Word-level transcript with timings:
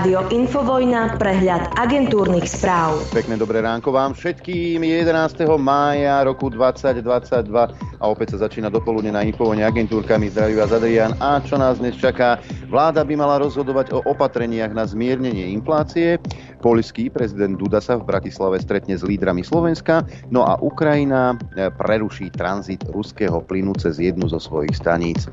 Rádio 0.00 0.32
Infovojna, 0.32 1.20
prehľad 1.20 1.76
agentúrnych 1.76 2.48
správ. 2.48 3.04
Pekné 3.12 3.36
dobré 3.36 3.60
ránko 3.60 3.92
vám 3.92 4.16
všetkým. 4.16 4.80
11. 4.80 5.44
mája 5.60 6.24
roku 6.24 6.48
2022 6.48 7.04
a 8.00 8.08
opäť 8.08 8.34
sa 8.34 8.48
začína 8.48 8.72
dopoludne 8.72 9.12
na 9.12 9.20
Infovojne 9.20 9.60
agentúrkami. 9.68 10.32
Zdraví 10.32 10.56
vás 10.56 10.72
Adrian. 10.72 11.12
A 11.20 11.44
čo 11.44 11.60
nás 11.60 11.76
dnes 11.76 12.00
čaká? 12.00 12.40
Vláda 12.72 13.04
by 13.04 13.14
mala 13.14 13.36
rozhodovať 13.44 13.92
o 13.92 14.00
opatreniach 14.08 14.72
na 14.72 14.88
zmiernenie 14.88 15.52
inflácie. 15.52 16.16
Poľský 16.60 17.08
prezident 17.08 17.56
Duda 17.56 17.80
sa 17.80 17.96
v 17.96 18.08
Bratislave 18.08 18.60
stretne 18.60 18.92
s 18.92 19.04
lídrami 19.04 19.40
Slovenska, 19.40 20.04
no 20.28 20.44
a 20.44 20.60
Ukrajina 20.60 21.32
e, 21.56 21.72
preruší 21.72 22.28
tranzit 22.36 22.84
ruského 22.92 23.40
plynu 23.40 23.72
cez 23.80 23.96
jednu 23.96 24.28
zo 24.28 24.36
svojich 24.36 24.76
staníc. 24.76 25.24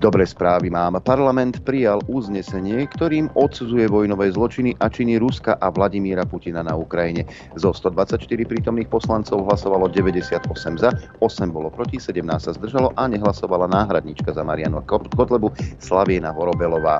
Dobré 0.00 0.24
správy 0.24 0.72
mám. 0.72 0.96
Parlament 1.04 1.60
prijal 1.68 2.00
uznesenie, 2.08 2.80
ktorým 2.96 3.28
odsudzuje 3.36 3.92
vojnové 3.92 4.32
zločiny 4.32 4.72
a 4.80 4.88
činy 4.88 5.20
Ruska 5.20 5.60
a 5.60 5.68
Vladimíra 5.68 6.24
Putina 6.24 6.64
na 6.64 6.72
Ukrajine. 6.72 7.28
Zo 7.60 7.76
124 7.76 8.24
prítomných 8.24 8.88
poslancov 8.88 9.44
hlasovalo 9.44 9.92
98 9.92 10.48
za, 10.80 10.90
8 11.20 11.52
bolo 11.52 11.68
proti, 11.68 11.93
17 11.98 12.24
sa 12.38 12.52
zdržalo 12.54 12.92
a 12.94 13.04
nehlasovala 13.08 13.70
náhradnička 13.70 14.32
za 14.32 14.42
Marianu 14.46 14.82
Kotlebu 14.88 15.52
Slaviena 15.78 16.34
Horobelová. 16.34 16.98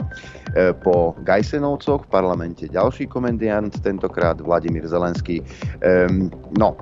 E, 0.55 0.73
po 0.75 1.17
Gajsenovcoch 1.23 2.07
v 2.07 2.13
parlamente 2.13 2.65
ďalší 2.71 3.11
komendiant 3.11 3.75
tentokrát 3.83 4.39
Vladimír 4.41 4.87
Zelenský. 4.87 5.43
Um, 5.83 6.31
no, 6.55 6.79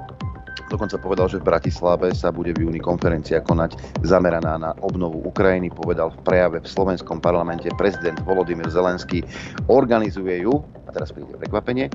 Dokonca 0.73 0.97
povedal, 0.97 1.29
že 1.29 1.37
v 1.37 1.53
Bratislave 1.53 2.17
sa 2.17 2.33
bude 2.33 2.57
v 2.57 2.65
júni 2.65 2.81
konferencia 2.81 3.45
konať 3.45 3.77
zameraná 4.09 4.57
na 4.57 4.73
obnovu 4.81 5.21
Ukrajiny. 5.29 5.69
Povedal 5.69 6.09
v 6.17 6.25
prejave 6.25 6.65
v 6.65 6.69
slovenskom 6.69 7.21
parlamente 7.21 7.69
prezident 7.77 8.17
Volodymyr 8.25 8.73
Zelenský. 8.73 9.21
Organizuje 9.69 10.49
ju, 10.49 10.65
a 10.89 10.97
teraz 10.97 11.13
príde 11.13 11.37
prekvapenie, 11.37 11.93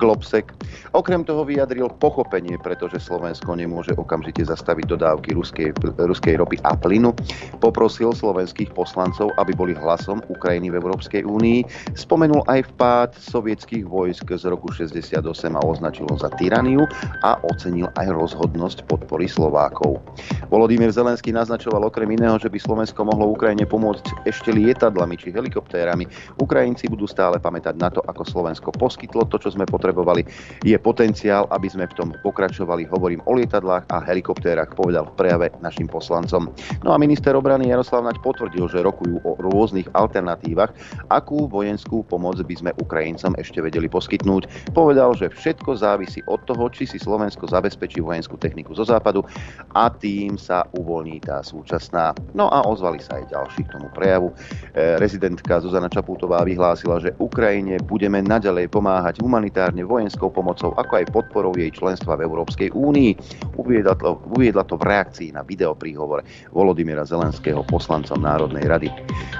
Globsek. 0.00 0.56
Okrem 0.96 1.22
toho 1.22 1.44
vyjadril 1.44 1.92
pochopenie, 2.00 2.56
pretože 2.56 2.98
Slovensko 3.04 3.52
nemôže 3.52 3.92
okamžite 3.94 4.42
zastaviť 4.48 4.96
dodávky 4.96 5.36
ruskej, 5.36 5.76
ruskej 6.00 6.40
ropy 6.40 6.56
a 6.64 6.72
plynu. 6.72 7.12
Poprosil 7.60 8.16
slovenských 8.16 8.72
poslancov, 8.72 9.30
aby 9.36 9.52
boli 9.52 9.76
hlasom 9.76 10.24
Ukrajiny 10.32 10.72
v 10.72 10.80
Európskej 10.80 11.22
únii. 11.28 11.92
Spomenul 11.92 12.42
aj 12.48 12.72
vpád 12.74 13.10
sovietských 13.20 13.84
vojsk 13.84 14.24
z 14.32 14.48
roku 14.48 14.72
68 14.72 15.20
a 15.52 15.60
označil 15.60 16.08
ho 16.08 16.16
za 16.16 16.32
tyraniu 16.40 16.88
a 17.20 17.36
ocenil 17.44 17.92
aj 18.00 18.08
rozhodnosť 18.16 18.88
podpory 18.88 19.28
Slovákov. 19.28 20.00
Volodymyr 20.48 20.90
Zelenský 20.90 21.30
naznačoval 21.30 21.84
okrem 21.84 22.08
iného, 22.16 22.40
že 22.40 22.48
by 22.48 22.56
Slovensko 22.56 23.04
mohlo 23.04 23.30
Ukrajine 23.36 23.68
pomôcť 23.68 24.24
ešte 24.24 24.50
lietadlami 24.50 25.20
či 25.20 25.28
helikoptérami. 25.30 26.08
Ukrajinci 26.40 26.88
budú 26.88 27.04
stále 27.04 27.36
pamätať 27.36 27.74
na 27.76 27.92
to, 27.92 28.00
ako 28.08 28.24
Slovensko 28.24 28.72
poskytlo 28.74 29.28
to, 29.28 29.36
čo 29.36 29.52
sme 29.52 29.68
potrebovali 29.68 29.89
potrebovali. 29.90 30.22
Je 30.62 30.78
potenciál, 30.78 31.50
aby 31.50 31.66
sme 31.66 31.90
v 31.90 31.96
tom 31.98 32.08
pokračovali. 32.22 32.86
Hovorím 32.86 33.26
o 33.26 33.34
lietadlách 33.34 33.90
a 33.90 33.98
helikoptérach, 34.06 34.70
povedal 34.78 35.10
v 35.10 35.16
prejave 35.18 35.46
našim 35.58 35.90
poslancom. 35.90 36.54
No 36.86 36.94
a 36.94 36.96
minister 36.96 37.34
obrany 37.34 37.74
Jaroslav 37.74 38.06
Naď 38.06 38.22
potvrdil, 38.22 38.70
že 38.70 38.86
rokujú 38.86 39.18
o 39.26 39.34
rôznych 39.42 39.90
alternatívach, 39.98 40.70
akú 41.10 41.50
vojenskú 41.50 42.06
pomoc 42.06 42.38
by 42.38 42.54
sme 42.54 42.70
Ukrajincom 42.78 43.34
ešte 43.34 43.58
vedeli 43.58 43.90
poskytnúť. 43.90 44.70
Povedal, 44.70 45.18
že 45.18 45.26
všetko 45.34 45.74
závisí 45.74 46.22
od 46.30 46.38
toho, 46.46 46.70
či 46.70 46.86
si 46.86 47.02
Slovensko 47.02 47.50
zabezpečí 47.50 47.98
vojenskú 47.98 48.38
techniku 48.38 48.72
zo 48.78 48.86
západu 48.86 49.26
a 49.74 49.90
tým 49.90 50.38
sa 50.38 50.62
uvoľní 50.78 51.26
tá 51.26 51.42
súčasná. 51.42 52.14
No 52.32 52.46
a 52.46 52.62
ozvali 52.62 53.02
sa 53.02 53.18
aj 53.18 53.34
ďalší 53.34 53.66
k 53.66 53.72
tomu 53.74 53.90
prejavu. 53.90 54.30
E, 54.72 54.96
rezidentka 55.02 55.58
Zuzana 55.58 55.90
Čapútová 55.90 56.46
vyhlásila, 56.46 57.02
že 57.02 57.10
Ukrajine 57.18 57.82
budeme 57.82 58.22
naďalej 58.22 58.70
pomáhať 58.70 59.18
humanitárne 59.24 59.79
hlavne 59.80 60.10
vojenskou 60.10 60.28
pomocou, 60.28 60.76
ako 60.76 60.92
aj 61.00 61.12
podporou 61.12 61.52
jej 61.56 61.72
členstva 61.72 62.16
v 62.20 62.28
Európskej 62.28 62.68
únii. 62.76 63.16
Uviedla 63.56 63.96
to, 63.96 64.20
uviedla 64.36 64.64
to 64.68 64.76
v 64.76 64.84
reakcii 64.84 65.32
na 65.32 65.40
videopríhovor 65.40 66.20
Volodymyra 66.52 67.08
Zelenského 67.08 67.64
poslancom 67.64 68.20
Národnej 68.20 68.68
rady. 68.68 68.88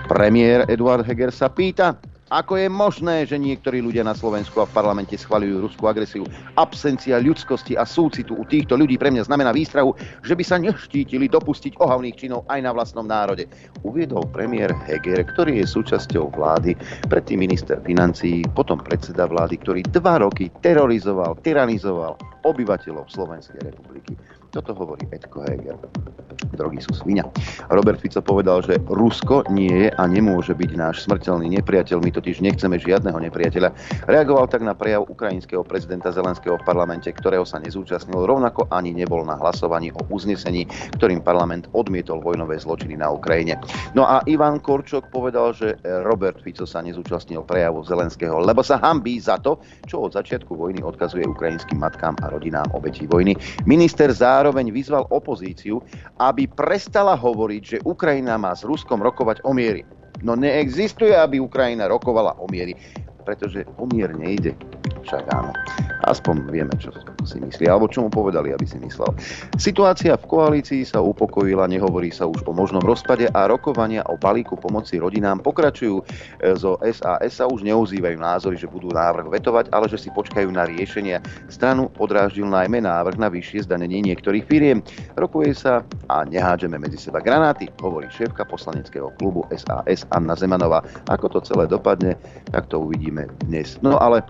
Premiér 0.09 0.65
Eduard 0.73 1.05
Heger 1.05 1.29
sa 1.29 1.53
pýta, 1.53 1.97
ako 2.31 2.63
je 2.63 2.69
možné, 2.71 3.27
že 3.27 3.35
niektorí 3.35 3.83
ľudia 3.83 4.07
na 4.07 4.15
Slovensku 4.15 4.63
a 4.63 4.67
v 4.71 4.75
parlamente 4.75 5.19
schvaľujú 5.19 5.67
ruskú 5.67 5.91
agresiu? 5.91 6.23
Absencia 6.55 7.19
ľudskosti 7.19 7.75
a 7.75 7.83
súcitu 7.83 8.39
u 8.39 8.47
týchto 8.47 8.79
ľudí 8.79 8.95
pre 8.95 9.11
mňa 9.11 9.27
znamená 9.27 9.51
výstrahu, 9.51 9.99
že 10.23 10.39
by 10.39 10.45
sa 10.47 10.63
neštítili 10.63 11.27
dopustiť 11.27 11.83
ohavných 11.83 12.15
činov 12.15 12.47
aj 12.47 12.63
na 12.63 12.71
vlastnom 12.71 13.03
národe. 13.03 13.51
Uviedol 13.83 14.31
premiér 14.31 14.71
Heger, 14.87 15.27
ktorý 15.35 15.59
je 15.59 15.67
súčasťou 15.67 16.31
vlády, 16.31 16.79
predtým 17.11 17.43
minister 17.43 17.83
financií, 17.83 18.47
potom 18.55 18.79
predseda 18.79 19.27
vlády, 19.27 19.59
ktorý 19.59 19.81
dva 19.91 20.23
roky 20.23 20.55
terorizoval, 20.63 21.35
tyranizoval 21.43 22.15
obyvateľov 22.47 23.11
Slovenskej 23.11 23.59
republiky. 23.75 24.15
Toto 24.51 24.75
hovorí 24.75 25.07
Edko 25.15 25.47
Heger. 25.47 25.79
Drogy 26.59 26.83
sú 26.83 26.91
svinia. 26.99 27.23
Robert 27.71 28.03
Fico 28.03 28.19
povedal, 28.19 28.67
že 28.67 28.83
Rusko 28.91 29.47
nie 29.47 29.87
je 29.87 29.89
a 29.95 30.03
nemôže 30.11 30.51
byť 30.59 30.71
náš 30.75 31.07
smrteľný 31.07 31.47
nepriateľ. 31.63 32.03
My 32.03 32.11
totiž 32.11 32.43
nechceme 32.43 32.75
žiadneho 32.75 33.15
nepriateľa. 33.15 33.71
Reagoval 34.11 34.51
tak 34.51 34.67
na 34.67 34.75
prejav 34.75 35.07
ukrajinského 35.07 35.63
prezidenta 35.63 36.11
Zelenského 36.11 36.59
v 36.59 36.67
parlamente, 36.67 37.07
ktorého 37.07 37.47
sa 37.47 37.63
nezúčastnil, 37.63 38.27
rovnako 38.27 38.67
ani 38.75 38.91
nebol 38.91 39.23
na 39.23 39.39
hlasovaní 39.39 39.95
o 39.95 40.03
uznesení, 40.11 40.67
ktorým 40.99 41.23
parlament 41.23 41.71
odmietol 41.71 42.19
vojnové 42.19 42.59
zločiny 42.59 42.99
na 42.99 43.15
Ukrajine. 43.15 43.55
No 43.95 44.03
a 44.03 44.19
Ivan 44.27 44.59
Korčok 44.59 45.15
povedal, 45.15 45.55
že 45.55 45.79
Robert 46.03 46.43
Fico 46.43 46.67
sa 46.67 46.83
nezúčastnil 46.83 47.47
prejavu 47.47 47.87
Zelenského, 47.87 48.43
lebo 48.43 48.67
sa 48.67 48.83
hambí 48.83 49.23
za 49.23 49.39
to, 49.39 49.63
čo 49.87 50.11
od 50.11 50.19
začiatku 50.19 50.59
vojny 50.59 50.83
odkazuje 50.83 51.23
ukrajinským 51.31 51.79
matkám 51.79 52.19
a 52.27 52.35
rodinám 52.35 52.67
obetí 52.75 53.07
vojny. 53.07 53.39
Minister 53.71 54.11
Zá 54.11 54.40
zároveň 54.41 54.73
vyzval 54.73 55.05
opozíciu, 55.13 55.85
aby 56.17 56.49
prestala 56.49 57.13
hovoriť, 57.13 57.63
že 57.63 57.85
Ukrajina 57.85 58.41
má 58.41 58.57
s 58.57 58.65
Ruskom 58.65 59.05
rokovať 59.05 59.45
o 59.45 59.53
miery. 59.53 59.85
No 60.25 60.33
neexistuje, 60.33 61.13
aby 61.13 61.37
Ukrajina 61.37 61.85
rokovala 61.93 62.41
o 62.41 62.49
miery, 62.49 62.73
pretože 63.23 63.65
o 63.79 63.87
mier 63.87 64.13
nejde. 64.13 64.57
Však 65.05 65.25
áno. 65.33 65.53
Aspoň 66.05 66.49
vieme, 66.49 66.73
čo 66.81 66.93
si 67.25 67.41
myslí, 67.41 67.69
alebo 67.69 67.89
čo 67.89 68.05
mu 68.05 68.11
povedali, 68.13 68.53
aby 68.53 68.65
si 68.65 68.81
myslel. 68.81 69.13
Situácia 69.61 70.17
v 70.17 70.25
koalícii 70.29 70.83
sa 70.85 71.05
upokojila, 71.05 71.69
nehovorí 71.69 72.09
sa 72.09 72.29
už 72.29 72.45
o 72.49 72.53
možnom 72.53 72.81
rozpade 72.81 73.29
a 73.33 73.49
rokovania 73.49 74.05
o 74.09 74.17
balíku 74.17 74.57
pomoci 74.57 74.97
rodinám 74.97 75.45
pokračujú. 75.45 76.01
E, 76.01 76.05
zo 76.57 76.81
SAS 76.81 77.41
sa 77.41 77.45
už 77.49 77.65
neozývajú 77.65 78.17
názory, 78.17 78.57
že 78.57 78.69
budú 78.69 78.93
návrh 78.93 79.29
vetovať, 79.29 79.73
ale 79.73 79.87
že 79.89 80.01
si 80.01 80.09
počkajú 80.13 80.49
na 80.53 80.69
riešenia. 80.69 81.21
Stranu 81.53 81.93
podráždil 81.93 82.49
najmä 82.49 82.81
návrh 82.85 83.17
na 83.21 83.29
vyššie 83.29 83.69
zdanenie 83.69 84.01
niektorých 84.05 84.45
firiem. 84.49 84.79
Rokuje 85.17 85.53
sa 85.53 85.85
a 86.09 86.25
nehádžeme 86.25 86.81
medzi 86.81 86.97
seba 86.97 87.21
granáty, 87.21 87.69
hovorí 87.81 88.09
šéfka 88.09 88.45
poslaneckého 88.49 89.13
klubu 89.21 89.45
SAS 89.53 90.09
Anna 90.13 90.37
Zemanová. 90.37 90.81
Ako 91.09 91.29
to 91.29 91.41
celé 91.45 91.69
dopadne, 91.69 92.17
tak 92.53 92.69
to 92.73 92.81
uvidíme 93.11 93.27
dnes. 93.51 93.75
No 93.83 93.99
ale 93.99 94.23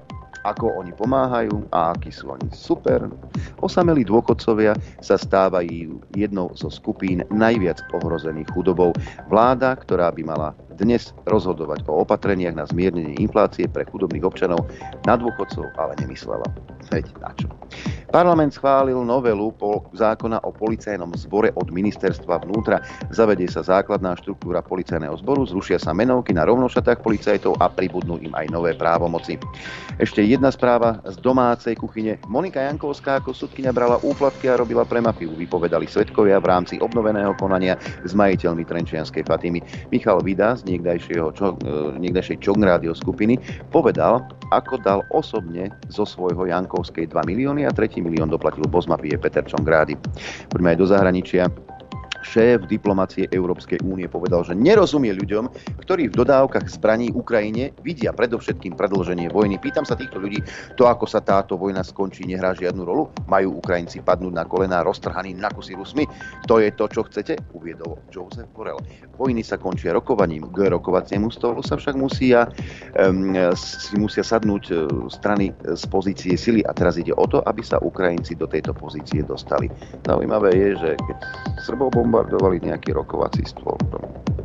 ako 0.49 0.73
oni 0.81 0.97
pomáhajú 0.97 1.69
a 1.69 1.93
akí 1.93 2.09
sú 2.09 2.33
oni 2.33 2.49
super. 2.49 3.13
Osamelí 3.61 4.09
dôchodcovia 4.09 4.73
sa 5.05 5.21
stávajú 5.21 6.01
jednou 6.17 6.49
zo 6.57 6.73
skupín 6.73 7.21
najviac 7.29 7.85
ohrozených 7.93 8.49
chudobou. 8.57 8.97
Vláda, 9.29 9.77
ktorá 9.77 10.09
by 10.09 10.23
mala 10.25 10.57
dnes 10.81 11.13
rozhodovať 11.29 11.85
o 11.87 12.01
opatreniach 12.01 12.57
na 12.57 12.65
zmiernenie 12.65 13.21
inflácie 13.21 13.69
pre 13.69 13.85
chudobných 13.85 14.25
občanov, 14.25 14.65
na 15.05 15.21
dôchodcov 15.21 15.69
ale 15.77 15.93
nemyslela. 16.01 16.49
Veď 16.89 17.13
na 17.21 17.31
čo? 17.37 17.47
Parlament 18.11 18.51
schválil 18.51 18.99
novelu 19.07 19.55
po 19.55 19.87
zákona 19.95 20.43
o 20.43 20.51
policajnom 20.51 21.15
zbore 21.15 21.55
od 21.55 21.71
ministerstva 21.71 22.43
vnútra. 22.43 22.83
Zavedie 23.15 23.47
sa 23.47 23.63
základná 23.63 24.19
štruktúra 24.19 24.59
policajného 24.67 25.15
zboru, 25.23 25.47
zrušia 25.47 25.79
sa 25.79 25.95
menovky 25.95 26.35
na 26.35 26.43
rovnošatách 26.43 27.07
policajtov 27.07 27.55
a 27.63 27.71
pribudnú 27.71 28.19
im 28.19 28.35
aj 28.35 28.51
nové 28.51 28.75
právomoci. 28.75 29.39
Ešte 30.03 30.27
jedna 30.27 30.51
správa 30.51 30.99
z 31.07 31.23
domácej 31.23 31.79
kuchyne. 31.79 32.19
Monika 32.27 32.59
Jankovská 32.59 33.23
ako 33.23 33.31
sudkynia 33.31 33.71
brala 33.71 34.03
úplatky 34.03 34.51
a 34.51 34.59
robila 34.59 34.83
pre 34.83 34.99
mafiu, 34.99 35.31
vypovedali 35.31 35.87
svetkovia 35.87 36.43
v 36.43 36.51
rámci 36.51 36.83
obnoveného 36.83 37.39
konania 37.39 37.79
s 38.03 38.11
majiteľmi 38.11 38.67
Trenčianskej 38.67 39.23
Fatimy. 39.23 39.63
Michal 39.95 40.19
Vida 40.27 40.59
z 40.59 40.67
niekdajšieho, 40.71 41.27
čo, 41.35 41.59
e, 41.61 41.99
niekdajšej 41.99 42.39
Čong 42.39 42.63
rádio 42.63 42.95
skupiny 42.95 43.37
povedal, 43.75 44.23
ako 44.55 44.79
dal 44.83 45.01
osobne 45.11 45.75
zo 45.91 46.07
svojho 46.07 46.47
Jankovskej 46.47 47.11
2 47.11 47.27
milióny 47.27 47.67
a 47.67 47.75
tretí 47.75 47.99
milión 47.99 48.31
doplatil 48.31 48.67
boss 48.71 48.87
mafie 48.87 49.19
Peter 49.19 49.43
Čongrády. 49.43 49.99
Poďme 50.51 50.75
aj 50.75 50.79
do 50.79 50.87
zahraničia. 50.87 51.45
Šéf 52.21 52.69
diplomácie 52.69 53.27
Európskej 53.33 53.81
únie 53.85 54.07
povedal, 54.07 54.45
že 54.45 54.53
nerozumie 54.53 55.17
ľuďom, 55.17 55.49
ktorí 55.81 56.13
v 56.13 56.19
dodávkach 56.21 56.69
zbraní 56.69 57.09
Ukrajine 57.17 57.73
vidia 57.81 58.13
predovšetkým 58.13 58.77
predlženie 58.77 59.33
vojny. 59.33 59.57
Pýtam 59.57 59.89
sa 59.89 59.97
týchto 59.97 60.21
ľudí, 60.21 60.45
to 60.77 60.85
ako 60.85 61.09
sa 61.09 61.25
táto 61.25 61.57
vojna 61.57 61.81
skončí, 61.81 62.29
nehrá 62.29 62.53
žiadnu 62.53 62.83
rolu? 62.85 63.09
Majú 63.27 63.61
Ukrajinci 63.61 64.05
padnúť 64.05 64.35
na 64.37 64.45
kolená 64.45 64.85
roztrhaní 64.85 65.33
na 65.33 65.49
kusy 65.49 65.75
Rusmi? 65.77 66.05
To 66.49 66.61
je 66.61 66.69
to, 66.77 66.89
čo 66.93 67.09
chcete, 67.09 67.41
uviedol 67.57 67.97
Joseph 68.13 68.49
Borrell. 68.53 68.81
Vojny 69.17 69.41
sa 69.41 69.57
končia 69.57 69.97
rokovaním. 69.97 70.49
K 70.53 70.73
rokovaciemu 70.73 71.33
stolu 71.33 71.65
sa 71.65 71.77
však 71.77 71.97
musia, 71.97 72.49
um, 72.97 73.33
si 73.57 73.97
musia 73.97 74.25
sadnúť 74.25 74.65
e, 74.69 74.75
strany 75.13 75.53
z 75.57 75.85
pozície 75.89 76.35
sily 76.37 76.65
a 76.65 76.73
teraz 76.73 76.97
ide 76.97 77.13
o 77.17 77.25
to, 77.29 77.45
aby 77.45 77.61
sa 77.61 77.81
Ukrajinci 77.81 78.37
do 78.37 78.49
tejto 78.49 78.73
pozície 78.73 79.21
dostali. 79.25 79.69
Zaujímavé 80.05 80.53
je, 80.57 80.69
že 80.77 80.91
keď 80.97 81.17
Srbov 81.65 81.93
bombardovali 82.11 82.59
nejaký 82.67 82.91
rokovací 82.91 83.47
stôl. 83.47 83.79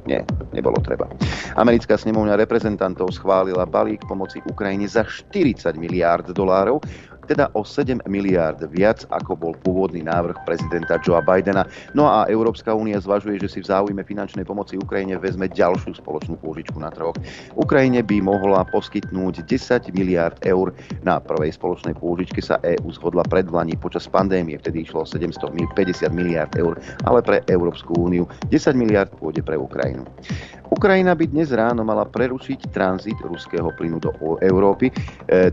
Nie, 0.05 0.21
nebolo 0.53 0.77
treba. 0.85 1.09
Americká 1.57 1.97
snemovňa 1.97 2.37
reprezentantov 2.37 3.09
schválila 3.17 3.65
balík 3.65 4.05
pomoci 4.05 4.37
Ukrajine 4.45 4.85
za 4.85 5.01
40 5.01 5.73
miliárd 5.81 6.29
dolárov 6.29 6.77
teda 7.25 7.49
o 7.57 7.65
7 7.65 7.99
miliárd 8.05 8.61
viac, 8.69 9.03
ako 9.09 9.33
bol 9.35 9.53
pôvodný 9.65 10.05
návrh 10.05 10.37
prezidenta 10.45 11.01
Joea 11.01 11.25
Bidena. 11.25 11.65
No 11.97 12.05
a 12.05 12.29
Európska 12.29 12.71
únia 12.71 13.01
zvažuje, 13.01 13.41
že 13.41 13.49
si 13.49 13.59
v 13.65 13.69
záujme 13.73 14.05
finančnej 14.05 14.45
pomoci 14.45 14.77
Ukrajine 14.77 15.17
vezme 15.17 15.49
ďalšiu 15.49 15.97
spoločnú 15.97 16.37
pôžičku 16.39 16.77
na 16.77 16.93
trhoch. 16.93 17.17
Ukrajine 17.57 18.05
by 18.05 18.21
mohla 18.21 18.61
poskytnúť 18.69 19.43
10 19.49 19.91
miliárd 19.97 20.37
eur. 20.45 20.71
Na 21.01 21.17
prvej 21.17 21.57
spoločnej 21.57 21.97
pôžičke 21.97 22.39
sa 22.39 22.61
EÚ 22.61 22.93
zhodla 22.93 23.25
predvlaní 23.25 23.73
počas 23.75 24.05
pandémie, 24.05 24.61
vtedy 24.61 24.85
išlo 24.85 25.03
750 25.03 25.65
miliárd 26.13 26.53
eur, 26.55 26.77
ale 27.03 27.19
pre 27.25 27.41
Európsku 27.49 27.97
úniu 27.97 28.29
10 28.53 28.77
miliárd 28.77 29.09
pôjde 29.17 29.41
pre 29.41 29.57
Ukrajinu. 29.57 30.05
Ukrajina 30.73 31.13
by 31.13 31.29
dnes 31.29 31.53
ráno 31.53 31.85
mala 31.85 32.09
prerušiť 32.09 32.73
tranzit 32.73 33.13
ruského 33.21 33.69
plynu 33.77 34.01
do 34.01 34.09
Európy 34.41 34.89
e, 34.89 34.93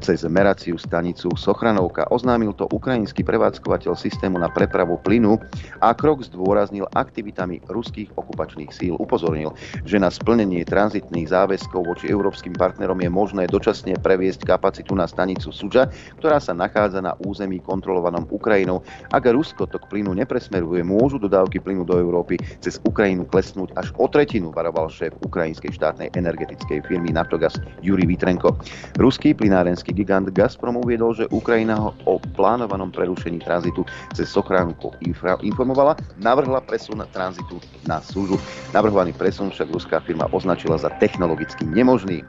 cez 0.00 0.24
meraciu 0.24 0.80
stanicu 0.80 1.28
Sochranovka. 1.36 2.08
Oznámil 2.08 2.56
to 2.56 2.64
ukrajinský 2.72 3.20
prevádzkovateľ 3.20 3.92
systému 3.92 4.40
na 4.40 4.48
prepravu 4.48 4.96
plynu 5.04 5.36
a 5.84 5.92
krok 5.92 6.24
zdôraznil 6.24 6.88
aktivitami 6.96 7.60
ruských 7.68 8.08
okupačných 8.16 8.72
síl. 8.72 8.96
Upozornil, 8.96 9.52
že 9.84 10.00
na 10.00 10.08
splnenie 10.08 10.64
tranzitných 10.64 11.28
záväzkov 11.28 11.92
voči 11.92 12.08
európskym 12.08 12.56
partnerom 12.56 12.96
je 13.04 13.10
možné 13.12 13.44
dočasne 13.52 14.00
previesť 14.00 14.48
kapacitu 14.48 14.96
na 14.96 15.04
stanicu 15.04 15.52
Suža, 15.52 15.92
ktorá 16.16 16.40
sa 16.40 16.56
nachádza 16.56 17.04
na 17.04 17.12
území 17.20 17.60
kontrolovanom 17.60 18.24
Ukrajinou. 18.32 18.80
Ak 19.12 19.28
Rusko 19.28 19.68
tok 19.68 19.92
plynu 19.92 20.16
nepresmeruje, 20.16 20.80
môžu 20.80 21.20
dodávky 21.20 21.60
plynu 21.60 21.84
do 21.84 22.00
Európy 22.00 22.40
cez 22.64 22.80
Ukrajinu 22.80 23.28
klesnúť 23.28 23.76
až 23.76 23.92
o 24.00 24.08
tretinu, 24.08 24.48
varoval 24.48 24.88
šéf 25.02 25.18
ukrajinskej 25.26 25.74
štátnej 25.74 26.14
energetickej 26.14 26.86
firmy 26.86 27.10
Naftogas 27.10 27.58
Juri 27.82 28.06
Vitrenko. 28.06 28.54
Ruský 29.02 29.34
plinárenský 29.34 29.90
gigant 29.90 30.30
Gazprom 30.30 30.78
uviedol, 30.78 31.18
že 31.18 31.26
Ukrajina 31.34 31.74
ho 31.74 31.90
o 32.06 32.22
plánovanom 32.38 32.94
prerušení 32.94 33.42
tranzitu 33.42 33.82
cez 34.14 34.30
Sochránku 34.30 34.94
informovala, 35.42 35.98
navrhla 36.22 36.62
presun 36.62 37.02
tranzitu 37.10 37.58
na 37.90 37.98
súžu. 37.98 38.38
Navrhovaný 38.70 39.10
presun 39.18 39.50
však 39.50 39.74
ruská 39.74 39.98
firma 40.06 40.30
označila 40.30 40.78
za 40.78 40.94
technologicky 41.02 41.66
nemožný. 41.66 42.22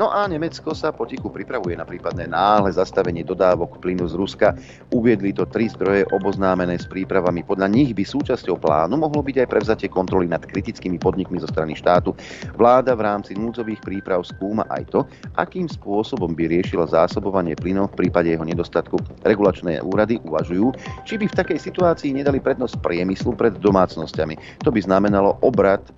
No 0.00 0.08
a 0.08 0.24
Nemecko 0.24 0.72
sa 0.72 0.90
potichu 0.90 1.28
pripravuje 1.28 1.76
na 1.76 1.84
prípadné 1.84 2.26
náhle 2.26 2.72
zastavenie 2.72 3.22
dodávok 3.22 3.78
plynu 3.78 4.08
z 4.08 4.14
Ruska. 4.16 4.56
Uviedli 4.90 5.36
to 5.36 5.44
tri 5.46 5.68
zdroje 5.68 6.08
oboznámené 6.10 6.80
s 6.80 6.88
prípravami. 6.88 7.44
Podľa 7.46 7.68
nich 7.70 7.92
by 7.94 8.02
súčasťou 8.02 8.58
plánu 8.58 8.96
mohlo 8.98 9.20
byť 9.22 9.44
aj 9.44 9.50
prevzatie 9.50 9.88
kontroly 9.92 10.26
nad 10.26 10.42
kritickými 10.42 10.98
podnikmi 10.98 11.38
zo 11.38 11.46
strany 11.50 11.74
štátu. 11.78 12.13
Vláda 12.54 12.94
v 12.94 13.04
rámci 13.04 13.32
núdzových 13.34 13.82
príprav 13.82 14.22
skúma 14.24 14.64
aj 14.70 14.82
to, 14.90 15.00
akým 15.36 15.66
spôsobom 15.66 16.32
by 16.32 16.50
riešila 16.50 16.90
zásobovanie 16.90 17.58
plynov 17.58 17.92
v 17.94 18.06
prípade 18.06 18.30
jeho 18.30 18.44
nedostatku. 18.46 18.98
Regulačné 19.26 19.82
úrady 19.82 20.20
uvažujú, 20.24 20.72
či 21.04 21.18
by 21.18 21.26
v 21.28 21.38
takej 21.38 21.58
situácii 21.60 22.14
nedali 22.14 22.38
prednosť 22.38 22.80
priemyslu 22.80 23.34
pred 23.34 23.56
domácnosťami. 23.58 24.64
To 24.64 24.70
by 24.70 24.80
znamenalo 24.80 25.36
obrad 25.42 25.82
e, 25.84 25.90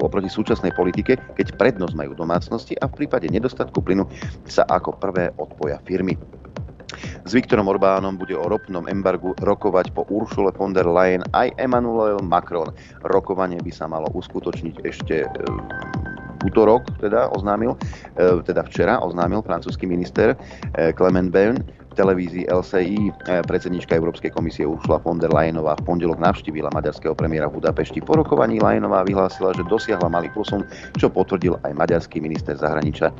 oproti 0.00 0.28
súčasnej 0.28 0.72
politike, 0.74 1.20
keď 1.36 1.56
prednosť 1.60 1.94
majú 1.94 2.12
domácnosti 2.16 2.74
a 2.80 2.88
v 2.88 3.04
prípade 3.04 3.28
nedostatku 3.28 3.80
plynu 3.84 4.08
sa 4.48 4.64
ako 4.68 4.96
prvé 4.96 5.30
odpoja 5.36 5.78
firmy. 5.84 6.16
S 7.24 7.30
Viktorom 7.30 7.70
Orbánom 7.70 8.18
bude 8.18 8.34
o 8.34 8.46
ropnom 8.46 8.86
embargu 8.90 9.36
rokovať 9.38 9.94
po 9.94 10.06
Uršule 10.10 10.52
von 10.56 10.74
der 10.74 10.86
Leyen 10.86 11.22
aj 11.32 11.54
Emmanuel 11.56 12.18
Macron. 12.24 12.72
Rokovanie 13.06 13.62
by 13.62 13.72
sa 13.72 13.86
malo 13.86 14.10
uskutočniť 14.12 14.74
ešte 14.82 15.24
v 15.24 15.34
e, 15.40 16.48
útorok, 16.50 16.88
teda 16.98 17.30
oznámil, 17.30 17.76
e, 18.18 18.42
teda 18.42 18.64
včera 18.66 18.98
oznámil 19.00 19.44
francúzsky 19.44 19.86
minister 19.86 20.34
e, 20.78 20.90
Clement 20.96 21.30
Bern 21.30 21.60
v 21.90 21.98
televízii 21.98 22.46
LCI 22.46 23.10
predsednička 23.50 23.98
Európskej 23.98 24.30
komisie 24.30 24.62
Ursula 24.62 25.02
von 25.02 25.18
der 25.18 25.34
Leyenová 25.34 25.74
v 25.74 25.90
pondelok 25.90 26.22
navštívila 26.22 26.70
maďarského 26.70 27.18
premiéra 27.18 27.50
v 27.50 27.58
Budapešti. 27.58 27.98
Po 27.98 28.14
rokovaní 28.14 28.62
Leyenová 28.62 29.02
vyhlásila, 29.02 29.50
že 29.58 29.66
dosiahla 29.66 30.06
malý 30.06 30.30
posun, 30.30 30.62
čo 30.94 31.10
potvrdil 31.10 31.58
aj 31.66 31.74
maďarský 31.74 32.22
minister 32.22 32.54
zahraničia 32.54 33.10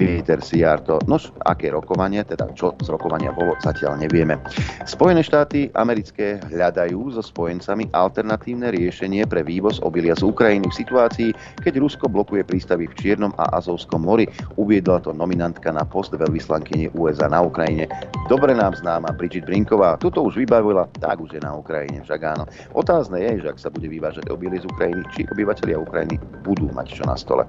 Peter 0.00 0.40
Siarto. 0.40 0.96
Nož, 1.04 1.28
aké 1.44 1.68
rokovanie, 1.68 2.24
teda 2.24 2.48
čo 2.56 2.72
z 2.80 2.88
rokovania 2.88 3.36
bolo, 3.36 3.52
zatiaľ 3.60 4.00
nevieme. 4.00 4.40
Spojené 4.88 5.20
štáty 5.20 5.68
americké 5.76 6.40
hľadajú 6.48 7.12
so 7.12 7.20
spojencami 7.20 7.92
alternatívne 7.92 8.72
riešenie 8.72 9.28
pre 9.28 9.44
vývoz 9.44 9.76
obilia 9.84 10.16
z 10.16 10.24
Ukrajiny 10.24 10.72
v 10.72 10.78
situácii, 10.80 11.30
keď 11.60 11.84
Rusko 11.84 12.08
blokuje 12.08 12.48
prístavy 12.48 12.88
v 12.88 12.96
Čiernom 12.96 13.36
a 13.36 13.52
Azovskom 13.60 14.08
mori. 14.08 14.24
Uviedla 14.56 15.04
to 15.04 15.12
nominantka 15.12 15.68
na 15.68 15.84
post 15.84 16.16
veľvyslankyne 16.16 16.96
USA 16.96 17.28
na 17.28 17.44
Ukrajine. 17.44 17.84
Dobre 18.32 18.56
nám 18.56 18.80
známa 18.80 19.12
Bridget 19.12 19.44
Brinková. 19.44 20.00
Tuto 20.00 20.24
už 20.24 20.40
vybavila, 20.40 20.88
tak 21.04 21.20
už 21.20 21.36
je 21.36 21.44
na 21.44 21.52
Ukrajine, 21.52 22.00
však 22.08 22.20
áno. 22.24 22.48
Otázne 22.72 23.20
je, 23.20 23.44
že 23.44 23.52
ak 23.52 23.58
sa 23.60 23.68
bude 23.68 23.84
vyvážať 23.84 24.32
obilie 24.32 24.56
z 24.56 24.64
Ukrajiny, 24.64 25.04
či 25.12 25.28
obyvateľia 25.28 25.76
Ukrajiny 25.76 26.16
budú 26.40 26.72
mať 26.72 26.96
čo 26.96 27.04
na 27.04 27.20
stole. 27.20 27.44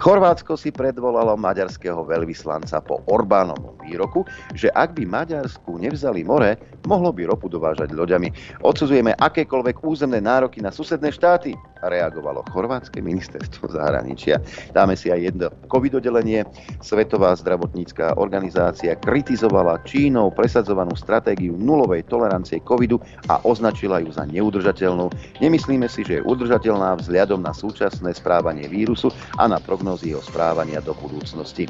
Chorvátsko 0.00 0.56
si 0.56 0.72
predvolalo 0.72 1.36
Maďarsko 1.36 1.73
maďarského 1.74 2.06
veľvyslanca 2.06 2.78
po 2.86 3.02
Orbánovom 3.10 3.74
výroku, 3.82 4.22
že 4.54 4.70
ak 4.70 4.94
by 4.94 5.02
Maďarsku 5.02 5.82
nevzali 5.82 6.22
more, 6.22 6.54
mohlo 6.86 7.10
by 7.10 7.26
ropu 7.26 7.50
dovážať 7.50 7.90
loďami. 7.90 8.30
Odsudzujeme 8.62 9.18
akékoľvek 9.18 9.82
územné 9.82 10.22
nároky 10.22 10.62
na 10.62 10.70
susedné 10.70 11.10
štáty, 11.10 11.58
reagovalo 11.82 12.46
chorvátske 12.48 13.02
ministerstvo 13.02 13.74
zahraničia. 13.74 14.40
Dáme 14.72 14.94
si 14.96 15.10
aj 15.10 15.20
jedno 15.34 15.50
covid 15.68 15.98
oddelenie. 16.00 16.46
Svetová 16.80 17.34
zdravotnícká 17.36 18.16
organizácia 18.16 18.96
kritizovala 18.96 19.82
Čínou 19.84 20.32
presadzovanú 20.32 20.94
stratégiu 20.96 21.58
nulovej 21.58 22.06
tolerancie 22.08 22.62
covidu 22.64 23.02
a 23.28 23.40
označila 23.44 24.00
ju 24.00 24.14
za 24.14 24.24
neudržateľnú. 24.24 25.10
Nemyslíme 25.42 25.90
si, 25.90 26.06
že 26.06 26.20
je 26.20 26.26
udržateľná 26.26 27.02
vzhľadom 27.04 27.42
na 27.44 27.52
súčasné 27.52 28.14
správanie 28.16 28.70
vírusu 28.70 29.12
a 29.36 29.44
na 29.50 29.60
prognózy 29.60 30.14
jeho 30.14 30.22
správania 30.24 30.80
do 30.80 30.96
budúcnosti. 30.96 31.63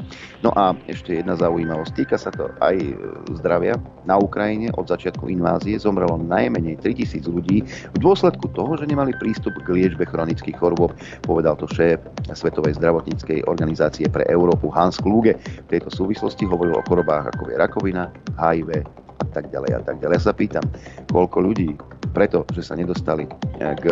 No 0.45 0.53
a 0.53 0.77
ešte 0.85 1.19
jedna 1.19 1.33
zaujímavosť. 1.35 1.91
Týka 1.95 2.17
sa 2.19 2.29
to 2.29 2.51
aj 2.61 2.75
e, 2.77 2.93
zdravia. 3.39 3.77
Na 4.05 4.21
Ukrajine 4.21 4.69
od 4.77 4.85
začiatku 4.85 5.27
invázie 5.31 5.81
zomrelo 5.81 6.21
najmenej 6.21 6.77
3000 6.81 7.25
ľudí 7.25 7.65
v 7.65 7.97
dôsledku 7.97 8.53
toho, 8.53 8.77
že 8.77 8.85
nemali 8.85 9.15
prístup 9.17 9.57
k 9.65 9.73
liečbe 9.73 10.05
chronických 10.05 10.57
chorôb, 10.61 10.93
povedal 11.25 11.57
to 11.57 11.65
šéf 11.71 11.97
Svetovej 12.31 12.77
zdravotníckej 12.77 13.49
organizácie 13.49 14.05
pre 14.05 14.27
Európu 14.29 14.69
Hans 14.69 15.01
Kluge. 15.01 15.37
V 15.65 15.69
tejto 15.71 15.89
súvislosti 15.89 16.45
hovoril 16.45 16.77
o 16.77 16.85
chorobách 16.85 17.33
ako 17.33 17.49
je 17.49 17.55
rakovina, 17.57 18.13
HIV 18.37 18.85
a 19.15 19.25
tak 19.33 19.49
ďalej 19.49 19.71
a 19.77 19.81
tak 19.81 19.97
ďalej. 20.03 20.15
Ja 20.21 20.23
sa 20.31 20.33
pýtam, 20.35 20.65
koľko 21.09 21.37
ľudí 21.41 21.73
preto, 22.13 22.47
že 22.53 22.63
sa 22.63 22.75
nedostali 22.77 23.27
k 23.59 23.85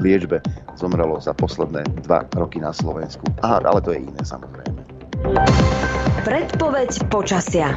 liečbe, 0.00 0.40
zomrelo 0.80 1.20
za 1.20 1.36
posledné 1.36 1.84
dva 2.08 2.24
roky 2.34 2.58
na 2.58 2.72
Slovensku. 2.72 3.22
Aha, 3.44 3.60
ale 3.60 3.80
to 3.84 3.92
je 3.92 4.00
iné 4.00 4.22
samozrejme. 4.24 4.69
Predpoveď 6.24 7.10
počasia. 7.12 7.76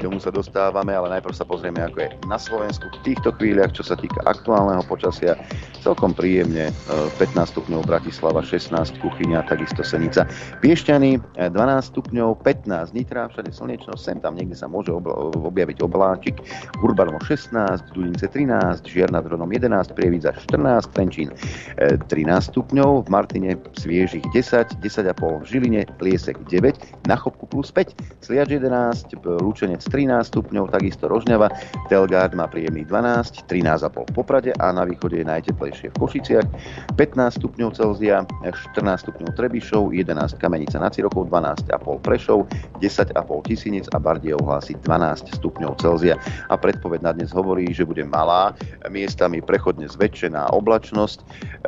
K 0.00 0.08
tomu 0.08 0.16
sa 0.16 0.32
dostávame, 0.32 0.96
ale 0.96 1.12
najprv 1.12 1.36
sa 1.36 1.44
pozrieme, 1.44 1.84
ako 1.84 2.00
je 2.00 2.08
na 2.24 2.40
Slovensku 2.40 2.88
v 2.88 3.12
týchto 3.12 3.36
chvíľach, 3.36 3.76
čo 3.76 3.84
sa 3.84 4.00
týka 4.00 4.24
aktuálneho 4.24 4.80
počasia. 4.88 5.36
Celkom 5.84 6.16
príjemne 6.16 6.72
15 7.20 7.20
e, 7.20 7.44
stupňov 7.52 7.84
Bratislava, 7.84 8.40
16 8.40 8.96
Kuchyňa, 8.96 9.44
takisto 9.44 9.84
Senica. 9.84 10.24
Piešťany 10.64 11.20
12 11.36 11.52
e, 11.52 11.84
stupňov, 11.84 12.40
15 12.40 12.96
Nitra, 12.96 13.28
všade 13.28 13.52
slnečno, 13.52 13.92
sem 14.00 14.16
tam 14.24 14.40
niekde 14.40 14.56
sa 14.56 14.72
môže 14.72 14.88
objaviť 15.36 15.84
obláčik. 15.84 16.40
Urbanovo 16.80 17.20
16, 17.20 17.92
Dudince 17.92 18.24
13, 18.24 18.80
Žiar 18.88 19.12
nad 19.12 19.28
Hronom 19.28 19.52
11, 19.52 19.92
Prievidza 19.92 20.32
14, 20.32 20.96
Trenčín 20.96 21.28
13 21.76 22.08
e, 22.08 22.40
stupňov, 22.40 23.04
v 23.04 23.08
Martine 23.12 23.50
sviežich 23.76 24.24
10, 24.32 24.80
10,5 24.80 25.12
v 25.20 25.44
Žiline, 25.44 25.84
Liesek 26.00 26.40
9, 26.48 27.04
na 27.04 27.20
Chopku 27.20 27.44
plus 27.44 27.68
5, 27.68 28.24
Sliač 28.24 28.48
11, 28.48 29.12
Lučenec 29.44 29.89
13 29.90 30.30
stupňov, 30.30 30.70
takisto 30.70 31.10
Rožňava, 31.10 31.50
Telgard 31.90 32.32
má 32.38 32.46
príjemný 32.46 32.86
12, 32.86 33.50
13,5 33.50 34.06
v 34.06 34.12
Poprade 34.14 34.50
a 34.62 34.70
na 34.70 34.86
východe 34.86 35.20
je 35.20 35.26
najteplejšie 35.26 35.90
v 35.92 35.96
Košiciach, 35.98 36.46
15 36.94 37.42
stupňov 37.42 37.74
Celzia, 37.74 38.22
14 38.46 39.04
stupňov 39.04 39.34
Trebišov, 39.34 39.90
11 39.90 40.38
Kamenica 40.38 40.78
na 40.78 40.88
Cirokov, 40.88 41.26
12,5 41.28 42.06
Prešov, 42.06 42.46
10,5 42.78 43.10
Tisinic 43.44 43.86
a 43.92 43.98
Bardejov 43.98 44.46
hlási 44.46 44.78
12 44.86 45.36
stupňov 45.42 45.76
Celzia. 45.82 46.14
A 46.48 46.54
predpoveď 46.54 47.00
na 47.02 47.12
dnes 47.12 47.34
hovorí, 47.34 47.68
že 47.74 47.82
bude 47.82 48.06
malá, 48.06 48.54
miestami 48.88 49.42
prechodne 49.42 49.90
zväčšená 49.90 50.54
oblačnosť 50.54 51.18
e, 51.20 51.24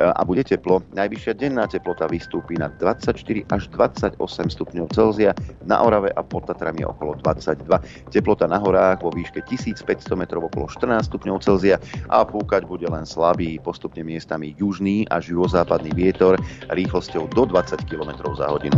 a 0.07 0.21
bude 0.23 0.47
teplo. 0.47 0.79
Najvyššia 0.95 1.33
denná 1.35 1.67
teplota 1.67 2.07
vystúpi 2.07 2.55
na 2.55 2.71
24 2.79 3.19
až 3.51 3.63
28 3.75 4.17
stupňov 4.55 4.85
Celzia, 4.95 5.35
na 5.67 5.83
Orave 5.83 6.13
a 6.15 6.21
pod 6.23 6.47
Tatrami 6.47 6.85
okolo 6.85 7.19
22. 7.19 7.67
Teplota 8.13 8.45
na 8.45 8.61
horách 8.61 9.01
vo 9.01 9.09
výške 9.09 9.41
1500 9.41 10.13
metrov 10.13 10.45
okolo 10.45 10.69
14 10.69 11.09
stupňov 11.09 11.41
Celzia 11.41 11.81
a 12.13 12.21
púkať 12.21 12.61
bude 12.69 12.85
len 12.85 13.09
slabý, 13.09 13.57
postupne 13.57 14.05
miestami 14.05 14.53
južný 14.53 15.09
až 15.09 15.33
juhozápadný 15.33 15.89
vietor 15.97 16.37
rýchlosťou 16.69 17.25
do 17.33 17.49
20 17.49 17.89
km 17.89 18.13
za 18.37 18.53
hodinu. 18.53 18.77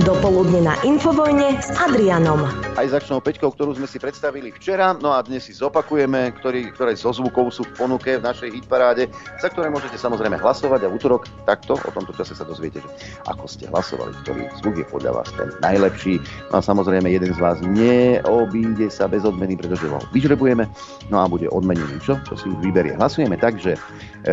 Dopoludne 0.00 0.64
na 0.64 0.74
Infovojne 0.80 1.60
s 1.60 1.68
Adrianom. 1.76 2.48
Aj 2.72 2.86
začnou 2.88 3.20
peťkou, 3.20 3.52
ktorú 3.52 3.76
sme 3.76 3.84
si 3.84 4.00
predstavili 4.00 4.48
včera, 4.48 4.96
no 4.96 5.12
a 5.12 5.20
dnes 5.20 5.44
si 5.44 5.52
zopakujeme, 5.52 6.32
ktorý, 6.40 6.72
ktoré 6.72 6.96
zo 6.96 7.12
zvukov 7.12 7.52
sú 7.52 7.68
v 7.68 7.72
ponuke 7.76 8.16
v 8.16 8.24
našej 8.24 8.48
hitparáde, 8.48 9.12
za 9.44 9.52
ktoré 9.52 9.68
môžete 9.68 10.00
samozrejme 10.00 10.40
hlasovať 10.40 10.84
a 10.84 10.88
v 10.88 10.96
útorok 10.96 11.28
takto, 11.44 11.76
o 11.76 11.90
tomto 11.92 12.16
čase 12.16 12.32
sa 12.32 12.48
dozviete, 12.48 12.80
že 12.80 12.88
ako 13.28 13.44
ste 13.44 13.68
hlasovali, 13.68 14.16
ktorý 14.24 14.42
zvuk 14.64 14.74
je 14.80 14.86
podľa 14.88 15.12
vás 15.20 15.28
ten 15.36 15.52
najlepší. 15.60 16.16
A 16.50 16.58
samozrejme 16.58 17.06
jeden 17.06 17.30
z 17.30 17.38
vás 17.38 17.62
neobíde 17.62 18.90
sa 18.90 19.06
bez 19.06 19.22
odmeny, 19.22 19.54
pretože 19.54 19.86
ho 19.86 20.02
vyžrebujeme, 20.10 20.66
no 21.06 21.22
a 21.22 21.30
bude 21.30 21.46
odmenený. 21.46 22.02
Čo? 22.02 22.18
To 22.26 22.34
si 22.34 22.50
už 22.50 22.58
vyberie. 22.58 22.98
Hlasujeme 22.98 23.38
tak, 23.38 23.54
že 23.62 23.78
e, 23.78 23.80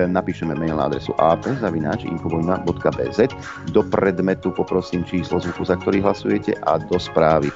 napíšeme 0.09 0.57
mail 0.57 0.73
na 0.73 0.89
adresu 0.89 1.13
ap.infovojna.bz 1.21 3.19
do 3.69 3.81
predmetu 3.85 4.49
poprosím 4.49 5.05
číslo 5.05 5.37
zvuku, 5.37 5.61
za 5.61 5.77
ktorý 5.77 6.01
hlasujete 6.01 6.57
a 6.65 6.81
do 6.81 6.97
správy 6.97 7.53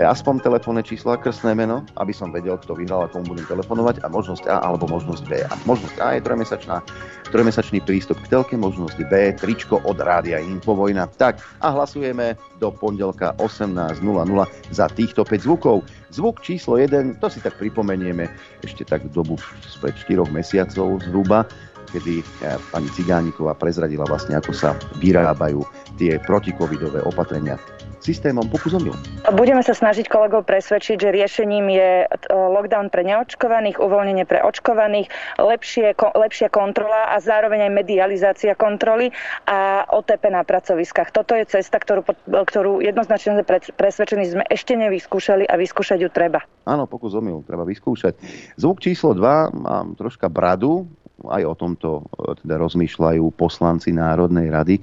aspoň 0.00 0.40
telefónne 0.40 0.80
číslo 0.80 1.12
a 1.12 1.20
krstné 1.20 1.52
meno, 1.52 1.84
aby 2.00 2.16
som 2.16 2.32
vedel, 2.32 2.56
kto 2.56 2.72
vyhral 2.72 3.04
a 3.04 3.10
komu 3.12 3.36
budem 3.36 3.44
telefonovať 3.44 4.00
a 4.00 4.06
možnosť 4.08 4.44
A 4.48 4.64
alebo 4.64 4.88
možnosť 4.88 5.22
B. 5.28 5.44
A 5.44 5.52
možnosť 5.68 5.96
A 6.00 6.16
je 6.16 6.24
trojmesačná, 6.24 6.76
trojmesačný 7.28 7.84
prístup 7.84 8.16
k 8.24 8.30
telke, 8.32 8.54
možnosť 8.56 8.96
B, 9.12 9.36
tričko 9.36 9.84
od 9.84 10.00
rádia 10.00 10.40
Infovojna. 10.40 11.12
Tak 11.20 11.44
a 11.60 11.68
hlasujeme 11.76 12.40
do 12.56 12.72
pondelka 12.72 13.36
18.00 13.36 14.00
za 14.72 14.86
týchto 14.88 15.28
5 15.28 15.44
zvukov. 15.44 15.84
Zvuk 16.08 16.40
číslo 16.40 16.80
1, 16.80 17.20
to 17.20 17.28
si 17.28 17.44
tak 17.44 17.60
pripomenieme 17.60 18.32
ešte 18.64 18.88
tak 18.88 19.04
dobu 19.12 19.36
spred 19.60 19.92
4 19.96 20.24
mesiacov 20.32 21.04
zhruba, 21.04 21.44
kedy 21.92 22.24
eh, 22.24 22.56
pani 22.72 22.88
Cigániková 22.96 23.52
prezradila 23.52 24.08
vlastne, 24.08 24.40
ako 24.40 24.56
sa 24.56 24.72
vyrábajú 24.96 25.60
tie 26.00 26.16
protikovidové 26.24 27.04
opatrenia 27.04 27.60
systémom 28.02 28.44
pokus 28.50 28.74
omyl. 28.74 28.92
Budeme 29.30 29.62
sa 29.62 29.72
snažiť 29.72 30.10
kolegov 30.10 30.42
presvedčiť, 30.42 30.98
že 30.98 31.08
riešením 31.14 31.66
je 31.70 31.90
eh, 32.04 32.10
lockdown 32.28 32.90
pre 32.90 33.06
neočkovaných, 33.06 33.78
uvoľnenie 33.78 34.26
pre 34.26 34.42
očkovaných, 34.42 35.06
lepšie, 35.38 35.94
ko, 35.94 36.10
lepšia 36.12 36.50
kontrola 36.50 37.14
a 37.14 37.22
zároveň 37.22 37.70
aj 37.70 37.72
medializácia 37.72 38.52
kontroly 38.58 39.14
a 39.46 39.86
OTP 39.86 40.34
na 40.34 40.42
pracoviskách. 40.42 41.14
Toto 41.14 41.38
je 41.38 41.46
cesta, 41.46 41.78
ktorú, 41.78 42.02
ktorú 42.26 42.82
jednoznačne 42.82 43.38
sme 43.38 43.44
presvedčení 43.78 44.26
sme 44.26 44.44
ešte 44.50 44.74
nevyskúšali 44.74 45.46
a 45.46 45.54
vyskúšať 45.54 45.98
ju 46.02 46.10
treba. 46.10 46.42
Áno, 46.66 46.90
pokus 46.90 47.14
omyl 47.14 47.46
treba 47.46 47.62
vyskúšať. 47.62 48.18
Zvuk 48.58 48.82
číslo 48.82 49.14
2 49.14 49.54
mám 49.54 49.94
troška 49.94 50.26
bradu, 50.26 50.90
aj 51.28 51.42
o 51.46 51.54
tomto 51.54 51.90
e, 52.02 52.34
teda 52.42 52.58
rozmýšľajú 52.58 53.24
poslanci 53.34 53.94
Národnej 53.94 54.50
rady. 54.50 54.76
E, 54.78 54.82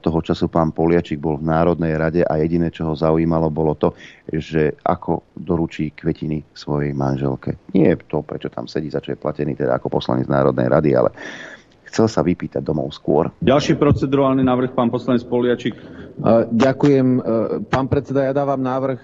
toho 0.00 0.18
času 0.24 0.48
pán 0.48 0.72
Poliačik 0.72 1.20
bol 1.20 1.36
v 1.36 1.48
Národnej 1.48 1.94
rade 1.96 2.22
a 2.24 2.40
jediné, 2.40 2.72
čo 2.72 2.88
ho 2.88 2.94
zaujímalo, 2.96 3.52
bolo 3.52 3.76
to, 3.76 3.92
že 4.28 4.76
ako 4.84 5.32
doručí 5.36 5.92
kvetiny 5.92 6.56
svojej 6.56 6.96
manželke. 6.96 7.60
Nie 7.76 7.96
to, 8.00 8.24
prečo 8.24 8.48
tam 8.48 8.64
sedí, 8.70 8.88
za 8.88 9.04
čo 9.04 9.12
je 9.12 9.20
platený 9.20 9.56
teda 9.58 9.76
ako 9.76 9.92
poslanec 9.92 10.30
Národnej 10.30 10.68
rady, 10.70 10.90
ale 10.96 11.10
chcel 11.86 12.12
sa 12.12 12.20
vypýtať 12.20 12.60
domov 12.60 12.92
skôr. 12.92 13.32
Ďalší 13.40 13.80
procedurálny 13.80 14.44
návrh, 14.44 14.76
pán 14.76 14.92
poslanec 14.92 15.24
Poliačik. 15.24 15.76
Ďakujem. 16.52 17.08
E, 17.16 17.20
pán 17.68 17.86
predseda, 17.88 18.24
ja 18.28 18.32
dávam 18.36 18.60
návrh. 18.60 19.00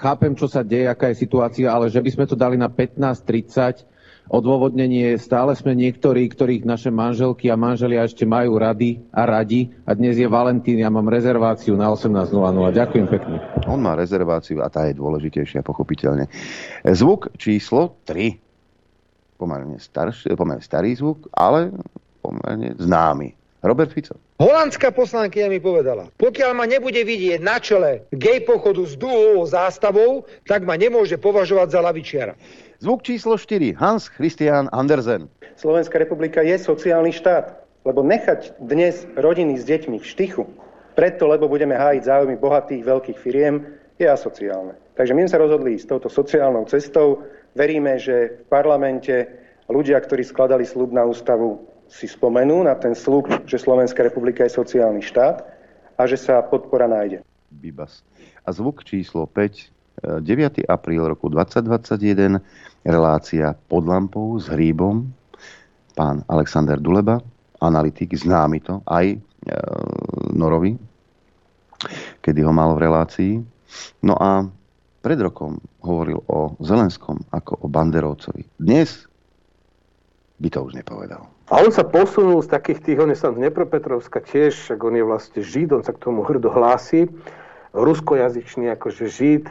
Chápem, 0.00 0.32
čo 0.32 0.48
sa 0.48 0.64
deje, 0.64 0.88
aká 0.88 1.12
je 1.12 1.20
situácia, 1.20 1.68
ale 1.68 1.92
že 1.92 2.00
by 2.00 2.10
sme 2.10 2.24
to 2.24 2.36
dali 2.36 2.56
na 2.56 2.72
15.30 2.72 3.93
Odôvodnenie 4.24 5.20
stále 5.20 5.52
sme 5.52 5.76
niektorí, 5.76 6.32
ktorých 6.32 6.64
naše 6.64 6.88
manželky 6.88 7.52
a 7.52 7.60
manželia 7.60 8.08
ešte 8.08 8.24
majú 8.24 8.56
rady 8.56 9.04
a 9.12 9.28
radi. 9.28 9.68
A 9.84 9.92
dnes 9.92 10.16
je 10.16 10.24
Valentín, 10.24 10.80
ja 10.80 10.88
mám 10.88 11.12
rezerváciu 11.12 11.76
na 11.76 11.92
18.00. 11.92 12.32
Ďakujem 12.72 13.06
pekne. 13.12 13.36
On 13.68 13.76
má 13.76 13.92
rezerváciu 13.92 14.64
a 14.64 14.72
tá 14.72 14.88
je 14.88 14.96
dôležitejšia, 14.96 15.60
pochopiteľne. 15.60 16.32
Zvuk 16.88 17.36
číslo 17.36 18.00
3. 18.08 18.40
Pomerne, 19.36 19.76
starší, 19.76 20.32
pomerne 20.40 20.64
starý 20.64 20.96
zvuk, 20.96 21.28
ale 21.36 21.76
pomerne 22.24 22.80
známy. 22.80 23.36
Robert 23.64 23.92
Fico. 23.92 24.16
Holandská 24.36 24.92
poslankyňa 24.92 25.48
mi 25.48 25.56
povedala, 25.56 26.12
pokiaľ 26.20 26.52
ma 26.52 26.68
nebude 26.68 27.00
vidieť 27.00 27.40
na 27.40 27.56
čele 27.56 28.04
gay 28.12 28.44
pochodu 28.44 28.84
s 28.84 28.92
dúhovou 28.92 29.40
zástavou, 29.48 30.28
tak 30.44 30.68
ma 30.68 30.76
nemôže 30.76 31.16
považovať 31.16 31.68
za 31.72 31.80
lavičiara. 31.80 32.34
Zvuk 32.84 33.00
číslo 33.00 33.40
4. 33.40 33.80
Hans 33.80 34.12
Christian 34.12 34.68
Andersen. 34.68 35.32
Slovenská 35.56 35.96
republika 35.96 36.44
je 36.44 36.52
sociálny 36.60 37.16
štát, 37.16 37.64
lebo 37.80 38.04
nechať 38.04 38.60
dnes 38.60 39.08
rodiny 39.16 39.56
s 39.56 39.64
deťmi 39.64 39.96
v 39.96 40.04
štychu, 40.04 40.44
preto 40.92 41.24
lebo 41.24 41.48
budeme 41.48 41.72
hájiť 41.80 42.04
záujmy 42.04 42.36
bohatých 42.36 42.84
veľkých 42.84 43.16
firiem, 43.16 43.64
je 43.96 44.04
asociálne. 44.04 44.76
Takže 45.00 45.16
my 45.16 45.24
sme 45.24 45.32
sa 45.32 45.40
rozhodli 45.40 45.80
s 45.80 45.88
touto 45.88 46.12
sociálnou 46.12 46.68
cestou. 46.68 47.24
Veríme, 47.56 47.96
že 47.96 48.44
v 48.44 48.52
parlamente 48.52 49.32
ľudia, 49.72 49.96
ktorí 50.04 50.20
skladali 50.20 50.68
slub 50.68 50.92
na 50.92 51.08
ústavu, 51.08 51.64
si 51.88 52.04
spomenú 52.04 52.68
na 52.68 52.76
ten 52.76 52.92
slub, 52.92 53.32
že 53.48 53.64
Slovenská 53.64 54.04
republika 54.04 54.44
je 54.44 54.60
sociálny 54.60 55.00
štát 55.00 55.40
a 55.96 56.04
že 56.04 56.20
sa 56.20 56.44
podpora 56.44 56.84
nájde. 56.84 57.24
Bibas. 57.48 58.04
A 58.44 58.52
zvuk 58.52 58.84
číslo 58.84 59.24
5, 59.24 59.72
9. 60.20 60.68
apríl 60.68 61.00
roku 61.00 61.32
2021 61.32 62.44
relácia 62.84 63.56
pod 63.68 63.88
lampou 63.88 64.36
s 64.36 64.48
hríbom, 64.52 65.08
pán 65.96 66.22
Alexander 66.28 66.76
Duleba, 66.76 67.20
analytik, 67.64 68.12
známy 68.12 68.60
to 68.60 68.84
aj 68.84 69.16
e, 69.16 69.18
Norovi, 70.36 70.76
kedy 72.20 72.40
ho 72.44 72.52
mal 72.52 72.76
v 72.76 72.82
relácii. 72.84 73.32
No 74.04 74.14
a 74.20 74.44
pred 75.00 75.20
rokom 75.20 75.60
hovoril 75.84 76.20
o 76.28 76.56
Zelenskom 76.64 77.20
ako 77.32 77.64
o 77.64 77.66
Banderovcovi. 77.68 78.44
Dnes 78.56 79.04
by 80.40 80.48
to 80.48 80.64
už 80.64 80.72
nepovedal. 80.76 81.28
A 81.52 81.60
on 81.60 81.68
sa 81.68 81.84
posunul 81.84 82.40
z 82.40 82.48
takých 82.48 82.80
tých, 82.80 82.98
on 83.04 83.12
je 83.12 83.18
sa 83.20 83.28
z 83.32 83.36
Dnepropetrovska 83.36 84.24
tiež, 84.24 84.72
ak 84.72 84.80
on 84.80 84.96
je 84.96 85.04
vlastne 85.04 85.40
Žid, 85.44 85.76
on 85.76 85.84
sa 85.84 85.92
k 85.92 86.00
tomu 86.00 86.24
hrdo 86.24 86.48
hlási, 86.48 87.04
ruskojazyčný 87.76 88.72
akože 88.72 89.12
Žid, 89.12 89.44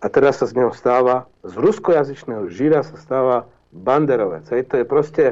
a 0.00 0.08
teraz 0.12 0.38
sa 0.40 0.46
z 0.46 0.56
neho 0.60 0.72
stáva, 0.76 1.26
z 1.44 1.56
ruskojazyčného 1.56 2.48
žira 2.52 2.82
sa 2.84 2.96
stáva 3.00 3.46
banderovec. 3.72 4.44
Hej, 4.52 4.62
to 4.68 4.76
je 4.80 4.86
proste 4.88 5.24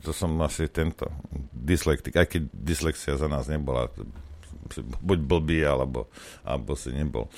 to 0.05 0.13
som 0.13 0.37
asi 0.45 0.69
tento 0.69 1.09
dyslektik, 1.53 2.17
aj 2.21 2.27
keď 2.29 2.43
dyslexia 2.53 3.17
za 3.17 3.29
nás 3.29 3.49
nebola, 3.49 3.89
buď 5.01 5.19
blbý, 5.21 5.65
alebo, 5.65 6.11
alebo 6.43 6.75
si 6.75 6.91
nebol. 6.91 7.31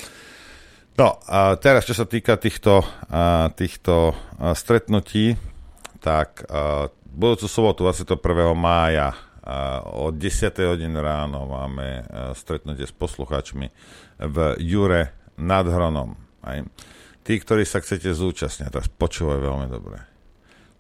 No 0.97 1.21
a 1.29 1.61
teraz, 1.61 1.85
čo 1.85 1.93
sa 1.93 2.09
týka 2.09 2.41
týchto, 2.41 2.81
a, 3.13 3.53
týchto 3.53 4.17
a, 4.41 4.57
stretnutí, 4.57 5.37
tak 6.01 6.49
a, 6.49 6.89
budúcu 7.05 7.47
sobotu 7.49 7.85
21. 7.85 8.17
mája 8.57 9.13
a, 9.45 9.85
od 9.85 10.17
10. 10.17 10.57
hodín 10.65 10.97
ráno 10.97 11.53
máme 11.53 12.01
a, 12.01 12.33
stretnutie 12.33 12.89
s 12.89 12.97
poslucháčmi 12.97 13.69
v 14.25 14.37
Jure 14.65 15.13
nad 15.37 15.69
Hronom. 15.69 16.17
Aj. 16.41 16.65
Tí, 17.27 17.43
ktorí 17.43 17.67
sa 17.69 17.85
chcete 17.85 18.17
zúčastniť, 18.17 18.73
teraz 18.73 18.89
počúvaj 18.89 19.39
veľmi 19.43 19.69
dobre. 19.69 20.01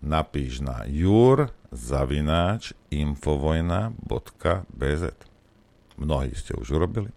Napíš 0.01 0.63
na 0.63 0.87
jur 0.89 1.51
zavináč 1.75 2.73
infovojna.bz. 2.95 5.03
Mnohí 5.97 6.33
ste 6.37 6.57
už 6.57 6.77
urobili. 6.77 7.11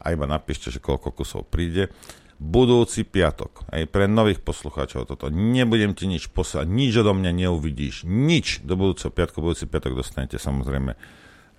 A 0.00 0.12
iba 0.12 0.28
napíšte, 0.28 0.68
že 0.68 0.84
koľko 0.84 1.12
kusov 1.16 1.48
príde. 1.48 1.88
Budúci 2.34 3.06
piatok, 3.06 3.70
aj 3.70 3.86
pre 3.88 4.10
nových 4.10 4.42
poslucháčov 4.42 5.06
toto, 5.06 5.30
nebudem 5.30 5.94
ti 5.94 6.10
nič 6.10 6.26
poslať, 6.28 6.66
nič 6.66 6.92
odo 6.98 7.14
mňa 7.14 7.30
neuvidíš, 7.46 8.02
nič 8.02 8.66
do 8.66 8.74
budúceho 8.74 9.14
piatku, 9.14 9.38
budúci 9.38 9.70
piatok 9.70 9.94
dostanete 9.94 10.36
samozrejme 10.36 10.98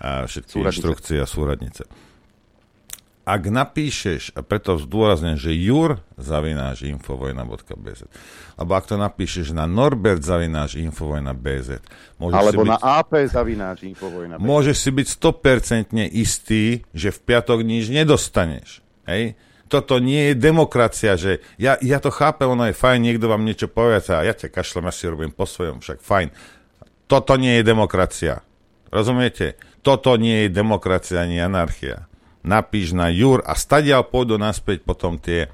všetky 0.04 0.60
súradnice. 0.60 0.76
inštrukcie 0.76 1.18
a 1.24 1.26
súradnice 1.26 1.88
ak 3.26 3.50
napíšeš, 3.50 4.38
a 4.38 4.46
preto 4.46 4.78
zdôrazňujem, 4.78 5.40
že 5.42 5.52
jur 5.58 5.98
zavináš 6.14 6.86
infovojna.bz, 6.86 8.06
alebo 8.54 8.72
ak 8.78 8.86
to 8.86 9.02
napíšeš 9.02 9.50
na 9.50 9.66
norbert 9.66 10.22
zavináš 10.22 10.78
infovojna.bz, 10.78 11.82
alebo 12.22 12.62
si 12.62 12.70
na 12.70 12.78
byť, 12.78 12.86
ap 12.86 13.12
zavináš 13.26 13.78
infovojna.bz. 13.82 14.46
Môžeš 14.46 14.78
si 14.78 14.90
byť 14.94 15.08
100% 15.10 16.06
istý, 16.14 16.64
že 16.94 17.10
v 17.10 17.20
piatok 17.26 17.66
nič 17.66 17.90
nedostaneš. 17.90 18.86
Hej? 19.10 19.34
Toto 19.66 19.98
nie 19.98 20.30
je 20.30 20.34
demokracia, 20.38 21.18
že 21.18 21.42
ja, 21.58 21.82
ja 21.82 21.98
to 21.98 22.14
chápem, 22.14 22.46
ono 22.46 22.70
je 22.70 22.78
fajn, 22.78 23.02
niekto 23.02 23.26
vám 23.26 23.42
niečo 23.42 23.66
povie 23.66 23.98
a 24.06 24.22
ja 24.22 24.38
ťa 24.38 24.54
kašlem, 24.54 24.86
ja 24.86 24.94
si 24.94 25.10
robím 25.10 25.34
po 25.34 25.50
svojom, 25.50 25.82
však 25.82 26.06
fajn. 26.06 26.30
Toto 27.10 27.34
nie 27.42 27.58
je 27.58 27.64
demokracia. 27.66 28.46
Rozumiete? 28.94 29.58
Toto 29.82 30.14
nie 30.14 30.46
je 30.46 30.54
demokracia 30.54 31.26
ani 31.26 31.42
anarchia 31.42 32.06
napíš 32.46 32.94
na 32.94 33.10
Jur 33.10 33.42
a 33.42 33.58
stadiaľ 33.58 34.06
pôjdu 34.06 34.38
naspäť 34.38 34.86
potom 34.86 35.18
tie, 35.18 35.50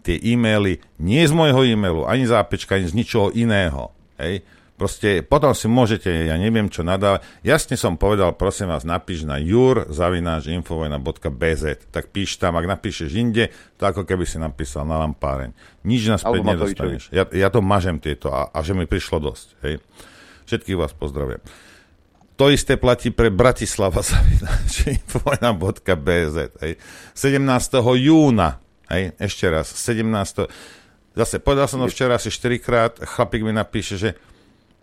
tie 0.00 0.16
e-maily, 0.16 0.80
nie 0.96 1.20
z 1.20 1.36
môjho 1.36 1.60
e-mailu, 1.62 2.08
ani 2.08 2.24
zápečka, 2.24 2.80
ani 2.80 2.88
z 2.88 2.96
ničoho 2.96 3.28
iného. 3.36 3.92
Hej? 4.16 4.42
Proste 4.80 5.20
potom 5.20 5.52
si 5.52 5.68
môžete, 5.68 6.08
ja 6.08 6.40
neviem 6.40 6.72
čo 6.72 6.80
nadávať. 6.80 7.20
Jasne 7.44 7.76
som 7.76 8.00
povedal, 8.00 8.32
prosím 8.32 8.72
vás, 8.72 8.88
napíš 8.88 9.28
na 9.28 9.36
jur, 9.36 9.84
zavináš 9.92 10.48
infovojna.bz. 10.48 11.92
Tak 11.92 12.08
píš 12.08 12.40
tam, 12.40 12.56
ak 12.56 12.64
napíšeš 12.64 13.12
inde, 13.12 13.52
to 13.76 13.84
ako 13.84 14.08
keby 14.08 14.24
si 14.24 14.40
napísal 14.40 14.88
na 14.88 14.96
lampáreň. 15.04 15.52
Nič 15.84 16.08
naspäť 16.08 16.40
nedostaneš. 16.40 17.12
Ja, 17.12 17.28
ja 17.28 17.52
to 17.52 17.60
mažem 17.60 18.00
tieto 18.00 18.32
a, 18.32 18.48
a 18.48 18.64
že 18.64 18.72
mi 18.72 18.88
prišlo 18.88 19.20
dosť. 19.20 19.46
Hej. 19.68 19.84
Všetkých 20.48 20.80
vás 20.80 20.96
pozdravujem. 20.96 21.44
To 22.40 22.48
isté 22.48 22.80
platí 22.80 23.12
pre 23.12 23.28
Bratislava 23.28 24.00
infovojna.bz. 24.96 26.36
17. 26.56 27.36
júna, 28.00 28.56
hej, 28.88 29.12
ešte 29.20 29.44
raz, 29.52 29.68
17. 29.68 30.48
Zase, 31.20 31.36
povedal 31.36 31.68
som 31.68 31.84
to 31.84 31.92
včera 31.92 32.16
asi 32.16 32.32
4 32.32 32.56
krát, 32.64 32.96
chlapík 32.96 33.44
mi 33.44 33.52
napíše, 33.52 34.00
že 34.00 34.16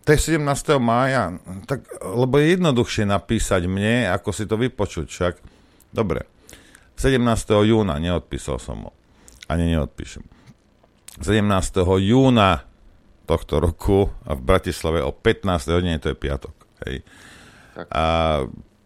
to 0.06 0.14
je 0.14 0.38
17. 0.38 0.46
mája, 0.78 1.34
tak, 1.66 1.82
lebo 2.06 2.38
je 2.38 2.62
jednoduchšie 2.62 3.10
napísať 3.10 3.66
mne, 3.66 4.06
ako 4.14 4.30
si 4.38 4.46
to 4.46 4.54
vypočuť, 4.54 5.10
však. 5.10 5.34
Dobre, 5.90 6.30
17. 6.94 7.18
júna, 7.65 7.98
neodpísal 7.98 8.62
som 8.62 8.86
mu. 8.86 8.91
Ani 9.50 9.74
neodpíšem. 9.74 10.22
17. 11.26 11.41
júna 12.06 12.70
tohto 13.26 13.58
roku 13.58 14.13
a 14.30 14.38
v 14.38 14.41
Bratislave 14.46 15.02
o 15.02 15.10
15. 15.10 15.74
hodine, 15.74 15.98
to 15.98 16.13
je 16.13 16.17
piatok. 16.22 16.54
Hej. 16.86 17.02
Tak. 17.78 17.94
A 17.94 18.06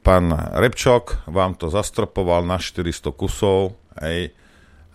pán 0.04 0.36
Repčok 0.36 1.24
vám 1.32 1.56
to 1.56 1.72
zastropoval 1.72 2.44
na 2.44 2.60
400 2.60 3.16
kusov, 3.16 3.80
hej, 4.04 4.36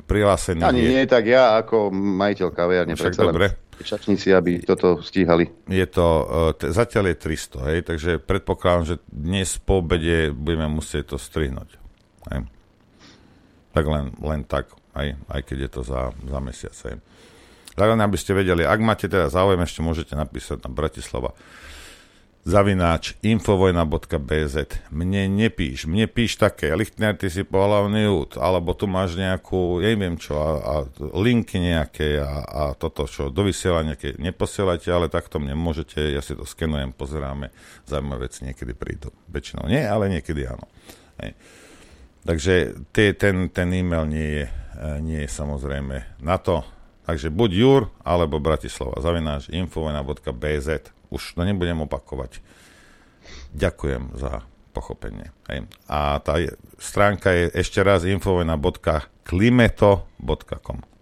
prihlásený 0.05 0.61
Ani 0.61 0.85
je... 0.85 0.89
nie 0.93 1.05
tak 1.09 1.25
ja, 1.25 1.57
ako 1.57 1.89
majiteľ 1.97 2.49
kaviarne. 2.53 2.93
Však 2.93 3.17
dobre. 3.17 3.57
Čačníci, 3.77 4.33
aby 4.33 4.65
toto 4.65 5.05
stíhali. 5.05 5.69
Je 5.69 5.85
to, 5.89 6.07
e, 6.25 6.25
t- 6.57 6.73
zatiaľ 6.73 7.13
je 7.13 7.17
300, 7.61 7.69
hej, 7.73 7.79
takže 7.85 8.11
predpokladám, 8.21 8.85
že 8.85 8.97
dnes 9.09 9.53
po 9.61 9.85
obede 9.85 10.33
budeme 10.33 10.69
musieť 10.69 11.13
to 11.13 11.17
strihnúť. 11.21 11.77
Hej. 12.33 12.49
Tak 13.77 13.85
len, 13.85 14.17
len 14.21 14.49
tak, 14.49 14.73
aj, 14.97 15.21
aj 15.29 15.41
keď 15.45 15.69
je 15.69 15.71
to 15.73 15.81
za, 15.85 16.13
za 16.13 16.39
mesiac. 16.41 16.77
Hej. 16.89 16.97
Len 17.77 18.01
aby 18.01 18.17
ste 18.17 18.33
vedeli, 18.33 18.65
ak 18.65 18.81
máte 18.81 19.13
teda 19.13 19.29
záujem, 19.29 19.61
ešte 19.61 19.85
môžete 19.85 20.17
napísať 20.17 20.65
na 20.65 20.73
Bratislava 20.73 21.37
zavináč 22.47 23.19
infovojna.bz. 23.27 24.57
Mne 24.95 25.27
nepíš, 25.27 25.91
mne 25.91 26.07
píš 26.07 26.39
také, 26.39 26.71
Lichtner, 26.79 27.19
ty 27.19 27.27
si 27.27 27.43
pohľavný 27.43 28.07
úd, 28.07 28.39
alebo 28.39 28.71
tu 28.71 28.87
máš 28.87 29.19
nejakú, 29.19 29.83
ja 29.83 29.91
neviem 29.91 30.15
čo, 30.15 30.39
a, 30.39 30.55
a 30.63 30.75
linky 31.19 31.59
nejaké 31.59 32.23
a, 32.23 32.47
a 32.47 32.63
toto, 32.79 33.11
čo 33.11 33.35
do 33.35 33.43
vysielania, 33.43 33.99
keď 33.99 34.23
neposielate, 34.23 34.87
ale 34.95 35.11
takto 35.11 35.43
mne 35.43 35.59
môžete, 35.59 35.99
ja 36.15 36.23
si 36.23 36.39
to 36.39 36.47
skenujem, 36.47 36.95
pozeráme, 36.95 37.51
zaujímavé 37.83 38.31
veci 38.31 38.47
niekedy 38.47 38.79
prídu. 38.79 39.11
Väčšinou 39.27 39.67
nie, 39.67 39.83
ale 39.83 40.07
niekedy 40.07 40.47
áno. 40.47 40.71
Hej. 41.19 41.35
Takže 42.23 42.55
tie, 42.95 43.11
ten, 43.19 43.51
ten 43.51 43.75
e-mail 43.75 44.07
nie 44.07 44.29
je, 44.39 44.45
e, 44.47 44.89
nie 45.03 45.21
je 45.27 45.31
samozrejme 45.31 46.23
na 46.23 46.39
to. 46.39 46.63
Takže 47.07 47.31
buď 47.31 47.51
Jur, 47.55 47.83
alebo 48.03 48.43
Bratislava, 48.43 48.99
zavináš 48.99 49.47
infovojna.bz 49.51 50.96
už 51.17 51.35
to 51.35 51.43
nebudem 51.43 51.83
opakovať. 51.83 52.39
Ďakujem 53.57 54.21
za 54.21 54.45
pochopenie. 54.77 55.33
Hej. 55.49 55.65
A 55.89 56.21
tá 56.21 56.37
stránka 56.77 57.33
je 57.33 57.49
ešte 57.57 57.81
raz 57.81 58.05
infovojna.klimeto.com 58.05 60.79
Tak. 60.85 60.96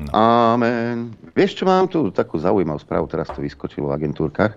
No. 0.00 0.16
Amen. 0.56 1.12
Vieš, 1.36 1.60
čo 1.60 1.64
mám 1.68 1.84
tu 1.84 2.08
takú 2.08 2.40
zaujímavú 2.40 2.80
správu, 2.80 3.04
teraz 3.04 3.28
to 3.30 3.44
vyskočilo 3.44 3.92
v 3.92 4.00
agentúrkach. 4.00 4.56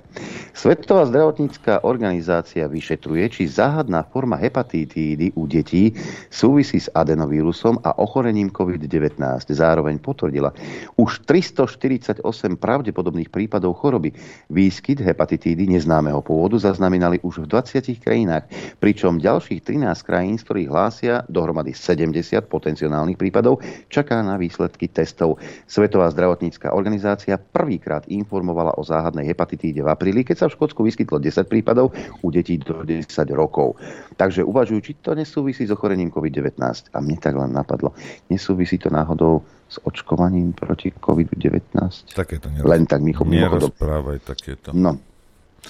Svetová 0.55 1.03
zdravotnícká 1.03 1.83
organizácia 1.83 2.63
vyšetruje, 2.65 3.27
či 3.27 3.51
záhadná 3.51 4.07
forma 4.07 4.39
hepatitídy 4.39 5.35
u 5.35 5.43
detí 5.43 5.91
súvisí 6.31 6.79
s 6.79 6.87
adenovírusom 6.95 7.83
a 7.83 7.91
ochorením 7.99 8.55
COVID-19. 8.55 9.19
Zároveň 9.51 9.99
potvrdila 9.99 10.55
už 10.95 11.27
348 11.27 12.23
pravdepodobných 12.55 13.27
prípadov 13.27 13.83
choroby. 13.83 14.15
Výskyt 14.47 15.03
hepatitídy 15.03 15.67
neznámeho 15.67 16.23
pôvodu 16.23 16.55
zaznamenali 16.55 17.19
už 17.19 17.43
v 17.43 17.51
20 17.51 17.99
krajinách, 17.99 18.47
pričom 18.79 19.19
ďalších 19.19 19.59
13 19.61 20.07
krajín, 20.07 20.35
z 20.39 20.43
ktorých 20.47 20.71
hlásia 20.71 21.15
dohromady 21.27 21.75
70 21.75 22.15
potenciálnych 22.47 23.19
prípadov, 23.19 23.59
čaká 23.91 24.23
na 24.23 24.39
výsledky 24.39 24.87
testov. 24.87 25.32
Svetová 25.67 26.09
zdravotnícká 26.11 26.73
organizácia 26.73 27.37
prvýkrát 27.37 28.07
informovala 28.09 28.75
o 28.77 28.83
záhadnej 28.83 29.27
hepatitíde 29.29 29.83
v 29.83 29.91
apríli, 29.91 30.21
keď 30.25 30.45
sa 30.45 30.47
v 30.49 30.55
Škótsku 30.59 30.83
vyskytlo 30.83 31.19
10 31.19 31.47
prípadov 31.47 31.91
u 32.21 32.27
detí 32.31 32.59
do 32.59 32.81
10 32.85 33.05
rokov. 33.33 33.77
Takže 34.15 34.45
uvažujú, 34.45 34.79
či 34.83 34.93
to 35.01 35.17
nesúvisí 35.17 35.65
s 35.67 35.71
ochorením 35.73 36.13
COVID-19. 36.13 36.59
A 36.93 36.97
mne 37.01 37.17
tak 37.17 37.33
len 37.37 37.51
napadlo, 37.51 37.95
nesúvisí 38.29 38.77
to 38.77 38.93
náhodou 38.93 39.41
s 39.73 39.81
očkovaním 39.81 40.53
proti 40.53 40.93
COVID-19? 40.93 42.13
Takéto 42.13 42.53
neroz... 42.53 42.69
Len 42.69 42.83
tak 42.85 43.01
mi 43.01 43.13
Nerozprávaj 43.13 44.17
takéto. 44.21 44.69
No, 44.77 45.01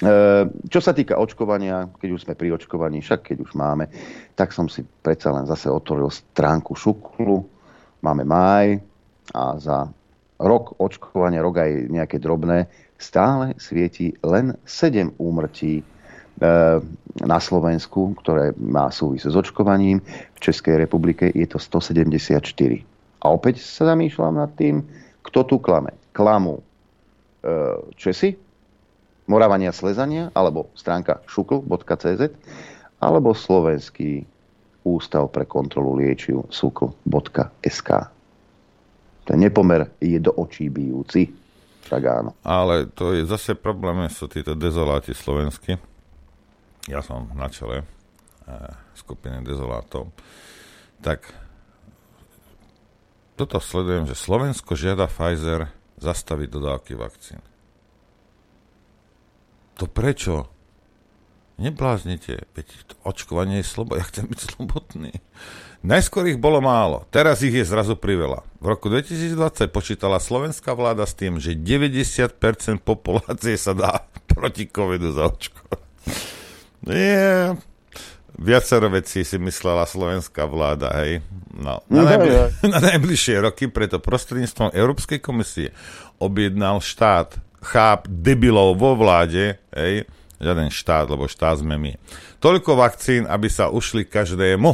e, 0.03 0.11
čo 0.67 0.79
sa 0.83 0.91
týka 0.91 1.15
očkovania, 1.15 1.87
keď 1.95 2.09
už 2.11 2.23
sme 2.27 2.35
pri 2.35 2.51
očkovaní, 2.51 2.99
však 2.99 3.31
keď 3.31 3.37
už 3.47 3.51
máme, 3.55 3.87
tak 4.35 4.51
som 4.51 4.67
si 4.67 4.83
predsa 4.83 5.31
len 5.31 5.47
zase 5.47 5.71
otvoril 5.71 6.11
stránku 6.11 6.75
Šuklu. 6.75 7.47
Máme 8.03 8.27
maj, 8.27 8.75
a 9.31 9.55
za 9.55 9.87
rok 10.43 10.75
očkovania, 10.83 11.39
rok 11.39 11.63
aj 11.63 11.71
nejaké 11.87 12.19
drobné, 12.19 12.67
stále 12.99 13.55
svieti 13.55 14.11
len 14.19 14.59
7 14.67 15.15
úmrtí 15.15 15.83
na 17.23 17.39
Slovensku, 17.39 18.17
ktoré 18.19 18.57
má 18.57 18.89
súvisť 18.89 19.29
s 19.29 19.35
očkovaním. 19.37 20.01
V 20.33 20.39
Českej 20.41 20.81
republike 20.81 21.29
je 21.29 21.45
to 21.45 21.61
174. 21.61 22.41
A 23.23 23.25
opäť 23.31 23.63
sa 23.63 23.93
zamýšľam 23.93 24.41
nad 24.41 24.51
tým, 24.57 24.83
kto 25.23 25.39
tu 25.47 25.55
klame. 25.61 25.95
Klamú 26.11 26.59
e, 26.59 26.63
Česi, 27.95 28.35
Moravania 29.29 29.71
Slezania, 29.71 30.33
alebo 30.35 30.67
stránka 30.75 31.23
šukl.cz, 31.29 32.21
alebo 32.99 33.31
Slovenský 33.31 34.27
ústav 34.83 35.31
pre 35.31 35.47
kontrolu 35.47 35.95
liečiv 35.95 36.43
sukl.sk. 36.51 37.89
Ten 39.23 39.39
nepomer 39.39 39.95
je 40.03 40.19
do 40.19 40.35
očí 40.35 40.67
bijúci. 40.67 41.31
Tak 41.87 42.01
áno. 42.03 42.31
Ale 42.43 42.87
to 42.91 43.15
je 43.15 43.27
zase 43.27 43.55
problém, 43.55 44.07
sú 44.07 44.27
títo 44.27 44.55
dezoláti 44.55 45.11
slovenskí 45.11 45.75
ja 46.87 46.99
som 46.99 47.31
na 47.31 47.47
čele 47.47 47.83
e, 47.83 47.85
skupiny 48.95 49.39
dezolátov, 49.43 50.11
tak 50.99 51.31
toto 53.39 53.57
sledujem, 53.63 54.05
že 54.05 54.19
Slovensko 54.19 54.75
žiada 54.75 55.07
Pfizer 55.07 55.71
zastaviť 55.97 56.47
dodávky 56.51 56.93
vakcín. 56.93 57.41
To 59.81 59.89
prečo? 59.89 60.51
Nebláznite, 61.57 62.45
veď 62.53 62.67
očkovanie 63.07 63.63
je 63.63 63.67
slobo, 63.67 63.95
ja 63.99 64.05
chcem 64.05 64.27
byť 64.27 64.39
slobodný. 64.39 65.13
Najskôr 65.83 66.31
ich 66.31 66.39
bolo 66.39 66.63
málo, 66.63 67.03
teraz 67.11 67.43
ich 67.43 67.51
je 67.51 67.67
zrazu 67.67 67.99
priveľa. 67.99 68.39
V 68.63 68.71
roku 68.71 68.87
2020 68.87 69.67
počítala 69.67 70.15
slovenská 70.15 70.71
vláda 70.71 71.03
s 71.03 71.11
tým, 71.11 71.43
že 71.43 71.59
90% 71.59 72.39
populácie 72.79 73.59
sa 73.59 73.75
dá 73.75 74.07
proti 74.31 74.63
covidu 74.63 75.11
zaočkovať. 75.11 75.83
Nie, 76.87 77.59
viacero 78.39 78.87
vecí 78.95 79.27
si 79.27 79.35
myslela 79.35 79.83
slovenská 79.83 80.47
vláda, 80.47 80.87
hej. 81.03 81.19
No, 81.51 81.83
na, 81.91 81.99
no, 81.99 82.01
najbli- 82.07 82.39
na 82.73 82.79
najbližšie 82.79 83.43
roky 83.43 83.67
preto 83.67 83.99
prostredníctvom 83.99 84.71
Európskej 84.71 85.19
komisie 85.19 85.75
objednal 86.15 86.79
štát 86.79 87.35
cháp 87.59 88.07
debilov 88.07 88.79
vo 88.79 88.95
vláde, 88.95 89.59
hej, 89.75 90.07
žiaden 90.39 90.71
štát, 90.71 91.11
lebo 91.11 91.27
štát 91.27 91.59
sme 91.59 91.75
my. 91.75 91.91
Toľko 92.39 92.79
vakcín, 92.79 93.27
aby 93.27 93.51
sa 93.51 93.67
ušli 93.67 94.07
každému. 94.07 94.71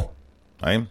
Hej. 0.62 0.86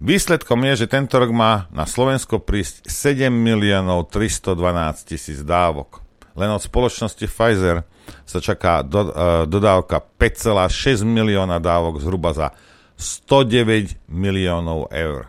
Výsledkom 0.00 0.64
je, 0.64 0.84
že 0.84 0.86
tento 0.88 1.20
rok 1.20 1.28
má 1.28 1.68
na 1.68 1.84
Slovensko 1.84 2.40
prísť 2.40 2.88
7 2.88 3.28
miliónov 3.28 4.08
312 4.08 4.56
tisíc 5.04 5.44
dávok. 5.44 6.00
Len 6.32 6.48
od 6.48 6.64
spoločnosti 6.64 7.20
Pfizer 7.28 7.84
sa 8.24 8.40
čaká 8.40 8.80
do, 8.80 9.12
uh, 9.12 9.44
dodávka 9.44 10.00
5,6 10.00 11.04
milióna 11.04 11.60
dávok 11.60 12.00
zhruba 12.00 12.32
za 12.32 12.48
109 12.96 14.08
miliónov 14.08 14.88
eur. 14.88 15.28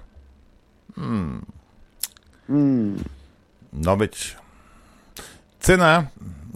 Hmm. 0.96 1.44
Hmm. 2.48 2.96
No 3.76 3.92
veď 4.00 4.40
cena, 5.60 6.08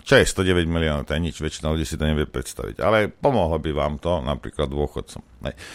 čo 0.06 0.22
je 0.22 0.26
109 0.30 0.70
miliónov, 0.70 1.10
to 1.10 1.18
je 1.18 1.26
nič, 1.26 1.42
väčšina 1.42 1.74
ľudí 1.74 1.82
si 1.82 1.98
to 1.98 2.06
nevie 2.06 2.30
predstaviť, 2.30 2.78
ale 2.78 3.10
pomohlo 3.10 3.58
by 3.58 3.72
vám 3.74 3.98
to 3.98 4.22
napríklad 4.22 4.70
dôchodcom. 4.70 5.26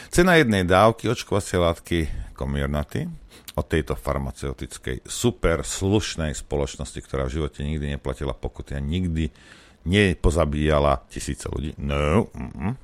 Cena 0.06 0.38
jednej 0.38 0.62
dávky 0.62 1.10
očkovacie 1.10 1.58
látky 1.58 1.98
Comirnaty 2.38 3.10
od 3.58 3.66
tejto 3.66 3.98
farmaceutickej 3.98 5.02
super 5.02 5.66
slušnej 5.66 6.30
spoločnosti, 6.38 7.02
ktorá 7.02 7.26
v 7.26 7.42
živote 7.42 7.66
nikdy 7.66 7.98
neplatila 7.98 8.30
pokuty 8.30 8.78
a 8.78 8.80
nikdy 8.80 9.34
nepozabíjala 9.82 11.10
tisíce 11.10 11.50
ľudí. 11.50 11.74
No. 11.82 12.30
Mm-mm. 12.30 12.78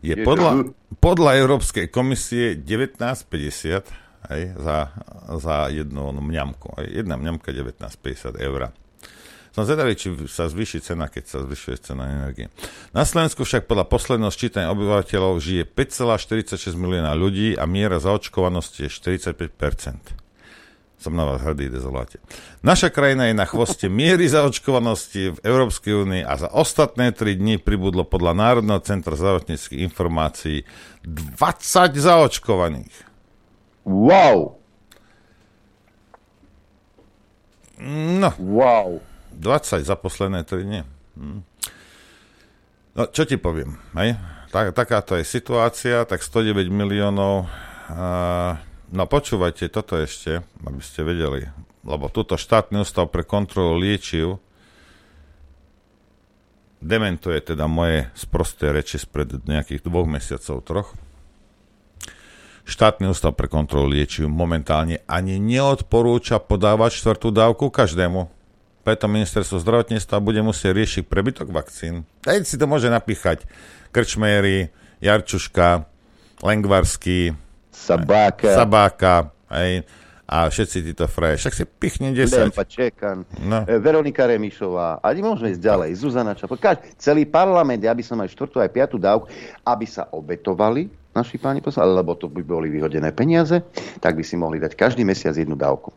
Je 0.00 0.16
podľa, 0.24 0.72
podľa 1.02 1.36
Európskej 1.36 1.92
komisie 1.92 2.56
19,50 2.56 3.84
aj, 4.20 4.40
za, 4.56 4.78
za 5.36 5.56
jednu 5.68 6.14
mňamku. 6.14 6.78
Aj, 6.78 6.86
jedna 6.88 7.20
mňamka 7.20 7.52
19,50 7.52 8.38
eur. 8.40 8.72
Som 9.50 9.66
zvedavý, 9.66 9.98
či 9.98 10.14
sa 10.30 10.46
zvýši 10.46 10.78
cena, 10.78 11.10
keď 11.10 11.24
sa 11.26 11.38
zvyšuje 11.42 11.76
cena 11.82 12.06
energie. 12.06 12.46
Na 12.94 13.02
Slovensku 13.02 13.42
však 13.42 13.66
podľa 13.66 13.90
posledného 13.90 14.30
sčítania 14.30 14.70
obyvateľov 14.70 15.42
žije 15.42 15.66
5,46 15.66 16.78
milióna 16.78 17.18
ľudí 17.18 17.58
a 17.58 17.66
miera 17.66 17.98
zaočkovanosti 17.98 18.86
je 18.86 18.90
45 18.90 19.34
som 21.00 21.16
na 21.16 21.24
vás 21.24 21.40
hrdý, 21.40 21.72
dezoláte. 21.72 22.20
Naša 22.60 22.92
krajina 22.92 23.32
je 23.32 23.34
na 23.34 23.48
chvoste 23.48 23.88
miery 23.88 24.28
zaočkovanosti 24.28 25.32
v 25.32 25.38
Európskej 25.40 25.96
únii 25.96 26.22
a 26.28 26.36
za 26.36 26.52
ostatné 26.52 27.16
3 27.16 27.40
dní 27.40 27.56
pribudlo 27.56 28.04
podľa 28.04 28.36
Národného 28.36 28.84
centra 28.84 29.16
zdravotníckých 29.16 29.80
informácií 29.80 30.68
20 31.08 31.96
zaočkovaných. 31.96 32.92
Wow! 33.88 34.60
No. 38.20 38.36
Wow. 38.36 39.00
20 39.34 39.82
za 39.84 39.96
posledné 39.96 40.44
3 40.44 40.66
dní. 40.66 40.80
Hm. 41.16 41.40
No, 42.94 43.02
čo 43.06 43.22
ti 43.22 43.38
poviem, 43.38 43.78
hej? 43.94 44.18
Tak, 44.50 44.74
takáto 44.74 45.14
je 45.14 45.22
situácia, 45.22 46.02
tak 46.02 46.26
109 46.26 46.66
miliónov 46.74 47.46
uh, 47.46 48.58
No 48.90 49.06
počúvajte 49.06 49.70
toto 49.70 49.94
ešte, 49.94 50.42
aby 50.66 50.82
ste 50.82 51.06
vedeli, 51.06 51.46
lebo 51.86 52.10
túto 52.10 52.34
štátny 52.34 52.82
ústav 52.82 53.06
pre 53.14 53.22
kontrolu 53.22 53.78
liečiv 53.78 54.42
dementuje 56.82 57.38
teda 57.54 57.70
moje 57.70 58.10
sprosté 58.18 58.74
reči 58.74 58.98
spred 58.98 59.46
nejakých 59.46 59.86
dvoch 59.86 60.10
mesiacov, 60.10 60.66
troch. 60.66 60.90
Štátny 62.66 63.06
ústav 63.14 63.38
pre 63.38 63.46
kontrolu 63.46 63.94
liečiv 63.94 64.26
momentálne 64.26 65.06
ani 65.06 65.38
neodporúča 65.38 66.42
podávať 66.42 66.98
štvrtú 66.98 67.30
dávku 67.30 67.70
každému. 67.70 68.26
Preto 68.90 69.06
ministerstvo 69.06 69.62
zdravotníctva 69.62 70.18
bude 70.18 70.42
musieť 70.42 70.74
riešiť 70.74 71.02
prebytok 71.06 71.54
vakcín. 71.54 72.10
Teď 72.26 72.42
si 72.42 72.58
to 72.58 72.66
môže 72.66 72.90
napíchať 72.90 73.46
Krčmery, 73.94 74.74
Jarčuška, 74.98 75.86
Lengvarský, 76.42 77.30
Sabáka. 77.70 78.50
Sabáka, 78.50 79.14
hej, 79.54 79.86
a 80.26 80.50
všetci 80.50 80.90
títo 80.90 81.06
fraje. 81.06 81.38
Však 81.38 81.54
si 81.54 81.64
pichne 81.70 82.10
10. 82.10 82.50
Lempa 82.50 82.66
Čekan, 82.66 83.22
no. 83.46 83.62
E, 83.62 83.78
Veronika 83.78 84.26
Remišová, 84.26 84.98
a 84.98 85.14
môžeme 85.14 85.54
ísť 85.54 85.62
ďalej, 85.62 85.90
Zuzana 85.94 86.34
Čapo, 86.34 86.58
celý 86.98 87.30
parlament, 87.30 87.86
ja 87.86 87.94
by 87.94 88.02
som 88.02 88.18
aj 88.18 88.34
štvrtú, 88.34 88.58
aj 88.58 88.74
piatú 88.74 88.98
dávku, 88.98 89.30
aby 89.70 89.86
sa 89.86 90.10
obetovali 90.10 90.90
naši 91.14 91.38
páni 91.38 91.62
poslanci, 91.62 91.94
lebo 91.94 92.18
to 92.18 92.26
by 92.26 92.42
boli 92.42 92.66
vyhodené 92.66 93.14
peniaze, 93.14 93.62
tak 94.02 94.18
by 94.18 94.26
si 94.26 94.34
mohli 94.34 94.58
dať 94.58 94.74
každý 94.74 95.06
mesiac 95.06 95.38
jednu 95.38 95.54
dávku. 95.54 95.94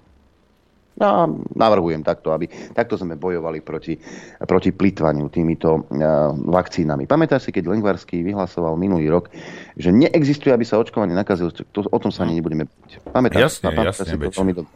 Ja 0.94 1.26
navrhujem 1.58 2.06
takto, 2.06 2.30
aby 2.38 2.46
takto 2.78 2.94
sme 3.02 3.18
bojovali 3.18 3.66
proti, 3.66 3.98
proti 4.46 4.70
plýtvaniu 4.70 5.26
týmito 5.34 5.82
uh, 5.82 6.30
vakcínami. 6.38 7.10
Pamätáš 7.10 7.50
si, 7.50 7.52
keď 7.52 7.74
Lengvarský 7.74 8.22
vyhlasoval 8.22 8.78
minulý 8.78 9.10
rok, 9.10 9.34
že 9.74 9.90
neexistuje, 9.90 10.54
aby 10.54 10.62
sa 10.62 10.78
očkovanie 10.78 11.18
nakazilo, 11.18 11.50
to, 11.50 11.90
o 11.90 11.98
tom 11.98 12.14
sa 12.14 12.30
ani 12.30 12.38
nebudeme 12.38 12.70
baviť. 12.70 13.10
Pamätáš, 13.10 13.42
jasne, 13.42 13.66
pamätáš 13.74 14.06
jasne, 14.06 14.06
si 14.06 14.22
to 14.22 14.38
veľmi 14.38 14.54
dobre. 14.54 14.74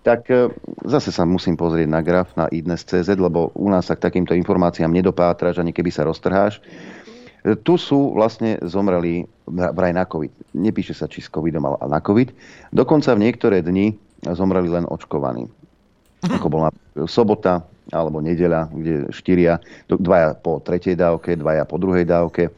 Tak 0.00 0.20
uh, 0.32 0.48
zase 0.88 1.12
sa 1.12 1.28
musím 1.28 1.60
pozrieť 1.60 1.88
na 1.92 2.00
graf 2.00 2.32
na 2.32 2.48
idnes.cz, 2.48 3.04
lebo 3.04 3.52
u 3.52 3.68
nás 3.68 3.92
sa 3.92 3.94
k 3.98 4.08
takýmto 4.08 4.32
informáciám 4.32 4.88
nedopátraš, 4.88 5.60
ani 5.60 5.76
keby 5.76 5.92
sa 5.92 6.08
roztrháš. 6.08 6.64
Tu 7.46 7.74
sú 7.78 8.10
vlastne 8.16 8.58
zomreli 8.66 9.22
vraj 9.46 9.94
na 9.94 10.02
COVID. 10.02 10.58
Nepíše 10.58 10.98
sa, 10.98 11.06
či 11.06 11.22
s 11.22 11.30
COVIDom, 11.30 11.62
ale 11.62 11.78
na 11.86 12.02
COVID. 12.02 12.34
Dokonca 12.74 13.14
v 13.14 13.22
niektoré 13.22 13.62
dni 13.62 13.94
zomreli 14.34 14.72
len 14.72 14.88
očkovaní. 14.88 15.46
Ako 16.26 16.48
bola 16.48 16.72
sobota 17.06 17.62
alebo 17.94 18.18
nedeľa, 18.18 18.66
kde 18.74 18.94
štyria, 19.14 19.62
dvaja 19.86 20.34
po 20.34 20.58
tretej 20.58 20.98
dávke, 20.98 21.38
dvaja 21.38 21.62
po 21.62 21.78
druhej 21.78 22.02
dávke, 22.02 22.50
e, 22.50 22.52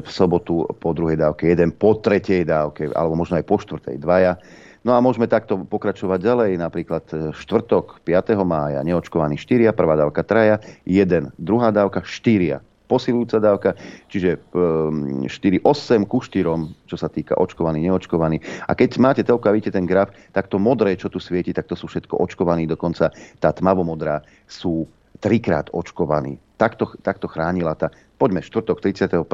v 0.00 0.08
sobotu 0.08 0.64
po 0.80 0.96
druhej 0.96 1.20
dávke, 1.20 1.52
jeden 1.52 1.76
po 1.76 2.00
tretej 2.00 2.48
dávke, 2.48 2.88
alebo 2.96 3.20
možno 3.20 3.36
aj 3.36 3.44
po 3.44 3.60
štvrtej, 3.60 4.00
dvaja. 4.00 4.40
No 4.82 4.96
a 4.96 5.04
môžeme 5.04 5.28
takto 5.28 5.60
pokračovať 5.68 6.18
ďalej, 6.24 6.50
napríklad 6.56 7.04
e, 7.12 7.16
štvrtok 7.36 8.00
5. 8.00 8.32
mája, 8.48 8.80
neočkovaní 8.80 9.36
štyria, 9.36 9.76
prvá 9.76 9.92
dávka 9.92 10.24
traja, 10.24 10.56
jeden, 10.88 11.28
druhá 11.36 11.68
dávka 11.68 12.00
štyria, 12.08 12.64
posilujúca 12.92 13.40
dávka, 13.40 13.72
čiže 14.12 14.44
4, 14.52 15.24
ehm, 15.24 15.64
8 15.64 16.04
ku 16.04 16.20
4, 16.20 16.68
čo 16.84 16.96
sa 17.00 17.08
týka 17.08 17.40
očkovaný, 17.40 17.88
neočkovaný. 17.88 18.68
A 18.68 18.76
keď 18.76 19.00
máte 19.00 19.24
telko 19.24 19.48
a 19.48 19.56
vidíte 19.56 19.72
ten 19.72 19.88
graf, 19.88 20.12
tak 20.36 20.52
to 20.52 20.60
modré, 20.60 20.92
čo 21.00 21.08
tu 21.08 21.16
svieti, 21.16 21.56
tak 21.56 21.64
to 21.64 21.72
sú 21.72 21.88
všetko 21.88 22.20
očkovaní, 22.20 22.68
dokonca 22.68 23.08
tá 23.40 23.48
tmavomodrá 23.56 24.20
sú 24.44 24.84
trikrát 25.24 25.72
očkovaní. 25.72 26.36
Takto, 26.60 26.92
takto 27.00 27.26
chránila 27.32 27.72
tá, 27.72 27.88
poďme, 28.20 28.44
štvrtok 28.44 28.84
31. 28.84 29.24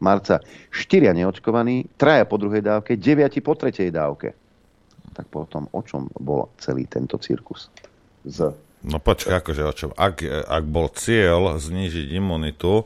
marca, 0.00 0.40
štyria 0.72 1.12
neočkovaní, 1.12 1.92
traja 2.00 2.24
po 2.24 2.40
druhej 2.40 2.64
dávke, 2.64 2.96
deviati 2.96 3.44
po 3.44 3.52
tretej 3.52 3.92
dávke. 3.92 4.32
Tak 5.12 5.28
potom, 5.28 5.68
o 5.76 5.80
čom 5.84 6.08
bol 6.16 6.48
celý 6.56 6.88
tento 6.88 7.20
cirkus? 7.20 7.68
Z 8.24 8.71
No 8.82 8.98
počkaj, 8.98 9.42
akože 9.42 9.62
o 9.62 9.72
čom? 9.72 9.90
Ak, 9.94 10.26
ak 10.26 10.64
bol 10.66 10.90
cieľ 10.90 11.54
znížiť 11.54 12.10
imunitu 12.18 12.82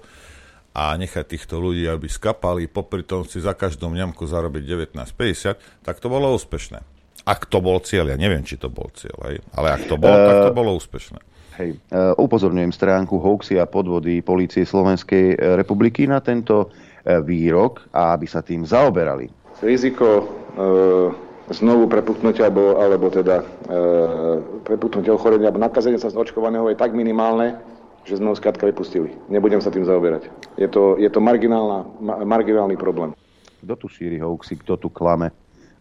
a 0.77 0.93
nechať 0.93 1.25
týchto 1.25 1.57
ľudí, 1.57 1.89
aby 1.89 2.05
skapali, 2.05 2.69
popri 2.69 3.01
tom 3.01 3.25
si 3.25 3.41
za 3.41 3.57
každú 3.57 3.89
mňamku 3.89 4.29
zarobiť 4.29 4.93
19,50, 4.93 5.57
tak 5.81 5.97
to 5.97 6.13
bolo 6.13 6.37
úspešné. 6.37 6.85
Ak 7.25 7.49
to 7.49 7.65
bol 7.65 7.81
cieľ, 7.81 8.13
ja 8.13 8.19
neviem, 8.21 8.45
či 8.45 8.61
to 8.61 8.69
bol 8.69 8.93
cieľ, 8.93 9.17
hej? 9.33 9.41
ale 9.57 9.73
ak 9.73 9.89
to 9.89 9.97
bolo, 9.97 10.15
uh, 10.15 10.29
tak 10.29 10.39
to 10.45 10.53
bolo 10.53 10.71
úspešné. 10.77 11.19
Hej, 11.57 11.71
uh, 11.91 12.13
upozorňujem 12.21 12.77
stránku 12.77 13.17
hoaxy 13.17 13.57
a 13.57 13.65
podvody 13.65 14.21
Polície 14.21 14.69
Slovenskej 14.69 15.33
e, 15.33 15.37
republiky 15.57 16.05
na 16.05 16.21
tento 16.21 16.69
uh, 16.69 17.25
výrok 17.25 17.89
a 17.97 18.13
aby 18.13 18.29
sa 18.29 18.45
tým 18.45 18.69
zaoberali. 18.69 19.33
Riziko 19.65 20.07
uh, 20.21 21.26
znovu 21.51 21.87
prepuknutia 21.87 22.51
alebo, 22.51 22.79
alebo 22.83 23.07
teda 23.11 23.43
uh, 23.43 24.43
prepuknutia 24.67 25.15
ochorenia 25.15 25.49
alebo 25.51 25.63
nakazenia 25.63 25.99
sa 26.03 26.11
z 26.11 26.19
očkovaného 26.19 26.67
je 26.71 26.77
tak 26.79 26.91
minimálne, 26.91 27.59
že 28.07 28.19
sme 28.19 28.31
ho 28.31 28.39
skrátka 28.39 28.67
vypustili. 28.67 29.15
Nebudem 29.31 29.63
sa 29.63 29.71
tým 29.71 29.87
zaoberať. 29.87 30.31
Je 30.59 30.67
to, 30.71 30.99
je 30.99 31.11
to 31.11 31.19
marginálny 31.23 32.77
problém. 32.79 33.15
Kto 33.63 33.75
tu 33.79 33.87
šíri 33.91 34.19
hoaxy, 34.23 34.59
kto 34.63 34.79
tu 34.79 34.89
klame? 34.91 35.31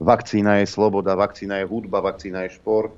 Vakcína 0.02 0.60
je 0.62 0.68
sloboda, 0.68 1.16
vakcína 1.16 1.62
je 1.64 1.70
hudba, 1.70 2.02
vakcína 2.02 2.46
je 2.46 2.58
šport. 2.58 2.92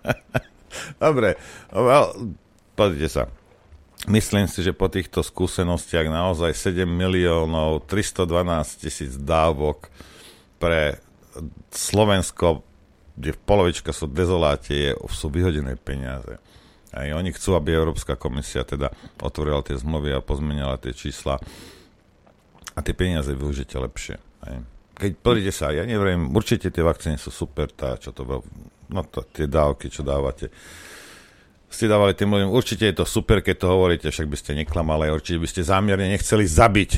Dobre, 1.02 1.36
well, 1.74 2.34
pozrite 2.74 3.08
sa. 3.10 3.39
Myslím 4.08 4.48
si, 4.48 4.64
že 4.64 4.72
po 4.72 4.88
týchto 4.88 5.20
skúsenostiach 5.20 6.08
naozaj 6.08 6.56
7 6.56 6.88
miliónov 6.88 7.84
312 7.84 8.80
tisíc 8.80 9.12
dávok 9.20 9.92
pre 10.56 10.96
Slovensko 11.68 12.64
kde 13.20 13.36
polovička 13.36 13.92
sú 13.92 14.08
dezolátie, 14.08 14.96
sú 15.12 15.28
vyhodené 15.28 15.76
peniaze. 15.76 16.40
Aj 16.90 17.06
oni 17.12 17.30
chcú, 17.36 17.54
aby 17.54 17.76
Európska 17.76 18.16
komisia 18.16 18.64
teda 18.64 18.88
otvorila 19.20 19.60
tie 19.60 19.76
zmluvy 19.76 20.16
a 20.16 20.24
pozmenila 20.24 20.80
tie 20.80 20.96
čísla 20.96 21.36
a 22.74 22.78
tie 22.80 22.96
peniaze 22.96 23.30
využite 23.36 23.76
lepšie. 23.76 24.16
Aj. 24.42 24.56
Keď 24.96 25.10
pozrite 25.20 25.52
sa, 25.52 25.70
ja 25.70 25.84
neviem, 25.84 26.32
určite 26.32 26.72
tie 26.72 26.82
vakcíny 26.82 27.20
sú 27.20 27.28
super, 27.30 27.68
tá, 27.70 28.00
čo 28.00 28.10
to, 28.10 28.24
no 28.90 29.00
to, 29.06 29.22
tie 29.30 29.46
dávky, 29.46 29.92
čo 29.92 30.00
dávate, 30.00 30.50
ste 31.70 31.86
dávali 31.86 32.18
tým 32.18 32.34
ľuďom, 32.34 32.50
určite 32.50 32.90
je 32.90 32.98
to 32.98 33.06
super, 33.06 33.40
keď 33.40 33.56
to 33.62 33.66
hovoríte, 33.70 34.08
však 34.10 34.26
by 34.26 34.36
ste 34.36 34.58
neklamali, 34.58 35.08
určite 35.08 35.38
by 35.38 35.48
ste 35.48 35.62
zámerne 35.62 36.10
nechceli 36.10 36.42
zabiť 36.42 36.90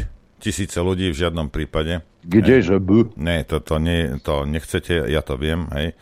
tisíce 0.42 0.80
ľudí 0.80 1.12
v 1.12 1.20
žiadnom 1.22 1.52
prípade. 1.52 2.02
Kdeže 2.24 2.80
by? 2.82 3.14
Nie, 3.14 3.44
to, 3.46 3.62
to, 3.62 3.78
nie, 3.78 4.18
to 4.24 4.48
nechcete, 4.48 5.06
ja 5.06 5.20
to 5.22 5.38
viem, 5.38 5.70
hej. 5.76 5.94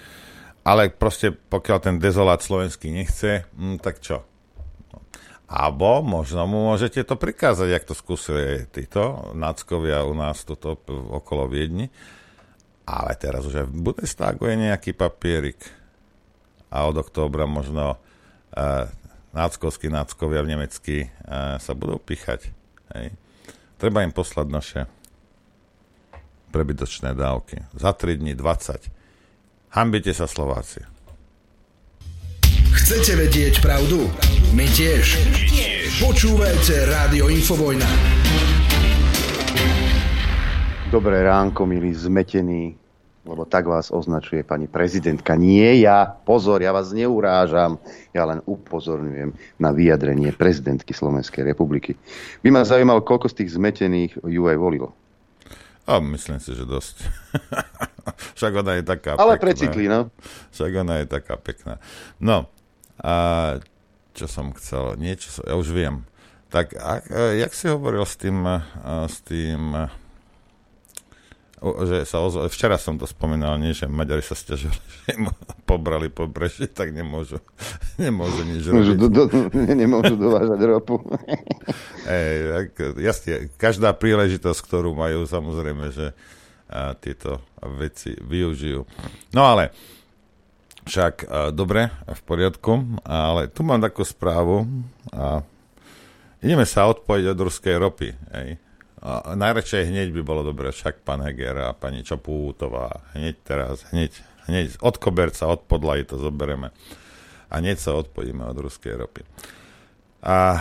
Ale 0.64 0.92
proste, 0.92 1.34
pokiaľ 1.34 1.78
ten 1.82 1.96
dezolát 1.98 2.40
slovenský 2.40 2.94
nechce, 2.94 3.44
hm, 3.58 3.82
tak 3.82 4.00
čo? 4.00 4.24
Abo 5.50 5.98
možno 6.06 6.46
mu 6.46 6.70
môžete 6.70 7.02
to 7.02 7.18
prikázať, 7.18 7.68
jak 7.74 7.84
to 7.88 7.98
skúsili 7.98 8.70
títo 8.70 9.34
náckovia 9.34 10.06
u 10.06 10.14
nás 10.14 10.46
tuto 10.46 10.78
okolo 11.10 11.50
Viedni. 11.50 11.90
Ale 12.86 13.18
teraz 13.18 13.42
už 13.42 13.64
aj 13.64 13.66
v 13.66 13.82
Bundestagu 13.82 14.46
je 14.46 14.56
nejaký 14.70 14.94
papierik. 14.94 15.58
A 16.70 16.86
od 16.86 17.02
októbra 17.02 17.50
možno 17.50 17.98
náckovskí 19.30 19.86
náckovia 19.88 20.42
v 20.42 20.50
Nemecky 20.54 20.96
uh, 21.06 21.60
sa 21.62 21.72
budú 21.74 22.02
pichať. 22.02 22.50
Hej. 22.94 23.14
Treba 23.78 24.02
im 24.02 24.10
poslať 24.10 24.46
naše 24.50 24.80
prebytočné 26.50 27.14
dávky. 27.14 27.62
Za 27.78 27.94
3 27.94 28.18
dní 28.18 28.34
20. 28.34 28.90
Hambite 29.70 30.10
sa 30.10 30.26
Slováci. 30.26 30.82
Chcete 32.74 33.14
vedieť 33.14 33.62
pravdu? 33.62 34.10
My 34.50 34.66
tiež. 34.66 35.14
Počúvajte 36.02 36.90
Rádio 36.90 37.30
Infovojna. 37.30 37.86
Dobré 40.90 41.22
ránko, 41.22 41.70
milí 41.70 41.94
zmetení, 41.94 42.74
lebo 43.30 43.46
tak 43.46 43.70
vás 43.70 43.94
označuje 43.94 44.42
pani 44.42 44.66
prezidentka. 44.66 45.38
Nie 45.38 45.78
ja, 45.78 46.10
pozor, 46.10 46.58
ja 46.58 46.74
vás 46.74 46.90
neurážam, 46.90 47.78
ja 48.10 48.26
len 48.26 48.42
upozorňujem 48.42 49.30
na 49.62 49.70
vyjadrenie 49.70 50.34
prezidentky 50.34 50.90
Slovenskej 50.90 51.46
republiky. 51.46 51.94
By 52.42 52.50
ma 52.50 52.66
zaujímalo, 52.66 53.06
koľko 53.06 53.30
z 53.30 53.46
tých 53.46 53.54
zmetených 53.54 54.18
ju 54.18 54.42
aj 54.50 54.58
volilo. 54.58 54.90
A 55.86 56.02
myslím 56.02 56.42
si, 56.42 56.58
že 56.58 56.66
dosť. 56.66 57.06
Však 58.38 58.52
ona 58.58 58.82
je 58.82 58.82
taká 58.82 59.14
Ale 59.14 59.38
pekná. 59.38 59.42
precitli, 59.46 59.84
no. 59.86 60.10
Však 60.50 60.70
ona 60.82 60.94
je 61.02 61.06
taká 61.06 61.34
pekná. 61.38 61.78
No, 62.18 62.50
a 62.98 63.14
čo 64.12 64.26
som 64.26 64.50
chcel? 64.58 64.98
Niečo, 64.98 65.46
ja 65.46 65.54
už 65.54 65.70
viem. 65.70 66.02
Tak, 66.50 66.74
a, 66.74 66.98
a, 66.98 67.38
jak 67.38 67.54
si 67.54 67.70
hovoril 67.70 68.02
s 68.02 68.18
tým, 68.18 68.42
a, 68.42 68.58
s 69.06 69.22
tým 69.22 69.70
že 71.60 72.08
sa 72.08 72.24
ozval, 72.24 72.48
včera 72.48 72.80
som 72.80 72.96
to 72.96 73.04
spomínal, 73.04 73.60
nie, 73.60 73.76
že 73.76 73.84
Maďari 73.84 74.24
sa 74.24 74.32
stiažili, 74.32 74.72
že 75.04 75.20
im 75.20 75.28
pobrali 75.68 76.08
pobrežie, 76.08 76.64
tak 76.64 76.96
nemôžu, 76.96 77.36
nemôžu 78.00 78.48
nič 78.48 78.64
robiť. 78.64 78.96
Do, 78.96 79.08
do, 79.08 79.22
nemôžu 79.52 80.16
dovážať 80.16 80.60
ropu. 80.64 81.04
Ej, 82.08 82.72
jasne, 82.96 83.52
každá 83.60 83.92
príležitosť, 83.92 84.60
ktorú 84.64 84.96
majú, 84.96 85.28
samozrejme, 85.28 85.92
že 85.92 86.16
a, 86.72 86.96
tieto 86.96 87.44
veci 87.76 88.16
využijú. 88.16 88.88
No 89.36 89.44
ale, 89.44 89.76
však 90.88 91.14
a, 91.28 91.52
dobre, 91.52 91.92
v 92.08 92.20
poriadku, 92.24 92.72
ale 93.04 93.52
tu 93.52 93.60
mám 93.68 93.84
takú 93.84 94.00
správu 94.00 94.64
a 95.12 95.44
ideme 96.40 96.64
sa 96.64 96.88
odpojiť 96.88 97.24
od 97.36 97.38
ruskej 97.44 97.74
ropy. 97.76 98.08
Ej 98.32 98.69
a 99.00 99.32
najradšej 99.32 99.88
hneď 99.88 100.12
by 100.12 100.20
bolo 100.20 100.44
dobre, 100.44 100.68
však 100.68 101.00
pán 101.08 101.24
Heger 101.24 101.72
a 101.72 101.72
pani 101.72 102.04
Čapútová, 102.04 103.00
hneď 103.16 103.34
teraz, 103.40 103.88
hneď, 103.96 104.12
hneď 104.44 104.76
od 104.84 105.00
koberca, 105.00 105.48
od 105.48 105.64
podlahy 105.64 106.04
to 106.04 106.20
zoberieme 106.20 106.68
a 107.48 107.54
hneď 107.58 107.80
sa 107.80 107.96
odpojíme 107.96 108.44
od 108.44 108.56
ruskej 108.60 109.00
ropy. 109.00 109.24
A 110.20 110.60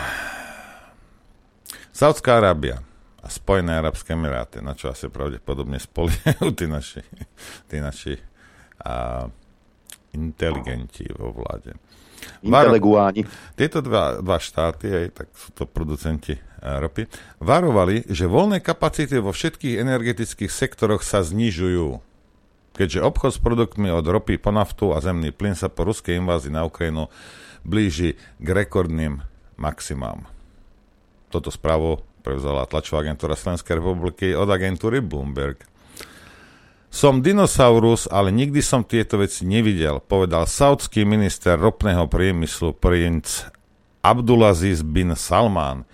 Saudská 1.91 2.39
Arábia 2.39 2.80
a 3.19 3.28
Spojené 3.28 3.75
Arabské 3.75 4.15
Emiráty, 4.15 4.63
na 4.63 4.71
čo 4.71 4.88
asi 4.88 5.12
pravdepodobne 5.12 5.75
spoliehajú 5.75 6.56
tí 6.56 6.65
naši, 6.65 7.04
tí 7.67 7.84
naši 7.84 8.15
a, 8.80 9.28
inteligenti 10.15 11.06
vo 11.12 11.36
vláde. 11.36 11.75
Inteleguáni. 12.39 13.28
Tieto 13.60 13.84
dva, 13.84 14.23
dva 14.23 14.39
štáty, 14.39 14.88
aj, 14.88 15.06
tak 15.12 15.28
sú 15.36 15.52
to 15.52 15.63
producenti 15.67 16.39
ropy, 16.59 17.07
varovali, 17.39 18.07
že 18.07 18.29
voľné 18.29 18.59
kapacity 18.59 19.19
vo 19.19 19.31
všetkých 19.31 19.79
energetických 19.79 20.51
sektoroch 20.51 21.01
sa 21.01 21.23
znižujú. 21.23 21.99
Keďže 22.75 23.03
obchod 23.03 23.31
s 23.35 23.39
produktmi 23.43 23.91
od 23.91 24.07
ropy 24.07 24.39
po 24.39 24.55
naftu 24.55 24.95
a 24.95 25.03
zemný 25.03 25.35
plyn 25.35 25.57
sa 25.57 25.67
po 25.67 25.83
ruskej 25.83 26.19
invázii 26.19 26.53
na 26.53 26.63
Ukrajinu 26.63 27.11
blíži 27.67 28.15
k 28.39 28.47
rekordným 28.47 29.19
maximám. 29.59 30.27
Toto 31.27 31.51
správu 31.51 31.99
prevzala 32.23 32.67
tlačová 32.67 33.03
agentúra 33.03 33.35
Slovenskej 33.35 33.83
republiky 33.83 34.31
od 34.31 34.47
agentúry 34.47 35.03
Bloomberg. 35.03 35.67
Som 36.89 37.21
dinosaurus, 37.21 38.09
ale 38.09 38.33
nikdy 38.33 38.65
som 38.65 38.81
tieto 38.81 39.21
veci 39.21 39.45
nevidel, 39.45 40.01
povedal 40.01 40.49
saudský 40.49 41.05
minister 41.05 41.53
ropného 41.53 42.09
priemyslu 42.09 42.73
princ 42.73 43.45
Abdulaziz 44.01 44.81
bin 44.81 45.13
Salman, 45.13 45.85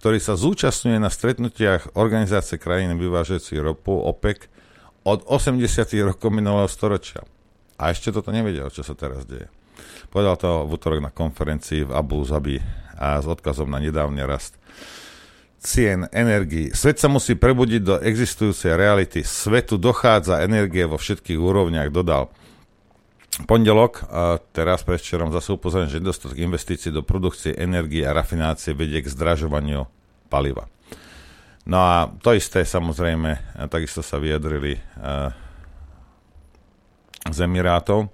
ktorý 0.00 0.16
sa 0.16 0.32
zúčastňuje 0.32 0.96
na 0.96 1.12
stretnutiach 1.12 1.92
organizácie 1.92 2.56
krajín 2.56 2.96
vyvážajúcich 2.96 3.60
ropu 3.60 3.92
OPEC 3.92 4.48
od 5.04 5.28
80. 5.28 5.60
rokov 6.08 6.32
minulého 6.32 6.72
storočia. 6.72 7.20
A 7.76 7.92
ešte 7.92 8.08
toto 8.08 8.32
nevedel, 8.32 8.72
čo 8.72 8.80
sa 8.80 8.96
teraz 8.96 9.28
deje. 9.28 9.52
Povedal 10.08 10.40
to 10.40 10.64
v 10.64 10.72
útorok 10.72 11.00
na 11.04 11.12
konferencii 11.12 11.84
v 11.84 11.92
Abu 11.92 12.24
Zabi 12.24 12.56
a 12.96 13.20
s 13.20 13.28
odkazom 13.28 13.68
na 13.68 13.76
nedávny 13.76 14.24
rast 14.24 14.56
cien 15.60 16.08
energii. 16.08 16.72
Svet 16.72 16.96
sa 16.96 17.12
musí 17.12 17.36
prebudiť 17.36 17.80
do 17.84 18.00
existujúcej 18.00 18.72
reality. 18.80 19.20
Svetu 19.20 19.76
dochádza 19.76 20.40
energie 20.40 20.88
vo 20.88 20.96
všetkých 20.96 21.36
úrovniach, 21.36 21.92
dodal. 21.92 22.32
Pondelok, 23.46 24.04
a 24.10 24.36
teraz 24.52 24.84
predvčerom 24.84 25.32
zase 25.32 25.54
upozorím, 25.54 25.88
že 25.88 26.02
nedostatok 26.02 26.38
investícií 26.38 26.90
do 26.92 27.00
produkcie 27.00 27.56
energie 27.56 28.04
a 28.04 28.16
rafinácie 28.16 28.76
vedie 28.76 29.00
k 29.00 29.12
zdražovaniu 29.12 29.86
paliva. 30.28 30.68
No 31.68 31.78
a 31.78 32.08
to 32.08 32.32
isté 32.34 32.64
samozrejme, 32.64 33.60
takisto 33.68 34.00
sa 34.00 34.16
vyjadrili 34.16 34.76
uh, 34.76 35.30
z 37.28 37.38
Emirátov. 37.44 38.08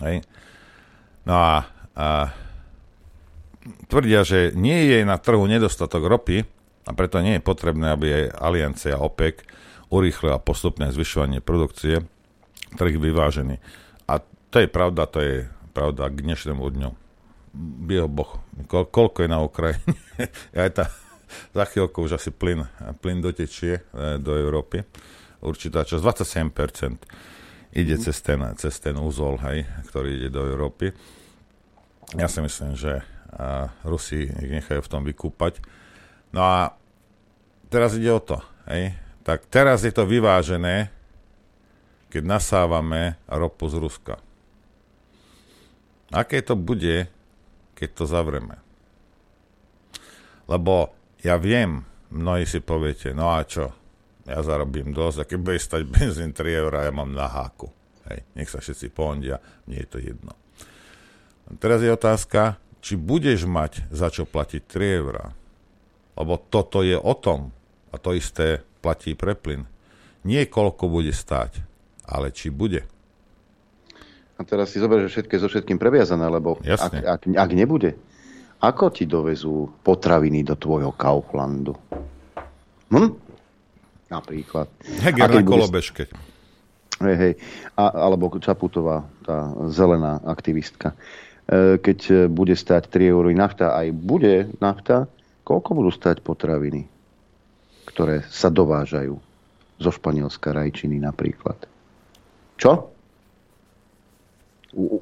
Hej. 0.00 0.22
No 1.26 1.34
a 1.34 1.52
uh, 1.66 2.26
tvrdia, 3.90 4.22
že 4.22 4.54
nie 4.54 4.88
je 4.94 5.02
na 5.02 5.18
trhu 5.18 5.42
nedostatok 5.44 6.06
ropy 6.06 6.46
a 6.86 6.90
preto 6.94 7.18
nie 7.18 7.38
je 7.38 7.46
potrebné, 7.46 7.92
aby 7.92 8.06
aj 8.14 8.24
Aliancia 8.38 8.96
OPEC 8.96 9.42
urýchlila 9.90 10.38
postupné 10.38 10.90
zvyšovanie 10.94 11.42
produkcie, 11.42 12.06
trh 12.74 12.94
vyvážený. 12.98 13.58
To 14.50 14.62
je 14.62 14.68
pravda, 14.70 15.06
to 15.10 15.18
je 15.20 15.50
pravda 15.74 16.08
k 16.08 16.22
dnešnému 16.22 16.62
dňu. 16.62 16.90
bio 17.86 18.06
boh, 18.06 18.40
ko, 18.68 18.84
koľko 18.84 19.24
je 19.24 19.28
na 19.28 19.40
Ukrajine. 19.42 19.96
aj 20.56 20.70
tá, 20.72 20.84
za 21.56 21.64
chvíľku 21.64 22.04
už 22.04 22.20
asi 22.20 22.30
plyn, 22.30 22.68
plyn 23.00 23.20
dotečie 23.24 23.80
e, 23.80 24.16
do 24.20 24.36
Európy. 24.36 24.84
Určitá 25.40 25.84
časť, 25.84 26.02
27% 26.02 27.76
ide 27.76 27.96
cez 28.00 28.16
ten, 28.24 28.40
cez 28.56 28.74
ten 28.80 28.96
úzol, 28.96 29.36
hej, 29.44 29.68
ktorý 29.92 30.16
ide 30.16 30.30
do 30.32 30.44
Európy. 30.48 30.92
Ja 32.16 32.30
si 32.30 32.40
myslím, 32.40 32.78
že 32.78 33.04
a 33.36 33.68
Rusi 33.84 34.24
ich 34.24 34.50
nechajú 34.50 34.80
v 34.80 34.90
tom 34.90 35.02
vykúpať. 35.04 35.60
No 36.32 36.40
a 36.40 36.72
teraz 37.68 37.92
ide 37.92 38.08
o 38.08 38.20
to, 38.20 38.40
hej. 38.70 38.96
Tak 39.26 39.44
teraz 39.52 39.84
je 39.84 39.92
to 39.92 40.08
vyvážené, 40.08 40.88
keď 42.08 42.22
nasávame 42.24 43.20
ropu 43.28 43.68
z 43.68 43.76
Ruska. 43.76 44.14
Aké 46.14 46.42
to 46.42 46.54
bude, 46.54 47.10
keď 47.74 47.88
to 47.94 48.04
zavreme? 48.06 48.62
Lebo 50.46 50.94
ja 51.26 51.34
viem, 51.38 51.82
mnohí 52.14 52.46
si 52.46 52.62
poviete, 52.62 53.10
no 53.10 53.34
a 53.34 53.42
čo, 53.42 53.74
ja 54.26 54.42
zarobím 54.42 54.94
dosť, 54.94 55.18
a 55.22 55.28
keď 55.28 55.38
bude 55.38 55.58
stať 55.58 55.82
benzín 55.94 56.30
3 56.30 56.62
eurá, 56.62 56.86
ja 56.86 56.92
mám 56.94 57.10
na 57.10 57.26
háku. 57.26 57.70
Hej, 58.06 58.22
nech 58.38 58.50
sa 58.50 58.62
všetci 58.62 58.94
pondia, 58.94 59.42
mne 59.66 59.82
je 59.82 59.88
to 59.90 59.98
jedno. 59.98 60.32
Teraz 61.58 61.82
je 61.82 61.90
otázka, 61.90 62.58
či 62.82 62.94
budeš 62.94 63.46
mať 63.46 63.86
za 63.90 64.10
čo 64.10 64.26
platiť 64.26 64.62
3 64.62 64.98
eurá. 65.02 65.34
Lebo 66.14 66.38
toto 66.38 66.86
je 66.86 66.94
o 66.94 67.14
tom, 67.18 67.50
a 67.90 67.98
to 67.98 68.14
isté 68.14 68.62
platí 68.82 69.18
pre 69.18 69.34
plyn. 69.34 69.66
Nie 70.26 70.46
koľko 70.46 70.90
bude 70.90 71.10
stáť, 71.10 71.62
ale 72.06 72.30
či 72.30 72.50
bude. 72.50 72.86
A 74.36 74.44
teraz 74.44 74.72
si 74.72 74.78
zober, 74.78 75.00
že 75.08 75.16
všetko 75.16 75.32
je 75.32 75.40
so 75.40 75.48
všetkým 75.48 75.80
previazané, 75.80 76.28
lebo 76.28 76.60
ak, 76.60 76.92
ak, 76.92 77.20
ak 77.24 77.50
nebude, 77.56 77.96
ako 78.60 78.92
ti 78.92 79.08
dovezú 79.08 79.68
potraviny 79.80 80.44
do 80.44 80.56
tvojho 80.56 80.92
Kauflandu? 80.92 81.72
Hm? 82.92 83.10
Napríklad. 84.12 84.68
Heger 85.02 85.28
na 85.28 85.42
kolobežke. 85.42 86.04
Hej, 86.96 87.16
hej. 87.16 87.32
A, 87.76 88.08
alebo 88.08 88.32
Čaputová, 88.40 89.04
tá 89.24 89.52
zelená 89.68 90.20
aktivistka. 90.24 90.96
E, 91.44 91.76
keď 91.76 92.28
bude 92.32 92.56
stať 92.56 92.88
3 92.88 93.12
eury 93.12 93.36
nafta, 93.36 93.76
aj 93.76 93.92
bude 93.92 94.48
nafta, 94.60 95.04
koľko 95.44 95.70
budú 95.76 95.90
stať 95.92 96.24
potraviny, 96.24 96.88
ktoré 97.88 98.24
sa 98.32 98.48
dovážajú 98.48 99.16
zo 99.76 99.90
Španielska, 99.92 100.56
rajčiny 100.56 100.96
napríklad? 100.96 101.60
Čo? 102.56 102.95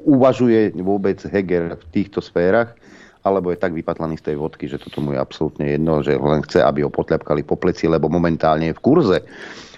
Uvažuje 0.07 0.71
vôbec 0.79 1.19
Heger 1.27 1.75
v 1.75 1.85
týchto 1.91 2.23
sférach, 2.23 2.79
alebo 3.25 3.51
je 3.51 3.59
tak 3.59 3.75
vypatlaný 3.75 4.21
z 4.21 4.33
tej 4.33 4.37
vodky, 4.39 4.71
že 4.71 4.79
to 4.79 4.93
tomu 4.93 5.17
je 5.17 5.19
absolútne 5.19 5.67
jedno, 5.67 6.05
že 6.05 6.15
len 6.15 6.45
chce, 6.45 6.63
aby 6.63 6.85
ho 6.85 6.93
potľapkali 6.93 7.43
po 7.43 7.59
pleci, 7.59 7.91
lebo 7.91 8.07
momentálne 8.07 8.71
je 8.71 8.77
v 8.77 8.85
kurze. 8.85 9.19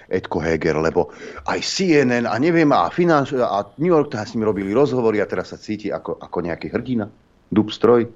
Edko 0.07 0.39
Heger, 0.39 0.79
lebo 0.79 1.11
aj 1.51 1.59
CNN 1.59 2.31
a 2.31 2.35
neviem, 2.39 2.71
a, 2.71 2.87
Finanč, 2.87 3.35
a 3.35 3.67
New 3.75 3.91
York 3.91 4.07
Times 4.07 4.31
s 4.31 4.33
ním 4.39 4.47
robili 4.47 4.71
rozhovory 4.71 5.19
a 5.19 5.27
teraz 5.27 5.51
sa 5.51 5.59
cíti 5.59 5.91
ako, 5.91 6.15
ako 6.15 6.37
nejaký 6.47 6.71
hrdina. 6.71 7.11
Dub 7.51 7.67
stroj. 7.75 8.07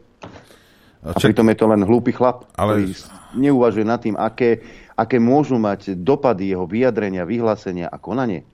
A 1.04 1.12
pritom 1.18 1.52
je 1.52 1.58
to 1.60 1.68
len 1.68 1.84
hlúpy 1.84 2.16
chlap, 2.16 2.48
ale... 2.56 2.88
ktorý 2.88 2.96
neuvažuje 3.36 3.86
nad 3.88 4.00
tým, 4.00 4.16
aké, 4.16 4.64
aké 4.96 5.20
môžu 5.20 5.60
mať 5.60 6.00
dopady 6.00 6.56
jeho 6.56 6.64
vyjadrenia, 6.64 7.28
vyhlásenia 7.28 7.92
a 7.92 8.00
konanie. 8.00 8.48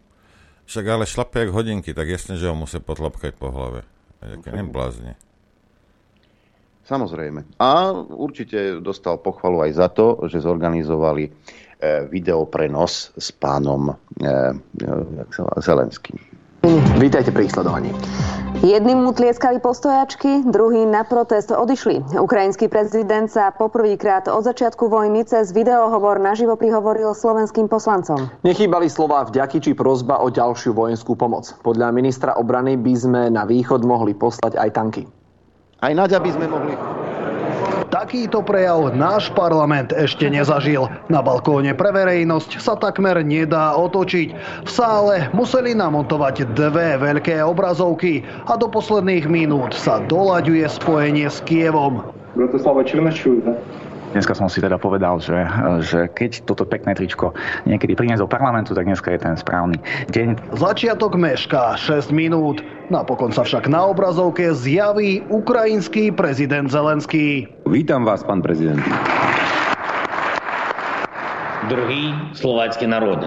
Však 0.67 0.85
ale 0.87 1.07
šlape 1.07 1.47
jak 1.47 1.55
hodinky, 1.55 1.95
tak 1.95 2.11
jasne, 2.11 2.35
že 2.35 2.51
ho 2.51 2.55
musí 2.55 2.83
potlapkať 2.83 3.39
po 3.39 3.49
hlave. 3.55 3.87
Aké 4.19 4.51
neblázni. 4.51 5.15
Samozrejme. 6.87 7.59
A 7.59 7.91
určite 7.95 8.79
dostal 8.79 9.19
pochvalu 9.19 9.67
aj 9.67 9.71
za 9.75 9.87
to, 9.91 10.23
že 10.31 10.43
zorganizovali 10.43 11.27
e, 11.27 11.31
videoprenos 12.07 13.11
s 13.15 13.27
pánom 13.35 13.91
e, 13.91 13.95
e, 13.95 14.35
Zelenským. 15.59 16.15
Vítajte 16.97 17.29
pri 17.29 17.47
sledovaní. 17.47 17.93
Jedným 18.65 19.05
mu 19.05 19.13
tlieskali 19.13 19.61
postojačky, 19.61 20.41
druhý 20.49 20.89
na 20.89 21.05
protest 21.05 21.53
odišli. 21.53 22.17
Ukrajinský 22.17 22.65
prezident 22.65 23.29
sa 23.29 23.53
poprvýkrát 23.53 24.25
od 24.25 24.41
začiatku 24.41 24.89
vojny 24.89 25.29
cez 25.29 25.53
videohovor 25.53 26.17
naživo 26.17 26.57
prihovoril 26.57 27.13
slovenským 27.13 27.69
poslancom. 27.69 28.33
Nechýbali 28.41 28.89
slova 28.89 29.29
vďaky 29.29 29.61
či 29.61 29.71
prozba 29.77 30.17
o 30.25 30.33
ďalšiu 30.33 30.73
vojenskú 30.73 31.13
pomoc. 31.13 31.53
Podľa 31.61 31.93
ministra 31.93 32.33
obrany 32.33 32.81
by 32.81 32.93
sme 32.97 33.21
na 33.29 33.45
východ 33.45 33.85
mohli 33.85 34.17
poslať 34.17 34.57
aj 34.57 34.69
tanky. 34.73 35.03
Aj 35.77 35.93
Naďa 35.93 36.17
by 36.17 36.29
sme 36.33 36.45
mohli. 36.49 36.73
Takýto 38.07 38.39
prejav 38.39 38.95
náš 38.95 39.27
parlament 39.35 39.91
ešte 39.91 40.31
nezažil. 40.31 40.87
Na 41.11 41.19
balkóne 41.19 41.75
pre 41.75 41.91
verejnosť 41.91 42.55
sa 42.55 42.79
takmer 42.79 43.19
nedá 43.19 43.75
otočiť. 43.75 44.31
V 44.63 44.69
sále 44.71 45.27
museli 45.35 45.75
namontovať 45.75 46.47
dve 46.55 46.95
veľké 47.03 47.43
obrazovky 47.43 48.23
a 48.47 48.55
do 48.55 48.71
posledných 48.71 49.27
minút 49.27 49.75
sa 49.75 49.99
doľaďuje 50.07 50.63
spojenie 50.71 51.27
s 51.27 51.43
Kievom. 51.43 51.99
Bratislava 52.31 52.87
Černačuj, 52.87 53.43
Dneska 54.16 54.36
som 54.36 54.52
si 54.52 54.60
teda 54.60 54.76
povedal, 54.76 55.24
že, 55.24 55.40
že 55.80 56.00
keď 56.12 56.44
toto 56.44 56.68
pekné 56.68 56.92
tričko 56.92 57.32
niekedy 57.64 57.96
priniesť 57.96 58.20
do 58.20 58.28
parlamentu, 58.28 58.76
tak 58.76 58.84
dneska 58.84 59.08
je 59.08 59.20
ten 59.24 59.34
správny 59.40 59.80
deň. 60.12 60.52
Začiatok 60.52 61.16
mešká 61.16 61.80
6 61.80 62.12
minút. 62.12 62.60
Napokon 62.92 63.32
sa 63.32 63.40
však 63.40 63.72
na 63.72 63.88
obrazovke 63.88 64.52
zjaví 64.52 65.24
ukrajinský 65.32 66.12
prezident 66.12 66.68
Zelenský. 66.68 67.48
Vítam 67.64 68.04
vás, 68.04 68.20
pán 68.20 68.44
prezident. 68.44 68.84
Дорогі 71.68 72.14
словацькі 72.34 72.86
народи, 72.86 73.26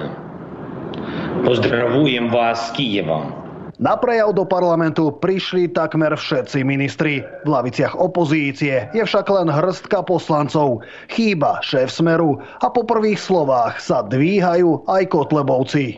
поздравуjem 1.46 2.30
vás 2.30 2.68
s 2.68 2.72
Kijevom. 2.72 3.39
Na 3.81 3.97
prejav 3.97 4.37
do 4.37 4.45
parlamentu 4.45 5.09
prišli 5.09 5.73
takmer 5.73 6.13
všetci 6.13 6.61
ministri. 6.69 7.25
V 7.25 7.49
laviciach 7.49 7.97
opozície 7.97 8.93
je 8.93 9.01
však 9.01 9.25
len 9.33 9.49
hrstka 9.49 10.05
poslancov. 10.05 10.85
Chýba 11.09 11.65
šéf 11.65 11.89
Smeru 11.89 12.45
a 12.61 12.69
po 12.69 12.85
prvých 12.85 13.17
slovách 13.17 13.81
sa 13.81 14.05
dvíhajú 14.05 14.85
aj 14.85 15.03
Kotlebovci. 15.09 15.97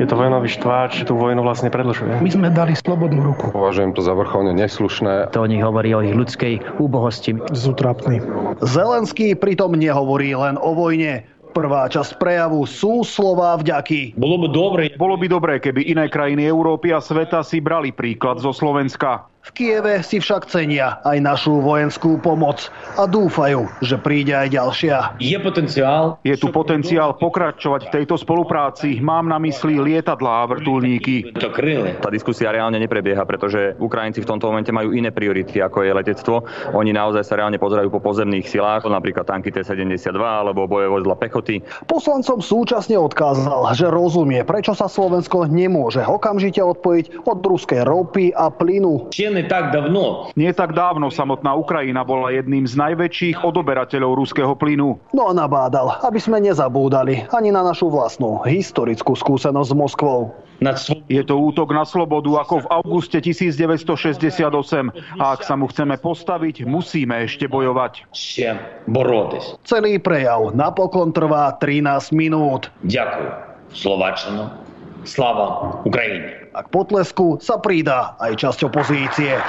Je 0.00 0.08
to 0.08 0.16
vojnový 0.16 0.48
štváč, 0.48 1.04
tú 1.04 1.20
vojnu 1.20 1.44
vlastne 1.44 1.68
predlžuje. 1.68 2.24
My 2.24 2.30
sme 2.32 2.48
dali 2.48 2.72
slobodnú 2.72 3.20
ruku. 3.20 3.52
Považujem 3.52 3.92
to 3.92 4.00
za 4.00 4.16
vrcholne 4.16 4.56
neslušné. 4.56 5.36
To 5.36 5.44
o 5.44 5.46
nich 5.46 5.60
hovorí 5.60 5.92
o 5.92 6.00
ich 6.00 6.16
ľudskej 6.16 6.80
úbohosti. 6.80 7.36
Sú 7.52 7.76
trápni. 7.76 8.24
Zelenský 8.64 9.36
pritom 9.36 9.76
nehovorí 9.76 10.32
len 10.32 10.56
o 10.56 10.72
vojne. 10.72 11.28
Prvá 11.52 11.84
časť 11.84 12.16
prejavu 12.16 12.64
sú 12.64 13.04
slova 13.04 13.52
vďaky. 13.60 14.16
Bolo 14.16 14.40
by 14.40 14.48
dobre. 14.48 14.82
Bolo 14.96 15.20
by 15.20 15.26
dobré, 15.28 15.54
keby 15.60 15.84
iné 15.84 16.08
krajiny 16.08 16.48
Európy 16.48 16.96
a 16.96 17.04
sveta 17.04 17.44
si 17.44 17.60
brali 17.60 17.92
príklad 17.92 18.40
zo 18.40 18.56
Slovenska. 18.56 19.31
V 19.42 19.50
Kieve 19.58 20.06
si 20.06 20.22
však 20.22 20.46
cenia 20.46 21.02
aj 21.02 21.18
našu 21.18 21.58
vojenskú 21.58 22.14
pomoc 22.22 22.70
a 22.94 23.10
dúfajú, 23.10 23.66
že 23.82 23.98
príde 23.98 24.30
aj 24.30 24.54
ďalšia. 24.54 25.18
Je 25.18 25.34
potenciál. 25.42 26.22
Je 26.22 26.38
tu 26.38 26.54
potenciál 26.54 27.18
pokračovať 27.18 27.90
v 27.90 27.92
tejto 27.98 28.14
spolupráci. 28.14 29.02
Mám 29.02 29.26
na 29.26 29.42
mysli 29.42 29.82
lietadlá 29.82 30.46
a 30.46 30.48
vrtulníky. 30.48 31.34
Tá 31.98 32.08
diskusia 32.14 32.54
reálne 32.54 32.78
neprebieha, 32.78 33.26
pretože 33.26 33.74
Ukrajinci 33.82 34.22
v 34.22 34.30
tomto 34.30 34.46
momente 34.46 34.70
majú 34.70 34.94
iné 34.94 35.10
priority, 35.10 35.58
ako 35.58 35.82
je 35.82 35.90
letectvo. 35.90 36.46
Oni 36.78 36.94
naozaj 36.94 37.26
sa 37.26 37.34
reálne 37.34 37.58
pozerajú 37.58 37.90
po 37.90 37.98
pozemných 37.98 38.46
silách, 38.46 38.86
napríklad 38.86 39.26
tanky 39.26 39.50
T-72 39.50 40.22
alebo 40.22 40.70
boje 40.70 40.86
vozidla 40.86 41.18
pechoty. 41.18 41.66
Poslancom 41.90 42.38
súčasne 42.38 42.94
odkázal, 42.94 43.74
že 43.74 43.90
rozumie, 43.90 44.46
prečo 44.46 44.70
sa 44.70 44.86
Slovensko 44.86 45.50
nemôže 45.50 46.06
okamžite 46.06 46.62
odpojiť 46.62 47.26
od 47.26 47.42
ruskej 47.42 47.82
ropy 47.82 48.30
a 48.30 48.46
plynu. 48.46 49.10
Nie 49.32 49.48
tak 49.48 49.72
dávno. 49.72 50.28
Nie 50.36 50.52
tak 50.52 50.76
dávno 50.76 51.08
samotná 51.08 51.56
Ukrajina 51.56 52.04
bola 52.04 52.28
jedným 52.28 52.68
z 52.68 52.76
najväčších 52.76 53.40
odoberateľov 53.40 54.20
ruského 54.20 54.52
plynu. 54.52 55.00
No 55.16 55.22
a 55.28 55.32
nabádal, 55.32 56.04
aby 56.04 56.20
sme 56.20 56.44
nezabúdali 56.44 57.24
ani 57.32 57.48
na 57.48 57.64
našu 57.64 57.88
vlastnú 57.88 58.44
historickú 58.44 59.16
skúsenosť 59.16 59.70
s 59.72 59.74
Moskvou. 59.74 60.36
Je 61.10 61.22
to 61.26 61.34
útok 61.42 61.74
na 61.74 61.82
slobodu 61.82 62.46
ako 62.46 62.62
v 62.62 62.66
auguste 62.70 63.18
1968 63.18 64.46
a 65.18 65.24
ak 65.34 65.40
sa 65.42 65.58
mu 65.58 65.66
chceme 65.66 65.98
postaviť, 65.98 66.62
musíme 66.62 67.26
ešte 67.26 67.50
bojovať. 67.50 68.06
Celý 69.66 69.92
prejav 69.98 70.54
napokon 70.54 71.10
trvá 71.10 71.50
13 71.58 72.14
minút. 72.14 72.70
Ďakujem. 72.86 73.32
Slovačano. 73.74 74.61
Slava 75.02 75.80
Ukrajine 75.82 76.42
a 76.52 76.60
k 76.60 76.68
potlesku 76.68 77.40
sa 77.40 77.56
pridá 77.56 78.14
aj 78.20 78.32
časť 78.36 78.68
opozície. 78.68 79.40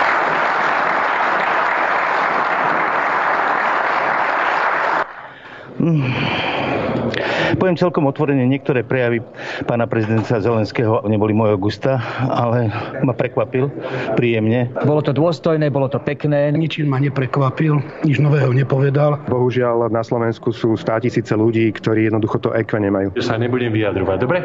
Poviem 7.53 7.77
celkom 7.77 8.07
otvorene, 8.09 8.47
niektoré 8.49 8.81
prejavy 8.81 9.21
pána 9.67 9.85
prezidenta 9.85 10.41
Zelenského 10.41 11.03
neboli 11.05 11.35
môjho 11.35 11.59
gusta, 11.59 12.01
ale 12.25 12.71
ma 13.03 13.13
prekvapil 13.13 13.69
príjemne. 14.15 14.71
Bolo 14.87 15.03
to 15.05 15.13
dôstojné, 15.13 15.69
bolo 15.69 15.91
to 15.91 16.01
pekné. 16.01 16.49
Ničím 16.55 16.89
ma 16.89 16.97
neprekvapil, 17.03 17.83
nič 18.07 18.17
nového 18.17 18.55
nepovedal. 18.55 19.21
Bohužiaľ 19.27 19.91
na 19.91 20.01
Slovensku 20.01 20.55
sú 20.55 20.73
stá 20.79 20.97
tisíce 20.97 21.35
ľudí, 21.35 21.69
ktorí 21.77 22.09
jednoducho 22.09 22.41
to 22.41 22.49
ekve 22.55 22.79
nemajú. 22.79 23.13
Sa 23.21 23.37
nebudem 23.37 23.69
vyjadrovať, 23.75 24.17
dobre? 24.23 24.39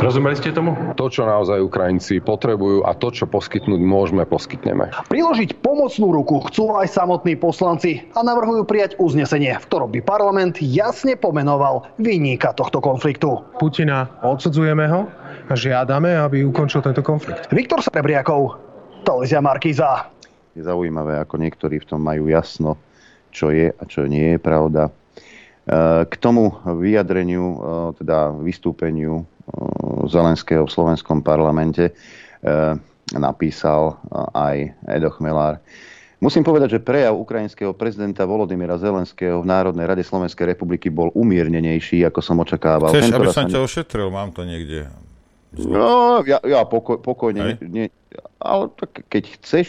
Rozumeli 0.00 0.32
ste 0.32 0.56
tomu? 0.56 0.72
To, 0.96 1.12
čo 1.12 1.28
naozaj 1.28 1.60
Ukrajinci 1.60 2.24
potrebujú 2.24 2.88
a 2.88 2.96
to, 2.96 3.12
čo 3.12 3.28
poskytnúť 3.28 3.84
môžeme, 3.84 4.24
poskytneme. 4.24 4.88
Priložiť 5.12 5.60
pomocnú 5.60 6.16
ruku 6.16 6.40
chcú 6.48 6.72
aj 6.72 6.88
samotní 6.88 7.36
poslanci 7.36 8.08
a 8.16 8.24
navrhujú 8.24 8.64
prijať 8.64 8.96
uznesenie, 8.96 9.60
v 9.60 9.66
ktorom 9.68 9.92
by 9.92 10.00
parlament 10.00 10.56
jasne 10.64 11.20
pomenoval 11.20 11.84
vyníka 12.00 12.56
tohto 12.56 12.80
konfliktu. 12.80 13.44
Putina 13.60 14.08
odsudzujeme 14.24 14.88
ho 14.88 15.04
a 15.46 15.52
žiadame, 15.52 16.16
aby 16.16 16.48
ukončil 16.48 16.80
tento 16.80 17.04
konflikt. 17.04 17.52
Viktor 17.52 17.84
Srebriakov, 17.84 18.56
Televizia 19.04 19.44
Markíza. 19.44 20.08
Je 20.56 20.64
zaujímavé, 20.64 21.20
ako 21.20 21.36
niektorí 21.36 21.76
v 21.76 21.88
tom 21.92 22.00
majú 22.00 22.24
jasno, 22.32 22.80
čo 23.36 23.52
je 23.52 23.68
a 23.68 23.82
čo 23.84 24.08
nie 24.08 24.34
je 24.34 24.38
pravda. 24.40 24.88
E, 24.88 24.92
K 26.08 26.14
tomu 26.16 26.56
vyjadreniu, 26.64 27.44
e, 27.44 27.56
teda 28.00 28.32
vystúpeniu 28.32 29.28
Zelenského 30.10 30.66
v 30.66 30.72
slovenskom 30.72 31.22
parlamente 31.22 31.94
napísal 33.14 33.98
aj 34.34 34.74
Edo 34.86 35.10
Chmelár. 35.14 35.58
Musím 36.20 36.44
povedať, 36.44 36.76
že 36.76 36.84
prejav 36.84 37.16
ukrajinského 37.16 37.72
prezidenta 37.72 38.28
Volodymyra 38.28 38.76
Zelenského 38.76 39.40
v 39.40 39.48
Národnej 39.48 39.88
rade 39.88 40.04
Slovenskej 40.04 40.52
republiky 40.52 40.92
bol 40.92 41.08
umiernenejší, 41.16 42.04
ako 42.04 42.20
som 42.20 42.36
očakával. 42.44 42.92
Chceš, 42.92 43.08
Tento 43.08 43.16
aby 43.16 43.28
som 43.32 43.48
ťa 43.48 43.60
ošetril? 43.64 44.12
Mám 44.12 44.36
to 44.36 44.44
niekde. 44.44 44.92
No, 45.56 46.20
ja, 46.28 46.38
ja 46.44 46.68
pokoj, 46.68 47.00
pokojne. 47.00 47.56
Nie, 47.64 47.88
ale 48.36 48.68
tak 48.76 49.08
keď 49.08 49.40
chceš, 49.40 49.68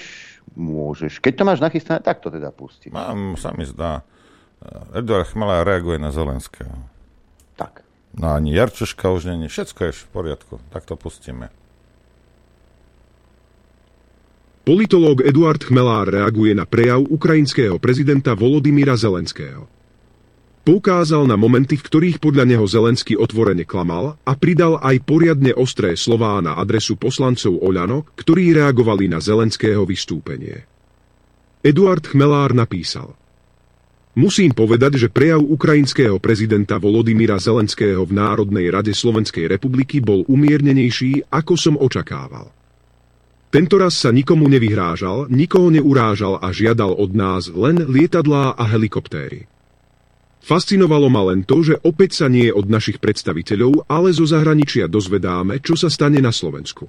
môžeš. 0.53 1.23
Keď 1.23 1.33
to 1.39 1.43
máš 1.47 1.63
nachystané, 1.63 2.03
tak 2.03 2.19
to 2.19 2.27
teda 2.27 2.51
pustím. 2.51 2.99
Mám, 2.99 3.39
sa 3.39 3.55
mi 3.55 3.63
zdá. 3.63 4.03
Eduard 4.91 5.31
Chmelár 5.31 5.63
reaguje 5.63 5.97
na 6.03 6.11
Zelenského. 6.11 6.75
No 8.11 8.35
ani 8.35 8.55
Jarčuška 8.55 9.07
už 9.11 9.31
není. 9.31 9.47
Všetko 9.47 9.79
je 9.87 9.91
v 9.91 10.03
poriadku. 10.11 10.59
Tak 10.69 10.83
to 10.83 10.99
pustíme. 10.99 11.47
Politológ 14.61 15.25
Eduard 15.25 15.63
Chmelár 15.63 16.05
reaguje 16.05 16.53
na 16.53 16.69
prejav 16.69 17.01
ukrajinského 17.01 17.81
prezidenta 17.81 18.37
Volodymyra 18.37 18.93
Zelenského. 18.93 19.65
Poukázal 20.61 21.25
na 21.25 21.33
momenty, 21.33 21.73
v 21.73 21.85
ktorých 21.89 22.17
podľa 22.21 22.45
neho 22.45 22.65
Zelenský 22.69 23.17
otvorene 23.17 23.65
klamal 23.65 24.21
a 24.21 24.37
pridal 24.37 24.77
aj 24.77 25.01
poriadne 25.01 25.57
ostré 25.57 25.97
slová 25.97 26.37
na 26.45 26.53
adresu 26.61 26.93
poslancov 26.93 27.57
Oľano, 27.57 28.05
ktorí 28.13 28.53
reagovali 28.53 29.09
na 29.09 29.17
Zelenského 29.17 29.81
vystúpenie. 29.89 30.69
Eduard 31.65 32.05
Chmelár 32.05 32.53
napísal 32.53 33.17
Musím 34.11 34.51
povedať, 34.51 34.99
že 34.99 35.07
prejav 35.07 35.39
ukrajinského 35.39 36.19
prezidenta 36.19 36.75
Volodymyra 36.75 37.39
Zelenského 37.39 38.03
v 38.03 38.11
Národnej 38.11 38.67
rade 38.67 38.91
Slovenskej 38.91 39.47
republiky 39.47 40.03
bol 40.03 40.27
umiernenejší, 40.27 41.31
ako 41.31 41.53
som 41.55 41.79
očakával. 41.79 42.51
Tentoraz 43.51 43.95
sa 43.99 44.11
nikomu 44.11 44.51
nevyhrážal, 44.51 45.31
nikoho 45.31 45.71
neurážal 45.71 46.43
a 46.43 46.51
žiadal 46.51 46.91
od 46.91 47.11
nás 47.15 47.47
len 47.51 47.87
lietadlá 47.87 48.55
a 48.59 48.63
helikoptéry. 48.67 49.47
Fascinovalo 50.43 51.07
ma 51.07 51.31
len 51.31 51.47
to, 51.47 51.63
že 51.63 51.79
opäť 51.79 52.23
sa 52.23 52.27
nie 52.27 52.51
od 52.51 52.67
našich 52.67 52.99
predstaviteľov, 52.99 53.87
ale 53.87 54.11
zo 54.11 54.27
zahraničia 54.27 54.91
dozvedáme, 54.91 55.63
čo 55.63 55.79
sa 55.79 55.87
stane 55.87 56.19
na 56.19 56.35
Slovensku. 56.35 56.87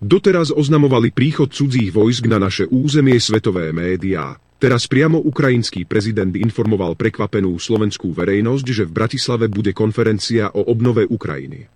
Doteraz 0.00 0.48
oznamovali 0.48 1.12
príchod 1.12 1.52
cudzích 1.52 1.92
vojsk 1.92 2.24
na 2.24 2.40
naše 2.40 2.64
územie 2.64 3.20
svetové 3.20 3.68
médiá. 3.68 4.40
Teraz 4.56 4.88
priamo 4.88 5.20
ukrajinský 5.20 5.84
prezident 5.84 6.32
informoval 6.32 6.96
prekvapenú 6.96 7.52
slovenskú 7.60 8.16
verejnosť, 8.16 8.64
že 8.64 8.84
v 8.88 8.96
Bratislave 8.96 9.52
bude 9.52 9.76
konferencia 9.76 10.48
o 10.56 10.64
obnove 10.72 11.04
Ukrajiny. 11.04 11.68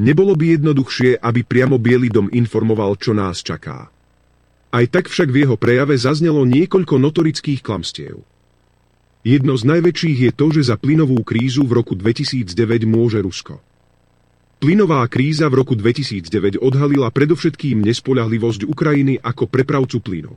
Nebolo 0.00 0.40
by 0.40 0.56
jednoduchšie, 0.56 1.20
aby 1.20 1.44
priamo 1.44 1.76
Bielý 1.76 2.08
dom 2.08 2.32
informoval, 2.32 2.96
čo 2.96 3.12
nás 3.12 3.44
čaká. 3.44 3.92
Aj 4.72 4.84
tak 4.88 5.12
však 5.12 5.28
v 5.28 5.44
jeho 5.44 5.56
prejave 5.60 6.00
zaznelo 6.00 6.48
niekoľko 6.48 6.96
notorických 6.96 7.60
klamstiev. 7.60 8.24
Jedno 9.20 9.52
z 9.52 9.68
najväčších 9.68 10.18
je 10.28 10.32
to, 10.32 10.46
že 10.48 10.72
za 10.72 10.80
plynovú 10.80 11.20
krízu 11.28 11.68
v 11.68 11.84
roku 11.84 11.92
2009 11.92 12.88
môže 12.88 13.20
Rusko. 13.20 13.60
Plynová 14.58 15.06
kríza 15.06 15.46
v 15.46 15.62
roku 15.62 15.78
2009 15.78 16.58
odhalila 16.58 17.14
predovšetkým 17.14 17.78
nespoľahlivosť 17.78 18.66
Ukrajiny 18.66 19.22
ako 19.22 19.46
prepravcu 19.46 20.02
plynu. 20.02 20.34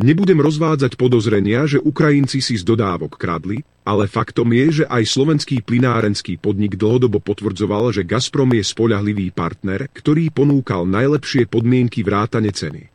Nebudem 0.00 0.40
rozvádzať 0.40 0.96
podozrenia, 0.96 1.68
že 1.68 1.76
Ukrajinci 1.84 2.40
si 2.40 2.56
z 2.56 2.64
dodávok 2.64 3.20
kradli, 3.20 3.60
ale 3.84 4.08
faktom 4.08 4.48
je, 4.56 4.80
že 4.80 4.84
aj 4.88 5.04
slovenský 5.04 5.60
plynárenský 5.60 6.40
podnik 6.40 6.80
dlhodobo 6.80 7.20
potvrdzoval, 7.20 7.92
že 7.92 8.08
Gazprom 8.08 8.56
je 8.56 8.64
spoľahlivý 8.64 9.36
partner, 9.36 9.92
ktorý 9.92 10.32
ponúkal 10.32 10.88
najlepšie 10.88 11.44
podmienky 11.44 12.00
vrátane 12.00 12.48
ceny. 12.48 12.88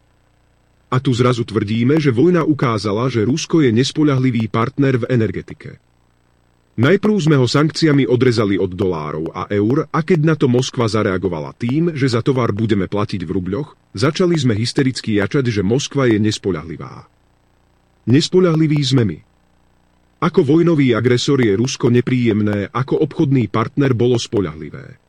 A 0.90 0.98
tu 0.98 1.14
zrazu 1.14 1.46
tvrdíme, 1.46 2.02
že 2.02 2.10
vojna 2.10 2.42
ukázala, 2.42 3.14
že 3.14 3.30
Rusko 3.30 3.62
je 3.62 3.70
nespoľahlivý 3.70 4.50
partner 4.50 5.06
v 5.06 5.06
energetike. 5.06 5.85
Najprv 6.76 7.16
sme 7.24 7.40
ho 7.40 7.48
sankciami 7.48 8.04
odrezali 8.04 8.60
od 8.60 8.76
dolárov 8.76 9.32
a 9.32 9.48
eur 9.48 9.88
a 9.88 10.00
keď 10.04 10.20
na 10.28 10.36
to 10.36 10.52
Moskva 10.52 10.92
zareagovala 10.92 11.56
tým, 11.56 11.96
že 11.96 12.12
za 12.12 12.20
tovar 12.20 12.52
budeme 12.52 12.92
platiť 12.92 13.24
v 13.24 13.32
rubľoch, 13.32 13.96
začali 13.96 14.36
sme 14.36 14.60
hystericky 14.60 15.16
jačať, 15.24 15.56
že 15.56 15.64
Moskva 15.64 16.12
je 16.12 16.20
nespoľahlivá. 16.20 17.08
Nespoľahliví 18.12 18.80
sme 18.84 19.04
my. 19.08 19.18
Ako 20.20 20.44
vojnový 20.44 20.92
agresor 20.92 21.40
je 21.40 21.56
Rusko 21.56 21.88
nepríjemné, 21.88 22.68
ako 22.76 23.08
obchodný 23.08 23.48
partner 23.48 23.96
bolo 23.96 24.20
spoľahlivé. 24.20 25.00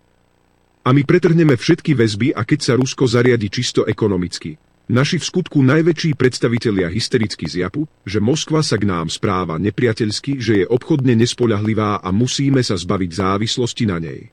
A 0.87 0.95
my 0.95 1.03
pretrhneme 1.03 1.59
všetky 1.59 1.99
väzby 1.99 2.31
a 2.31 2.47
keď 2.47 2.61
sa 2.62 2.73
Rusko 2.79 3.11
zariadi 3.11 3.51
čisto 3.51 3.83
ekonomicky, 3.91 4.55
Naši 4.87 5.18
v 5.18 5.26
skutku 5.26 5.66
najväčší 5.66 6.14
predstavitelia 6.14 6.87
hystericky 6.87 7.51
zjapu, 7.51 7.91
že 8.07 8.22
Moskva 8.22 8.62
sa 8.62 8.78
k 8.78 8.87
nám 8.87 9.11
správa 9.11 9.59
nepriateľsky, 9.59 10.39
že 10.39 10.62
je 10.62 10.66
obchodne 10.70 11.18
nespoľahlivá 11.18 11.99
a 11.99 12.09
musíme 12.14 12.62
sa 12.62 12.78
zbaviť 12.78 13.11
závislosti 13.11 13.84
na 13.91 13.99
nej. 13.99 14.30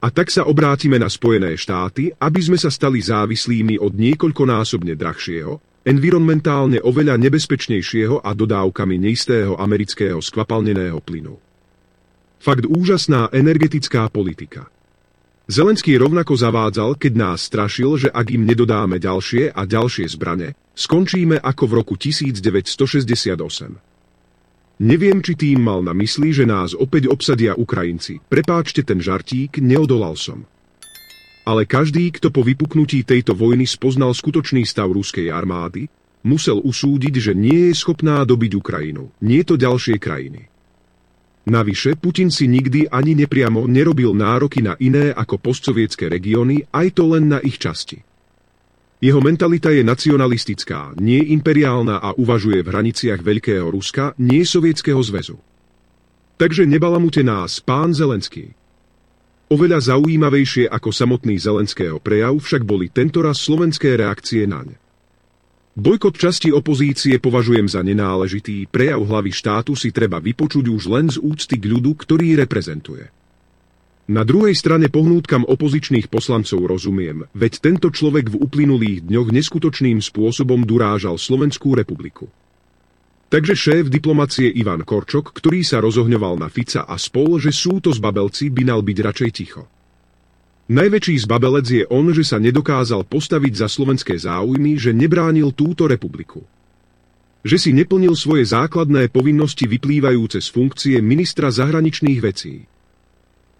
A 0.00 0.08
tak 0.08 0.32
sa 0.32 0.48
obrátime 0.48 0.96
na 0.96 1.12
Spojené 1.12 1.60
štáty, 1.60 2.08
aby 2.08 2.40
sme 2.40 2.56
sa 2.56 2.72
stali 2.72 3.04
závislými 3.04 3.76
od 3.76 3.92
niekoľkonásobne 4.00 4.96
drahšieho, 4.96 5.84
environmentálne 5.84 6.80
oveľa 6.80 7.20
nebezpečnejšieho 7.20 8.24
a 8.24 8.32
dodávkami 8.32 8.96
neistého 8.96 9.60
amerického 9.60 10.24
skvapalneného 10.24 11.04
plynu. 11.04 11.36
Fakt 12.40 12.64
úžasná 12.64 13.28
energetická 13.28 14.08
politika. 14.08 14.72
Zelenský 15.50 15.98
rovnako 15.98 16.38
zavádzal, 16.38 16.94
keď 16.94 17.12
nás 17.18 17.42
strašil, 17.42 17.98
že 17.98 18.06
ak 18.06 18.30
im 18.30 18.46
nedodáme 18.46 19.02
ďalšie 19.02 19.50
a 19.50 19.66
ďalšie 19.66 20.06
zbrane, 20.06 20.54
skončíme 20.78 21.42
ako 21.42 21.64
v 21.66 21.72
roku 21.74 21.98
1968. 21.98 23.34
Neviem, 24.78 25.18
či 25.18 25.34
tým 25.34 25.58
mal 25.58 25.82
na 25.82 25.90
mysli, 25.90 26.30
že 26.30 26.46
nás 26.46 26.70
opäť 26.78 27.10
obsadia 27.10 27.58
Ukrajinci. 27.58 28.22
Prepáčte 28.30 28.86
ten 28.86 29.02
žartík, 29.02 29.58
neodolal 29.58 30.14
som. 30.14 30.46
Ale 31.42 31.66
každý, 31.66 32.14
kto 32.14 32.30
po 32.30 32.46
vypuknutí 32.46 33.02
tejto 33.02 33.34
vojny 33.34 33.66
spoznal 33.66 34.14
skutočný 34.14 34.62
stav 34.62 34.94
ruskej 34.94 35.34
armády, 35.34 35.90
musel 36.22 36.62
usúdiť, 36.62 37.14
že 37.18 37.32
nie 37.34 37.74
je 37.74 37.74
schopná 37.74 38.22
dobiť 38.22 38.54
Ukrajinu, 38.54 39.10
nie 39.18 39.42
to 39.42 39.58
ďalšie 39.58 39.98
krajiny. 39.98 40.49
Navyše, 41.48 41.96
Putin 41.96 42.28
si 42.28 42.44
nikdy 42.44 42.92
ani 42.92 43.16
nepriamo 43.16 43.64
nerobil 43.64 44.12
nároky 44.12 44.60
na 44.60 44.76
iné 44.76 45.08
ako 45.16 45.40
postsovietské 45.40 46.12
regióny, 46.12 46.68
aj 46.68 47.00
to 47.00 47.08
len 47.16 47.32
na 47.32 47.38
ich 47.40 47.56
časti. 47.56 48.04
Jeho 49.00 49.24
mentalita 49.24 49.72
je 49.72 49.80
nacionalistická, 49.80 50.92
nie 51.00 51.32
imperiálna 51.32 52.04
a 52.04 52.12
uvažuje 52.12 52.60
v 52.60 52.68
hraniciach 52.68 53.24
Veľkého 53.24 53.72
Ruska, 53.72 54.12
nie 54.20 54.44
Sovietskeho 54.44 55.00
zväzu. 55.00 55.40
Takže 56.36 56.68
nebalamute 56.68 57.24
nás, 57.24 57.64
pán 57.64 57.96
Zelenský. 57.96 58.52
Oveľa 59.48 59.96
zaujímavejšie 59.96 60.68
ako 60.68 60.92
samotný 60.92 61.40
Zelenského 61.40 61.96
prejav 61.96 62.36
však 62.36 62.62
boli 62.62 62.92
tentoraz 62.92 63.40
slovenské 63.40 63.96
reakcie 63.96 64.44
naň. 64.44 64.76
Bojkot 65.80 66.12
časti 66.20 66.52
opozície 66.52 67.16
považujem 67.16 67.64
za 67.64 67.80
nenáležitý, 67.80 68.68
prejav 68.68 69.00
hlavy 69.00 69.32
štátu 69.32 69.72
si 69.72 69.88
treba 69.88 70.20
vypočuť 70.20 70.68
už 70.68 70.82
len 70.92 71.08
z 71.08 71.16
úcty 71.16 71.56
k 71.56 71.72
ľudu, 71.72 71.96
ktorý 71.96 72.36
reprezentuje. 72.36 73.08
Na 74.12 74.20
druhej 74.20 74.52
strane 74.52 74.92
pohnútkam 74.92 75.48
opozičných 75.48 76.12
poslancov 76.12 76.68
rozumiem, 76.68 77.24
veď 77.32 77.64
tento 77.64 77.88
človek 77.88 78.28
v 78.28 78.44
uplynulých 78.44 79.08
dňoch 79.08 79.32
neskutočným 79.32 80.04
spôsobom 80.04 80.68
durážal 80.68 81.16
Slovenskú 81.16 81.72
republiku. 81.72 82.28
Takže 83.32 83.56
šéf 83.56 83.88
diplomacie 83.88 84.52
Ivan 84.52 84.84
Korčok, 84.84 85.32
ktorý 85.32 85.64
sa 85.64 85.80
rozohňoval 85.80 86.44
na 86.44 86.52
Fica 86.52 86.84
a 86.84 87.00
spol, 87.00 87.40
že 87.40 87.56
sú 87.56 87.80
to 87.80 87.88
zbabelci, 87.88 88.52
by 88.52 88.68
mal 88.68 88.84
byť 88.84 88.98
radšej 89.00 89.30
ticho. 89.32 89.64
Najväčší 90.70 91.26
zbabelec 91.26 91.66
je 91.66 91.82
on, 91.90 92.14
že 92.14 92.22
sa 92.22 92.38
nedokázal 92.38 93.02
postaviť 93.02 93.58
za 93.58 93.66
slovenské 93.66 94.14
záujmy, 94.14 94.78
že 94.78 94.94
nebránil 94.94 95.50
túto 95.50 95.90
republiku. 95.90 96.46
Že 97.42 97.56
si 97.58 97.70
neplnil 97.74 98.14
svoje 98.14 98.46
základné 98.46 99.10
povinnosti 99.10 99.66
vyplývajúce 99.66 100.38
z 100.38 100.46
funkcie 100.46 100.96
ministra 101.02 101.50
zahraničných 101.50 102.22
vecí. 102.22 102.70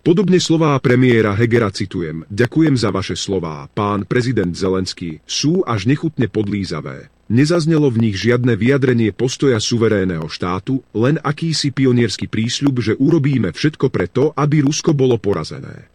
Podobne 0.07 0.39
slová 0.39 0.79
premiéra 0.79 1.35
Hegera 1.35 1.75
citujem. 1.75 2.23
Ďakujem 2.31 2.79
za 2.79 2.95
vaše 2.95 3.19
slová, 3.19 3.67
pán 3.75 4.07
prezident 4.07 4.55
Zelenský, 4.55 5.19
sú 5.27 5.67
až 5.67 5.91
nechutne 5.91 6.31
podlízavé. 6.31 7.11
Nezaznelo 7.27 7.91
v 7.91 8.07
nich 8.07 8.23
žiadne 8.23 8.55
vyjadrenie 8.55 9.11
postoja 9.11 9.59
suverénneho 9.59 10.31
štátu, 10.31 10.87
len 10.95 11.19
akýsi 11.27 11.75
pionierský 11.75 12.31
prísľub, 12.31 12.79
že 12.79 12.95
urobíme 12.95 13.51
všetko 13.51 13.91
preto, 13.91 14.31
aby 14.39 14.63
Rusko 14.63 14.95
bolo 14.95 15.19
porazené. 15.19 15.91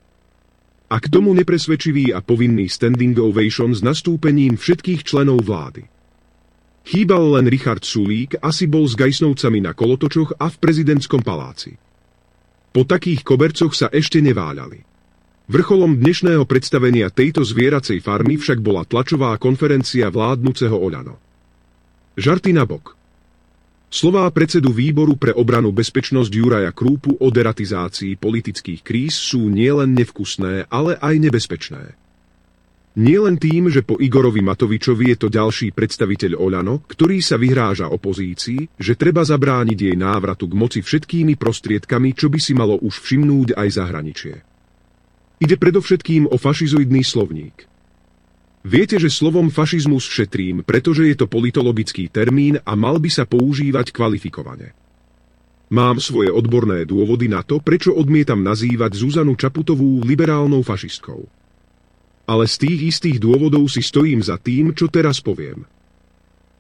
A 0.86 1.02
k 1.02 1.10
tomu 1.10 1.34
nepresvedčivý 1.34 2.14
a 2.14 2.22
povinný 2.22 2.70
standing 2.70 3.18
ovation 3.18 3.74
s 3.74 3.82
nastúpením 3.82 4.54
všetkých 4.54 5.02
členov 5.02 5.42
vlády. 5.42 5.90
Chýbal 6.86 7.42
len 7.42 7.50
Richard 7.50 7.82
Sulík, 7.82 8.38
asi 8.38 8.70
bol 8.70 8.86
s 8.86 8.94
Gajsnovcami 8.94 9.66
na 9.66 9.74
kolotočoch 9.74 10.38
a 10.38 10.46
v 10.54 10.56
prezidentskom 10.62 11.26
paláci. 11.26 11.74
Po 12.70 12.86
takých 12.86 13.26
kobercoch 13.26 13.74
sa 13.74 13.90
ešte 13.90 14.22
neváľali. 14.22 14.86
Vrcholom 15.50 15.98
dnešného 15.98 16.46
predstavenia 16.46 17.10
tejto 17.10 17.42
zvieracej 17.42 18.02
farmy 18.06 18.38
však 18.38 18.62
bola 18.62 18.86
tlačová 18.86 19.38
konferencia 19.42 20.14
vládnuceho 20.14 20.78
Oľano. 20.78 21.18
Žarty 22.18 22.54
na 22.54 22.70
bok. 22.70 22.94
Slová 23.90 24.28
predsedu 24.34 24.74
výboru 24.76 25.16
pre 25.16 25.32
obranu 25.32 25.72
bezpečnosť 25.72 26.32
Juraja 26.34 26.72
Krúpu 26.76 27.16
o 27.16 27.28
deratizácii 27.32 28.20
politických 28.20 28.82
kríz 28.84 29.16
sú 29.16 29.48
nielen 29.48 29.96
nevkusné, 29.96 30.68
ale 30.68 31.00
aj 31.00 31.16
nebezpečné. 31.22 31.96
Nie 32.96 33.20
len 33.20 33.36
tým, 33.36 33.68
že 33.68 33.84
po 33.84 34.00
Igorovi 34.00 34.40
Matovičovi 34.40 35.12
je 35.12 35.18
to 35.20 35.28
ďalší 35.28 35.76
predstaviteľ 35.76 36.40
Oľano, 36.40 36.80
ktorý 36.88 37.20
sa 37.20 37.36
vyhráža 37.36 37.92
opozícii, 37.92 38.72
že 38.80 38.96
treba 38.96 39.20
zabrániť 39.20 39.92
jej 39.92 39.96
návratu 40.00 40.48
k 40.48 40.56
moci 40.56 40.80
všetkými 40.80 41.36
prostriedkami, 41.36 42.16
čo 42.16 42.32
by 42.32 42.40
si 42.40 42.56
malo 42.56 42.80
už 42.80 43.04
všimnúť 43.04 43.60
aj 43.60 43.68
zahraničie. 43.68 44.36
Ide 45.44 45.60
predovšetkým 45.60 46.32
o 46.32 46.40
fašizoidný 46.40 47.04
slovník. 47.04 47.68
Viete, 48.66 48.98
že 48.98 49.14
slovom 49.14 49.54
fašizmus 49.54 50.10
šetrím, 50.10 50.66
pretože 50.66 51.06
je 51.06 51.14
to 51.14 51.30
politologický 51.30 52.10
termín 52.10 52.58
a 52.66 52.74
mal 52.74 52.98
by 52.98 53.14
sa 53.14 53.30
používať 53.30 53.94
kvalifikovane. 53.94 54.74
Mám 55.70 56.02
svoje 56.02 56.34
odborné 56.34 56.90
dôvody 56.90 57.30
na 57.30 57.46
to, 57.46 57.62
prečo 57.62 57.94
odmietam 57.94 58.42
nazývať 58.42 58.98
Zuzanu 58.98 59.38
Čaputovú 59.38 60.02
liberálnou 60.02 60.66
fašistkou 60.66 61.46
ale 62.26 62.50
z 62.50 62.56
tých 62.58 62.80
istých 62.98 63.18
dôvodov 63.22 63.70
si 63.70 63.86
stojím 63.86 64.20
za 64.22 64.42
tým, 64.42 64.74
čo 64.74 64.90
teraz 64.90 65.22
poviem. 65.22 65.66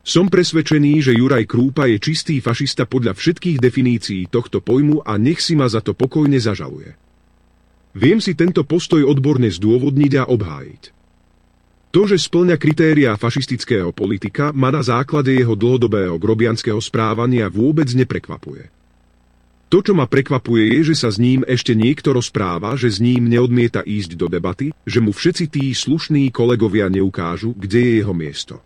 Som 0.05 0.29
presvedčený, 0.29 1.01
že 1.01 1.17
Juraj 1.17 1.49
Krúpa 1.49 1.89
je 1.89 1.97
čistý 1.97 2.37
fašista 2.37 2.85
podľa 2.85 3.17
všetkých 3.17 3.57
definícií 3.57 4.29
tohto 4.29 4.61
pojmu 4.61 5.01
a 5.01 5.17
nech 5.17 5.41
si 5.41 5.57
ma 5.57 5.65
za 5.65 5.81
to 5.81 5.97
pokojne 5.97 6.37
zažaluje. 6.37 6.93
Viem 7.97 8.21
si 8.21 8.37
tento 8.37 8.61
postoj 8.61 9.01
odborne 9.01 9.49
zdôvodniť 9.49 10.13
a 10.21 10.23
obhájiť. 10.29 10.94
To, 11.95 12.03
že 12.03 12.19
splňa 12.19 12.59
kritériá 12.59 13.15
fašistického 13.15 13.95
politika, 13.95 14.51
ma 14.51 14.67
na 14.67 14.83
základe 14.83 15.31
jeho 15.31 15.55
dlhodobého 15.55 16.19
grobianského 16.19 16.75
správania 16.83 17.47
vôbec 17.47 17.87
neprekvapuje. 17.95 18.67
To, 19.71 19.79
čo 19.79 19.95
ma 19.95 20.03
prekvapuje, 20.03 20.75
je, 20.75 20.91
že 20.91 21.07
sa 21.07 21.07
s 21.07 21.23
ním 21.23 21.47
ešte 21.47 21.71
niekto 21.71 22.11
rozpráva, 22.11 22.75
že 22.75 22.91
s 22.91 22.99
ním 22.99 23.31
neodmieta 23.31 23.79
ísť 23.79 24.19
do 24.19 24.27
debaty, 24.27 24.75
že 24.83 24.99
mu 24.99 25.15
všetci 25.15 25.45
tí 25.47 25.71
slušní 25.71 26.35
kolegovia 26.35 26.91
neukážu, 26.91 27.55
kde 27.55 27.79
je 27.79 27.91
jeho 28.03 28.11
miesto. 28.11 28.59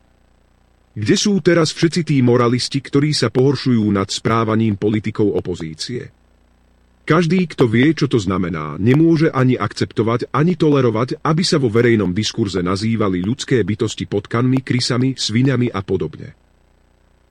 Kde 0.97 1.13
sú 1.13 1.37
teraz 1.37 1.69
všetci 1.69 2.01
tí 2.09 2.17
moralisti, 2.25 2.81
ktorí 2.81 3.13
sa 3.13 3.29
pohoršujú 3.29 3.93
nad 3.93 4.09
správaním 4.09 4.73
politikov 4.73 5.37
opozície? 5.37 6.18
Každý, 7.09 7.49
kto 7.49 7.65
vie, 7.65 7.89
čo 7.97 8.05
to 8.05 8.21
znamená, 8.21 8.77
nemôže 8.77 9.33
ani 9.33 9.57
akceptovať, 9.57 10.29
ani 10.29 10.53
tolerovať, 10.53 11.17
aby 11.25 11.41
sa 11.41 11.57
vo 11.57 11.65
verejnom 11.65 12.13
diskurze 12.13 12.61
nazývali 12.61 13.25
ľudské 13.25 13.65
bytosti 13.65 14.05
potkanmi, 14.05 14.61
krysami, 14.61 15.17
sviňami 15.17 15.73
a 15.73 15.81
podobne. 15.81 16.37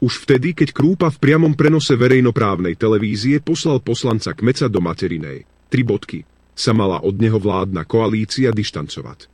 Už 0.03 0.26
vtedy, 0.26 0.59
keď 0.59 0.74
Krúpa 0.74 1.14
v 1.14 1.22
priamom 1.22 1.55
prenose 1.55 1.95
verejnoprávnej 1.95 2.74
televízie 2.74 3.39
poslal 3.39 3.79
poslanca 3.79 4.35
Kmeca 4.35 4.66
do 4.66 4.83
materinej, 4.83 5.47
tri 5.70 5.87
bodky, 5.87 6.26
sa 6.59 6.74
mala 6.74 6.99
od 6.99 7.14
neho 7.14 7.39
vládna 7.39 7.87
koalícia 7.87 8.51
dištancovať. 8.51 9.31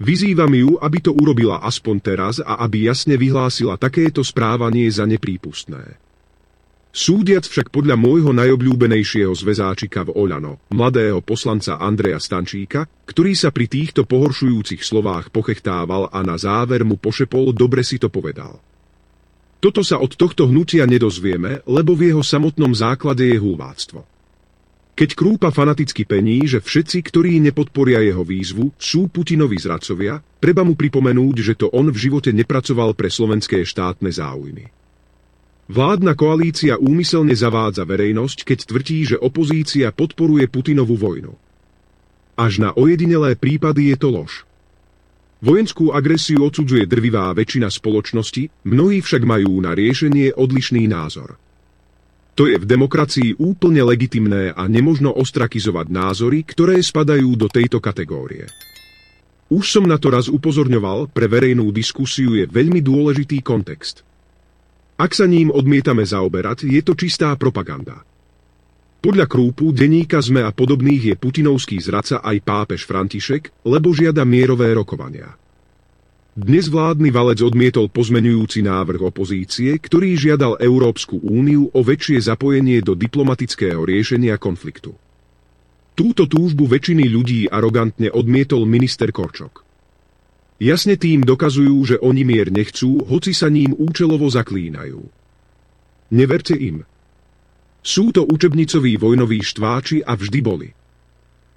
Vyzývam 0.00 0.52
ju, 0.56 0.80
aby 0.80 1.04
to 1.04 1.12
urobila 1.12 1.60
aspoň 1.60 1.96
teraz 2.00 2.40
a 2.40 2.56
aby 2.64 2.88
jasne 2.88 3.20
vyhlásila 3.20 3.76
takéto 3.76 4.24
správanie 4.24 4.88
za 4.88 5.04
neprípustné. 5.04 6.00
Súdiac 6.92 7.48
však 7.48 7.72
podľa 7.72 7.96
môjho 7.96 8.36
najobľúbenejšieho 8.36 9.32
zväzáčika 9.32 10.04
v 10.04 10.12
Oľano, 10.12 10.60
mladého 10.76 11.24
poslanca 11.24 11.80
Andreja 11.80 12.20
Stančíka, 12.20 12.84
ktorý 13.08 13.32
sa 13.32 13.48
pri 13.48 13.64
týchto 13.64 14.04
pohoršujúcich 14.04 14.84
slovách 14.84 15.32
pochechtával 15.32 16.12
a 16.12 16.20
na 16.20 16.36
záver 16.36 16.84
mu 16.84 17.00
pošepol, 17.00 17.56
dobre 17.56 17.80
si 17.80 17.96
to 17.96 18.12
povedal. 18.12 18.60
Toto 19.56 19.80
sa 19.80 20.04
od 20.04 20.20
tohto 20.20 20.44
hnutia 20.52 20.84
nedozvieme, 20.84 21.64
lebo 21.64 21.96
v 21.96 22.12
jeho 22.12 22.20
samotnom 22.20 22.76
základe 22.76 23.24
je 23.24 23.40
hulváctvo. 23.40 24.04
Keď 24.92 25.16
Krúpa 25.16 25.48
fanaticky 25.48 26.04
pení, 26.04 26.44
že 26.44 26.60
všetci, 26.60 27.08
ktorí 27.08 27.40
nepodporia 27.40 28.04
jeho 28.04 28.20
výzvu, 28.20 28.76
sú 28.76 29.08
Putinovi 29.08 29.56
zradcovia, 29.56 30.20
treba 30.36 30.60
mu 30.60 30.76
pripomenúť, 30.76 31.36
že 31.40 31.54
to 31.56 31.72
on 31.72 31.88
v 31.88 31.96
živote 31.96 32.36
nepracoval 32.36 32.92
pre 32.92 33.08
slovenské 33.08 33.64
štátne 33.64 34.12
záujmy. 34.12 34.81
Vládna 35.70 36.18
koalícia 36.18 36.74
úmyselne 36.74 37.38
zavádza 37.38 37.86
verejnosť, 37.86 38.42
keď 38.42 38.58
tvrdí, 38.66 38.98
že 39.14 39.16
opozícia 39.18 39.94
podporuje 39.94 40.50
Putinovú 40.50 40.98
vojnu. 40.98 41.38
Až 42.34 42.58
na 42.58 42.70
ojedinelé 42.74 43.38
prípady 43.38 43.94
je 43.94 43.96
to 44.00 44.08
lož. 44.10 44.42
Vojenskú 45.42 45.90
agresiu 45.90 46.46
odsudzuje 46.46 46.86
drvivá 46.86 47.34
väčšina 47.34 47.66
spoločnosti, 47.70 48.66
mnohí 48.66 49.02
však 49.02 49.22
majú 49.26 49.58
na 49.58 49.74
riešenie 49.74 50.34
odlišný 50.34 50.86
názor. 50.86 51.38
To 52.38 52.48
je 52.48 52.56
v 52.56 52.64
demokracii 52.64 53.36
úplne 53.36 53.84
legitimné 53.84 54.56
a 54.56 54.64
nemožno 54.64 55.12
ostrakizovať 55.12 55.86
názory, 55.92 56.46
ktoré 56.46 56.80
spadajú 56.80 57.36
do 57.36 57.50
tejto 57.50 57.82
kategórie. 57.82 58.48
Už 59.52 59.68
som 59.68 59.84
na 59.84 60.00
to 60.00 60.08
raz 60.08 60.32
upozorňoval, 60.32 61.12
pre 61.12 61.28
verejnú 61.28 61.68
diskusiu 61.74 62.38
je 62.40 62.48
veľmi 62.48 62.80
dôležitý 62.80 63.44
kontext. 63.44 64.00
Ak 65.02 65.18
sa 65.18 65.26
ním 65.26 65.50
odmietame 65.50 66.06
zaoberať, 66.06 66.62
je 66.62 66.78
to 66.78 66.94
čistá 66.94 67.34
propaganda. 67.34 68.06
Podľa 69.02 69.26
Krúpu, 69.26 69.74
denníka 69.74 70.22
ZME 70.22 70.46
a 70.46 70.54
podobných 70.54 71.02
je 71.10 71.14
putinovský 71.18 71.82
zradca 71.82 72.22
aj 72.22 72.38
pápež 72.46 72.86
František, 72.86 73.66
lebo 73.66 73.90
žiada 73.90 74.22
mierové 74.22 74.70
rokovania. 74.70 75.34
Dnes 76.38 76.70
vládny 76.70 77.10
valec 77.10 77.42
odmietol 77.42 77.90
pozmenujúci 77.90 78.62
návrh 78.62 79.02
opozície, 79.02 79.74
ktorý 79.74 80.14
žiadal 80.14 80.62
Európsku 80.62 81.18
úniu 81.18 81.66
o 81.74 81.80
väčšie 81.82 82.22
zapojenie 82.22 82.78
do 82.78 82.94
diplomatického 82.94 83.82
riešenia 83.82 84.38
konfliktu. 84.38 84.94
Túto 85.98 86.30
túžbu 86.30 86.70
väčšiny 86.70 87.10
ľudí 87.10 87.50
arogantne 87.50 88.06
odmietol 88.06 88.70
minister 88.70 89.10
Korčok. 89.10 89.71
Jasne 90.62 90.94
tým 90.94 91.26
dokazujú, 91.26 91.74
že 91.82 91.96
oni 91.98 92.22
mier 92.22 92.54
nechcú, 92.54 93.02
hoci 93.02 93.34
sa 93.34 93.50
ním 93.50 93.74
účelovo 93.74 94.30
zaklínajú. 94.30 95.02
Neverte 96.14 96.54
im. 96.54 96.86
Sú 97.82 98.14
to 98.14 98.22
učebnicoví 98.22 98.94
vojnoví 98.94 99.42
štváči 99.42 100.06
a 100.06 100.14
vždy 100.14 100.38
boli. 100.38 100.70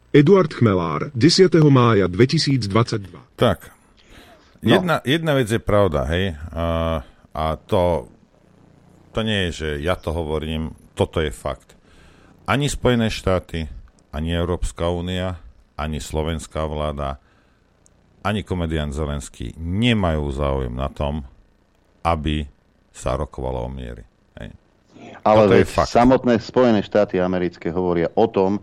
Eduard 0.10 0.49
Chmelár, 0.58 1.14
10. 1.14 1.53
mája 1.70 2.10
2022. 2.10 3.38
Tak, 3.38 3.70
no. 4.66 4.74
jedna, 4.74 5.06
jedna 5.06 5.38
vec 5.38 5.53
je 5.53 5.62
pravda, 5.62 6.10
hej, 6.10 6.34
a, 6.49 6.66
a 7.30 7.45
to, 7.62 8.10
to 9.14 9.22
nie 9.22 9.51
je, 9.51 9.51
že 9.53 9.70
ja 9.86 9.93
to 10.01 10.18
hovorím, 10.18 10.74
toto 10.97 11.22
je 11.22 11.30
fakt. 11.30 11.78
Ani 12.49 12.74
Spojené 12.74 13.14
štáty, 13.14 13.70
ani 14.10 14.34
Európska 14.34 14.89
únia, 14.89 15.38
ani 15.78 16.01
slovenská 16.01 16.66
vláda, 16.66 17.22
ani 18.26 18.41
komedián 18.41 18.89
Zelenský 18.89 19.53
nemajú 19.61 20.34
záujem 20.34 20.73
na 20.73 20.89
tom, 20.89 21.21
aby 22.01 22.49
sa 22.89 23.13
rokovalo 23.13 23.69
o 23.69 23.69
miery. 23.69 24.01
Ale 25.21 25.45
veď 25.49 25.86
samotné 25.86 26.41
Spojené 26.41 26.82
štáty 26.82 27.21
americké 27.21 27.69
hovoria 27.69 28.09
o 28.17 28.26
tom, 28.26 28.57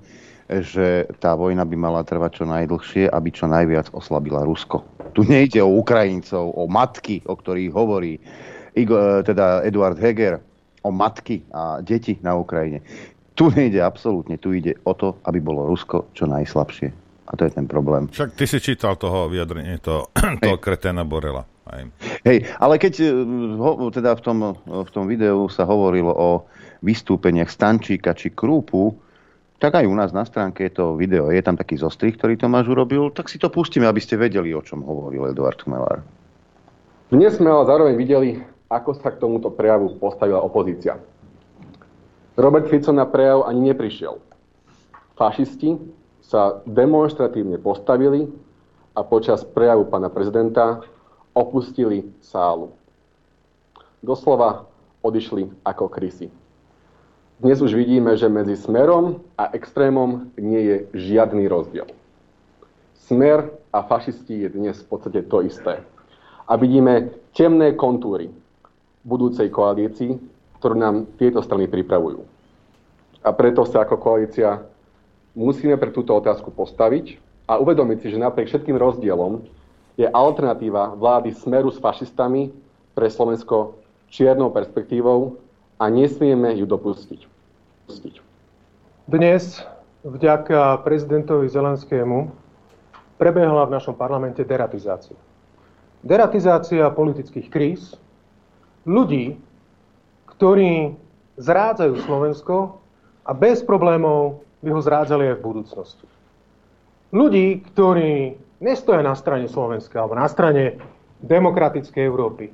že 0.50 1.06
tá 1.22 1.38
vojna 1.38 1.62
by 1.62 1.76
mala 1.78 2.02
trvať 2.02 2.42
čo 2.42 2.44
najdlhšie, 2.50 3.04
aby 3.10 3.28
čo 3.30 3.46
najviac 3.46 3.94
oslabila 3.94 4.42
Rusko. 4.42 4.82
Tu 5.14 5.22
nejde 5.26 5.62
o 5.62 5.70
Ukrajincov, 5.78 6.54
o 6.54 6.66
matky, 6.66 7.22
o 7.26 7.34
ktorých 7.38 7.72
hovorí 7.72 8.18
Igo, 8.74 8.96
e, 8.98 9.22
teda 9.22 9.62
Eduard 9.62 9.98
Heger, 9.98 10.42
o 10.82 10.90
matky 10.90 11.46
a 11.54 11.78
deti 11.80 12.18
na 12.20 12.34
Ukrajine. 12.34 12.82
Tu 13.38 13.48
nejde 13.54 13.80
absolútne, 13.80 14.36
tu 14.36 14.52
ide 14.52 14.76
o 14.84 14.92
to, 14.92 15.16
aby 15.24 15.40
bolo 15.40 15.64
Rusko 15.68 16.10
čo 16.12 16.28
najslabšie. 16.28 17.01
A 17.28 17.32
to 17.38 17.46
je 17.46 17.52
ten 17.54 17.70
problém. 17.70 18.10
Však 18.10 18.34
ty 18.34 18.44
si 18.50 18.58
čítal 18.58 18.98
toho 18.98 19.30
vyjadrenie, 19.30 19.78
to, 19.78 20.10
toho 20.44 20.58
kreténa 20.58 21.06
Borela. 21.06 21.46
Aj. 21.62 21.86
Hej, 22.26 22.50
ale 22.58 22.74
keď 22.74 22.94
e, 23.00 23.06
ho, 23.54 23.86
teda 23.94 24.18
v 24.18 24.22
tom, 24.22 24.38
v 24.66 24.90
tom 24.90 25.06
videu 25.06 25.46
sa 25.46 25.62
hovorilo 25.62 26.10
o 26.10 26.30
vystúpeniach 26.82 27.46
Stančíka 27.46 28.18
či 28.18 28.34
Krúpu, 28.34 28.98
tak 29.62 29.78
aj 29.78 29.86
u 29.86 29.94
nás 29.94 30.10
na 30.10 30.26
stránke 30.26 30.66
je 30.66 30.74
to 30.74 30.98
video, 30.98 31.30
je 31.30 31.38
tam 31.38 31.54
taký 31.54 31.78
zostrih, 31.78 32.18
ktorý 32.18 32.34
Tomáš 32.34 32.66
urobil, 32.66 33.14
tak 33.14 33.30
si 33.30 33.38
to 33.38 33.46
pustíme, 33.46 33.86
aby 33.86 34.02
ste 34.02 34.18
vedeli, 34.18 34.50
o 34.50 34.58
čom 34.58 34.82
hovoril 34.82 35.30
Eduard 35.30 35.62
Chmelár. 35.62 36.02
Dnes 37.14 37.38
sme 37.38 37.46
ale 37.46 37.70
zároveň 37.70 37.94
videli, 37.94 38.28
ako 38.66 38.98
sa 38.98 39.14
k 39.14 39.22
tomuto 39.22 39.54
prejavu 39.54 39.94
postavila 40.02 40.42
opozícia. 40.42 40.98
Robert 42.34 42.66
Fico 42.66 42.90
na 42.90 43.06
prejav 43.06 43.46
ani 43.46 43.70
neprišiel. 43.70 44.18
Fašisti 45.14 45.78
sa 46.32 46.64
demonstratívne 46.64 47.60
postavili 47.60 48.24
a 48.96 49.04
počas 49.04 49.44
prejavu 49.44 49.84
pána 49.84 50.08
prezidenta 50.08 50.80
opustili 51.36 52.08
sálu. 52.24 52.72
Doslova 54.00 54.64
odišli 55.04 55.52
ako 55.60 55.92
krysy. 55.92 56.32
Dnes 57.36 57.60
už 57.60 57.76
vidíme, 57.76 58.16
že 58.16 58.32
medzi 58.32 58.56
smerom 58.56 59.20
a 59.36 59.52
extrémom 59.52 60.32
nie 60.40 60.62
je 60.64 60.76
žiadny 60.96 61.44
rozdiel. 61.52 61.92
Smer 62.96 63.52
a 63.68 63.84
fašisti 63.84 64.46
je 64.46 64.48
dnes 64.56 64.78
v 64.80 64.88
podstate 64.88 65.20
to 65.28 65.44
isté. 65.44 65.84
A 66.48 66.56
vidíme 66.56 67.12
temné 67.36 67.76
kontúry 67.76 68.32
budúcej 69.04 69.52
koalícii, 69.52 70.16
ktorú 70.62 70.74
nám 70.80 71.12
tieto 71.20 71.44
strany 71.44 71.68
pripravujú. 71.68 72.24
A 73.20 73.30
preto 73.36 73.66
sa 73.66 73.84
ako 73.84 74.00
koalícia 74.00 74.71
musíme 75.32 75.76
pre 75.80 75.90
túto 75.92 76.12
otázku 76.16 76.52
postaviť 76.52 77.18
a 77.48 77.58
uvedomiť 77.58 77.98
si, 78.04 78.08
že 78.12 78.22
napriek 78.22 78.48
všetkým 78.48 78.76
rozdielom 78.76 79.44
je 79.96 80.08
alternatíva 80.08 80.96
vlády 80.96 81.36
smeru 81.36 81.68
s 81.68 81.80
fašistami 81.80 82.52
pre 82.96 83.08
Slovensko 83.08 83.76
čiernou 84.12 84.52
perspektívou 84.52 85.40
a 85.80 85.88
nesmieme 85.88 86.52
ju 86.56 86.68
dopustiť. 86.68 87.28
Dnes 89.08 89.60
vďaka 90.04 90.80
prezidentovi 90.86 91.48
Zelenskému 91.48 92.30
prebehla 93.20 93.68
v 93.68 93.74
našom 93.74 93.96
parlamente 93.96 94.40
deratizácia. 94.46 95.16
Deratizácia 96.02 96.90
politických 96.90 97.48
kríz, 97.52 97.94
ľudí, 98.82 99.38
ktorí 100.26 100.98
zrádzajú 101.38 101.94
Slovensko 102.02 102.82
a 103.22 103.30
bez 103.30 103.62
problémov 103.62 104.42
by 104.62 104.68
ho 104.70 104.80
zrádzali 104.80 105.34
aj 105.34 105.36
v 105.38 105.46
budúcnosti. 105.46 106.06
Ľudí, 107.12 107.60
ktorí 107.74 108.38
nestoja 108.62 109.02
na 109.04 109.12
strane 109.18 109.50
Slovenska 109.50 110.00
alebo 110.00 110.16
na 110.16 110.30
strane 110.30 110.78
demokratickej 111.20 112.02
Európy, 112.02 112.48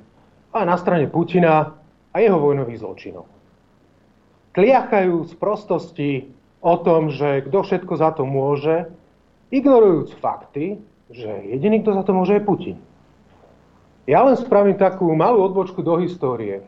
ale 0.51 0.63
na 0.65 0.75
strane 0.75 1.05
Putina 1.07 1.77
a 2.09 2.15
jeho 2.17 2.41
vojnových 2.41 2.81
zločinov. 2.81 3.25
Kliachajú 4.57 5.29
z 5.29 5.33
prostosti 5.37 6.11
o 6.59 6.75
tom, 6.81 7.13
že 7.13 7.45
kto 7.45 7.61
všetko 7.63 7.93
za 7.95 8.09
to 8.17 8.25
môže, 8.25 8.89
ignorujúc 9.53 10.17
fakty, 10.19 10.81
že 11.13 11.29
jediný, 11.53 11.81
kto 11.85 11.95
za 11.95 12.03
to 12.03 12.11
môže, 12.11 12.35
je 12.35 12.43
Putin. 12.43 12.77
Ja 14.09 14.25
len 14.25 14.35
spravím 14.35 14.75
takú 14.75 15.05
malú 15.13 15.45
odbočku 15.45 15.85
do 15.85 16.01
histórie. 16.01 16.65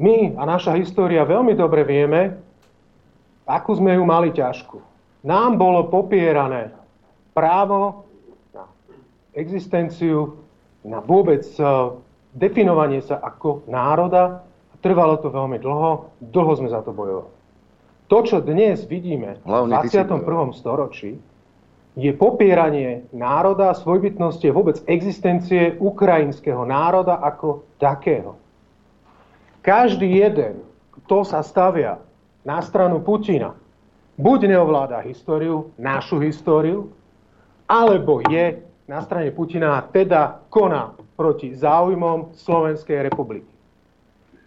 My 0.00 0.32
a 0.40 0.48
naša 0.48 0.80
história 0.80 1.28
veľmi 1.28 1.52
dobre 1.52 1.84
vieme, 1.84 2.40
akú 3.48 3.72
sme 3.72 3.96
ju 3.96 4.04
mali 4.04 4.28
ťažku. 4.30 4.84
Nám 5.24 5.56
bolo 5.56 5.88
popierané 5.88 6.76
právo 7.32 8.06
na 8.52 8.68
existenciu, 9.32 10.36
na 10.84 11.00
vôbec 11.00 11.42
eh, 11.56 11.66
definovanie 12.36 13.00
sa 13.00 13.16
ako 13.18 13.64
národa. 13.66 14.44
Trvalo 14.78 15.18
to 15.18 15.32
veľmi 15.32 15.58
dlho, 15.58 16.14
dlho 16.22 16.52
sme 16.54 16.70
za 16.70 16.84
to 16.86 16.94
bojovali. 16.94 17.34
To, 18.08 18.18
čo 18.24 18.38
dnes 18.40 18.86
vidíme 18.86 19.42
Hlavne 19.42 19.74
v 19.74 19.90
21. 19.90 20.54
storočí, 20.54 21.18
je 21.98 22.14
popieranie 22.14 23.10
národa, 23.10 23.74
svojbytnosti 23.74 24.46
a 24.46 24.54
vôbec 24.54 24.78
existencie 24.86 25.74
ukrajinského 25.82 26.62
národa 26.62 27.18
ako 27.18 27.66
takého. 27.82 28.38
Každý 29.66 30.06
jeden, 30.06 30.62
kto 30.94 31.26
sa 31.26 31.42
stavia 31.42 31.98
na 32.48 32.64
stranu 32.64 33.04
Putina, 33.04 33.52
buď 34.16 34.48
neovláda 34.48 35.04
históriu, 35.04 35.68
našu 35.76 36.16
históriu, 36.24 36.88
alebo 37.68 38.24
je 38.24 38.64
na 38.88 39.04
strane 39.04 39.28
Putina 39.36 39.76
a 39.76 39.84
teda 39.84 40.40
koná 40.48 40.96
proti 41.12 41.52
záujmom 41.52 42.32
Slovenskej 42.32 43.04
republiky. 43.04 43.52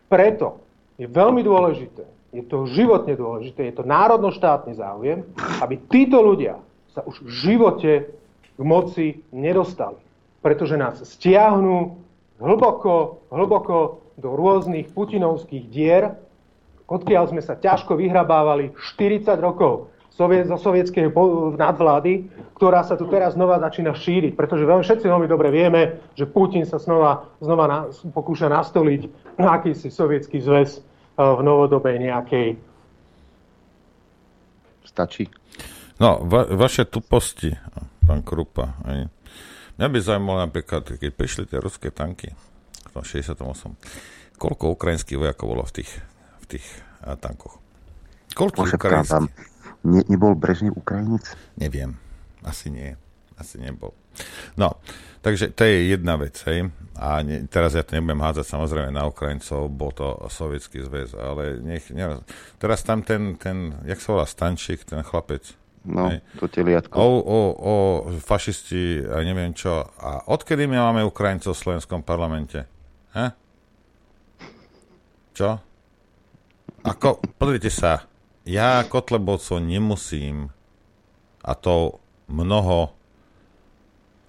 Preto 0.09 0.57
je 0.97 1.05
veľmi 1.05 1.45
dôležité, 1.45 2.09
je 2.33 2.41
to 2.41 2.65
životne 2.65 3.13
dôležité, 3.13 3.69
je 3.69 3.75
to 3.77 3.85
národnoštátny 3.85 4.73
záujem, 4.73 5.21
aby 5.61 5.77
títo 5.85 6.25
ľudia 6.25 6.57
sa 6.97 7.05
už 7.05 7.21
v 7.21 7.29
živote 7.29 7.91
k 8.57 8.61
moci 8.65 9.21
nedostali. 9.29 10.01
Pretože 10.41 10.73
nás 10.73 10.97
stiahnu 11.05 12.01
hlboko, 12.41 13.21
hlboko 13.29 14.01
do 14.17 14.33
rôznych 14.33 14.89
putinovských 14.89 15.69
dier, 15.69 16.17
odkiaľ 16.91 17.31
sme 17.31 17.39
sa 17.39 17.55
ťažko 17.55 17.95
vyhrabávali 17.95 18.75
40 18.75 19.39
rokov 19.39 19.87
soviet, 20.11 20.45
zo 20.51 20.59
sovietskej 20.59 21.09
nadvlády, 21.55 22.27
ktorá 22.59 22.83
sa 22.83 22.99
tu 22.99 23.07
teraz 23.07 23.33
znova 23.33 23.57
začína 23.63 23.95
šíriť. 23.95 24.35
Pretože 24.35 24.67
veľmi, 24.67 24.83
všetci 24.83 25.05
veľmi 25.07 25.27
dobre 25.31 25.49
vieme, 25.49 26.03
že 26.13 26.27
Putin 26.27 26.67
sa 26.67 26.77
znova, 26.77 27.31
znova 27.39 27.65
na, 27.65 27.79
pokúša 28.11 28.51
nastoliť 28.51 29.07
akýsi 29.39 29.87
sovietský 29.87 30.43
zväz 30.43 30.77
eh, 30.77 30.83
v 31.17 31.39
novodobej 31.41 31.97
nejakej. 31.97 32.59
Stačí. 34.83 35.31
No, 36.01 36.19
va, 36.27 36.43
vaše 36.51 36.83
tuposti, 36.83 37.55
pán 38.03 38.25
Krupa, 38.25 38.75
aj. 38.83 39.07
Mňa 39.79 39.87
by 39.87 39.97
zaujímalo 39.97 40.39
napríklad, 40.45 40.83
keď 40.99 41.09
prišli 41.15 41.43
tie 41.47 41.57
ruské 41.57 41.89
tanky 41.89 42.35
v 42.91 42.93
68. 43.01 43.39
Koľko 44.35 44.77
ukrajinských 44.77 45.17
vojakov 45.17 45.47
bolo 45.57 45.63
v 45.65 45.81
tých, 45.81 45.89
tých 46.57 46.65
a, 46.99 47.15
tankoch? 47.15 47.57
Koľko 48.35 48.67
ukrajinských? 48.67 49.31
Ne, 49.81 50.05
nebol 50.05 50.37
Brežnev 50.37 50.77
Ukrajinec? 50.77 51.25
Neviem. 51.57 51.97
Asi 52.45 52.69
nie. 52.69 52.93
Asi 53.39 53.57
nebol. 53.57 53.97
No, 54.53 54.77
takže 55.25 55.49
to 55.55 55.65
je 55.65 55.89
jedna 55.89 56.19
vec, 56.21 56.37
hej. 56.45 56.69
A 56.99 57.25
ne, 57.25 57.49
teraz 57.49 57.73
ja 57.73 57.81
to 57.81 57.97
nebudem 57.97 58.21
hádzať 58.21 58.45
samozrejme 58.45 58.93
na 58.93 59.09
Ukrajincov, 59.09 59.71
bol 59.73 59.89
to 59.89 60.21
sovietský 60.29 60.85
zväz, 60.85 61.17
ale 61.17 61.57
nech, 61.63 61.89
ne, 61.89 62.21
teraz 62.61 62.85
tam 62.85 63.01
ten, 63.01 63.39
ten, 63.41 63.73
jak 63.87 63.97
sa 63.97 64.13
volá, 64.13 64.25
Stančík, 64.29 64.85
ten 64.85 65.01
chlapec, 65.01 65.57
No, 65.81 66.13
hej. 66.13 66.21
to 66.37 66.45
teliatko. 66.45 66.93
O, 66.93 67.09
o, 67.25 67.39
o 67.57 67.73
fašisti 68.21 69.01
a 69.01 69.25
neviem 69.25 69.49
čo. 69.49 69.81
A 69.97 70.29
odkedy 70.29 70.69
my 70.69 70.77
máme 70.77 71.01
Ukrajincov 71.01 71.57
v 71.57 71.61
slovenskom 71.65 72.05
parlamente? 72.05 72.69
He? 73.17 73.33
Čo? 75.33 75.57
Ako, 76.82 77.21
pozrite 77.38 77.69
sa, 77.69 78.09
ja 78.41 78.82
Kotlebovcov 78.89 79.61
nemusím 79.61 80.49
a 81.45 81.53
to 81.53 82.01
mnoho 82.25 82.97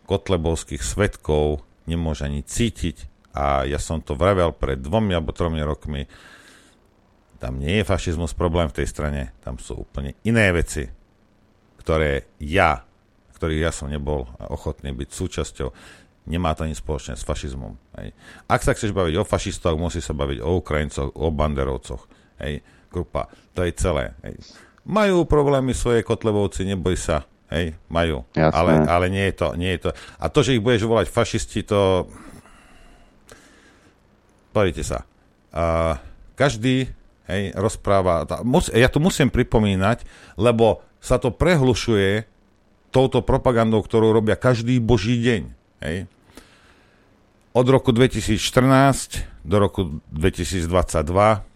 kotlebovských 0.05 0.85
svetkov 0.85 1.65
nemôže 1.89 2.29
ani 2.29 2.45
cítiť 2.45 3.09
a 3.33 3.65
ja 3.65 3.81
som 3.81 4.05
to 4.05 4.13
vravel 4.13 4.53
pred 4.53 4.77
dvomi 4.85 5.17
alebo 5.17 5.33
tromi 5.33 5.65
rokmi. 5.65 6.05
Tam 7.41 7.57
nie 7.57 7.81
je 7.81 7.89
fašizmus 7.89 8.37
problém 8.37 8.69
v 8.69 8.85
tej 8.85 8.87
strane, 8.93 9.33
tam 9.41 9.57
sú 9.57 9.89
úplne 9.89 10.13
iné 10.21 10.53
veci, 10.53 10.85
ktoré 11.81 12.37
ja, 12.37 12.85
ktorých 13.33 13.65
ja 13.65 13.73
som 13.73 13.89
nebol 13.89 14.29
ochotný 14.53 14.93
byť 14.93 15.09
súčasťou, 15.09 15.69
nemá 16.29 16.53
to 16.53 16.69
nič 16.69 16.85
spoločné 16.85 17.17
s 17.17 17.25
fašizmom. 17.25 17.81
Ak 18.45 18.61
sa 18.61 18.77
chceš 18.77 18.93
baviť 18.93 19.17
o 19.17 19.25
fašistoch, 19.25 19.81
musí 19.81 20.05
sa 20.05 20.13
baviť 20.13 20.45
o 20.45 20.61
Ukrajincoch, 20.61 21.17
o 21.17 21.33
banderovcoch. 21.33 22.21
Hej 22.39 22.63
grupa. 22.93 23.33
To 23.57 23.65
je 23.65 23.73
celé. 23.73 24.13
Hej. 24.21 24.37
Majú 24.85 25.25
problémy 25.25 25.73
svoje 25.73 26.05
kotlebovci, 26.05 26.69
neboj 26.69 27.01
sa. 27.01 27.25
Hej, 27.49 27.77
majú. 27.89 28.29
Ale, 28.37 28.85
ale 28.85 29.07
nie, 29.09 29.25
je 29.33 29.35
to, 29.37 29.49
nie 29.57 29.73
je 29.77 29.89
to. 29.89 29.91
A 30.21 30.29
to, 30.29 30.45
že 30.45 30.61
ich 30.61 30.65
budeš 30.65 30.85
volať 30.85 31.09
fašisti, 31.09 31.65
to... 31.65 32.09
Pozrite 34.53 34.85
sa. 34.85 35.09
Uh, 35.53 35.97
každý 36.37 36.93
hej, 37.29 37.43
rozpráva... 37.57 38.25
Mus, 38.45 38.69
ja 38.73 38.89
to 38.89 39.01
musím 39.01 39.33
pripomínať, 39.33 40.05
lebo 40.37 40.85
sa 41.01 41.21
to 41.21 41.33
prehlušuje 41.33 42.29
touto 42.93 43.25
propagandou, 43.25 43.81
ktorú 43.85 44.13
robia 44.13 44.37
každý 44.37 44.81
boží 44.81 45.21
deň. 45.21 45.43
Hej. 45.85 45.97
Od 47.53 47.67
roku 47.69 47.93
2014 47.93 49.45
do 49.45 49.57
roku 49.61 50.01
2022 50.09 51.52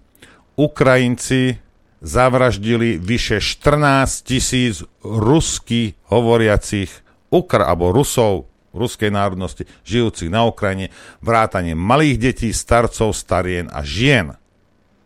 Ukrajinci 0.56 1.60
zavraždili 2.00 2.96
vyše 2.96 3.40
14 3.40 4.24
tisíc 4.24 4.84
rusky 5.04 5.96
hovoriacich 6.08 6.90
Ukr 7.28 7.60
alebo 7.60 7.92
Rusov 7.92 8.48
ruskej 8.76 9.08
národnosti, 9.08 9.64
žijúcich 9.88 10.28
na 10.28 10.44
Ukrajine, 10.44 10.92
vrátanie 11.24 11.72
malých 11.72 12.16
detí, 12.20 12.48
starcov, 12.52 13.16
starien 13.16 13.72
a 13.72 13.80
žien. 13.80 14.36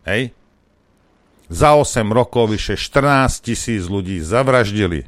Hej? 0.03 0.35
Za 1.47 1.79
8 1.79 2.11
rokov 2.11 2.51
vyše 2.51 2.75
14 2.75 3.47
tisíc 3.47 3.87
ľudí 3.87 4.19
zavraždili. 4.19 5.07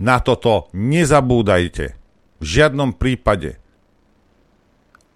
Na 0.00 0.20
toto 0.24 0.72
nezabúdajte. 0.72 1.96
V 2.40 2.44
žiadnom 2.44 2.96
prípade. 2.96 3.60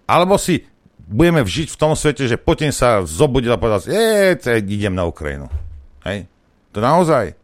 Alebo 0.05 0.37
si 0.37 0.69
budeme 1.05 1.45
žiť 1.45 1.73
v 1.73 1.79
tom 1.79 1.93
svete, 1.93 2.25
že 2.25 2.41
Putin 2.41 2.73
sa 2.73 3.05
zobudil 3.05 3.53
a 3.53 3.61
povedal, 3.61 3.85
je, 3.85 4.37
idem 4.65 4.93
na 4.93 5.05
Ukrajinu. 5.05 5.47
Hej? 6.01 6.25
To 6.73 6.81
naozaj. 6.81 7.37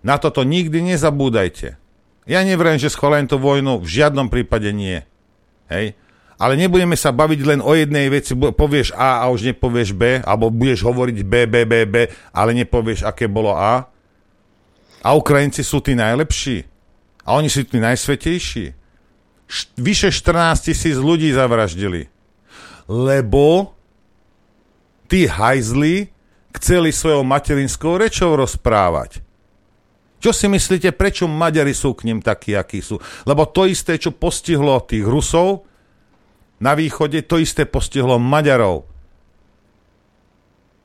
Na 0.00 0.16
toto 0.16 0.42
nikdy 0.42 0.80
nezabúdajte. 0.80 1.76
Ja 2.24 2.40
nevriem, 2.40 2.80
že 2.80 2.92
schválim 2.92 3.28
tú 3.28 3.36
vojnu, 3.36 3.84
v 3.84 3.88
žiadnom 3.88 4.32
prípade 4.32 4.72
nie. 4.72 5.04
Hej? 5.68 5.96
Ale 6.40 6.56
nebudeme 6.56 6.96
sa 6.96 7.12
baviť 7.12 7.40
len 7.44 7.60
o 7.60 7.76
jednej 7.76 8.08
veci, 8.08 8.32
povieš 8.32 8.96
A 8.96 9.20
a 9.20 9.28
už 9.28 9.52
nepovieš 9.52 9.92
B, 9.92 10.24
alebo 10.24 10.48
budeš 10.48 10.80
hovoriť 10.88 11.16
B, 11.20 11.44
B, 11.44 11.68
B, 11.68 11.84
B, 11.84 12.08
ale 12.32 12.56
nepovieš, 12.56 13.04
aké 13.04 13.28
bolo 13.28 13.52
A. 13.52 13.84
A 15.04 15.08
Ukrajinci 15.12 15.60
sú 15.60 15.84
tí 15.84 15.92
najlepší. 15.92 16.64
A 17.28 17.36
oni 17.36 17.52
sú 17.52 17.60
tí 17.68 17.76
najsvetejší. 17.76 18.72
Š- 19.44 19.68
vyše 19.76 20.08
14 20.08 20.72
tisíc 20.72 20.96
ľudí 20.96 21.28
zavraždili. 21.28 22.08
Lebo 22.90 23.78
tí 25.06 25.30
hajzli 25.30 26.10
chceli 26.58 26.90
svojou 26.90 27.22
materinskou 27.22 28.02
rečou 28.02 28.34
rozprávať. 28.34 29.22
Čo 30.20 30.36
si 30.36 30.50
myslíte, 30.50 30.92
prečo 30.92 31.24
Maďari 31.24 31.72
sú 31.72 31.96
k 31.96 32.10
ním 32.10 32.20
takí, 32.20 32.52
akí 32.52 32.84
sú? 32.84 33.00
Lebo 33.24 33.48
to 33.48 33.64
isté, 33.64 33.96
čo 33.96 34.12
postihlo 34.12 34.76
tých 34.84 35.06
Rusov 35.06 35.64
na 36.60 36.76
východe, 36.76 37.24
to 37.24 37.40
isté 37.40 37.64
postihlo 37.64 38.20
Maďarov 38.20 38.84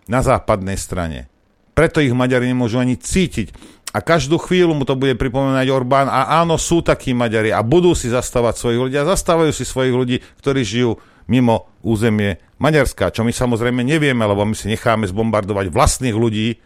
na 0.07 0.23
západnej 0.23 0.79
strane. 0.79 1.27
Preto 1.75 1.99
ich 1.99 2.15
Maďari 2.15 2.47
nemôžu 2.47 2.79
ani 2.79 2.95
cítiť. 2.95 3.51
A 3.91 3.99
každú 3.99 4.39
chvíľu 4.39 4.75
mu 4.75 4.83
to 4.87 4.95
bude 4.95 5.19
pripomínať 5.19 5.67
Orbán. 5.67 6.07
A 6.07 6.39
áno, 6.39 6.55
sú 6.55 6.79
takí 6.79 7.11
Maďari 7.11 7.51
a 7.51 7.59
budú 7.59 7.91
si 7.91 8.07
zastávať 8.07 8.55
svojich 8.55 8.79
ľudí 8.79 8.95
a 8.95 9.07
zastávajú 9.07 9.51
si 9.51 9.67
svojich 9.67 9.95
ľudí, 9.95 10.17
ktorí 10.39 10.63
žijú 10.63 10.99
mimo 11.25 11.69
územie 11.81 12.41
Maďarska, 12.57 13.11
čo 13.11 13.25
my 13.25 13.33
samozrejme 13.33 13.81
nevieme, 13.83 14.23
lebo 14.23 14.45
my 14.47 14.55
si 14.55 14.71
necháme 14.71 15.09
zbombardovať 15.09 15.73
vlastných 15.73 16.15
ľudí, 16.15 16.57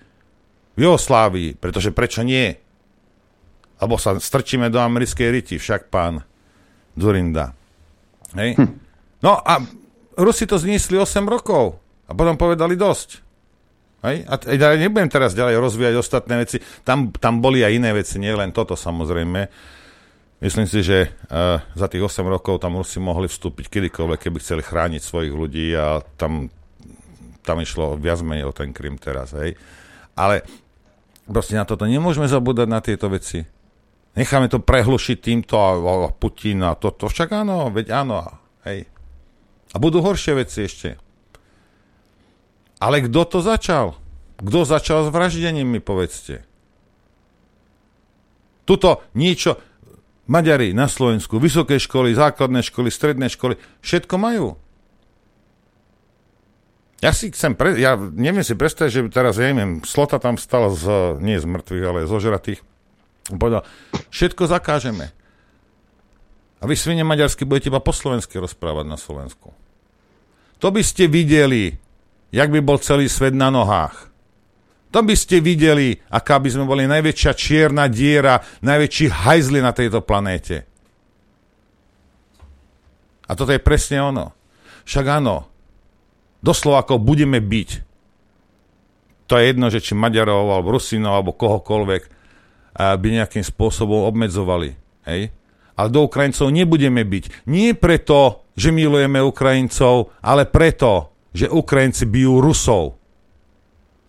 v 0.79 0.87
Jugoslávii, 0.87 1.59
pretože 1.59 1.91
prečo 1.91 2.23
nie? 2.23 2.55
Alebo 3.83 3.99
sa 3.99 4.15
strčíme 4.15 4.71
do 4.71 4.79
americkej 4.79 5.27
riti, 5.27 5.55
však 5.59 5.91
pán 5.91 6.23
Zurinda. 6.95 7.51
Hej? 8.39 8.55
Hm. 8.55 8.71
No 9.19 9.35
a 9.43 9.59
Rusi 10.15 10.47
to 10.47 10.55
zniesli 10.55 10.95
8 10.95 11.27
rokov 11.27 11.75
a 12.07 12.15
potom 12.15 12.39
povedali 12.39 12.79
dosť. 12.79 13.09
Hej? 14.07 14.23
A 14.23 14.39
t- 14.39 14.55
nebudem 14.55 15.11
teraz 15.11 15.35
ďalej 15.35 15.59
rozvíjať 15.59 15.95
ostatné 15.99 16.47
veci. 16.47 16.63
Tam, 16.87 17.11
tam 17.11 17.43
boli 17.43 17.59
aj 17.59 17.75
iné 17.75 17.91
veci, 17.91 18.15
nie 18.15 18.31
len 18.31 18.55
toto 18.55 18.79
samozrejme. 18.79 19.51
Myslím 20.39 20.71
si, 20.71 20.79
že 20.83 21.11
uh, 21.27 21.59
za 21.75 21.91
tých 21.91 22.03
8 22.07 22.23
rokov 22.23 22.63
tam 22.63 22.79
Rusi 22.79 23.03
mohli 23.03 23.27
vstúpiť 23.27 23.67
kedykoľvek, 23.67 24.19
keby 24.23 24.37
chceli 24.39 24.63
chrániť 24.63 25.01
svojich 25.03 25.35
ľudí 25.35 25.75
a 25.75 25.99
tam, 26.15 26.47
tam 27.43 27.59
išlo 27.59 27.99
viac 27.99 28.23
menej 28.23 28.47
o 28.47 28.55
ten 28.55 28.71
Krym 28.71 28.95
teraz. 28.95 29.35
Hej? 29.35 29.59
Ale 30.15 30.47
Proste 31.29 31.53
na 31.53 31.61
toto 31.61 31.85
nemôžeme 31.85 32.25
zabúdať 32.25 32.67
na 32.67 32.81
tieto 32.81 33.05
veci. 33.05 33.45
Necháme 34.17 34.49
to 34.49 34.57
prehlušiť 34.57 35.17
týmto 35.21 35.53
a, 35.61 35.77
a 35.77 36.09
Putin 36.09 36.65
a 36.65 36.73
toto. 36.73 37.05
Však 37.05 37.29
áno, 37.29 37.69
veď 37.69 37.93
áno. 37.93 38.25
Hej. 38.65 38.89
A 39.69 39.77
budú 39.77 40.01
horšie 40.01 40.33
veci 40.33 40.65
ešte. 40.65 40.97
Ale 42.81 43.05
kto 43.05 43.21
to 43.29 43.39
začal? 43.45 43.93
Kto 44.41 44.65
začal 44.65 45.05
s 45.05 45.13
vraždením, 45.13 45.69
mi 45.69 45.77
povedzte. 45.77 46.41
Tuto 48.65 49.05
niečo, 49.13 49.61
Maďari 50.29 50.77
na 50.77 50.85
Slovensku, 50.85 51.41
vysoké 51.41 51.81
školy, 51.81 52.13
základné 52.13 52.61
školy, 52.61 52.93
stredné 52.93 53.33
školy, 53.33 53.57
všetko 53.81 54.15
majú. 54.21 54.53
Ja 57.01 57.15
si 57.15 57.33
chcem, 57.33 57.57
pre, 57.57 57.79
ja 57.79 57.97
neviem 57.97 58.45
si 58.45 58.53
predstaviť, 58.53 58.91
že 58.91 59.01
teraz, 59.09 59.41
ja 59.41 59.49
neviem, 59.49 59.81
Slota 59.81 60.21
tam 60.21 60.37
stal 60.37 60.69
z, 60.69 61.17
nie 61.23 61.39
z 61.39 61.49
mŕtvych, 61.49 61.85
ale 61.87 62.05
z 62.05 62.11
ožratých. 62.11 62.59
Povedal, 63.33 63.65
všetko 64.11 64.45
zakážeme. 64.45 65.15
A 66.59 66.67
vy 66.67 66.75
svine 66.75 67.07
maďarsky 67.07 67.47
budete 67.47 67.71
iba 67.71 67.79
po 67.79 67.95
slovensky 67.95 68.35
rozprávať 68.35 68.85
na 68.85 68.99
Slovensku. 68.99 69.55
To 70.59 70.67
by 70.75 70.83
ste 70.83 71.07
videli, 71.07 71.79
jak 72.35 72.51
by 72.51 72.59
bol 72.59 72.77
celý 72.83 73.07
svet 73.07 73.31
na 73.31 73.47
nohách. 73.47 74.08
To 74.89 75.05
by 75.05 75.13
ste 75.13 75.37
videli, 75.45 76.01
aká 76.09 76.41
by 76.41 76.49
sme 76.49 76.65
boli 76.65 76.89
najväčšia 76.89 77.31
čierna 77.37 77.85
diera, 77.85 78.41
najväčší 78.65 79.05
hajzli 79.13 79.61
na 79.61 79.69
tejto 79.69 80.01
planéte. 80.01 80.65
A 83.29 83.37
toto 83.37 83.53
je 83.53 83.61
presne 83.61 84.01
ono. 84.01 84.33
Však 84.89 85.05
áno, 85.05 85.45
doslova 86.41 86.81
ako 86.81 86.97
budeme 86.97 87.37
byť. 87.37 87.69
To 89.29 89.37
je 89.37 89.43
jedno, 89.45 89.69
že 89.69 89.77
či 89.77 89.93
Maďarov, 89.93 90.49
alebo 90.49 90.73
Rusinov, 90.73 91.13
alebo 91.21 91.37
kohokoľvek 91.37 92.03
by 92.73 93.07
nejakým 93.13 93.45
spôsobom 93.45 94.09
obmedzovali. 94.09 94.73
Hej? 95.05 95.29
Ale 95.77 95.87
do 95.93 96.03
Ukrajincov 96.03 96.49
nebudeme 96.49 97.05
byť. 97.05 97.45
Nie 97.45 97.77
preto, 97.77 98.49
že 98.57 98.73
milujeme 98.73 99.21
Ukrajincov, 99.21 100.11
ale 100.19 100.49
preto, 100.49 101.13
že 101.31 101.47
Ukrajinci 101.47 102.09
bijú 102.09 102.41
Rusov. 102.41 102.98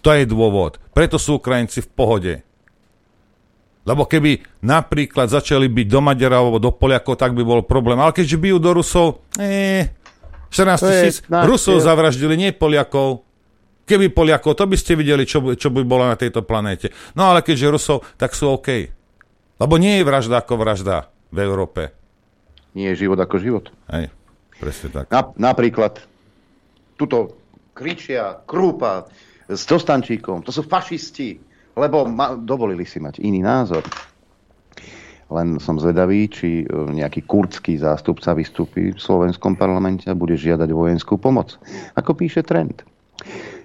To 0.01 0.11
je 0.16 0.24
dôvod. 0.24 0.80
Preto 0.96 1.20
sú 1.20 1.36
Ukrajinci 1.36 1.84
v 1.84 1.92
pohode. 1.92 2.34
Lebo 3.84 4.05
keby 4.05 4.44
napríklad 4.61 5.32
začali 5.32 5.68
byť 5.68 5.86
do 5.88 6.01
Maďarov 6.05 6.42
alebo 6.46 6.61
do 6.61 6.72
Poliakov, 6.72 7.16
tak 7.16 7.32
by 7.32 7.42
bol 7.44 7.61
problém. 7.64 7.96
Ale 7.96 8.12
keďže 8.12 8.36
bijú 8.36 8.57
do 8.61 8.76
Rusov, 8.76 9.24
eh, 9.40 9.88
14 10.53 10.84
tisíc 10.84 11.16
Rusov 11.28 11.80
je... 11.80 11.84
zavraždili, 11.88 12.34
nie 12.36 12.51
Poliakov. 12.53 13.24
Keby 13.88 14.12
Poliakov, 14.12 14.55
to 14.55 14.68
by 14.68 14.76
ste 14.76 14.94
videli, 14.94 15.24
čo, 15.24 15.42
čo 15.57 15.68
by 15.72 15.82
bolo 15.82 16.07
na 16.07 16.14
tejto 16.14 16.44
planéte. 16.44 16.92
No 17.16 17.32
ale 17.32 17.42
keďže 17.42 17.72
Rusov, 17.72 17.96
tak 18.20 18.36
sú 18.36 18.53
OK. 18.53 18.68
Lebo 19.61 19.74
nie 19.80 20.01
je 20.01 20.07
vražda 20.07 20.44
ako 20.44 20.55
vražda 20.61 21.11
v 21.34 21.38
Európe. 21.42 21.90
Nie 22.76 22.94
je 22.94 23.07
život 23.09 23.18
ako 23.18 23.36
život. 23.42 23.66
Hej, 23.90 24.14
presne 24.62 24.88
tak. 24.94 25.11
Na, 25.11 25.26
napríklad, 25.34 25.98
tuto 26.94 27.34
kričia, 27.74 28.38
krúpa 28.46 29.11
s 29.51 29.66
dostančíkom, 29.66 30.46
to 30.46 30.55
sú 30.55 30.62
fašisti, 30.62 31.38
lebo 31.74 32.07
ma, 32.07 32.38
dovolili 32.38 32.86
si 32.86 33.03
mať 33.03 33.18
iný 33.22 33.42
názor. 33.42 33.82
Len 35.30 35.62
som 35.62 35.78
zvedavý, 35.78 36.26
či 36.26 36.62
e, 36.62 36.66
nejaký 36.66 37.22
kurdský 37.22 37.78
zástupca 37.78 38.34
vystúpi 38.34 38.90
v 38.90 38.98
slovenskom 38.98 39.55
parlamente 39.55 40.11
a 40.11 40.18
bude 40.18 40.34
žiadať 40.34 40.74
vojenskú 40.74 41.22
pomoc. 41.22 41.55
Ako 41.94 42.18
píše 42.18 42.42
trend. 42.42 42.82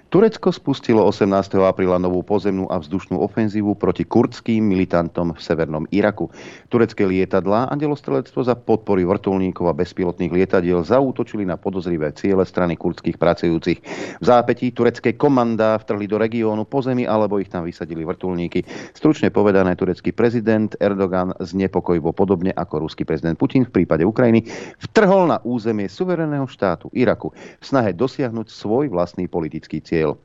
Turecko 0.06 0.54
spustilo 0.54 1.02
18. 1.02 1.58
apríla 1.66 1.98
novú 1.98 2.22
pozemnú 2.22 2.70
a 2.70 2.78
vzdušnú 2.78 3.18
ofenzívu 3.26 3.74
proti 3.74 4.06
kurdským 4.06 4.62
militantom 4.62 5.34
v 5.34 5.40
severnom 5.42 5.82
Iraku. 5.90 6.30
Turecké 6.70 7.02
lietadlá 7.02 7.66
a 7.66 7.74
delostrelectvo 7.74 8.46
za 8.46 8.54
podpory 8.54 9.02
vrtulníkov 9.02 9.66
a 9.66 9.74
bezpilotných 9.74 10.30
lietadiel 10.30 10.86
zaútočili 10.86 11.42
na 11.42 11.58
podozrivé 11.58 12.14
ciele 12.14 12.46
strany 12.46 12.78
kurdských 12.78 13.18
pracujúcich. 13.18 13.78
V 14.22 14.24
zápetí 14.24 14.70
turecké 14.70 15.18
komandá 15.18 15.74
vtrhli 15.74 16.06
do 16.06 16.22
regiónu 16.22 16.70
pozemí 16.70 17.02
alebo 17.02 17.42
ich 17.42 17.50
tam 17.50 17.66
vysadili 17.66 18.06
vrtulníky. 18.06 18.62
Stručne 18.94 19.34
povedané, 19.34 19.74
turecký 19.74 20.14
prezident 20.14 20.70
Erdogan 20.78 21.34
znepokojivo 21.42 22.14
podobne 22.14 22.54
ako 22.54 22.86
ruský 22.86 23.02
prezident 23.02 23.34
Putin 23.34 23.66
v 23.66 23.82
prípade 23.82 24.06
Ukrajiny 24.06 24.46
vtrhol 24.86 25.34
na 25.34 25.42
územie 25.42 25.90
suvereného 25.90 26.46
štátu 26.46 26.94
Iraku 26.94 27.34
v 27.34 27.64
snahe 27.66 27.90
dosiahnuť 27.90 28.46
svoj 28.54 28.86
vlastný 28.86 29.26
politický 29.26 29.82
cieľ 29.82 29.95
cieľ. 29.96 30.20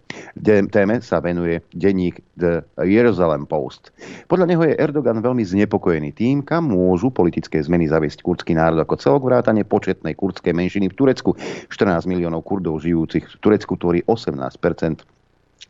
Téme 0.68 1.00
sa 1.00 1.24
venuje 1.24 1.64
denník 1.72 2.20
The 2.36 2.68
Jerusalem 2.84 3.48
Post. 3.48 3.96
Podľa 4.28 4.46
neho 4.52 4.64
je 4.68 4.76
Erdogan 4.76 5.24
veľmi 5.24 5.40
znepokojený 5.48 6.12
tým, 6.12 6.44
kam 6.44 6.76
môžu 6.76 7.08
politické 7.16 7.64
zmeny 7.64 7.88
zaviesť 7.88 8.20
kurdský 8.20 8.52
národ 8.52 8.84
ako 8.84 9.00
celok 9.00 9.24
vrátane 9.32 9.64
početnej 9.64 10.20
kurdskej 10.20 10.52
menšiny 10.52 10.92
v 10.92 10.98
Turecku. 11.00 11.32
14 11.72 12.12
miliónov 12.12 12.44
kurdov 12.44 12.84
žijúcich 12.84 13.24
v 13.24 13.36
Turecku 13.40 13.80
tvorí 13.80 14.04
18 14.04 14.60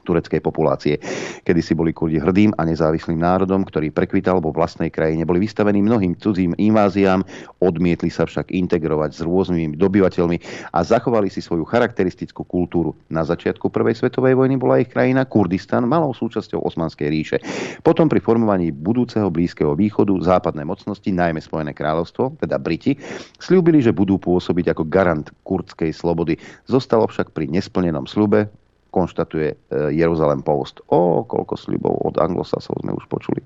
tureckej 0.04 0.42
populácie. 0.42 0.98
Kedy 1.46 1.62
si 1.62 1.74
boli 1.78 1.96
Kurdi 1.96 2.18
hrdým 2.22 2.54
a 2.58 2.66
nezávislým 2.66 3.22
národom, 3.22 3.66
ktorý 3.66 3.94
prekvital 3.94 4.42
vo 4.42 4.54
vlastnej 4.54 4.90
krajine. 4.90 5.26
Boli 5.26 5.42
vystavení 5.42 5.82
mnohým 5.82 6.18
cudzím 6.18 6.58
inváziám, 6.58 7.24
odmietli 7.62 8.10
sa 8.10 8.26
však 8.26 8.52
integrovať 8.52 9.18
s 9.18 9.22
rôznymi 9.24 9.78
dobyvateľmi 9.78 10.38
a 10.74 10.80
zachovali 10.82 11.30
si 11.30 11.40
svoju 11.40 11.64
charakteristickú 11.66 12.46
kultúru. 12.46 12.94
Na 13.10 13.22
začiatku 13.26 13.70
Prvej 13.72 13.98
svetovej 13.98 14.38
vojny 14.38 14.58
bola 14.58 14.82
ich 14.82 14.90
krajina 14.92 15.26
Kurdistan 15.26 15.86
malou 15.88 16.12
súčasťou 16.12 16.62
Osmanskej 16.66 17.08
ríše. 17.08 17.38
Potom 17.82 18.12
pri 18.12 18.20
formovaní 18.20 18.74
budúceho 18.74 19.32
Blízkeho 19.32 19.74
východu 19.78 20.14
západné 20.22 20.66
mocnosti, 20.68 21.08
najmä 21.10 21.40
Spojené 21.40 21.72
kráľovstvo, 21.72 22.38
teda 22.42 22.58
Briti, 22.62 22.98
slúbili, 23.42 23.82
že 23.82 23.96
budú 23.96 24.22
pôsobiť 24.22 24.74
ako 24.76 24.84
garant 24.88 25.28
kurdskej 25.44 25.92
slobody. 25.92 26.38
Zostalo 26.70 27.08
však 27.10 27.34
pri 27.34 27.50
nesplnenom 27.50 28.06
slube, 28.06 28.48
konštatuje 28.92 29.50
e, 29.52 29.56
Jeruzalem 29.96 30.44
Post. 30.44 30.84
O, 30.92 31.24
koľko 31.24 31.56
slibov 31.56 31.96
od 32.04 32.20
anglosasov 32.20 32.76
sme 32.84 32.92
už 32.94 33.08
počuli. 33.08 33.42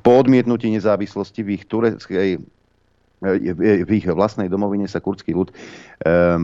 Po 0.00 0.16
odmietnutí 0.16 0.72
nezávislosti 0.72 1.44
v 1.44 1.48
ich 1.60 1.64
tureckej 1.68 2.40
v 3.16 3.90
ich 3.96 4.04
vlastnej 4.04 4.52
domovine 4.52 4.84
sa 4.84 5.00
kurdský 5.00 5.32
ľud 5.32 5.48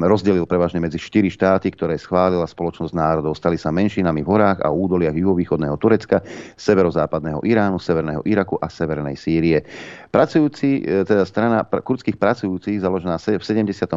rozdelil 0.02 0.48
prevažne 0.48 0.80
medzi 0.80 0.96
štyri 0.96 1.28
štáty, 1.28 1.68
ktoré 1.72 2.00
schválila 2.00 2.48
spoločnosť 2.48 2.94
národov. 2.96 3.36
Stali 3.36 3.60
sa 3.60 3.68
menšinami 3.68 4.24
v 4.24 4.30
horách 4.32 4.64
a 4.64 4.72
údoliach 4.72 5.12
juhovýchodného 5.12 5.76
Turecka, 5.76 6.24
severozápadného 6.56 7.44
Iránu, 7.44 7.76
severného 7.76 8.24
Iraku 8.24 8.56
a 8.64 8.72
severnej 8.72 9.18
Sýrie. 9.20 9.60
Pracujúci, 10.12 10.84
e, 10.84 11.04
teda 11.04 11.24
strana 11.24 11.64
kurdských 11.64 12.16
pracujúcich, 12.16 12.80
založená 12.80 13.16
v 13.16 13.44
78. 13.44 13.96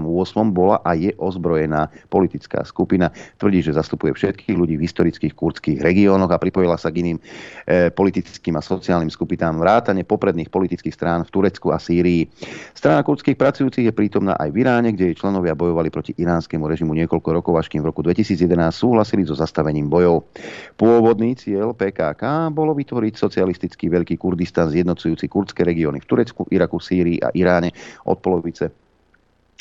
bola 0.52 0.80
a 0.84 0.96
je 0.96 1.12
ozbrojená 1.20 1.92
politická 2.08 2.64
skupina. 2.64 3.12
Tvrdí, 3.40 3.64
že 3.64 3.76
zastupuje 3.76 4.16
všetkých 4.16 4.56
ľudí 4.56 4.76
v 4.80 4.86
historických 4.88 5.36
kurdských 5.36 5.80
regiónoch 5.84 6.32
a 6.32 6.40
pripojila 6.40 6.80
sa 6.80 6.92
k 6.92 7.04
iným 7.04 7.18
e, 7.20 7.92
politickým 7.92 8.56
a 8.56 8.64
sociálnym 8.64 9.12
skupinám 9.12 9.60
vrátane 9.60 10.08
popredných 10.08 10.48
politických 10.48 10.96
strán 10.96 11.28
v 11.28 11.32
Turecku 11.32 11.76
a 11.76 11.80
Sýrii. 11.80 12.32
Strana 12.72 13.04
kurdských 13.04 13.36
pracujúcich 13.36 13.88
je 13.88 13.94
prítomná 13.96 14.40
aj 14.40 14.56
v 14.56 14.64
Iráne, 14.64 14.96
kde 14.96 15.12
jej 15.12 15.18
členovia 15.46 15.54
bojovali 15.62 15.90
proti 15.94 16.12
iránskemu 16.18 16.66
režimu 16.66 16.98
niekoľko 16.98 17.30
rokov, 17.30 17.54
až 17.62 17.70
kým 17.70 17.86
v 17.86 17.94
roku 17.94 18.02
2011 18.02 18.50
súhlasili 18.74 19.22
so 19.30 19.38
zastavením 19.38 19.86
bojov. 19.86 20.26
Pôvodný 20.74 21.38
cieľ 21.38 21.78
PKK 21.78 22.50
bolo 22.50 22.74
vytvoriť 22.74 23.14
socialistický 23.14 23.94
veľký 23.94 24.18
Kurdistan 24.18 24.74
zjednocujúci 24.74 25.30
kurdské 25.30 25.62
regióny 25.62 26.02
v 26.02 26.10
Turecku, 26.10 26.50
Iraku, 26.50 26.82
Sýrii 26.82 27.22
a 27.22 27.30
Iráne 27.38 27.70
od 28.10 28.18
polovice 28.18 28.85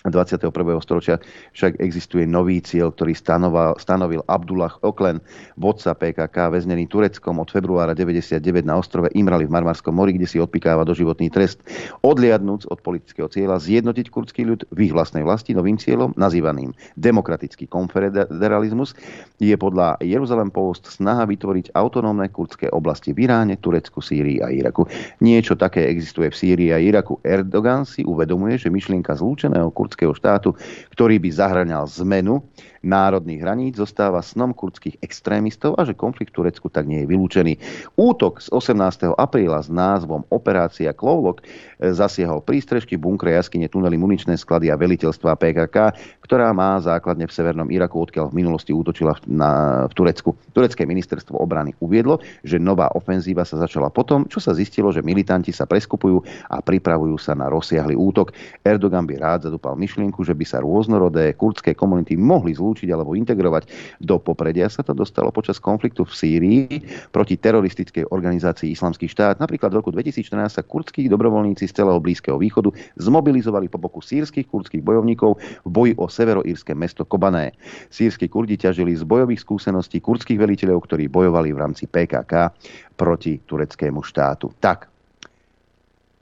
21. 0.05 0.53
storočia 0.85 1.17
však 1.57 1.81
existuje 1.81 2.29
nový 2.29 2.61
cieľ, 2.61 2.93
ktorý 2.93 3.17
stanoval, 3.17 3.81
stanovil 3.81 4.21
Abdullah 4.29 4.77
Oklen, 4.85 5.17
vodca 5.57 5.97
PKK, 5.97 6.53
väznený 6.53 6.85
Tureckom 6.93 7.41
od 7.41 7.49
februára 7.49 7.97
99 7.97 8.37
na 8.69 8.77
ostrove 8.77 9.09
Imrali 9.17 9.49
v 9.49 9.55
Marmarskom 9.57 9.97
mori, 9.97 10.13
kde 10.13 10.29
si 10.29 10.37
odpikáva 10.37 10.85
doživotný 10.85 11.33
trest. 11.33 11.65
Odliadnúc 12.05 12.69
od 12.69 12.85
politického 12.85 13.33
cieľa 13.33 13.57
zjednotiť 13.57 14.13
kurdský 14.13 14.45
ľud 14.45 14.69
v 14.69 14.79
ich 14.85 14.93
vlastnej 14.93 15.25
vlasti 15.25 15.57
novým 15.57 15.81
cieľom, 15.81 16.13
nazývaným 16.21 16.77
demokratický 17.01 17.65
konfederalizmus, 17.65 18.93
je 19.41 19.57
podľa 19.57 20.05
Jeruzalem 20.05 20.53
Post 20.53 20.93
snaha 20.93 21.25
vytvoriť 21.25 21.73
autonómne 21.73 22.29
kurdské 22.29 22.69
oblasti 22.69 23.17
v 23.17 23.25
Iráne, 23.25 23.57
Turecku, 23.57 24.05
Sýrii 24.05 24.45
a 24.45 24.53
Iraku. 24.53 24.85
Niečo 25.25 25.57
také 25.57 25.89
existuje 25.89 26.29
v 26.29 26.37
Sýrii 26.37 26.71
a 26.77 26.79
Iraku. 26.79 27.25
Erdogan 27.25 27.89
si 27.89 28.05
uvedomuje, 28.05 28.61
že 28.61 28.69
myšlienka 28.69 29.17
zlúčeného 29.17 29.73
kurdského 29.73 29.93
kurdského 29.95 30.11
štátu, 30.11 30.59
ktorý 30.90 31.22
by 31.22 31.30
zahraňal 31.30 31.86
zmenu 32.03 32.42
národných 32.85 33.41
hraníc, 33.41 33.74
zostáva 33.80 34.20
snom 34.20 34.53
kurdských 34.53 35.01
extrémistov 35.01 35.74
a 35.80 35.89
že 35.89 35.97
konflikt 35.97 36.37
v 36.37 36.45
Turecku 36.45 36.68
tak 36.68 36.85
nie 36.85 37.03
je 37.03 37.11
vylúčený. 37.11 37.53
Útok 37.97 38.45
z 38.45 38.49
18. 38.53 39.16
apríla 39.16 39.61
s 39.64 39.72
názvom 39.72 40.24
Operácia 40.28 40.93
Klovlok 40.93 41.43
e, 41.43 41.93
zasiahol 41.93 42.45
prístrežky, 42.45 43.01
bunkre, 43.01 43.32
jaskyne, 43.37 43.70
tunely, 43.70 43.97
muničné 43.97 44.37
sklady 44.37 44.68
a 44.68 44.76
veliteľstva 44.80 45.37
PKK, 45.39 45.76
ktorá 46.24 46.53
má 46.53 46.76
základne 46.80 47.24
v 47.28 47.32
severnom 47.32 47.68
Iraku, 47.70 48.05
odkiaľ 48.05 48.30
v 48.30 48.45
minulosti 48.45 48.74
útočila 48.74 49.16
na, 49.24 49.85
v 49.89 49.93
Turecku. 49.97 50.37
Turecké 50.53 50.85
ministerstvo 50.85 51.39
obrany 51.41 51.72
uviedlo, 51.80 52.20
že 52.45 52.61
nová 52.61 52.91
ofenzíva 52.93 53.47
sa 53.47 53.57
začala 53.57 53.89
potom, 53.89 54.26
čo 54.28 54.43
sa 54.43 54.53
zistilo, 54.53 54.91
že 54.91 55.01
militanti 55.05 55.55
sa 55.55 55.64
preskupujú 55.64 56.51
a 56.51 56.61
pripravujú 56.61 57.16
sa 57.16 57.32
na 57.39 57.49
rozsiahly 57.49 57.95
útok. 57.95 58.35
Erdogan 58.66 59.07
by 59.07 59.14
rád 59.16 59.41
zadúpal 59.47 59.78
myšlienku, 59.78 60.26
že 60.26 60.35
by 60.35 60.45
sa 60.45 60.59
rôznorodé 60.61 61.32
kurdské 61.39 61.72
komunity 61.72 62.18
mohli 62.18 62.57
zlúčiť 62.57 62.74
zlúčiť 62.75 62.91
alebo 62.91 63.14
integrovať 63.14 63.70
do 64.03 64.18
popredia 64.18 64.66
sa 64.66 64.83
to 64.83 64.91
dostalo 64.91 65.31
počas 65.31 65.62
konfliktu 65.62 66.03
v 66.03 66.12
Sýrii 66.12 66.66
proti 67.14 67.39
teroristickej 67.39 68.11
organizácii 68.11 68.75
Islamský 68.75 69.07
štát. 69.07 69.39
Napríklad 69.39 69.70
v 69.70 69.79
roku 69.79 69.95
2014 69.95 70.59
sa 70.59 70.62
kurdskí 70.66 71.07
dobrovoľníci 71.07 71.70
z 71.70 71.72
celého 71.72 72.03
Blízkeho 72.03 72.35
východu 72.35 72.75
zmobilizovali 72.99 73.70
po 73.70 73.79
boku 73.79 74.03
sírskych 74.03 74.51
kurdských 74.51 74.83
bojovníkov 74.83 75.39
v 75.39 75.70
boji 75.70 75.93
o 75.95 76.11
severoírske 76.11 76.75
mesto 76.75 77.07
Kobané. 77.07 77.55
Sírsky 77.95 78.27
kurdi 78.27 78.59
ťažili 78.59 78.99
z 78.99 79.07
bojových 79.07 79.47
skúseností 79.47 80.03
kurdských 80.03 80.43
veliteľov, 80.43 80.83
ktorí 80.91 81.07
bojovali 81.07 81.55
v 81.55 81.61
rámci 81.62 81.87
PKK 81.87 82.51
proti 82.99 83.39
tureckému 83.47 84.03
štátu. 84.03 84.51
Tak, 84.59 84.91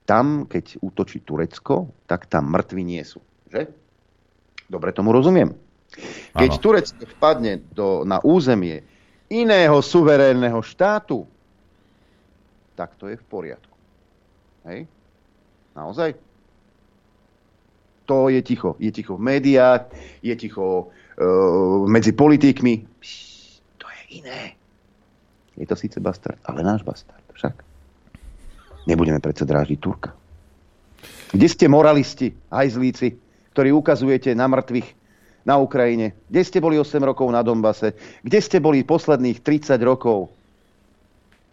tam, 0.05 0.45
keď 0.51 0.83
útočí 0.83 1.23
Turecko, 1.23 1.95
tak 2.11 2.27
tam 2.27 2.51
mŕtvi 2.51 2.83
nie 2.83 3.01
sú. 3.07 3.23
Že? 3.49 3.71
Dobre 4.67 4.91
tomu 4.91 5.15
rozumiem. 5.15 5.72
Keď 6.33 6.51
ano. 6.57 6.61
Turecko 6.61 7.05
vpadne 7.19 7.61
do, 7.73 8.03
na 8.09 8.19
územie 8.25 8.81
iného 9.29 9.81
suverénneho 9.81 10.61
štátu, 10.61 11.25
tak 12.77 12.97
to 12.97 13.09
je 13.09 13.17
v 13.17 13.25
poriadku. 13.29 13.77
Hej? 14.69 14.89
Naozaj? 15.77 16.17
To 18.09 18.29
je 18.29 18.41
ticho. 18.45 18.77
Je 18.81 18.93
ticho 18.93 19.17
v 19.17 19.23
médiách, 19.25 19.89
je 20.21 20.35
ticho 20.37 20.89
uh, 20.89 21.85
medzi 21.89 22.13
politikmi. 22.13 22.85
Pš, 23.01 23.15
to 23.81 23.87
je 23.89 24.03
iné. 24.21 24.57
Je 25.57 25.69
to 25.69 25.77
síce 25.77 26.01
bastard, 26.01 26.41
ale 26.49 26.65
náš 26.65 26.85
bastard 26.85 27.25
však. 27.37 27.61
Nebudeme 28.89 29.21
predsa 29.23 29.45
drážiť 29.45 29.79
Turka. 29.79 30.11
Kde 31.33 31.49
ste 31.49 31.71
moralisti, 31.71 32.35
hajzlíci, 32.53 33.17
ktorí 33.57 33.73
ukazujete 33.73 34.33
na 34.37 34.49
mŕtvych 34.49 35.02
na 35.43 35.59
Ukrajine? 35.59 36.15
Kde 36.31 36.43
ste 36.43 36.59
boli 36.63 36.79
8 36.79 37.03
rokov 37.03 37.27
na 37.31 37.43
Dombase? 37.43 37.95
Kde 38.23 38.39
ste 38.39 38.59
boli 38.63 38.87
posledných 38.87 39.43
30 39.43 39.79
rokov, 39.83 40.31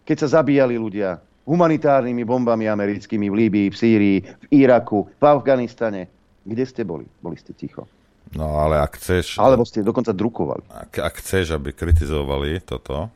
keď 0.06 0.26
sa 0.26 0.42
zabíjali 0.42 0.78
ľudia 0.78 1.22
humanitárnymi 1.50 2.22
bombami 2.26 2.70
americkými 2.70 3.26
v 3.30 3.36
Líbii, 3.46 3.68
v 3.74 3.76
Sýrii, 3.76 4.18
v 4.22 4.46
Iraku, 4.54 5.10
v 5.18 5.24
Afganistane? 5.26 6.06
Kde 6.46 6.64
ste 6.66 6.82
boli? 6.86 7.06
Boli 7.22 7.38
ste 7.38 7.58
ticho. 7.58 7.90
No 8.38 8.62
ale 8.62 8.78
ak 8.78 9.02
chceš... 9.02 9.42
Alebo 9.42 9.66
ste 9.66 9.82
dokonca 9.82 10.14
drukovali. 10.14 10.70
Ak, 10.70 11.02
ak 11.02 11.18
chceš, 11.18 11.58
aby 11.58 11.74
kritizovali 11.74 12.62
toto, 12.62 13.10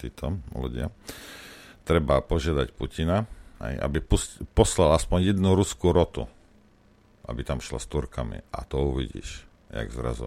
títo 0.00 0.40
ľudia, 0.56 0.88
treba 1.84 2.24
požiadať 2.24 2.72
Putina, 2.72 3.28
aj, 3.60 3.74
aby 3.84 4.00
pust, 4.00 4.40
poslal 4.56 4.96
aspoň 4.96 5.36
jednu 5.36 5.52
ruskú 5.52 5.92
rotu, 5.92 6.24
aby 7.28 7.44
tam 7.44 7.60
šla 7.60 7.76
s 7.76 7.86
Turkami. 7.86 8.40
A 8.50 8.64
to 8.64 8.80
uvidíš 8.80 9.51
jak 9.72 9.88
zrazu. 9.88 10.24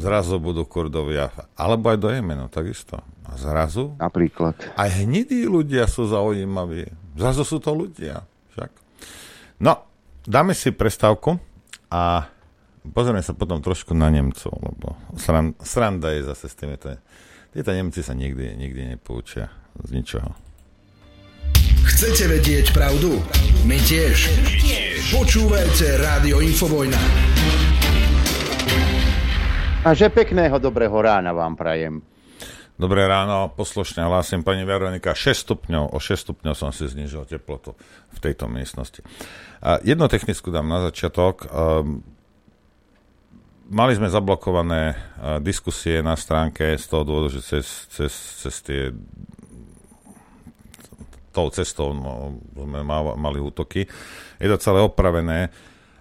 Zrazu 0.00 0.40
budú 0.40 0.64
Kurdovia, 0.64 1.28
alebo 1.52 1.92
aj 1.92 1.98
do 2.00 2.08
Jemenu, 2.08 2.48
takisto. 2.48 3.04
A 3.28 3.36
zrazu? 3.36 3.92
Napríklad. 4.00 4.56
Aj 4.74 4.88
hnidí 4.88 5.44
ľudia 5.44 5.84
sú 5.84 6.08
zaujímaví. 6.08 6.88
Zrazu 7.14 7.44
sú 7.44 7.60
to 7.60 7.76
ľudia. 7.76 8.24
Však. 8.56 8.70
No, 9.60 9.84
dáme 10.24 10.56
si 10.56 10.72
prestávku 10.72 11.36
a 11.92 12.24
pozrieme 12.96 13.20
sa 13.20 13.36
potom 13.36 13.60
trošku 13.60 13.92
na 13.92 14.08
Nemcov, 14.08 14.56
lebo 14.56 14.96
sran, 15.20 15.52
sranda 15.60 16.16
je 16.16 16.24
zase 16.24 16.48
s 16.48 16.56
tými. 16.56 16.80
Títo 17.52 17.70
Nemci 17.70 18.00
sa 18.00 18.16
nikdy, 18.16 18.56
nikdy 18.56 18.96
nepoučia 18.96 19.52
z 19.76 19.90
ničoho. 19.92 20.32
Chcete 21.80 22.30
vedieť 22.30 22.72
pravdu? 22.72 23.20
My 23.66 23.76
tiež. 23.76 24.30
My 24.40 24.54
tiež. 24.56 25.00
Počúvajte 25.10 26.00
Rádio 26.00 26.40
Infovojna. 26.40 27.00
A 29.80 29.96
že 29.96 30.12
pekného 30.12 30.60
dobrého 30.60 30.92
rána 30.92 31.32
vám 31.32 31.56
prajem. 31.56 32.04
Dobré 32.76 33.08
ráno, 33.08 33.48
poslušne 33.48 34.04
hlásim 34.04 34.44
pani 34.44 34.60
Veronika, 34.68 35.16
6 35.16 35.48
stupňov, 35.48 35.96
o 35.96 35.98
6 36.00 36.20
stupňov 36.20 36.52
som 36.52 36.68
si 36.68 36.84
znižil 36.84 37.24
teplotu 37.24 37.72
v 38.12 38.18
tejto 38.20 38.44
miestnosti. 38.44 39.00
A 39.64 39.80
jednu 39.80 40.04
technickú 40.12 40.52
dám 40.52 40.68
na 40.68 40.84
začiatok. 40.84 41.48
Um, 41.48 42.04
mali 43.72 43.96
sme 43.96 44.12
zablokované 44.12 44.92
uh, 44.92 45.40
diskusie 45.40 46.04
na 46.04 46.12
stránke 46.12 46.76
z 46.76 46.84
toho 46.84 47.00
dôvodu, 47.00 47.40
že 47.40 47.40
cez, 47.40 47.88
cez, 47.88 48.12
cez 48.12 48.54
tie 48.60 48.92
tou 51.32 51.48
cestou 51.48 51.96
no, 51.96 52.36
sme 52.52 52.84
mali 53.16 53.40
útoky. 53.40 53.88
Je 54.36 54.48
to 54.52 54.60
celé 54.60 54.84
opravené 54.84 55.48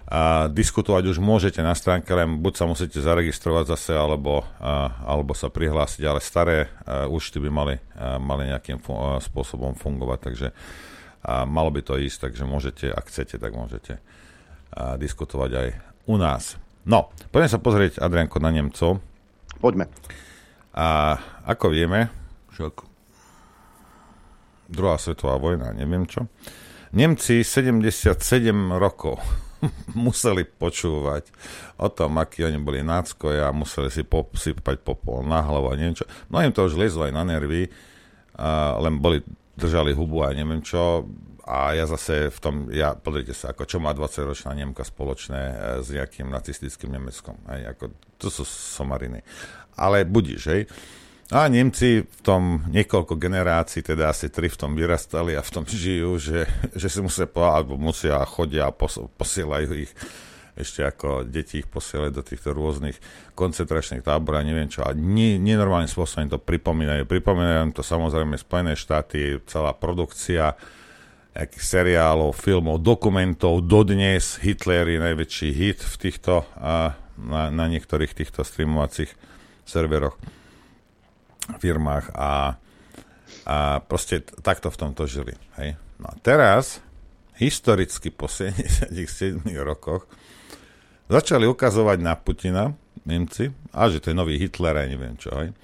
A 0.09 0.49
diskutovať 0.49 1.13
už 1.13 1.21
môžete 1.21 1.61
na 1.61 1.77
stránke, 1.77 2.09
len 2.17 2.41
buď 2.41 2.53
sa 2.57 2.65
musíte 2.65 2.97
zaregistrovať 2.97 3.77
zase, 3.77 3.93
alebo, 3.93 4.41
a, 4.57 4.89
alebo 5.05 5.37
sa 5.37 5.53
prihlásiť, 5.53 6.01
ale 6.01 6.17
staré 6.17 6.65
a, 6.65 7.05
účty 7.05 7.37
by 7.37 7.49
mali, 7.53 7.77
a, 7.93 8.17
mali 8.17 8.49
nejakým 8.49 8.81
fu- 8.81 8.97
a, 8.97 9.21
spôsobom 9.21 9.77
fungovať, 9.77 10.19
takže 10.25 10.47
a, 10.49 11.45
malo 11.45 11.69
by 11.69 11.85
to 11.85 12.01
ísť, 12.01 12.25
takže 12.25 12.41
môžete, 12.49 12.89
ak 12.89 13.05
chcete, 13.05 13.37
tak 13.37 13.53
môžete 13.53 14.01
a, 14.73 14.97
diskutovať 14.97 15.51
aj 15.53 15.67
u 16.09 16.17
nás. 16.17 16.57
No, 16.89 17.13
poďme 17.29 17.53
sa 17.53 17.61
pozrieť, 17.61 18.01
Adrianko, 18.01 18.41
na 18.41 18.49
Nemcov. 18.49 18.97
Poďme. 19.61 19.93
A 20.73 21.21
ako 21.45 21.69
vieme, 21.69 22.09
však 22.57 22.81
druhá 24.73 24.97
svetová 24.97 25.37
vojna, 25.37 25.69
neviem 25.77 26.09
čo, 26.09 26.25
Nemci 26.97 27.45
77 27.45 28.17
rokov 28.73 29.21
museli 30.07 30.47
počúvať 30.47 31.29
o 31.79 31.87
tom, 31.91 32.19
akí 32.19 32.43
oni 32.43 32.59
boli 32.59 32.79
náckoja, 32.81 33.51
museli 33.51 33.91
si 33.91 34.03
posypať 34.07 34.79
popol 34.81 35.23
na 35.23 35.43
hlavu 35.43 35.71
a 35.71 35.77
neviem 35.77 35.97
čo. 35.97 36.07
No 36.31 36.39
im 36.39 36.55
to 36.55 36.67
už 36.67 36.79
liezlo 36.79 37.07
aj 37.07 37.13
na 37.13 37.23
nervy, 37.27 37.67
a 38.39 38.79
len 38.79 39.03
boli, 39.03 39.19
držali 39.59 39.91
hubu 39.91 40.23
a 40.23 40.31
neviem 40.31 40.63
čo. 40.63 41.03
A 41.49 41.73
ja 41.73 41.89
zase 41.89 42.29
v 42.29 42.39
tom, 42.39 42.55
ja, 42.69 42.93
pozrite 42.93 43.33
sa, 43.33 43.51
ako 43.51 43.65
čo 43.65 43.81
má 43.81 43.89
20-ročná 43.91 44.53
Nemka 44.53 44.85
spoločné 44.85 45.41
e, 45.41 45.55
s 45.81 45.89
nejakým 45.89 46.29
nacistickým 46.29 46.93
Nemeckom. 46.93 47.41
Aj, 47.49 47.73
ako, 47.73 47.89
to 48.21 48.29
sú 48.29 48.45
somariny. 48.45 49.25
Ale 49.73 50.05
budíš, 50.05 50.45
hej. 50.45 50.69
A 51.29 51.45
Nemci 51.45 52.01
v 52.01 52.21
tom 52.25 52.65
niekoľko 52.73 53.13
generácií, 53.21 53.85
teda 53.85 54.09
asi 54.09 54.33
tri 54.33 54.49
v 54.49 54.57
tom 54.57 54.73
vyrastali 54.73 55.37
a 55.37 55.45
v 55.45 55.51
tom 55.53 55.61
žijú, 55.61 56.17
že, 56.17 56.49
že 56.73 56.89
si 56.89 57.05
musia, 57.05 57.29
alebo 57.29 57.77
musia 57.77 58.17
a 58.17 58.25
chodia 58.25 58.65
a 58.65 58.73
pos, 58.73 58.97
posielajú 58.97 59.69
ich 59.77 59.93
ešte 60.57 60.81
ako 60.83 61.23
deti 61.23 61.61
ich 61.63 61.69
posielajú 61.69 62.11
do 62.11 62.25
týchto 62.25 62.51
rôznych 62.51 62.97
koncentračných 63.37 64.03
táborov 64.03 64.41
a 64.41 64.47
neviem 64.49 64.67
čo. 64.67 64.83
A 64.83 64.91
nie, 64.91 65.37
nenormálnym 65.37 65.87
spôsobom 65.87 66.27
to 66.27 66.41
pripomínajú. 66.41 67.07
Pripomínajú 67.07 67.77
to 67.77 67.85
samozrejme 67.85 68.35
Spojené 68.35 68.73
štáty, 68.75 69.39
celá 69.47 69.71
produkcia 69.71 70.57
seriálov, 71.55 72.35
filmov, 72.35 72.83
dokumentov. 72.83 73.63
Dodnes 73.63 74.41
Hitler 74.43 74.97
je 74.97 74.99
najväčší 74.99 75.49
hit 75.55 75.79
v 75.79 75.95
týchto, 75.95 76.43
na, 77.15 77.53
na 77.53 77.65
niektorých 77.69 78.11
týchto 78.11 78.43
streamovacích 78.43 79.13
serveroch 79.63 80.17
firmách 81.57 82.13
a, 82.13 82.59
a 83.49 83.57
proste 83.81 84.21
takto 84.45 84.69
v 84.69 84.77
tomto 84.77 85.09
žili. 85.09 85.33
Hej. 85.57 85.79
No 85.97 86.13
a 86.13 86.15
teraz, 86.21 86.79
historicky 87.41 88.13
po 88.13 88.29
77 88.29 89.41
rokoch, 89.65 90.05
začali 91.09 91.49
ukazovať 91.49 91.97
na 91.99 92.13
Putina, 92.13 92.71
Nemci, 93.07 93.49
a 93.73 93.89
že 93.89 93.97
to 93.97 94.13
je 94.13 94.19
nový 94.19 94.37
Hitler, 94.37 94.77
a 94.77 94.85
neviem 94.85 95.17
čo. 95.17 95.33
Hej. 95.33 95.55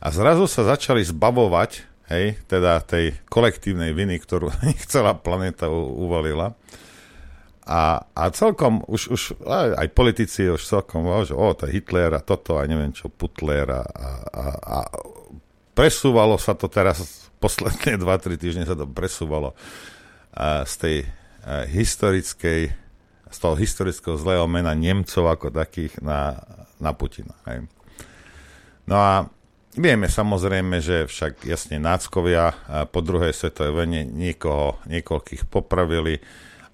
A 0.00 0.06
zrazu 0.08 0.48
sa 0.48 0.64
začali 0.64 1.04
zbavovať, 1.04 1.84
hej, 2.12 2.40
teda 2.48 2.80
tej 2.84 3.16
kolektívnej 3.28 3.92
viny, 3.92 4.20
ktorú 4.20 4.48
celá 4.92 5.12
planéta 5.12 5.68
uvalila. 5.72 6.56
A, 7.64 8.04
a 8.12 8.22
celkom, 8.28 8.84
už, 8.84 9.08
už 9.08 9.22
aj, 9.48 9.88
politici 9.96 10.44
už 10.44 10.60
celkom, 10.60 11.08
že 11.24 11.32
o, 11.32 11.48
to 11.56 11.64
je 11.64 11.80
Hitler 11.80 12.12
a 12.12 12.20
toto 12.20 12.60
a 12.60 12.68
neviem 12.68 12.92
čo, 12.92 13.08
Putler 13.08 13.64
a, 13.72 13.82
a, 14.28 14.44
a 14.60 14.78
presúvalo 15.72 16.36
sa 16.36 16.52
to 16.52 16.68
teraz, 16.68 17.24
posledné 17.44 17.96
2-3 17.96 18.36
týždne 18.36 18.64
sa 18.68 18.76
to 18.76 18.84
presúvalo 18.84 19.56
a 20.36 20.68
z 20.68 20.74
tej 20.76 20.96
a, 21.00 21.64
historickej, 21.64 22.60
z 23.32 23.36
toho 23.40 23.56
historického 23.56 24.20
zlého 24.20 24.44
mena 24.44 24.76
Nemcov 24.76 25.24
ako 25.24 25.48
takých 25.48 25.96
na, 26.04 26.36
na 26.76 26.92
Putina. 26.92 27.32
Hej. 27.48 27.64
No 28.84 29.00
a 29.00 29.32
vieme 29.72 30.12
samozrejme, 30.12 30.84
že 30.84 31.08
však 31.08 31.48
jasne 31.48 31.80
náckovia 31.80 32.52
po 32.92 33.00
druhej 33.00 33.32
svetovej 33.32 33.72
vojne 33.72 34.04
niekoho, 34.04 34.76
niekoľkých 34.84 35.48
popravili 35.48 36.20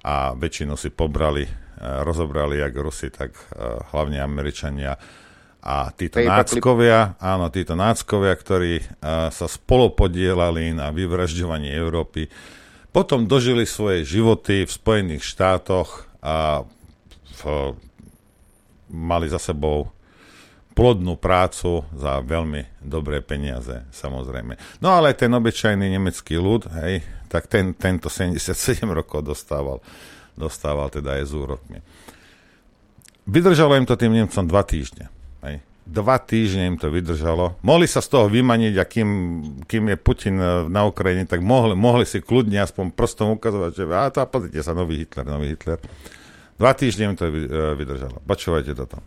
a 0.01 0.32
väčšinu 0.32 0.74
si 0.80 0.88
pobrali, 0.88 1.44
rozobrali 1.80 2.61
jak 2.61 2.74
Rusi, 2.76 3.09
tak 3.12 3.36
hlavne 3.92 4.20
Američania 4.20 4.96
a 5.61 5.92
títo 5.92 6.24
náckovia, 6.24 7.20
áno, 7.20 7.53
títo 7.53 7.76
náckovia, 7.76 8.32
ktorí 8.32 8.80
uh, 8.80 9.28
sa 9.28 9.44
spolupodielali 9.44 10.72
na 10.72 10.88
vyvražďovaní 10.88 11.68
Európy, 11.68 12.32
potom 12.96 13.28
dožili 13.28 13.68
svoje 13.68 14.09
životy 14.09 14.64
v 14.64 14.72
Spojených 14.72 15.20
štátoch 15.20 16.09
a 16.24 16.64
v, 17.44 17.76
mali 18.88 19.28
za 19.28 19.36
sebou 19.36 19.92
plodnú 20.72 21.20
prácu 21.20 21.84
za 21.92 22.24
veľmi 22.24 22.80
dobré 22.80 23.20
peniaze, 23.20 23.84
samozrejme. 23.92 24.57
No 24.80 24.96
ale 24.96 25.12
ten 25.12 25.28
obyčajný 25.28 25.92
nemecký 25.92 26.40
ľud, 26.40 26.72
hej, 26.80 27.05
tak 27.31 27.47
ten, 27.47 27.70
tento 27.78 28.11
77 28.11 28.83
rokov 28.91 29.22
dostával, 29.22 29.78
dostával 30.35 30.91
teda 30.91 31.22
aj 31.22 31.31
z 31.31 31.33
úrokmi. 31.39 31.78
Vydržalo 33.31 33.78
im 33.78 33.87
to 33.87 33.95
tým 33.95 34.11
Nemcom 34.11 34.43
dva 34.51 34.66
týždne. 34.66 35.07
Hej. 35.47 35.62
Dva 35.87 36.18
týždne 36.18 36.74
im 36.74 36.76
to 36.76 36.91
vydržalo. 36.91 37.55
Mohli 37.62 37.87
sa 37.87 38.03
z 38.03 38.11
toho 38.11 38.26
vymaniť 38.26 38.74
a 38.74 38.85
kým, 38.85 39.09
kým 39.70 39.95
je 39.95 39.97
Putin 39.97 40.37
e, 40.43 40.66
na 40.66 40.83
Ukrajine, 40.83 41.31
tak 41.31 41.39
mohli, 41.39 41.78
mohli 41.78 42.03
si 42.03 42.18
kľudne 42.18 42.59
aspoň 42.59 42.91
prstom 42.91 43.39
ukazovať, 43.39 43.70
že 43.74 43.85
a 43.87 44.11
to 44.11 44.18
pozrite 44.26 44.59
sa, 44.66 44.74
nový 44.74 45.07
Hitler, 45.07 45.26
nový 45.26 45.55
Hitler. 45.55 45.78
Dva 46.59 46.74
týždne 46.74 47.14
im 47.14 47.16
to 47.16 47.31
e, 47.31 47.47
vydržalo. 47.78 48.18
Počúvajte 48.26 48.74
toto. 48.74 48.99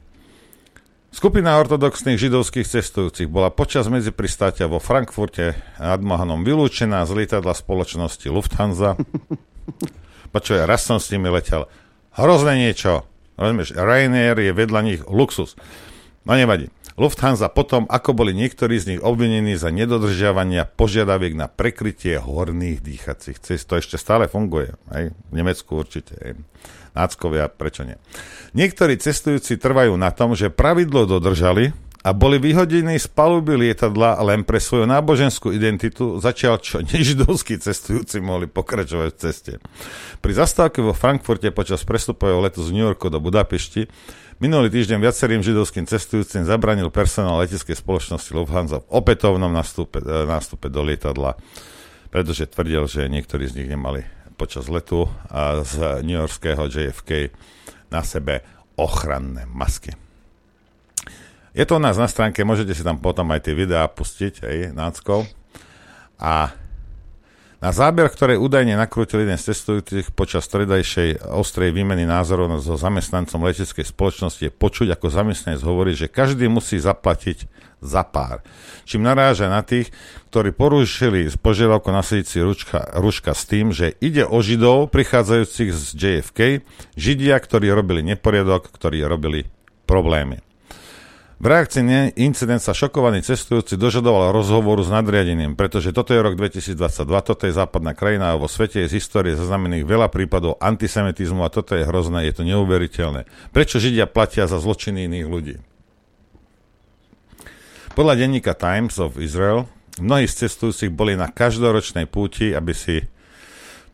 Skupina 1.13 1.61
ortodoxných 1.61 2.17
židovských 2.17 2.65
cestujúcich 2.65 3.29
bola 3.29 3.53
počas 3.53 3.85
medzipristátia 3.85 4.65
vo 4.65 4.81
Frankfurte 4.81 5.53
nad 5.77 6.01
Mohanom 6.01 6.41
vylúčená 6.41 7.05
z 7.05 7.13
lietadla 7.13 7.53
spoločnosti 7.53 8.25
Lufthansa. 8.33 8.97
Počúvaj, 10.33 10.65
raz 10.65 10.81
som 10.81 10.97
s 10.97 11.13
nimi 11.13 11.29
letel. 11.29 11.69
Hrozné 12.17 12.57
niečo. 12.57 13.05
Rozumieš, 13.37 13.77
Ryanair 13.77 14.41
je 14.41 14.57
vedľa 14.57 14.79
nich 14.81 15.01
luxus. 15.05 15.53
No 16.25 16.33
nevadí. 16.33 16.73
Lufthansa 16.97 17.45
potom, 17.45 17.85
ako 17.93 18.17
boli 18.17 18.33
niektorí 18.33 18.81
z 18.81 18.97
nich 18.97 19.01
obvinení 19.05 19.53
za 19.53 19.69
nedodržiavania 19.69 20.65
požiadaviek 20.65 21.37
na 21.37 21.45
prekrytie 21.45 22.17
horných 22.17 22.81
dýchacích 22.81 23.37
cest. 23.37 23.69
To 23.69 23.77
ešte 23.77 24.01
stále 24.01 24.25
funguje. 24.25 24.73
Aj? 24.89 25.13
V 25.13 25.33
Nemecku 25.33 25.77
určite. 25.77 26.17
Aj. 26.17 26.33
Náckovia, 26.93 27.49
prečo 27.49 27.85
nie? 27.85 27.97
Niektorí 28.53 29.01
cestujúci 29.01 29.57
trvajú 29.57 29.97
na 29.97 30.13
tom, 30.13 30.37
že 30.37 30.53
pravidlo 30.53 31.09
dodržali 31.09 31.73
a 32.03 32.11
boli 32.11 32.35
vyhodení 32.35 32.99
z 32.99 33.07
paluby 33.09 33.55
lietadla 33.55 34.19
len 34.21 34.43
pre 34.43 34.59
svoju 34.59 34.83
náboženskú 34.85 35.49
identitu, 35.55 36.21
začal 36.21 36.61
čo 36.61 36.83
nežidovskí 36.93 37.57
cestujúci 37.57 38.21
mohli 38.21 38.45
pokračovať 38.45 39.09
v 39.09 39.17
ceste. 39.17 39.53
Pri 40.21 40.31
zastávke 40.37 40.85
vo 40.85 40.93
Frankfurte 40.93 41.49
počas 41.49 41.81
prestupového 41.81 42.43
letu 42.43 42.61
z 42.61 42.69
New 42.75 42.85
Yorku 42.85 43.07
do 43.09 43.17
Budapešti 43.17 43.89
Minulý 44.43 44.73
týždeň 44.73 44.99
viacerým 44.99 45.39
židovským 45.39 45.87
cestujúcim 45.87 46.43
zabranil 46.43 46.91
personál 46.91 47.39
leteckej 47.45 47.79
spoločnosti 47.79 48.33
Lufthansa 48.35 48.81
v 48.83 48.89
opätovnom 48.91 49.47
nastupe, 49.47 50.01
e, 50.01 50.27
nástupe 50.27 50.73
do 50.73 50.83
lietadla, 50.83 51.39
pretože 52.09 52.51
tvrdil, 52.51 52.83
že 52.89 53.07
niektorí 53.07 53.47
z 53.47 53.61
nich 53.61 53.69
nemali 53.69 54.03
počas 54.43 54.67
letu 54.67 55.07
z 55.63 56.03
New 56.03 56.19
Yorkského 56.19 56.67
JFK 56.67 57.31
na 57.87 58.03
sebe 58.03 58.43
ochranné 58.75 59.47
masky. 59.47 59.95
Je 61.55 61.63
to 61.63 61.79
u 61.79 61.81
nás 61.81 61.95
na 61.95 62.11
stránke, 62.11 62.43
môžete 62.43 62.75
si 62.75 62.83
tam 62.83 62.99
potom 62.99 63.31
aj 63.31 63.47
tie 63.47 63.55
videá 63.55 63.87
pustiť, 63.87 64.43
aj 64.43 64.57
náckov. 64.75 65.23
A 66.19 66.51
na 67.63 67.71
záber, 67.71 68.11
ktoré 68.11 68.35
údajne 68.35 68.75
nakrútil 68.75 69.23
jeden 69.23 69.39
z 69.39 69.55
testujúcich 69.55 70.11
počas 70.11 70.43
stredajšej 70.51 71.31
ostrej 71.31 71.71
výmeny 71.71 72.03
názorov 72.03 72.59
so 72.59 72.75
zamestnancom 72.75 73.39
leteckej 73.39 73.87
spoločnosti 73.87 74.43
je 74.43 74.51
počuť, 74.51 74.91
ako 74.91 75.07
zamestnanec 75.07 75.63
hovorí, 75.63 75.95
že 75.95 76.11
každý 76.11 76.51
musí 76.51 76.75
zaplatiť 76.75 77.47
za 77.79 78.03
pár. 78.03 78.43
Čím 78.83 79.07
naráža 79.07 79.47
na 79.47 79.63
tých, 79.63 79.95
ktorí 80.27 80.51
porušili 80.51 81.31
požiadavku 81.39 81.87
nasadiť 81.87 82.25
si 82.27 82.43
ručka, 82.43 82.83
ruška 82.99 83.31
s 83.31 83.47
tým, 83.47 83.71
že 83.71 83.95
ide 84.03 84.27
o 84.27 84.43
Židov 84.43 84.91
prichádzajúcich 84.91 85.71
z 85.71 85.83
JFK, 85.95 86.39
Židia, 86.99 87.39
ktorí 87.39 87.71
robili 87.71 88.03
neporiadok, 88.03 88.75
ktorí 88.75 89.07
robili 89.07 89.47
problémy. 89.87 90.43
V 91.43 91.51
reakcii 91.51 91.83
na 91.83 92.07
incident 92.15 92.63
sa 92.63 92.71
šokovaný 92.71 93.19
cestujúci 93.19 93.75
dožadoval 93.75 94.31
rozhovoru 94.31 94.79
s 94.79 94.87
nadriadeným, 94.87 95.59
pretože 95.59 95.91
toto 95.91 96.15
je 96.15 96.23
rok 96.23 96.39
2022, 96.39 97.03
toto 97.03 97.43
je 97.43 97.51
západná 97.51 97.91
krajina 97.91 98.31
a 98.31 98.39
vo 98.39 98.47
svete 98.47 98.79
je 98.79 98.95
z 98.95 99.03
histórie 99.03 99.35
zaznamených 99.35 99.83
veľa 99.83 100.07
prípadov 100.07 100.55
antisemitizmu 100.63 101.43
a 101.43 101.51
toto 101.51 101.75
je 101.75 101.83
hrozné, 101.83 102.31
je 102.31 102.39
to 102.39 102.47
neuveriteľné. 102.47 103.27
Prečo 103.51 103.83
Židia 103.83 104.07
platia 104.07 104.47
za 104.47 104.55
zločiny 104.55 105.03
iných 105.11 105.27
ľudí? 105.27 105.55
Podľa 107.91 108.23
denníka 108.23 108.55
Times 108.55 108.95
of 109.03 109.19
Israel 109.19 109.67
mnohí 109.99 110.31
z 110.31 110.47
cestujúcich 110.47 110.95
boli 110.95 111.19
na 111.19 111.27
každoročnej 111.27 112.07
púti, 112.07 112.55
aby 112.55 112.71
si 112.71 113.03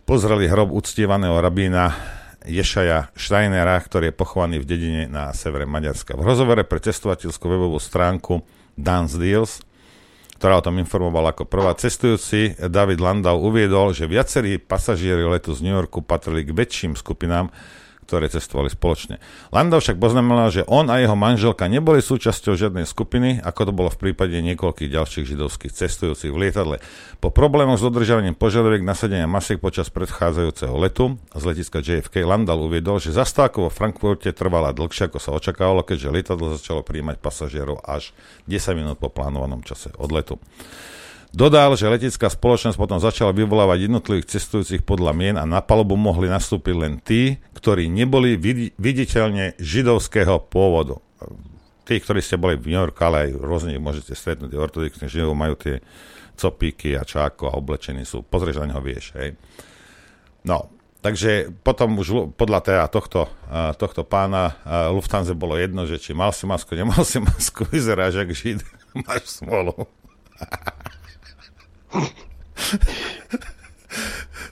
pozreli 0.05 0.45
hrob 0.45 0.69
uctievaného 0.69 1.41
rabína 1.41 2.18
Ješaja 2.47 3.11
Steinera, 3.19 3.75
ktorý 3.75 4.11
je 4.11 4.15
pochovaný 4.15 4.55
v 4.63 4.69
dedine 4.69 5.03
na 5.11 5.35
severe 5.35 5.67
Maďarska. 5.67 6.15
V 6.15 6.23
rozhovore 6.23 6.63
pre 6.63 6.79
cestovateľskú 6.79 7.45
webovú 7.51 7.79
stránku 7.81 8.45
Dance 8.79 9.19
Deals, 9.19 9.59
ktorá 10.39 10.59
o 10.59 10.63
tom 10.63 10.79
informovala 10.79 11.35
ako 11.35 11.43
prvá 11.43 11.75
cestujúci, 11.75 12.55
David 12.55 13.03
Landau 13.03 13.43
uviedol, 13.43 13.91
že 13.91 14.07
viacerí 14.07 14.55
pasažieri 14.55 15.27
letu 15.27 15.51
z 15.51 15.67
New 15.67 15.75
Yorku 15.75 15.99
patrili 15.99 16.47
k 16.47 16.55
väčším 16.55 16.95
skupinám, 16.95 17.51
ktoré 18.09 18.25
cestovali 18.25 18.73
spoločne. 18.73 19.21
Landau 19.53 19.77
však 19.77 20.01
poznamenal, 20.01 20.49
že 20.49 20.65
on 20.65 20.89
a 20.89 20.97
jeho 20.97 21.13
manželka 21.13 21.69
neboli 21.69 22.01
súčasťou 22.01 22.57
žiadnej 22.57 22.89
skupiny, 22.89 23.37
ako 23.45 23.69
to 23.69 23.71
bolo 23.71 23.93
v 23.93 24.09
prípade 24.09 24.33
niekoľkých 24.41 24.89
ďalších 24.89 25.29
židovských 25.29 25.69
cestujúcich 25.69 26.33
v 26.33 26.49
lietadle. 26.49 26.81
Po 27.21 27.29
problémoch 27.29 27.77
s 27.77 27.85
dodržiavaním 27.85 28.33
požiadaviek 28.33 28.81
nasadenia 28.81 29.29
masiek 29.29 29.61
počas 29.61 29.93
predchádzajúceho 29.93 30.73
letu 30.81 31.21
z 31.37 31.43
letiska 31.45 31.85
JFK 31.85 32.25
Landau 32.25 32.65
uviedol, 32.65 32.97
že 32.97 33.13
zastávka 33.13 33.61
vo 33.61 33.69
Frankfurte 33.69 34.33
trvala 34.33 34.73
dlhšie, 34.73 35.13
ako 35.13 35.21
sa 35.21 35.37
očakávalo, 35.37 35.85
keďže 35.85 36.09
lietadlo 36.09 36.57
začalo 36.57 36.81
príjmať 36.81 37.21
pasažierov 37.21 37.85
až 37.85 38.09
10 38.49 38.73
minút 38.73 38.97
po 38.97 39.13
plánovanom 39.13 39.61
čase 39.61 39.93
odletu. 40.01 40.41
Dodal, 41.29 41.77
že 41.77 41.85
letecká 41.85 42.25
spoločnosť 42.25 42.73
potom 42.73 42.97
začala 42.97 43.29
vyvolávať 43.37 43.85
jednotlivých 43.85 44.33
cestujúcich 44.33 44.81
podľa 44.81 45.13
mien 45.13 45.35
a 45.37 45.45
na 45.45 45.61
palubu 45.61 45.93
mohli 45.93 46.25
nastúpiť 46.25 46.73
len 46.73 46.97
tí, 46.97 47.37
ktorí 47.53 47.85
neboli 47.85 48.33
viditeľne 48.73 49.53
židovského 49.61 50.41
pôvodu. 50.49 50.97
Tí, 51.85 52.01
ktorí 52.01 52.25
ste 52.25 52.41
boli 52.41 52.57
v 52.57 52.73
New 52.73 52.81
York, 52.81 52.97
ale 53.05 53.29
aj 53.29 53.45
rôzne 53.45 53.77
môžete 53.77 54.17
stretnúť, 54.17 54.57
ortodoxní 54.57 55.05
židov 55.05 55.37
majú 55.37 55.53
tie 55.53 55.85
copíky 56.33 56.97
a 56.97 57.05
čáko 57.05 57.53
a 57.53 57.57
oblečení 57.61 58.09
sú. 58.09 58.25
Pozrieš 58.25 58.65
na 58.65 58.73
neho, 58.73 58.81
vieš. 58.81 59.13
Hej. 59.13 59.37
No, 60.41 60.73
takže 61.05 61.53
potom 61.61 62.01
už 62.01 62.33
podľa 62.33 62.59
teda 62.65 62.83
tohto, 62.89 63.29
tohto 63.77 64.01
pána 64.01 64.57
Lufthansa 64.89 65.37
bolo 65.37 65.61
jedno, 65.61 65.85
že 65.85 66.01
či 66.01 66.17
mal 66.17 66.33
si 66.33 66.49
masku, 66.49 66.73
nemal 66.73 67.05
si 67.05 67.21
masku, 67.21 67.67
vyzeráš 67.73 68.17
jak 68.17 68.31
žid, 68.33 68.59
máš 69.05 69.45
smolu. 69.45 69.77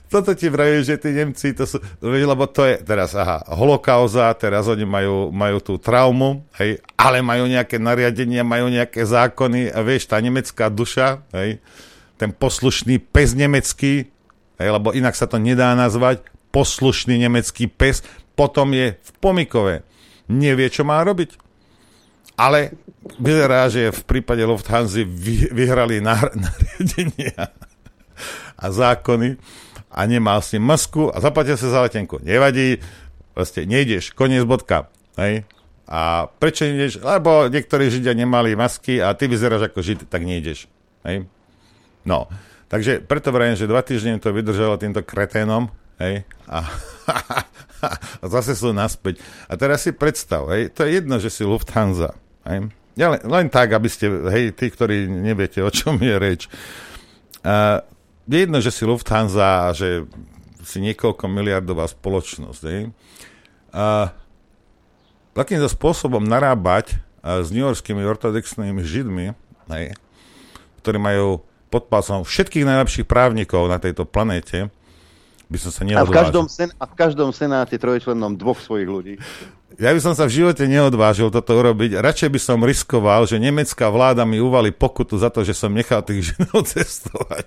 Toto 0.08 0.32
ti 0.32 0.48
vravím, 0.48 0.80
že 0.80 0.96
tí 0.96 1.12
Nemci, 1.12 1.52
to 1.52 1.68
sú, 1.68 1.76
lebo 2.00 2.48
to 2.48 2.64
je 2.64 2.80
teraz, 2.80 3.12
aha, 3.12 3.44
holokauza, 3.52 4.32
teraz 4.40 4.64
oni 4.64 4.88
majú, 4.88 5.28
majú 5.28 5.60
tú 5.60 5.76
traumu, 5.76 6.48
hej, 6.56 6.80
ale 6.96 7.20
majú 7.20 7.44
nejaké 7.44 7.76
nariadenia, 7.76 8.40
majú 8.40 8.72
nejaké 8.72 9.04
zákony 9.04 9.68
a 9.68 9.84
vieš, 9.84 10.08
tá 10.08 10.16
nemecká 10.16 10.72
duša, 10.72 11.28
hej, 11.36 11.60
ten 12.16 12.32
poslušný 12.32 13.04
pes 13.04 13.36
nemecký, 13.36 14.08
hej, 14.56 14.68
lebo 14.72 14.96
inak 14.96 15.12
sa 15.12 15.28
to 15.28 15.36
nedá 15.36 15.76
nazvať, 15.76 16.24
poslušný 16.56 17.20
nemecký 17.28 17.68
pes, 17.68 18.00
potom 18.32 18.72
je 18.72 18.96
v 18.96 19.10
pomikove. 19.20 19.84
Nevie, 20.32 20.72
čo 20.72 20.88
má 20.88 21.04
robiť. 21.04 21.47
Ale 22.38 22.78
vyzerá, 23.18 23.66
že 23.66 23.90
v 23.90 24.02
prípade 24.06 24.46
Lufthansa 24.46 25.02
vy, 25.02 25.50
vyhrali 25.50 25.98
nariadenia 26.06 27.50
a 28.58 28.66
zákony 28.70 29.38
a 29.90 30.00
nemal 30.06 30.38
si 30.42 30.62
masku 30.62 31.10
a 31.10 31.18
zaplatil 31.18 31.58
sa 31.58 31.70
za 31.74 31.80
letenku. 31.82 32.22
Nevadí, 32.22 32.78
proste 33.34 33.66
nejdeš, 33.66 34.14
koniec 34.14 34.46
bodka. 34.46 34.86
Hej? 35.18 35.42
A 35.88 36.28
prečo 36.28 36.68
nejdeš? 36.68 37.00
Lebo 37.00 37.48
niektorí 37.48 37.88
Židia 37.88 38.12
nemali 38.12 38.54
masky 38.54 39.00
a 39.00 39.10
ty 39.16 39.26
vyzeráš 39.26 39.72
ako 39.72 39.80
Žid, 39.80 40.06
tak 40.06 40.22
nejdeš. 40.22 40.68
Hej? 41.02 41.26
No, 42.04 42.28
takže 42.68 43.00
preto 43.02 43.32
vrajím, 43.32 43.56
že 43.56 43.70
dva 43.70 43.82
týždne 43.82 44.20
to 44.20 44.30
vydržalo 44.30 44.76
týmto 44.78 45.00
kreténom, 45.04 45.72
hej, 46.00 46.24
a, 46.48 46.64
a 48.22 48.24
zase 48.24 48.56
sú 48.56 48.72
naspäť. 48.72 49.20
A 49.50 49.60
teraz 49.60 49.84
si 49.84 49.92
predstav, 49.92 50.48
hej, 50.52 50.72
to 50.72 50.88
je 50.88 51.00
jedno, 51.00 51.20
že 51.20 51.28
si 51.28 51.44
Lufthansa, 51.44 52.16
hej, 52.48 52.72
ja 52.98 53.06
len, 53.14 53.20
len 53.22 53.46
tak, 53.52 53.70
aby 53.76 53.86
ste, 53.86 54.10
hej, 54.10 54.56
tí, 54.56 54.72
ktorí 54.72 55.06
neviete, 55.06 55.62
o 55.62 55.70
čom 55.70 56.00
je 56.02 56.16
reč. 56.18 56.50
Uh, 57.46 57.78
je 58.26 58.44
jedno, 58.44 58.58
že 58.58 58.74
si 58.74 58.82
Lufthansa 58.84 59.72
že 59.72 60.04
si 60.66 60.84
niekoľko 60.84 61.24
miliardová 61.32 61.88
spoločnosť. 61.88 62.62
Hej. 62.68 62.92
A 63.72 64.12
takýmto 65.32 65.70
spôsobom 65.70 66.20
narábať 66.20 67.00
s 67.22 67.48
newyorskými 67.54 68.04
ortodoxnými 68.04 68.82
židmi, 68.84 69.26
hej, 69.72 69.96
ktorí 70.82 70.98
majú 71.00 71.40
pod 71.68 71.88
pásom 71.92 72.24
všetkých 72.24 72.64
najlepších 72.64 73.06
právnikov 73.06 73.68
na 73.68 73.76
tejto 73.76 74.08
planéte, 74.08 74.72
by 75.48 75.58
som 75.60 75.72
sa 75.72 75.84
neodvážil. 75.84 76.04
A 76.04 76.12
v 76.12 76.16
každom, 76.16 76.46
sen, 76.48 76.70
a 76.76 76.84
v 76.84 76.94
každom 76.96 77.30
senáte 77.32 77.76
trojčlennom 77.80 78.36
dvoch 78.36 78.60
svojich 78.60 78.88
ľudí. 78.88 79.14
Ja 79.78 79.94
by 79.94 80.00
som 80.02 80.14
sa 80.18 80.26
v 80.26 80.42
živote 80.42 80.66
neodvážil 80.66 81.30
toto 81.30 81.54
urobiť. 81.54 82.02
Radšej 82.02 82.30
by 82.34 82.40
som 82.42 82.66
riskoval, 82.66 83.30
že 83.30 83.38
nemecká 83.38 83.86
vláda 83.86 84.26
mi 84.26 84.42
uvali 84.42 84.74
pokutu 84.74 85.14
za 85.14 85.30
to, 85.30 85.46
že 85.46 85.54
som 85.54 85.70
nechal 85.70 86.02
tých 86.02 86.22
židov 86.34 86.66
cestovať 86.66 87.46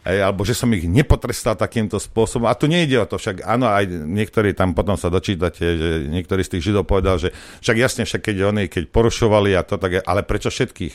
aj, 0.00 0.16
alebo 0.16 0.48
že 0.48 0.56
som 0.56 0.72
ich 0.72 0.88
nepotrestal 0.88 1.56
takýmto 1.56 2.00
spôsobom. 2.00 2.48
A 2.48 2.56
tu 2.56 2.64
nejde 2.64 2.96
o 2.96 3.04
to, 3.04 3.20
však 3.20 3.44
áno, 3.44 3.68
aj 3.68 3.84
niektorí 3.90 4.56
tam 4.56 4.72
potom 4.72 4.96
sa 4.96 5.12
dočítate, 5.12 5.64
že 5.76 5.90
niektorí 6.08 6.40
z 6.40 6.56
tých 6.56 6.72
Židov 6.72 6.88
povedal, 6.88 7.20
že 7.20 7.36
však 7.60 7.76
jasne, 7.76 8.02
však 8.08 8.32
keď 8.32 8.36
oni, 8.48 8.64
keď 8.72 8.88
porušovali 8.88 9.52
a 9.52 9.60
to 9.60 9.76
tak, 9.76 10.00
ale 10.00 10.24
prečo 10.24 10.48
všetkých? 10.48 10.94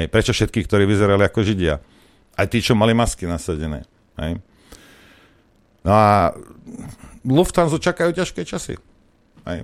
Aj, 0.00 0.04
prečo 0.08 0.32
všetkých, 0.32 0.64
ktorí 0.64 0.88
vyzerali 0.88 1.26
ako 1.26 1.44
Židia? 1.44 1.82
Aj 2.38 2.46
tí, 2.48 2.64
čo 2.64 2.72
mali 2.72 2.96
masky 2.96 3.28
nasadené. 3.28 3.84
Aj. 4.16 4.32
No 5.84 5.92
a 5.92 6.32
Lufthansa 7.26 7.76
čakajú 7.76 8.16
ťažké 8.16 8.48
časy. 8.48 8.80
Aj. 9.44 9.60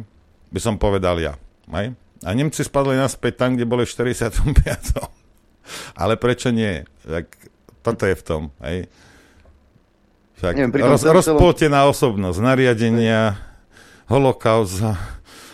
By 0.50 0.60
som 0.62 0.78
povedal 0.78 1.18
ja. 1.18 1.34
Aj. 1.70 1.90
A 2.24 2.30
Nemci 2.32 2.64
spadli 2.64 2.96
naspäť 2.96 3.44
tam, 3.44 3.54
kde 3.54 3.68
boli 3.68 3.84
v 3.84 3.92
45. 3.92 4.46
Ale 6.00 6.14
prečo 6.16 6.54
nie? 6.54 6.86
Tak 7.02 7.26
toto 7.82 8.06
je 8.06 8.14
v 8.14 8.24
tom. 8.24 8.42
Hej. 8.62 8.90
Však 10.36 10.52
Neviem, 10.52 10.72
roz, 10.84 11.02
rozpoltená 11.06 11.88
osobnosť, 11.88 12.38
nariadenia, 12.44 13.40
holokauza. 14.10 14.94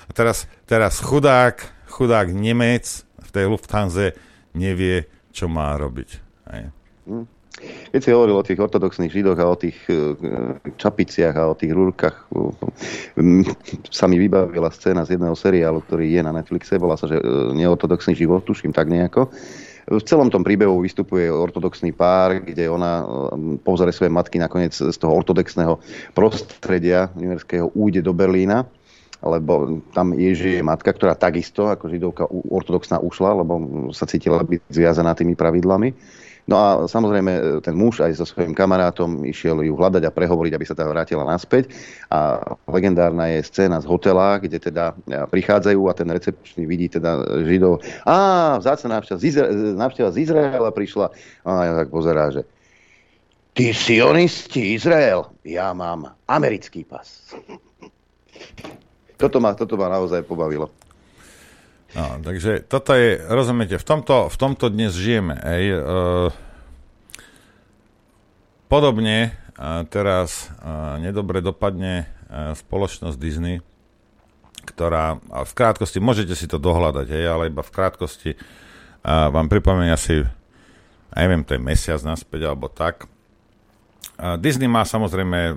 A 0.07 0.11
teraz, 0.11 0.51
teraz 0.67 0.99
chudák, 0.99 1.63
chudák 1.87 2.35
Nemec 2.35 3.07
v 3.23 3.31
tej 3.31 3.45
Lufthanse 3.47 4.19
nevie, 4.53 5.07
čo 5.31 5.47
má 5.47 5.79
robiť. 5.79 6.11
Hej. 6.51 6.63
Hm. 7.07 7.27
Keď 7.93 8.01
si 8.01 8.11
hovoril 8.11 8.37
o 8.41 8.47
tých 8.47 8.61
ortodoxných 8.61 9.13
židoch 9.13 9.39
a 9.39 9.51
o 9.53 9.57
tých 9.57 9.79
e, 9.89 10.17
čapiciach 10.81 11.35
a 11.37 11.51
o 11.53 11.59
tých 11.59 11.73
rúrkach, 11.73 12.29
sa 13.93 14.07
mi 14.09 14.17
vybavila 14.17 14.73
scéna 14.73 15.05
z 15.05 15.17
jedného 15.17 15.37
seriálu, 15.37 15.85
ktorý 15.85 16.09
je 16.09 16.23
na 16.25 16.33
Netflixe, 16.33 16.81
volá 16.81 16.97
sa, 16.97 17.07
že 17.07 17.21
e, 17.21 17.25
neortodoxný 17.53 18.17
život, 18.17 18.45
tuším 18.45 18.73
tak 18.73 18.89
nejako. 18.89 19.29
V 19.83 20.03
celom 20.07 20.31
tom 20.31 20.47
príbehu 20.47 20.79
vystupuje 20.79 21.27
ortodoxný 21.27 21.91
pár, 21.91 22.39
kde 22.39 22.71
ona 22.71 23.03
po 23.67 23.75
vzore 23.75 23.91
svojej 23.91 24.15
matky 24.15 24.39
nakoniec 24.39 24.71
z 24.71 24.95
toho 24.95 25.11
ortodoxného 25.11 25.83
prostredia 26.15 27.11
univerského 27.19 27.67
újde 27.75 27.99
do 27.99 28.15
Berlína 28.15 28.63
lebo 29.23 29.79
tam 29.95 30.19
je 30.19 30.35
žije 30.35 30.61
matka, 30.67 30.91
ktorá 30.91 31.15
takisto 31.15 31.71
ako 31.71 31.87
židovka 31.87 32.27
ortodoxná 32.27 32.99
ušla, 32.99 33.39
lebo 33.39 33.55
sa 33.95 34.03
cítila 34.03 34.43
byť 34.43 34.67
zviazaná 34.67 35.15
tými 35.15 35.39
pravidlami. 35.39 35.95
No 36.51 36.59
a 36.59 36.69
samozrejme 36.91 37.63
ten 37.63 37.75
muž 37.79 38.03
aj 38.03 38.19
so 38.19 38.27
svojím 38.27 38.51
kamarátom 38.51 39.23
išiel 39.23 39.63
ju 39.63 39.79
hľadať 39.79 40.03
a 40.03 40.11
prehovoriť, 40.11 40.53
aby 40.59 40.65
sa 40.67 40.75
teda 40.75 40.91
vrátila 40.91 41.23
naspäť. 41.23 41.71
A 42.11 42.43
legendárna 42.67 43.31
je 43.31 43.47
scéna 43.47 43.79
z 43.79 43.87
hotela, 43.87 44.43
kde 44.43 44.59
teda 44.59 44.91
prichádzajú 45.07 45.81
a 45.87 45.95
ten 45.95 46.11
recepčný 46.11 46.67
vidí 46.67 46.91
teda 46.91 47.23
Židov. 47.47 47.87
Á, 48.03 48.59
vzácna 48.59 48.99
návšteva 48.99 49.19
z, 49.23 49.25
Izra- 49.31 49.51
návšteva 49.55 50.11
z 50.11 50.19
Izraela 50.27 50.71
prišla. 50.75 51.15
A 51.47 51.51
ja 51.63 51.73
tak 51.79 51.89
pozerá, 51.95 52.35
že 52.35 52.43
ty 53.55 53.71
sionisti 53.71 54.75
Izrael, 54.75 55.31
ja 55.47 55.71
mám 55.71 56.11
americký 56.27 56.83
pas. 56.83 57.07
toto, 59.15 59.39
ma, 59.39 59.55
toto 59.55 59.79
ma 59.79 59.87
naozaj 59.87 60.27
pobavilo. 60.27 60.75
No, 61.93 62.17
takže 62.25 62.65
toto 62.65 62.97
je, 62.97 63.21
rozumiete, 63.21 63.77
v 63.77 63.85
tomto, 63.85 64.33
v 64.33 64.37
tomto 64.41 64.73
dnes 64.73 64.97
žijeme. 64.97 65.37
Ej, 65.45 65.65
uh, 65.77 66.33
podobne 68.73 69.37
uh, 69.61 69.85
teraz 69.85 70.49
uh, 70.65 70.97
nedobre 70.97 71.45
dopadne 71.45 72.09
uh, 72.09 72.57
spoločnosť 72.57 73.17
Disney, 73.21 73.61
ktorá, 74.65 75.21
a 75.29 75.45
v 75.45 75.53
krátkosti, 75.53 76.01
môžete 76.01 76.33
si 76.33 76.49
to 76.49 76.57
dohľadať, 76.57 77.07
hej, 77.13 77.25
ale 77.29 77.53
iba 77.53 77.61
v 77.61 77.75
krátkosti 77.77 78.41
uh, 78.41 79.29
vám 79.29 79.53
pripomeniem 79.53 79.93
asi, 79.93 80.25
neviem, 81.13 81.45
to 81.45 81.61
je 81.61 81.61
mesiac 81.61 82.01
naspäť 82.01 82.49
alebo 82.49 82.73
tak. 82.73 83.05
Uh, 84.17 84.41
Disney 84.41 84.65
má 84.65 84.89
samozrejme, 84.89 85.53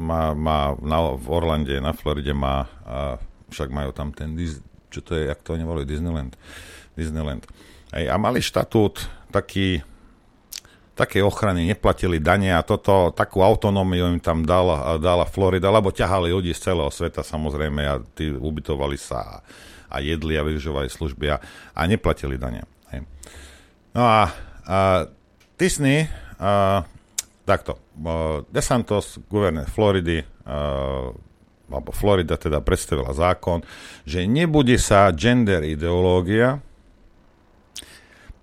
má, 0.00 0.32
má 0.32 0.72
na, 0.80 1.12
v 1.12 1.26
Orlande, 1.28 1.76
na 1.76 1.92
Floride 1.92 2.32
má, 2.32 2.72
uh, 2.88 3.20
však 3.52 3.68
majú 3.68 3.92
tam 3.92 4.16
ten 4.16 4.32
Disney, 4.32 4.64
čo 4.94 5.02
to 5.02 5.18
je, 5.18 5.26
jak 5.26 5.42
to 5.42 5.58
oni 5.58 5.66
Disneyland. 5.82 6.38
Disneyland. 6.94 7.42
Hej, 7.90 8.06
a 8.06 8.14
mali 8.14 8.38
štatút 8.38 9.02
taký, 9.34 9.82
také 10.94 11.18
ochrany, 11.22 11.66
neplatili 11.66 12.22
dane 12.22 12.54
a 12.54 12.62
toto, 12.62 13.10
takú 13.10 13.42
autonómiu 13.42 14.06
im 14.14 14.22
tam 14.22 14.46
dala, 14.46 14.98
dala 15.02 15.26
Florida, 15.26 15.74
lebo 15.74 15.90
ťahali 15.90 16.30
ľudí 16.30 16.54
z 16.54 16.70
celého 16.70 16.90
sveta 16.90 17.26
samozrejme 17.26 17.82
a 17.82 17.98
tí 18.14 18.30
ubytovali 18.30 18.94
sa 18.94 19.18
a, 19.18 19.34
a 19.90 19.96
jedli 19.98 20.38
a 20.38 20.46
využívali 20.46 20.86
služby 20.86 21.34
a, 21.34 21.42
a 21.74 21.80
neplatili 21.90 22.38
dane. 22.38 22.62
Hej. 22.94 23.02
No 23.94 24.02
a, 24.06 24.30
a 24.62 24.78
Disney, 25.58 26.06
a, 26.38 26.82
takto, 27.42 27.78
DeSantos, 28.54 29.18
guvernér 29.26 29.66
Floridy, 29.66 30.22
a, 30.46 31.10
alebo 31.68 31.90
Florida 31.96 32.36
teda 32.36 32.60
predstavila 32.60 33.16
zákon, 33.16 33.64
že 34.04 34.28
nebude 34.28 34.76
sa 34.76 35.08
gender 35.12 35.64
ideológia, 35.64 36.60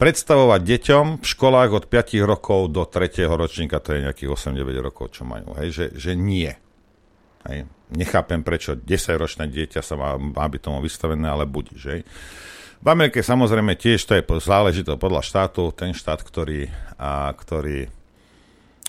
predstavovať 0.01 0.61
deťom 0.65 1.05
v 1.21 1.25
školách 1.29 1.69
od 1.77 1.85
5 1.85 2.25
rokov 2.25 2.73
do 2.73 2.81
3. 2.89 3.21
ročníka, 3.29 3.77
to 3.77 3.93
je 3.93 4.09
nejakých 4.09 4.33
8-9 4.33 4.81
rokov, 4.81 5.13
čo 5.13 5.29
majú, 5.29 5.53
hej, 5.61 5.69
že, 5.69 5.85
že 5.93 6.11
nie. 6.17 6.49
Hej. 7.45 7.69
Nechápem, 7.93 8.41
prečo 8.41 8.73
10-ročné 8.73 9.45
dieťa 9.45 9.81
sa 9.85 9.93
má, 9.93 10.17
má 10.17 10.45
byť 10.49 10.61
tomu 10.61 10.81
vystavené, 10.81 11.29
ale 11.29 11.45
budíš. 11.45 11.83
Hej. 11.85 12.01
V 12.81 12.87
Amerike 12.89 13.21
samozrejme 13.21 13.77
tiež 13.77 14.01
to 14.01 14.17
je 14.17 14.25
záležité 14.41 14.97
podľa 14.97 15.21
štátu, 15.21 15.69
ten 15.69 15.93
štát, 15.93 16.25
ktorý, 16.25 16.65
a, 16.97 17.29
ktorý 17.37 17.93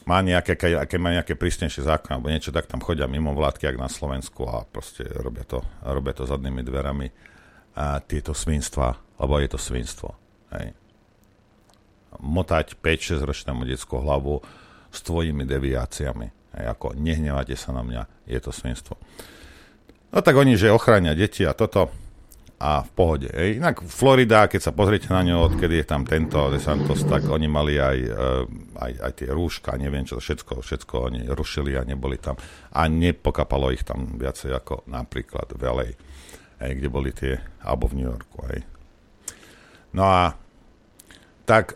má 0.08 0.18
nejaké, 0.20 0.58
keď 0.58 0.98
má 0.98 1.14
nejaké 1.14 1.38
prísnejšie 1.38 1.86
zákony 1.86 2.12
alebo 2.14 2.32
niečo, 2.32 2.54
tak 2.54 2.66
tam 2.66 2.82
chodia 2.82 3.10
mimo 3.10 3.34
vládky, 3.34 3.70
jak 3.70 3.78
na 3.78 3.90
Slovensku 3.90 4.46
a 4.46 4.66
proste 4.66 5.06
robia 5.06 5.46
to, 5.46 5.62
robia 5.82 6.14
to 6.16 6.26
zadnými 6.26 6.62
dverami 6.64 7.08
a 7.78 8.02
tieto 8.04 8.36
svinstva, 8.36 8.98
lebo 9.16 9.38
je 9.38 9.48
to 9.48 9.58
svinstvo. 9.58 10.10
Hej 10.52 10.76
motať 12.20 12.76
5-6 12.76 13.24
ročnému 13.24 13.64
detskú 13.64 14.02
hlavu 14.02 14.44
s 14.92 14.98
tvojimi 15.00 15.48
deviáciami. 15.48 16.26
Hej, 16.58 16.64
ako 16.68 16.92
nehnevate 16.92 17.56
sa 17.56 17.72
na 17.72 17.80
mňa, 17.80 18.28
je 18.28 18.38
to 18.42 18.52
svinstvo. 18.52 19.00
No 20.12 20.20
tak 20.20 20.36
oni, 20.36 20.60
že 20.60 20.68
ochránia 20.68 21.16
deti 21.16 21.48
a 21.48 21.56
toto 21.56 21.88
a 22.62 22.86
v 22.86 22.90
pohode. 22.94 23.26
Hej. 23.26 23.58
Inak 23.58 23.82
Florida, 23.82 24.46
keď 24.46 24.70
sa 24.70 24.72
pozriete 24.72 25.10
na 25.10 25.26
ňo, 25.26 25.50
odkedy 25.50 25.82
je 25.82 25.86
tam 25.90 26.06
tento 26.06 26.46
DeSantos, 26.46 27.02
tak 27.10 27.26
oni 27.26 27.50
mali 27.50 27.82
aj, 27.82 27.98
eh, 27.98 28.42
aj, 28.78 28.92
aj 29.02 29.12
tie 29.18 29.28
rúška, 29.34 29.74
neviem 29.74 30.06
čo, 30.06 30.22
všetko, 30.22 30.62
všetko 30.62 30.94
oni 31.10 31.20
rušili 31.26 31.74
a 31.74 31.82
neboli 31.82 32.22
tam. 32.22 32.38
A 32.70 32.86
nepokapalo 32.86 33.74
ich 33.74 33.82
tam 33.82 34.14
viacej 34.14 34.54
ako 34.54 34.86
napríklad 34.86 35.50
v 35.58 35.62
LA, 35.66 35.88
hej, 36.62 36.72
kde 36.78 36.88
boli 36.88 37.10
tie, 37.10 37.42
alebo 37.66 37.90
v 37.90 37.98
New 37.98 38.06
Yorku. 38.06 38.38
Hej. 38.46 38.62
No 39.98 40.06
a 40.06 40.38
tak 41.42 41.74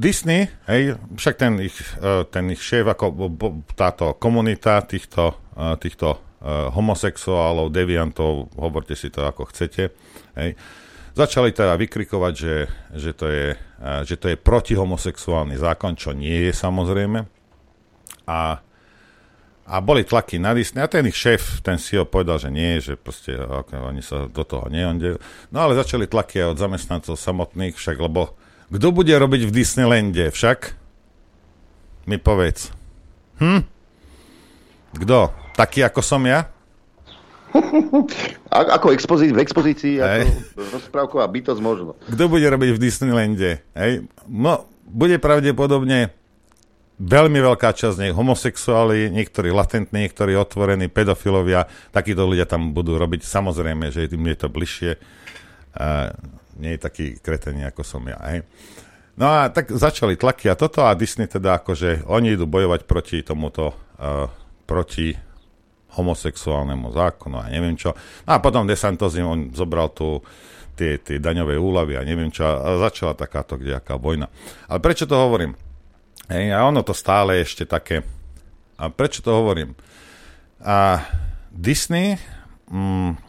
Disney, 0.00 0.48
hej, 0.66 0.96
však 1.20 1.34
ten 1.36 1.60
ich, 1.60 1.76
e, 2.00 2.24
ten 2.32 2.48
ich 2.48 2.64
šéf, 2.64 2.88
ako 2.88 3.28
táto 3.76 4.16
komunita 4.16 4.80
týchto, 4.88 5.36
e, 5.52 5.76
týchto 5.76 6.16
e, 6.16 6.31
homosexuálov, 6.44 7.70
deviantov, 7.70 8.50
hovorte 8.58 8.98
si 8.98 9.14
to 9.14 9.22
ako 9.22 9.46
chcete, 9.54 9.94
hej, 10.34 10.58
začali 11.14 11.54
teda 11.54 11.76
vykrikovať, 11.78 12.34
že, 12.34 12.56
že, 12.98 13.12
to 13.14 13.26
je, 13.28 13.46
že 14.08 14.16
to 14.18 14.32
je 14.32 14.36
protihomosexuálny 14.40 15.60
zákon, 15.60 15.94
čo 15.94 16.16
nie 16.16 16.50
je 16.50 16.52
samozrejme. 16.56 17.24
A, 18.26 18.58
a 19.68 19.74
boli 19.78 20.02
tlaky 20.02 20.40
na 20.40 20.56
Disney 20.56 20.82
a 20.82 20.90
ten 20.90 21.06
ich 21.06 21.18
šéf, 21.18 21.60
ten 21.62 21.76
si 21.78 21.94
ho 22.00 22.08
povedal, 22.08 22.40
že 22.40 22.50
nie, 22.50 22.80
že 22.80 22.96
proste 22.96 23.36
okay, 23.36 23.78
oni 23.78 24.02
sa 24.02 24.26
do 24.26 24.42
toho 24.42 24.66
neondejú. 24.72 25.20
No 25.52 25.68
ale 25.68 25.78
začali 25.78 26.08
tlaky 26.08 26.42
aj 26.42 26.56
od 26.56 26.60
zamestnancov 26.60 27.14
samotných, 27.20 27.76
však 27.76 28.00
lebo 28.00 28.34
kto 28.72 28.88
bude 28.88 29.12
robiť 29.12 29.46
v 29.46 29.54
Disneylande 29.54 30.32
však? 30.32 30.80
Mi 32.08 32.16
povedz. 32.16 32.72
Hm? 33.36 33.62
Kto? 34.96 35.41
Taký 35.52 35.84
ako 35.84 36.00
som 36.00 36.22
ja? 36.24 36.48
A, 38.52 38.80
ako 38.80 38.92
expozí- 38.92 39.32
v 39.32 39.40
expozícii, 39.40 40.00
hey. 40.00 40.24
ako 40.24 40.80
rozprávková 40.80 41.24
bytosť 41.28 41.60
možno. 41.60 41.96
Kto 42.08 42.28
bude 42.28 42.44
robiť 42.48 42.70
v 42.76 42.80
Disneylande? 42.80 43.64
Hej? 43.76 44.08
No, 44.28 44.68
bude 44.88 45.16
pravdepodobne 45.20 46.12
veľmi 47.02 47.38
veľká 47.42 47.72
časť 47.72 47.96
nech 47.98 48.14
homosexuáli, 48.14 49.10
niektorí 49.10 49.50
latentní, 49.50 50.06
niektorí 50.06 50.36
otvorení, 50.38 50.86
pedofilovia, 50.92 51.66
takíto 51.90 52.28
ľudia 52.28 52.46
tam 52.46 52.76
budú 52.76 52.94
robiť. 53.00 53.24
Samozrejme, 53.24 53.90
že 53.90 54.06
im 54.06 54.24
je 54.28 54.36
to 54.38 54.48
bližšie. 54.52 54.90
Uh, 55.72 56.12
nie 56.60 56.76
je 56.76 56.80
taký 56.84 57.06
kretený, 57.18 57.64
ako 57.66 57.82
som 57.82 58.04
ja. 58.04 58.20
Hej. 58.28 58.44
No 59.16 59.28
a 59.28 59.48
tak 59.52 59.72
začali 59.72 60.16
tlaky 60.16 60.52
a 60.52 60.56
toto 60.56 60.84
a 60.84 60.96
Disney 60.96 61.28
teda 61.28 61.60
akože 61.60 62.08
oni 62.08 62.36
idú 62.36 62.48
bojovať 62.48 62.84
proti 62.84 63.20
tomuto, 63.24 63.72
uh, 64.00 64.28
proti 64.64 65.16
homosexuálnemu 65.92 66.92
zákonu 66.92 67.36
a 67.40 67.52
neviem 67.52 67.76
čo. 67.76 67.92
No 68.24 68.30
a 68.36 68.38
potom 68.40 68.64
DeSantos 68.64 69.16
im 69.16 69.28
on 69.28 69.40
zobral 69.52 69.92
tu 69.92 70.20
tie, 70.76 70.96
tie 71.00 71.20
daňové 71.20 71.56
úlavy 71.60 72.00
a 72.00 72.06
neviem 72.06 72.32
čo 72.32 72.44
a 72.44 72.80
začala 72.80 73.12
takáto 73.12 73.60
kdejaká 73.60 74.00
vojna. 74.00 74.32
Ale 74.68 74.80
prečo 74.80 75.04
to 75.04 75.16
hovorím? 75.16 75.52
Hej, 76.32 76.56
a 76.56 76.64
ono 76.64 76.80
to 76.80 76.96
stále 76.96 77.42
ešte 77.44 77.68
také... 77.68 78.00
A 78.80 78.88
prečo 78.88 79.20
to 79.20 79.30
hovorím? 79.30 79.76
A 80.64 81.04
Disney... 81.52 82.16
Mm, 82.72 83.20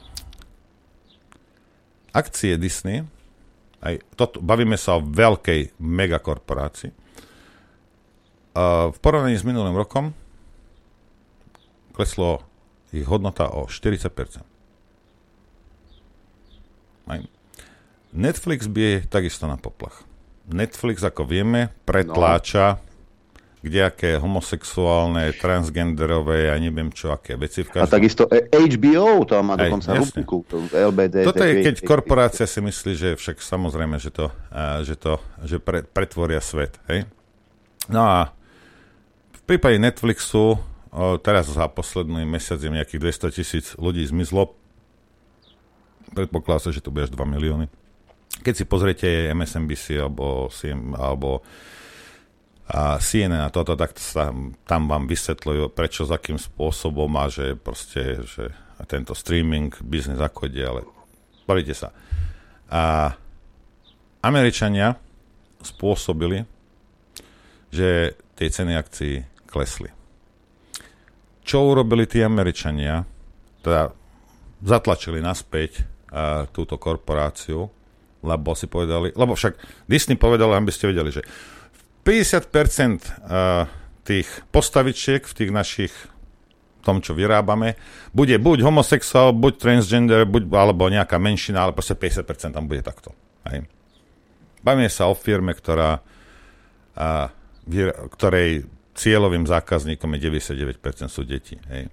akcie 2.16 2.56
Disney 2.56 3.04
aj 3.84 4.00
toto, 4.16 4.40
bavíme 4.40 4.80
sa 4.80 4.96
o 4.96 5.04
veľkej 5.04 5.76
megakorporácii. 5.76 6.92
Uh, 8.54 8.94
v 8.96 8.98
porovnaní 9.04 9.36
s 9.36 9.44
minulým 9.44 9.76
rokom 9.76 10.16
kleslo 11.92 12.46
ich 12.94 13.08
hodnota 13.10 13.50
o 13.50 13.66
40%. 13.66 14.46
Aj. 17.10 17.22
Netflix 18.14 18.70
bije 18.70 19.04
takisto 19.10 19.50
na 19.50 19.58
poplach. 19.58 20.06
Netflix, 20.48 21.02
ako 21.02 21.26
vieme, 21.26 21.74
pretláča 21.84 22.78
no 22.78 22.94
kdejaké 23.64 24.20
homosexuálne, 24.20 25.32
transgenderové, 25.40 26.52
ja 26.52 26.56
neviem 26.60 26.92
čo, 26.92 27.16
aké 27.16 27.40
veci. 27.40 27.64
V 27.64 27.80
každom... 27.80 27.88
A 27.88 27.96
takisto 27.96 28.28
HBO 28.52 29.24
to 29.24 29.40
má 29.40 29.56
dokonca 29.56 29.96
rubriku, 29.96 30.44
LBD. 30.68 31.24
Toto 31.24 31.44
je, 31.48 31.64
keď 31.64 31.76
korporácia 31.88 32.44
si 32.44 32.60
myslí, 32.60 32.92
že 32.92 33.10
však 33.16 33.40
samozrejme, 33.40 33.96
že 34.04 34.12
to, 34.12 34.28
že 34.84 35.00
to 35.00 35.16
že 35.48 35.64
pre, 35.64 35.88
pretvoria 35.88 36.44
svet. 36.44 36.76
Hej? 36.92 37.08
No 37.88 38.04
a 38.04 38.36
v 39.32 39.42
prípade 39.48 39.80
Netflixu 39.80 40.60
teraz 41.26 41.50
za 41.50 41.66
posledný 41.66 42.22
mesiac 42.26 42.62
je 42.62 42.70
nejakých 42.70 43.02
200 43.02 43.38
tisíc 43.38 43.66
ľudí 43.82 44.06
zmizlo. 44.06 44.54
Predpokladá 46.14 46.70
sa, 46.70 46.76
že 46.76 46.86
to 46.86 46.94
bude 46.94 47.10
až 47.10 47.14
2 47.18 47.26
milióny. 47.26 47.66
Keď 48.46 48.54
si 48.54 48.66
pozriete 48.70 49.34
MSNBC 49.34 49.98
alebo, 49.98 50.50
CM, 50.54 50.94
alebo 50.94 51.42
a 52.64 52.96
CNN 52.96 53.44
a 53.44 53.52
toto, 53.52 53.76
tak 53.76 54.00
sa, 54.00 54.32
tam 54.64 54.82
vám 54.88 55.04
vysvetľujú, 55.10 55.76
prečo, 55.76 56.08
za 56.08 56.16
akým 56.16 56.40
spôsobom 56.40 57.12
a 57.20 57.28
že 57.28 57.60
proste, 57.60 58.24
že 58.24 58.56
tento 58.88 59.12
streaming, 59.12 59.76
biznis 59.84 60.20
ako 60.20 60.48
ide, 60.48 60.64
ale 60.64 60.82
bavite 61.44 61.76
sa. 61.76 61.92
A 62.72 63.14
Američania 64.24 64.96
spôsobili, 65.60 66.48
že 67.68 68.16
tie 68.40 68.48
ceny 68.48 68.80
akcií 68.80 69.28
klesli. 69.48 69.92
Čo 71.44 71.76
urobili 71.76 72.08
tí 72.08 72.24
Američania? 72.24 73.04
Teda 73.64 73.92
zatlačili 74.64 75.20
naspäť 75.20 75.84
a, 76.10 76.48
túto 76.52 76.80
korporáciu, 76.80 77.68
lebo 78.24 78.56
si 78.56 78.72
povedali, 78.72 79.12
lebo 79.12 79.36
však 79.36 79.86
Disney 79.86 80.16
povedal, 80.16 80.56
aby 80.56 80.72
ste 80.72 80.88
vedeli, 80.88 81.12
že 81.12 81.22
50% 82.04 83.04
eh, 83.04 83.68
tých 84.04 84.28
postavičiek 84.52 85.24
v 85.24 85.34
tých 85.34 85.52
našich 85.52 85.94
tom, 86.84 87.00
čo 87.00 87.16
vyrábame, 87.16 87.80
bude 88.12 88.36
buď 88.36 88.68
homosexuál, 88.68 89.32
buď 89.32 89.54
transgender, 89.56 90.28
buď, 90.28 90.52
alebo 90.52 90.92
nejaká 90.92 91.16
menšina, 91.16 91.64
ale 91.64 91.72
proste 91.72 91.96
50% 91.96 92.52
tam 92.52 92.68
bude 92.68 92.84
takto. 92.84 93.16
Hej. 93.48 93.64
Bavíme 94.60 94.92
sa 94.92 95.08
o 95.08 95.16
firme, 95.16 95.56
ktorá, 95.56 96.04
a, 97.00 97.32
ktorej 98.12 98.68
cieľovým 98.94 99.50
zákazníkom 99.50 100.18
je 100.18 100.20
99% 100.30 101.10
sú 101.10 101.22
deti. 101.26 101.58
Hej. 101.70 101.90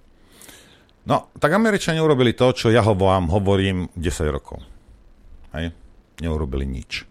No, 1.05 1.33
tak 1.41 1.57
Američania 1.57 2.05
urobili 2.05 2.37
to, 2.37 2.53
čo 2.53 2.67
ja 2.69 2.85
vám 2.85 3.33
hovorím 3.33 3.89
10 3.97 4.29
rokov. 4.29 4.61
Hej. 5.57 5.73
Neurobili 6.21 6.69
nič. 6.69 7.09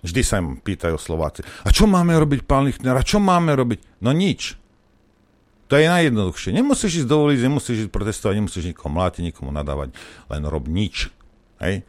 Vždy 0.00 0.20
sa 0.24 0.40
im 0.40 0.56
pýtajú 0.56 0.96
Slováci. 0.96 1.44
A 1.66 1.68
čo 1.74 1.84
máme 1.84 2.16
robiť, 2.16 2.48
pán 2.48 2.64
Lichtner? 2.64 2.96
A 2.96 3.04
čo 3.04 3.20
máme 3.20 3.52
robiť? 3.52 4.00
No 4.00 4.16
nič. 4.16 4.56
To 5.68 5.78
je 5.78 5.86
najjednoduchšie. 5.86 6.50
Nemusíš 6.56 7.04
ísť 7.04 7.08
dovoliť, 7.10 7.38
nemusíš 7.46 7.86
ísť 7.86 7.92
protestovať, 7.94 8.34
nemusíš 8.42 8.64
nikomu 8.74 8.98
mlátiť, 8.98 9.22
nikomu 9.22 9.50
nadávať. 9.54 9.94
Len 10.32 10.42
rob 10.48 10.66
nič. 10.66 11.12
Hej? 11.62 11.86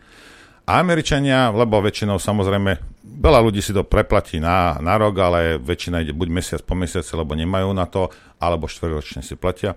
A 0.71 0.79
Američania, 0.79 1.51
lebo 1.51 1.83
väčšinou 1.83 2.15
samozrejme, 2.15 2.79
veľa 3.03 3.43
ľudí 3.43 3.59
si 3.59 3.75
to 3.75 3.83
preplatí 3.83 4.39
na, 4.39 4.79
na 4.79 4.95
rok, 4.95 5.19
ale 5.19 5.59
väčšina 5.59 5.99
ide 5.99 6.15
buď 6.15 6.31
mesiac 6.31 6.61
po 6.63 6.79
mesiaci, 6.79 7.11
lebo 7.11 7.35
nemajú 7.35 7.75
na 7.75 7.83
to, 7.91 8.07
alebo 8.39 8.71
štvrťročne 8.71 9.19
si 9.19 9.35
platia. 9.35 9.75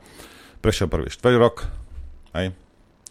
Prešiel 0.62 0.86
prvý 0.86 1.10
štvrťrok, 1.10 1.54
hej, 2.38 2.54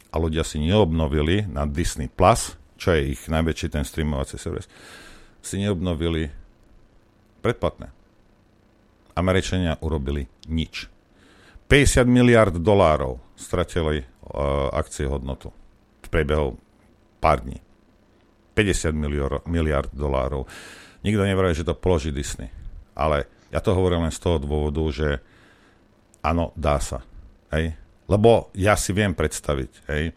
a 0.08 0.16
ľudia 0.16 0.48
si 0.48 0.64
neobnovili 0.64 1.44
na 1.52 1.68
Disney 1.68 2.08
Plus, 2.08 2.56
čo 2.80 2.96
je 2.96 3.20
ich 3.20 3.28
najväčší 3.28 3.76
ten 3.76 3.84
streamovací 3.84 4.40
servis, 4.40 4.72
si 5.44 5.60
neobnovili 5.60 6.32
predplatné. 7.44 7.92
Američania 9.20 9.76
urobili 9.84 10.32
nič. 10.48 10.88
50 11.68 12.08
miliard 12.08 12.56
dolárov 12.56 13.20
stratili 13.36 14.08
uh, 14.08 14.72
akcie 14.72 15.04
hodnotu 15.04 15.52
v 16.00 16.08
priebehu 16.08 16.56
pár 17.20 17.44
dní. 17.44 17.73
50 18.54 18.94
miliard, 18.94 19.42
miliard 19.50 19.90
dolárov. 19.92 20.46
Nikto 21.04 21.26
nevraví, 21.26 21.58
že 21.58 21.68
to 21.68 21.76
položí 21.76 22.14
Disney. 22.14 22.48
Ale 22.94 23.28
ja 23.52 23.60
to 23.60 23.76
hovorím 23.76 24.08
len 24.08 24.14
z 24.14 24.22
toho 24.22 24.38
dôvodu, 24.40 24.82
že 24.94 25.20
áno, 26.24 26.56
dá 26.56 26.80
sa. 26.80 27.04
Hej? 27.52 27.76
Lebo 28.08 28.54
ja 28.56 28.78
si 28.78 28.94
viem 28.96 29.12
predstaviť, 29.12 29.72
hej, 29.90 30.14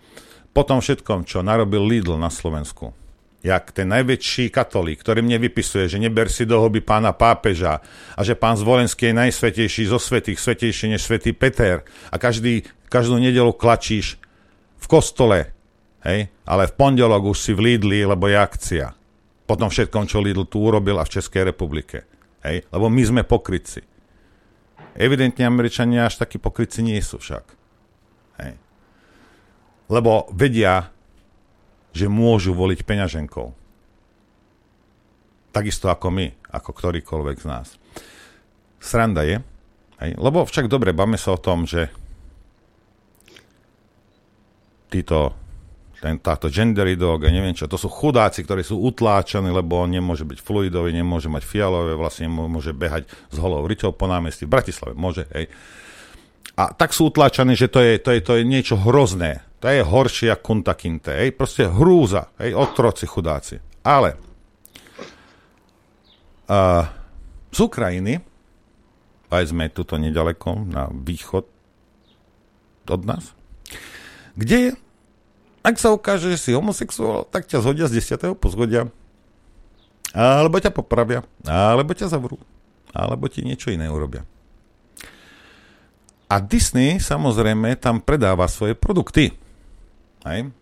po 0.57 0.65
tom 0.65 0.81
všetkom, 0.81 1.29
čo 1.29 1.45
narobil 1.45 1.85
Lidl 1.85 2.17
na 2.17 2.33
Slovensku, 2.33 2.97
jak 3.45 3.71
ten 3.71 3.87
najväčší 3.93 4.51
katolík, 4.51 5.05
ktorý 5.05 5.23
mne 5.23 5.39
vypisuje, 5.39 5.87
že 5.87 6.03
neber 6.03 6.27
si 6.33 6.49
do 6.49 6.59
huby 6.59 6.83
pána 6.83 7.15
pápeža 7.15 7.79
a 8.17 8.21
že 8.27 8.35
pán 8.35 8.59
Zvolenský 8.59 9.13
je 9.13 9.21
najsvetejší 9.21 9.87
zo 9.87 10.01
svetých, 10.03 10.41
svetejší 10.41 10.97
než 10.97 11.05
svetý 11.07 11.31
Peter 11.31 11.87
a 12.11 12.17
každý, 12.19 12.67
každú 12.91 13.21
nedelu 13.21 13.53
klačíš 13.55 14.19
v 14.81 14.87
kostole, 14.91 15.56
hej? 16.07 16.31
ale 16.47 16.71
v 16.71 16.77
pondelok 16.79 17.35
už 17.35 17.39
si 17.43 17.53
v 17.53 17.75
Lidli, 17.75 18.07
lebo 18.07 18.31
je 18.31 18.39
akcia. 18.39 18.95
Po 19.47 19.59
tom 19.59 19.71
všetkom, 19.71 20.07
čo 20.07 20.23
Lidl 20.23 20.47
tu 20.47 20.63
urobil 20.63 20.99
a 20.99 21.07
v 21.07 21.19
Českej 21.19 21.51
republike. 21.51 22.07
Hej? 22.47 22.67
Lebo 22.71 22.87
my 22.87 23.03
sme 23.03 23.23
pokrytci. 23.27 23.83
Evidentne 24.97 25.45
Američania 25.45 26.09
až 26.09 26.23
takí 26.23 26.39
pokrytci 26.39 26.81
nie 26.81 26.99
sú 27.03 27.19
však. 27.19 27.45
Hej? 28.43 28.55
Lebo 29.91 30.31
vedia, 30.35 30.91
že 31.95 32.11
môžu 32.11 32.57
voliť 32.57 32.81
peňaženkou. 32.83 33.47
Takisto 35.55 35.89
ako 35.89 36.13
my, 36.13 36.27
ako 36.53 36.71
ktorýkoľvek 36.75 37.37
z 37.41 37.47
nás. 37.49 37.69
Sranda 38.77 39.25
je, 39.25 39.41
hej, 40.05 40.13
lebo 40.21 40.45
však 40.45 40.69
dobre, 40.69 40.93
bavme 40.93 41.17
sa 41.17 41.33
o 41.33 41.41
tom, 41.41 41.65
že 41.65 41.89
títo, 44.93 45.33
ten, 45.97 46.21
táto 46.21 46.53
gender 46.53 46.85
ideológia, 46.93 47.33
neviem 47.33 47.57
čo, 47.57 47.65
to 47.65 47.81
sú 47.81 47.89
chudáci, 47.89 48.45
ktorí 48.45 48.61
sú 48.61 48.77
utláčaní, 48.85 49.49
lebo 49.49 49.81
on 49.81 49.91
nemôže 49.91 50.29
byť 50.29 50.39
fluidový, 50.45 50.93
nemôže 50.93 51.33
mať 51.33 51.43
fialové, 51.43 51.97
vlastne 51.97 52.29
môže 52.29 52.77
behať 52.77 53.09
s 53.09 53.37
holou 53.41 53.65
riťou 53.65 53.97
po 53.97 54.05
námestí. 54.05 54.45
V 54.45 54.55
Bratislave 54.55 54.93
môže, 54.93 55.25
hej. 55.33 55.49
A 56.57 56.73
tak 56.73 56.97
sú 56.97 57.13
utláčaní, 57.13 57.53
že 57.53 57.69
to 57.69 57.85
je, 57.85 58.01
to 58.01 58.17
je, 58.17 58.21
to 58.25 58.33
je 58.41 58.43
niečo 58.45 58.81
hrozné. 58.81 59.45
To 59.61 59.69
je 59.69 59.85
horšie 59.85 60.33
ako 60.33 60.41
Kunta 60.41 60.73
Kinte. 60.73 61.13
Hej? 61.13 61.37
Proste 61.37 61.69
hrúza. 61.69 62.33
Hej? 62.41 62.57
Otroci 62.57 63.05
chudáci. 63.05 63.61
Ale 63.85 64.17
uh, 66.49 66.85
z 67.53 67.59
Ukrajiny, 67.61 68.21
aj 69.29 69.45
sme 69.53 69.69
tuto 69.69 70.01
nedaleko, 70.01 70.65
na 70.65 70.89
východ 70.89 71.45
od 72.87 73.03
nás, 73.05 73.35
kde 74.39 74.79
ak 75.67 75.83
sa 75.83 75.91
ukáže, 75.91 76.31
že 76.31 76.39
si 76.39 76.51
homosexuál, 76.55 77.27
tak 77.27 77.51
ťa 77.51 77.59
zhodia 77.59 77.91
z 77.91 77.99
10. 77.99 78.39
pozhodia. 78.39 78.87
Alebo 80.15 80.63
ťa 80.63 80.71
popravia, 80.71 81.27
alebo 81.43 81.91
ťa 81.91 82.07
zavrú, 82.07 82.39
alebo 82.95 83.27
ti 83.27 83.43
niečo 83.43 83.75
iné 83.75 83.91
urobia. 83.91 84.23
A 86.31 86.39
Disney 86.39 87.03
samozrejme 87.03 87.75
tam 87.83 87.99
predáva 87.99 88.47
svoje 88.47 88.79
produkty. 88.79 89.35
Hej? 90.23 90.55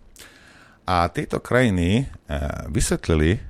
A 0.85 1.09
tieto 1.12 1.40
krajiny 1.40 2.05
e, 2.05 2.05
vysvetlili 2.68 3.40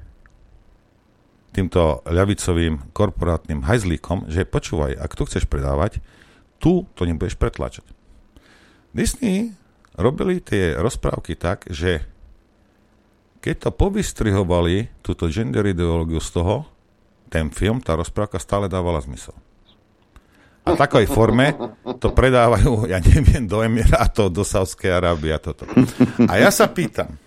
týmto 1.54 2.02
ľavicovým 2.06 2.90
korporátnym 2.90 3.62
hajzlíkom, 3.62 4.26
že 4.26 4.46
počúvaj, 4.46 4.98
ak 4.98 5.14
tu 5.14 5.22
chceš 5.26 5.46
predávať, 5.46 6.02
tu 6.58 6.86
to 6.98 7.06
nebudeš 7.06 7.38
pretlačať. 7.38 7.86
Disney 8.94 9.54
robili 9.94 10.42
tie 10.42 10.74
rozprávky 10.78 11.38
tak, 11.38 11.66
že 11.70 12.02
keď 13.44 13.68
to 13.68 13.70
povystrihovali, 13.76 15.04
túto 15.04 15.28
gender 15.28 15.68
ideológiu 15.68 16.16
z 16.16 16.40
toho, 16.40 16.64
ten 17.28 17.52
film, 17.52 17.82
tá 17.82 17.92
rozprávka 17.92 18.40
stále 18.40 18.72
dávala 18.72 19.04
zmysel. 19.04 19.36
A 20.64 20.72
v 20.72 20.80
takej 20.80 21.06
forme 21.12 21.52
to 22.00 22.08
predávajú, 22.08 22.88
ja 22.88 22.96
neviem, 23.04 23.44
do 23.44 23.60
Emirátov, 23.60 24.32
do 24.32 24.40
Sávskej 24.40 24.96
Arábie 24.96 25.36
a 25.36 25.36
toto. 25.36 25.68
A 26.24 26.40
ja 26.40 26.48
sa 26.48 26.64
pýtam, 26.72 27.20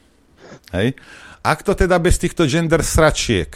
hej, 0.73 0.97
ak 1.45 1.61
to 1.61 1.77
teda 1.77 2.01
bez 2.01 2.17
týchto 2.17 2.49
gender 2.49 2.81
sračiek 2.81 3.53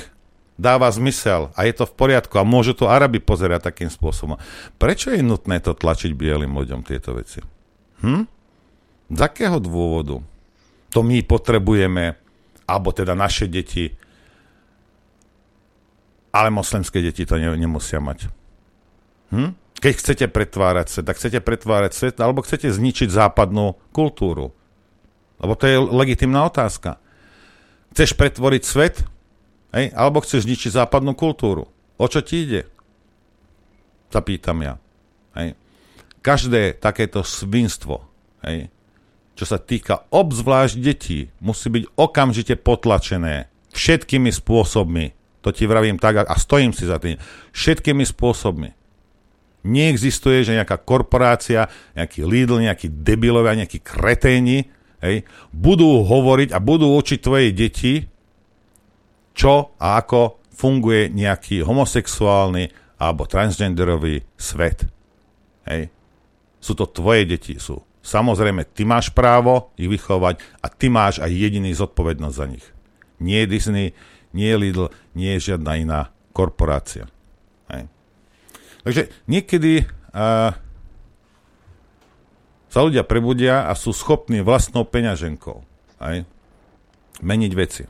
dáva 0.54 0.86
zmysel 0.94 1.50
a 1.58 1.66
je 1.66 1.74
to 1.74 1.90
v 1.90 1.98
poriadku 1.98 2.38
a 2.38 2.46
môžu 2.46 2.78
to 2.78 2.86
Arabi 2.86 3.18
pozerať 3.18 3.74
takým 3.74 3.90
spôsobom, 3.90 4.38
prečo 4.78 5.10
je 5.10 5.26
nutné 5.26 5.58
to 5.66 5.74
tlačiť 5.74 6.14
bielým 6.14 6.54
ľuďom 6.54 6.86
tieto 6.86 7.18
veci? 7.18 7.42
Hm? 8.06 8.41
Z 9.12 9.20
akého 9.20 9.60
dôvodu? 9.60 10.24
To 10.96 11.00
my 11.04 11.20
potrebujeme, 11.24 12.16
alebo 12.64 12.96
teda 12.96 13.12
naše 13.12 13.52
deti, 13.52 13.92
ale 16.32 16.48
moslemské 16.48 17.04
deti 17.04 17.28
to 17.28 17.36
ne, 17.36 17.52
nemusia 17.60 18.00
mať. 18.00 18.32
Hm? 19.36 19.52
Keď 19.82 19.94
chcete 19.98 20.26
pretvárať 20.32 20.88
svet, 20.88 21.06
tak 21.12 21.20
chcete 21.20 21.40
pretvárať 21.44 21.92
svet, 21.92 22.16
alebo 22.24 22.44
chcete 22.44 22.72
zničiť 22.72 23.12
západnú 23.12 23.76
kultúru. 23.92 24.56
Lebo 25.42 25.54
to 25.60 25.66
je 25.68 25.76
legitimná 25.80 26.48
otázka. 26.48 27.02
Chceš 27.92 28.16
pretvoriť 28.16 28.64
svet, 28.64 28.96
hej? 29.76 29.92
alebo 29.92 30.24
chceš 30.24 30.48
zničiť 30.48 30.72
západnú 30.80 31.18
kultúru? 31.18 31.68
O 32.00 32.06
čo 32.08 32.24
ti 32.24 32.48
ide? 32.48 32.70
Zapýtam 34.14 34.64
ja. 34.64 34.80
Hej? 35.36 35.60
Každé 36.22 36.78
takéto 36.80 37.26
svinstvo, 37.26 38.08
hej? 38.46 38.72
Čo 39.36 39.46
sa 39.48 39.58
týka 39.58 40.06
obzvlášť 40.12 40.76
detí, 40.78 41.32
musí 41.42 41.72
byť 41.72 41.84
okamžite 41.98 42.56
potlačené 42.60 43.48
všetkými 43.72 44.30
spôsobmi. 44.30 45.16
To 45.42 45.50
ti 45.50 45.66
vravím 45.66 45.98
tak, 45.98 46.22
a 46.22 46.36
stojím 46.38 46.76
si 46.76 46.86
za 46.86 47.02
tým. 47.02 47.18
Všetkými 47.56 48.06
spôsobmi. 48.06 48.70
Neexistuje, 49.66 50.46
že 50.46 50.58
nejaká 50.58 50.82
korporácia, 50.82 51.70
nejaký 51.98 52.26
Lidl, 52.26 52.62
nejakí 52.62 52.90
debilovia, 52.90 53.58
nejakí 53.58 53.82
kreténi, 53.82 54.70
hej, 55.02 55.26
budú 55.50 56.06
hovoriť 56.06 56.54
a 56.54 56.60
budú 56.62 56.94
učiť 56.98 57.20
tvoje 57.22 57.50
deti, 57.54 58.06
čo 59.34 59.74
a 59.82 59.98
ako 59.98 60.42
funguje 60.54 61.10
nejaký 61.10 61.66
homosexuálny 61.66 62.70
alebo 63.02 63.26
transgenderový 63.26 64.22
svet. 64.38 64.86
Hej. 65.66 65.90
Sú 66.62 66.78
to 66.78 66.86
tvoje 66.86 67.26
deti, 67.26 67.58
sú. 67.58 67.82
Samozrejme, 68.02 68.66
ty 68.74 68.82
máš 68.82 69.14
právo 69.14 69.70
ich 69.78 69.88
vychovať 69.88 70.42
a 70.62 70.68
ty 70.74 70.90
máš 70.90 71.22
aj 71.22 71.30
jediný 71.30 71.70
zodpovednosť 71.74 72.36
za 72.36 72.46
nich. 72.50 72.66
Nie 73.22 73.46
Disney, 73.46 73.94
nie 74.34 74.52
Lidl, 74.58 74.90
nie 75.14 75.38
je 75.38 75.54
žiadna 75.54 75.78
iná 75.78 76.00
korporácia. 76.34 77.06
Takže 78.82 79.14
niekedy 79.30 79.86
uh, 79.86 80.52
sa 82.72 82.80
ľudia 82.82 83.06
prebudia 83.06 83.70
a 83.70 83.78
sú 83.78 83.94
schopní 83.94 84.42
vlastnou 84.42 84.88
peňaženkou 84.88 85.62
aj, 86.02 86.26
meniť 87.22 87.52
veci. 87.54 87.84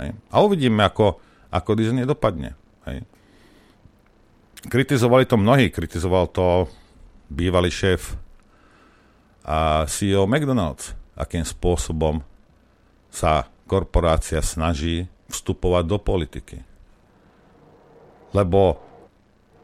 Aj. 0.00 0.08
A 0.32 0.36
uvidíme, 0.40 0.80
ako, 0.80 1.20
ako 1.52 1.70
Disney 1.76 2.08
dopadne. 2.08 2.56
Aj. 2.88 3.04
Kritizovali 4.64 5.28
to 5.28 5.36
mnohí, 5.36 5.68
kritizoval 5.68 6.32
to 6.32 6.68
bývalý 7.28 7.68
šéf 7.68 8.16
a 9.44 9.88
CEO 9.88 10.28
McDonald's, 10.28 10.92
akým 11.16 11.44
spôsobom 11.44 12.24
sa 13.10 13.48
korporácia 13.66 14.42
snaží 14.42 15.06
vstupovať 15.30 15.84
do 15.86 15.98
politiky. 15.98 16.58
Lebo 18.34 18.78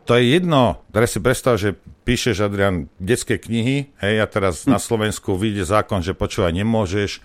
to 0.06 0.14
je 0.14 0.38
jedno, 0.38 0.86
teraz 0.94 1.14
si 1.14 1.18
predstav, 1.18 1.58
že 1.58 1.74
píšeš, 2.06 2.46
Adrian, 2.46 2.86
detské 3.02 3.42
knihy, 3.42 3.90
hej, 3.98 4.14
a 4.22 4.26
teraz 4.30 4.62
na 4.70 4.78
Slovensku 4.78 5.34
vyjde 5.34 5.66
zákon, 5.66 5.98
že 5.98 6.14
počúvaj, 6.14 6.54
nemôžeš 6.54 7.18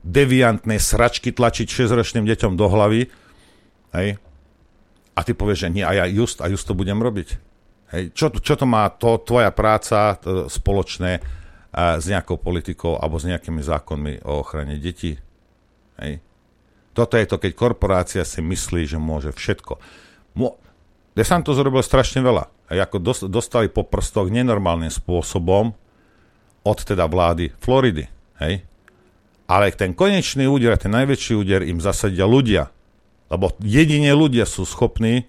deviantné 0.00 0.80
sračky 0.80 1.36
tlačiť 1.36 1.68
6-ročným 1.68 2.24
deťom 2.24 2.56
do 2.56 2.66
hlavy, 2.72 3.12
hej, 3.92 4.08
a 5.12 5.20
ty 5.20 5.32
povieš, 5.36 5.68
že 5.68 5.72
nie, 5.72 5.84
a 5.84 5.92
ja 5.92 6.04
just, 6.08 6.40
a 6.40 6.48
just 6.48 6.64
to 6.64 6.72
budem 6.72 7.00
robiť. 7.00 7.36
Hej, 7.92 8.16
čo, 8.16 8.32
čo 8.32 8.56
to 8.56 8.64
má 8.64 8.88
to, 8.88 9.20
tvoja 9.20 9.52
práca 9.52 10.16
to 10.16 10.48
spoločné 10.48 11.20
s 11.76 12.04
nejakou 12.08 12.40
politikou 12.40 12.96
alebo 12.96 13.20
s 13.20 13.28
nejakými 13.28 13.60
zákonmi 13.60 14.24
o 14.24 14.40
ochrane 14.40 14.80
detí? 14.80 15.20
Hej. 16.00 16.24
Toto 16.96 17.20
je 17.20 17.28
to, 17.28 17.36
keď 17.36 17.52
korporácia 17.52 18.24
si 18.24 18.40
myslí, 18.40 18.88
že 18.88 18.96
môže 18.96 19.28
všetko. 19.36 19.76
Mo- 20.40 20.56
DeSantos 21.12 21.60
robil 21.60 21.84
strašne 21.84 22.24
veľa. 22.24 22.48
A 22.66 22.72
ako 22.80 23.28
dostali 23.28 23.68
po 23.68 23.84
prstoch 23.84 24.32
nenormálnym 24.32 24.88
spôsobom 24.88 25.76
od 26.64 26.78
teda 26.80 27.04
vlády 27.04 27.52
Floridy. 27.60 28.08
Hej? 28.40 28.64
Ale 29.46 29.70
ten 29.76 29.92
konečný 29.92 30.48
úder, 30.48 30.74
ten 30.80 30.90
najväčší 30.90 31.32
úder 31.36 31.60
im 31.62 31.78
zasadia 31.78 32.24
ľudia. 32.24 32.72
Lebo 33.28 33.52
jedine 33.60 34.16
ľudia 34.16 34.48
sú 34.48 34.64
schopní 34.64 35.28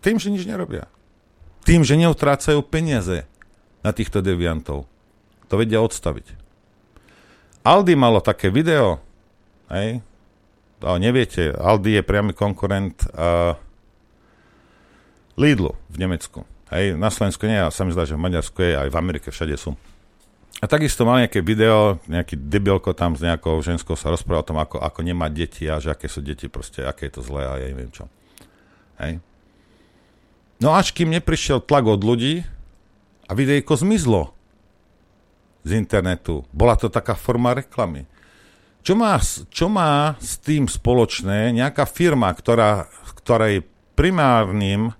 tým, 0.00 0.16
že 0.16 0.32
nič 0.32 0.46
nerobia. 0.46 0.86
Tým, 1.66 1.84
že 1.84 2.00
neutrácajú 2.00 2.64
peniaze 2.64 3.28
na 3.82 3.90
týchto 3.94 4.20
deviantov. 4.24 4.84
To 5.48 5.54
vedia 5.56 5.80
odstaviť. 5.80 6.34
Aldi 7.64 7.94
malo 7.98 8.22
také 8.24 8.48
video, 8.48 9.02
hej, 9.68 10.00
to 10.78 10.86
neviete, 10.96 11.50
Aldi 11.58 11.98
je 11.98 12.02
priamy 12.06 12.32
konkurent 12.32 12.94
uh, 13.12 13.58
Lidlu 15.34 15.74
v 15.90 15.96
Nemecku. 15.98 16.46
Hej, 16.70 16.94
na 16.94 17.10
Slovensku 17.10 17.48
nie, 17.48 17.58
a 17.58 17.72
sa 17.72 17.82
mi 17.82 17.90
zdá, 17.90 18.06
že 18.06 18.14
v 18.14 18.22
Maďarsku 18.22 18.58
je, 18.60 18.78
aj 18.78 18.88
v 18.92 18.98
Amerike 19.00 19.28
všade 19.32 19.56
sú. 19.58 19.74
A 20.58 20.66
takisto 20.66 21.06
mal 21.06 21.22
nejaké 21.22 21.38
video, 21.38 22.02
nejaký 22.10 22.34
debilko 22.34 22.90
tam 22.90 23.14
s 23.14 23.22
nejakou 23.22 23.62
ženskou 23.62 23.94
sa 23.94 24.10
rozprával 24.10 24.42
o 24.42 24.48
tom, 24.48 24.58
ako, 24.58 24.82
ako 24.82 25.00
nemať 25.06 25.30
deti 25.30 25.64
a 25.70 25.78
že 25.78 25.94
aké 25.94 26.10
sú 26.10 26.18
deti, 26.18 26.50
proste, 26.50 26.82
aké 26.82 27.06
je 27.06 27.14
to 27.18 27.22
zlé 27.22 27.46
a 27.46 27.62
ja 27.62 27.66
neviem 27.70 27.90
čo. 27.94 28.10
Hej. 28.98 29.22
No 30.58 30.74
až 30.74 30.90
kým 30.90 31.14
neprišiel 31.14 31.62
tlak 31.62 31.86
od 31.86 32.02
ľudí 32.02 32.42
a 33.28 33.30
videjko 33.36 33.76
zmizlo 33.76 34.32
z 35.68 35.76
internetu. 35.76 36.48
Bola 36.48 36.74
to 36.80 36.88
taká 36.88 37.12
forma 37.12 37.52
reklamy. 37.52 38.08
Čo 38.80 38.96
má, 38.96 39.20
čo 39.52 39.68
má 39.68 40.16
s 40.16 40.40
tým 40.40 40.64
spoločné 40.64 41.52
nejaká 41.52 41.84
firma, 41.84 42.32
ktorá, 42.32 42.88
ktorej 43.20 43.68
primárnym 43.92 44.96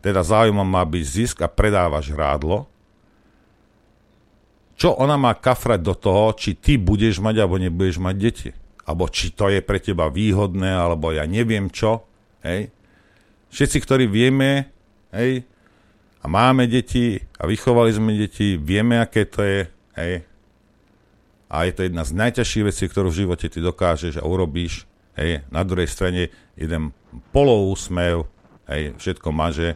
teda 0.00 0.24
záujmom 0.24 0.64
má 0.64 0.82
byť 0.82 1.04
zisk 1.04 1.36
a 1.44 1.52
predávaš 1.52 2.10
rádlo, 2.10 2.66
čo 4.74 4.98
ona 4.98 5.14
má 5.14 5.36
kafrať 5.36 5.80
do 5.84 5.94
toho, 5.94 6.34
či 6.34 6.58
ty 6.58 6.74
budeš 6.74 7.22
mať 7.22 7.38
alebo 7.38 7.60
nebudeš 7.60 8.02
mať 8.02 8.16
deti. 8.18 8.50
Alebo 8.82 9.06
či 9.06 9.30
to 9.30 9.46
je 9.46 9.62
pre 9.62 9.78
teba 9.78 10.10
výhodné, 10.10 10.74
alebo 10.74 11.14
ja 11.14 11.22
neviem 11.22 11.70
čo. 11.70 12.02
Hej. 12.42 12.74
Všetci, 13.54 13.78
ktorí 13.78 14.10
vieme, 14.10 14.74
hej, 15.14 15.46
a 16.22 16.24
máme 16.30 16.70
deti 16.70 17.18
a 17.34 17.50
vychovali 17.50 17.90
sme 17.90 18.14
deti, 18.14 18.54
vieme, 18.54 19.02
aké 19.02 19.26
to 19.26 19.42
je, 19.42 19.66
hej. 19.98 20.14
A 21.52 21.68
je 21.68 21.72
to 21.74 21.84
jedna 21.84 22.06
z 22.06 22.16
najťažších 22.16 22.64
vecí, 22.64 22.84
ktorú 22.88 23.12
v 23.12 23.26
živote 23.26 23.46
ty 23.50 23.58
dokážeš 23.58 24.22
a 24.22 24.24
urobíš, 24.24 24.86
hej. 25.18 25.42
Na 25.50 25.66
druhej 25.66 25.90
strane 25.90 26.30
jeden 26.54 26.94
poloúsmev, 27.34 28.24
hej, 28.70 28.94
všetko 28.96 29.28
maže 29.34 29.74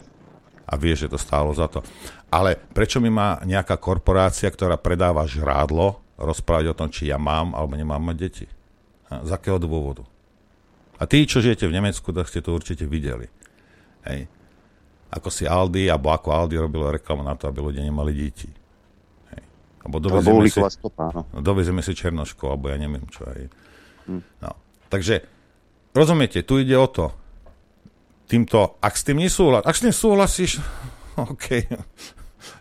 a 0.67 0.73
vie, 0.79 0.95
že 0.95 1.11
to 1.11 1.19
stálo 1.19 1.51
za 1.51 1.67
to. 1.67 1.83
Ale 2.31 2.55
prečo 2.55 3.03
mi 3.03 3.11
má 3.11 3.43
nejaká 3.43 3.79
korporácia, 3.79 4.51
ktorá 4.51 4.79
predáva 4.79 5.27
žrádlo, 5.27 5.99
rozprávať 6.17 6.73
o 6.73 6.79
tom, 6.79 6.89
či 6.91 7.11
ja 7.11 7.19
mám 7.19 7.55
alebo 7.55 7.75
nemám 7.75 8.03
mať 8.03 8.17
deti? 8.17 8.47
A 9.11 9.23
z 9.23 9.31
akého 9.31 9.59
dôvodu? 9.59 10.03
A 10.97 11.05
tí, 11.05 11.29
čo 11.29 11.45
žijete 11.45 11.69
v 11.69 11.77
Nemecku, 11.77 12.09
tak 12.11 12.27
ste 12.27 12.41
to 12.41 12.57
určite 12.57 12.89
videli. 12.89 13.29
Hej. 14.09 14.27
Ako 15.13 15.29
si 15.31 15.47
Aldi, 15.47 15.87
alebo 15.87 16.11
ako 16.11 16.29
Aldi 16.35 16.57
robilo 16.59 16.91
reklamu 16.91 17.23
na 17.23 17.39
to, 17.39 17.47
aby 17.47 17.63
ľudia 17.63 17.83
nemali 17.87 18.13
deti. 18.13 18.51
Hej. 19.33 19.43
Alebo 19.87 19.97
dovezieme 20.03 20.51
si, 20.51 20.61
stopa, 20.75 21.15
no. 21.15 21.81
si 21.83 21.93
Černošku, 21.95 22.43
alebo 22.47 22.71
ja 22.71 22.77
neviem 22.77 23.07
čo. 23.07 23.23
Hej. 23.31 23.47
Hm. 24.11 24.23
No. 24.43 24.51
Takže, 24.91 25.23
rozumiete, 25.95 26.43
tu 26.43 26.59
ide 26.59 26.75
o 26.75 26.87
to, 26.91 27.15
týmto, 28.27 28.79
ak 28.83 28.95
s 28.99 29.03
tým 29.07 29.23
nesúhlasíš, 29.23 29.67
ak 29.67 29.77
s 29.79 29.83
tým 29.83 29.95
súhlasíš, 29.95 30.51
OK, 31.31 31.47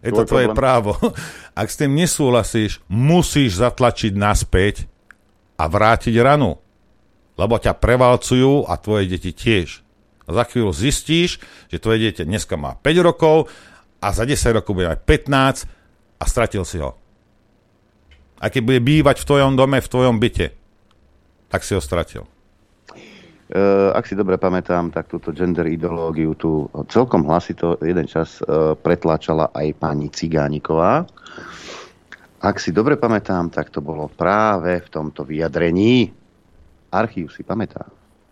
je 0.02 0.12
to 0.14 0.24
tvoje 0.26 0.50
právo. 0.54 0.98
Ak 1.62 1.72
s 1.72 1.80
tým 1.80 1.96
nesúhlasíš, 1.96 2.84
musíš 2.92 3.62
zatlačiť 3.62 4.14
naspäť 4.18 4.90
a 5.56 5.70
vrátiť 5.70 6.16
ranu. 6.20 6.60
Lebo 7.36 7.56
ťa 7.60 7.76
prevalcujú 7.78 8.68
a 8.68 8.76
tvoje 8.76 9.12
deti 9.12 9.32
tiež. 9.32 9.85
A 10.26 10.30
za 10.34 10.44
chvíľu 10.50 10.74
zistíš, 10.74 11.38
že 11.70 11.78
tvoje 11.78 12.02
dieťa 12.02 12.26
dneska 12.26 12.58
má 12.58 12.78
5 12.82 13.08
rokov 13.08 13.50
a 14.02 14.10
za 14.10 14.26
10 14.26 14.58
rokov 14.58 14.74
bude 14.74 14.90
mať 14.90 15.02
15 15.06 15.70
a 16.22 16.24
stratil 16.26 16.66
si 16.66 16.82
ho. 16.82 16.98
A 18.42 18.50
keď 18.52 18.62
bude 18.62 18.82
bývať 18.84 19.22
v 19.24 19.28
tvojom 19.28 19.54
dome, 19.56 19.80
v 19.80 19.92
tvojom 19.92 20.18
byte, 20.20 20.52
tak 21.48 21.64
si 21.64 21.78
ho 21.78 21.82
stratil. 21.82 22.26
Uh, 23.46 23.94
ak 23.94 24.10
si 24.10 24.18
dobre 24.18 24.42
pamätám, 24.42 24.90
tak 24.90 25.06
túto 25.06 25.30
gender 25.30 25.70
ideológiu 25.70 26.34
tu 26.34 26.66
celkom 26.90 27.30
hlasito 27.30 27.78
jeden 27.78 28.10
čas 28.10 28.42
uh, 28.42 28.74
pretláčala 28.74 29.54
aj 29.54 29.68
pani 29.78 30.10
Cigániková. 30.10 31.06
Ak 32.42 32.58
si 32.58 32.74
dobre 32.74 32.98
pamätám, 32.98 33.54
tak 33.54 33.70
to 33.70 33.86
bolo 33.86 34.10
práve 34.10 34.82
v 34.82 34.90
tomto 34.90 35.22
vyjadrení. 35.22 36.10
Archív 36.90 37.30
si 37.30 37.46
pamätá. 37.46 37.86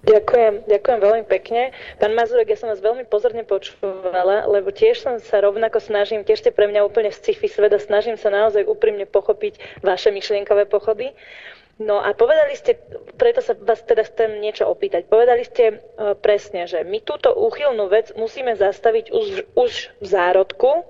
Ďakujem, 0.04 0.68
ďakujem 0.68 1.00
veľmi 1.00 1.24
pekne. 1.32 1.72
Pán 1.96 2.12
Mazurek, 2.12 2.52
ja 2.52 2.60
som 2.60 2.68
vás 2.68 2.84
veľmi 2.84 3.08
pozorne 3.08 3.48
počúvala, 3.48 4.44
lebo 4.52 4.68
tiež 4.68 5.00
som 5.00 5.16
sa 5.16 5.40
rovnako 5.40 5.80
snažím, 5.80 6.28
tiež 6.28 6.44
ste 6.44 6.52
pre 6.52 6.68
mňa 6.68 6.84
úplne 6.84 7.08
sci-fi 7.08 7.48
sveda, 7.48 7.80
snažím 7.80 8.20
sa 8.20 8.28
naozaj 8.28 8.68
úprimne 8.68 9.08
pochopiť 9.08 9.64
vaše 9.80 10.12
myšlienkové 10.12 10.68
pochody. 10.68 11.16
No 11.80 12.04
a 12.04 12.12
povedali 12.14 12.54
ste, 12.54 12.78
preto 13.18 13.42
sa 13.42 13.58
vás 13.58 13.82
teda 13.82 14.06
chcem 14.06 14.44
niečo 14.44 14.70
opýtať, 14.70 15.10
povedali 15.10 15.42
ste 15.42 15.80
uh, 15.80 16.14
presne, 16.14 16.70
že 16.70 16.86
my 16.86 17.02
túto 17.02 17.34
úchylnú 17.34 17.90
vec 17.90 18.14
musíme 18.14 18.54
zastaviť 18.54 19.10
už, 19.10 19.28
už 19.58 19.72
v 19.98 20.06
zárodku, 20.06 20.86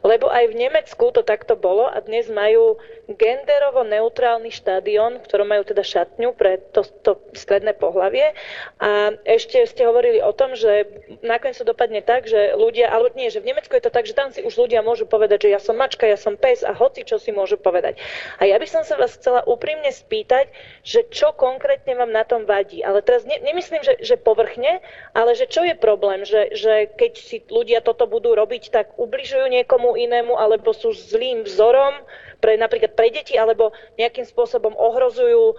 lebo 0.00 0.32
aj 0.32 0.48
v 0.48 0.58
Nemecku 0.66 1.12
to 1.12 1.20
takto 1.20 1.56
bolo 1.56 1.84
a 1.84 2.00
dnes 2.00 2.32
majú 2.32 2.80
genderovo 3.10 3.82
neutrálny 3.84 4.48
štadión, 4.54 5.20
v 5.20 5.26
ktorom 5.26 5.50
majú 5.50 5.62
teda 5.66 5.82
šatňu 5.82 6.32
pre 6.32 6.62
to, 6.72 6.86
to 7.02 7.18
stredné 7.34 7.74
pohlavie. 7.76 8.32
A 8.80 9.12
ešte 9.26 9.60
ste 9.66 9.84
hovorili 9.84 10.22
o 10.22 10.32
tom, 10.32 10.54
že 10.54 10.86
nakoniec 11.20 11.58
to 11.58 11.66
dopadne 11.66 12.00
tak, 12.00 12.30
že 12.30 12.54
ľudia, 12.54 12.88
alebo 12.88 13.12
nie, 13.18 13.28
že 13.28 13.42
v 13.42 13.52
Nemecku 13.52 13.74
je 13.76 13.84
to 13.84 13.92
tak, 13.92 14.06
že 14.06 14.16
tam 14.16 14.30
si 14.30 14.40
už 14.40 14.54
ľudia 14.56 14.80
môžu 14.80 15.04
povedať, 15.04 15.48
že 15.48 15.52
ja 15.52 15.60
som 15.60 15.74
mačka, 15.76 16.06
ja 16.06 16.16
som 16.16 16.38
pes 16.38 16.62
a 16.62 16.72
hoci 16.72 17.02
čo 17.02 17.18
si 17.18 17.34
môžu 17.34 17.58
povedať. 17.58 17.98
A 18.38 18.46
ja 18.46 18.56
by 18.56 18.66
som 18.66 18.82
sa 18.86 18.96
vás 18.96 19.18
chcela 19.18 19.44
úprimne 19.44 19.90
spýtať, 19.90 20.48
že 20.86 21.04
čo 21.10 21.34
konkrétne 21.34 21.98
vám 21.98 22.14
na 22.14 22.22
tom 22.22 22.46
vadí. 22.46 22.80
Ale 22.80 23.02
teraz 23.02 23.26
ne, 23.26 23.36
nemyslím, 23.42 23.82
že, 23.82 23.98
že 24.00 24.16
povrchne, 24.16 24.80
ale 25.12 25.34
že 25.34 25.50
čo 25.50 25.66
je 25.66 25.74
problém, 25.74 26.22
že, 26.22 26.54
že 26.54 26.88
keď 26.94 27.12
si 27.18 27.42
ľudia 27.50 27.82
toto 27.82 28.06
budú 28.06 28.32
robiť, 28.38 28.70
tak 28.70 28.94
ubližujú 28.96 29.50
niekomu 29.50 29.89
inému, 29.96 30.36
alebo 30.38 30.74
sú 30.74 30.92
zlým 30.92 31.46
vzorom 31.46 31.94
pre 32.40 32.56
napríklad 32.56 32.96
pre 32.96 33.12
deti, 33.12 33.36
alebo 33.36 33.72
nejakým 34.00 34.24
spôsobom 34.24 34.72
ohrozujú 34.74 35.54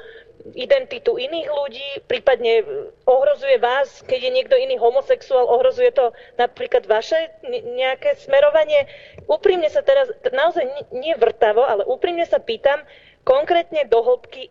identitu 0.58 1.22
iných 1.22 1.48
ľudí, 1.54 1.90
prípadne 2.10 2.66
ohrozuje 3.06 3.62
vás, 3.62 4.02
keď 4.10 4.20
je 4.26 4.32
niekto 4.34 4.56
iný 4.58 4.82
homosexuál, 4.82 5.46
ohrozuje 5.46 5.94
to 5.94 6.10
napríklad 6.42 6.90
vaše 6.90 7.30
nejaké 7.78 8.18
smerovanie. 8.18 8.90
Úprimne 9.30 9.70
sa 9.70 9.86
teraz, 9.86 10.10
naozaj 10.34 10.66
nie 10.98 11.14
vrtavo, 11.14 11.62
ale 11.62 11.86
úprimne 11.86 12.26
sa 12.26 12.42
pýtam 12.42 12.82
konkrétne 13.22 13.86
do 13.86 14.02
hĺbky, 14.02 14.50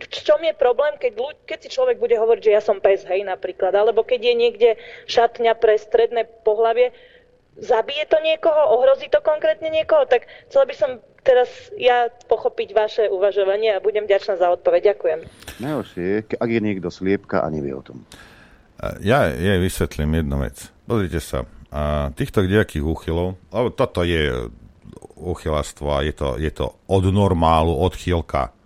v 0.00 0.06
čom 0.08 0.40
je 0.40 0.56
problém, 0.56 0.96
keď, 0.96 1.12
ľuď, 1.12 1.36
keď 1.44 1.58
si 1.60 1.68
človek 1.76 2.00
bude 2.00 2.16
hovoriť, 2.16 2.42
že 2.44 2.54
ja 2.56 2.62
som 2.64 2.80
pes, 2.80 3.04
hej, 3.04 3.20
napríklad, 3.20 3.76
alebo 3.76 4.00
keď 4.00 4.32
je 4.32 4.34
niekde 4.34 4.70
šatňa 5.08 5.52
pre 5.60 5.76
stredné 5.76 6.24
pohlavie, 6.40 6.92
zabije 7.60 8.08
to 8.08 8.18
niekoho, 8.24 8.74
ohrozí 8.76 9.12
to 9.12 9.20
konkrétne 9.20 9.68
niekoho, 9.68 10.08
tak 10.08 10.26
chcela 10.48 10.64
by 10.64 10.74
som 10.74 10.90
teraz 11.20 11.48
ja 11.76 12.08
pochopiť 12.28 12.68
vaše 12.72 13.04
uvažovanie 13.12 13.76
a 13.76 13.84
budem 13.84 14.08
ďačná 14.08 14.40
za 14.40 14.48
odpoveď. 14.50 14.96
Ďakujem. 14.96 15.20
Najhoršie 15.60 16.24
ak 16.40 16.48
je 16.48 16.60
niekto 16.60 16.88
sliepka 16.88 17.44
a 17.44 17.52
nevie 17.52 17.76
o 17.76 17.84
tom. 17.84 18.08
Ja 19.04 19.28
jej 19.28 19.60
vysvetlím 19.60 20.24
jednu 20.24 20.40
vec. 20.40 20.72
Pozrite 20.88 21.20
sa, 21.20 21.44
a 21.70 22.10
týchto 22.16 22.42
kdejakých 22.48 22.82
úchylov, 22.82 23.36
lebo 23.52 23.68
toto 23.76 24.02
je 24.02 24.48
úchylastvo 25.20 25.86
a 25.92 26.02
je 26.02 26.16
to, 26.16 26.40
je 26.40 26.50
to 26.50 26.80
od 26.88 27.04
normálu, 27.12 27.76
odchýlka. 27.76 28.56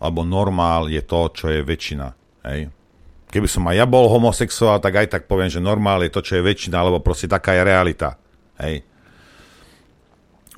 Alebo 0.00 0.24
normál 0.24 0.88
je 0.88 1.02
to, 1.04 1.28
čo 1.34 1.52
je 1.52 1.60
väčšina. 1.60 2.08
Hej? 2.48 2.72
Keby 3.30 3.46
som 3.46 3.64
aj 3.70 3.78
ja 3.78 3.86
bol 3.86 4.10
homosexuál, 4.10 4.82
tak 4.82 5.06
aj 5.06 5.06
tak 5.14 5.22
poviem, 5.30 5.48
že 5.48 5.62
normál 5.62 6.02
je 6.02 6.10
to, 6.10 6.20
čo 6.20 6.36
je 6.38 6.46
väčšina, 6.46 6.82
alebo 6.82 6.98
proste 6.98 7.30
taká 7.30 7.54
je 7.54 7.62
realita. 7.62 8.18
Hej. 8.58 8.82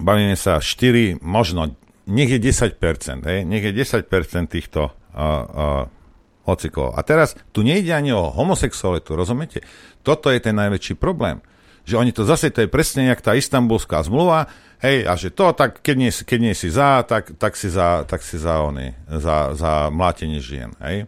Bavíme 0.01 0.35
sa 0.35 0.59
4, 0.59 1.21
možno, 1.21 1.77
nech 2.09 2.33
je 2.33 2.41
10%, 2.41 3.29
hej, 3.29 3.39
nech 3.45 3.63
je 3.63 3.73
10% 3.77 4.09
týchto 4.49 4.91
uh, 4.91 5.87
uh. 5.87 6.03
A 6.43 7.01
teraz 7.07 7.39
tu 7.55 7.63
nejde 7.63 7.95
ani 7.95 8.11
o 8.11 8.27
homosexualitu, 8.35 9.15
rozumiete? 9.15 9.63
Toto 10.03 10.27
je 10.27 10.43
ten 10.43 10.59
najväčší 10.59 10.99
problém. 10.99 11.39
Že 11.87 12.03
oni 12.03 12.11
to 12.11 12.27
zase, 12.27 12.51
to 12.51 12.67
je 12.67 12.71
presne 12.71 13.07
jak 13.07 13.23
tá 13.23 13.39
istambulská 13.39 14.03
zmluva, 14.03 14.51
hej, 14.83 15.07
a 15.07 15.15
že 15.15 15.31
to, 15.31 15.55
tak 15.55 15.87
keď 15.87 15.97
nie, 16.03 16.11
keď 16.11 16.39
nie 16.43 16.55
si 16.59 16.67
za, 16.67 17.07
tak, 17.07 17.39
tak 17.39 17.55
si 17.55 17.71
za, 17.71 18.03
tak 18.11 18.27
si 18.27 18.43
za, 18.43 18.59
oni, 18.59 18.91
za, 19.07 19.55
za 19.55 19.87
mlátenie 19.95 20.43
žien, 20.43 20.75
hej. 20.83 21.07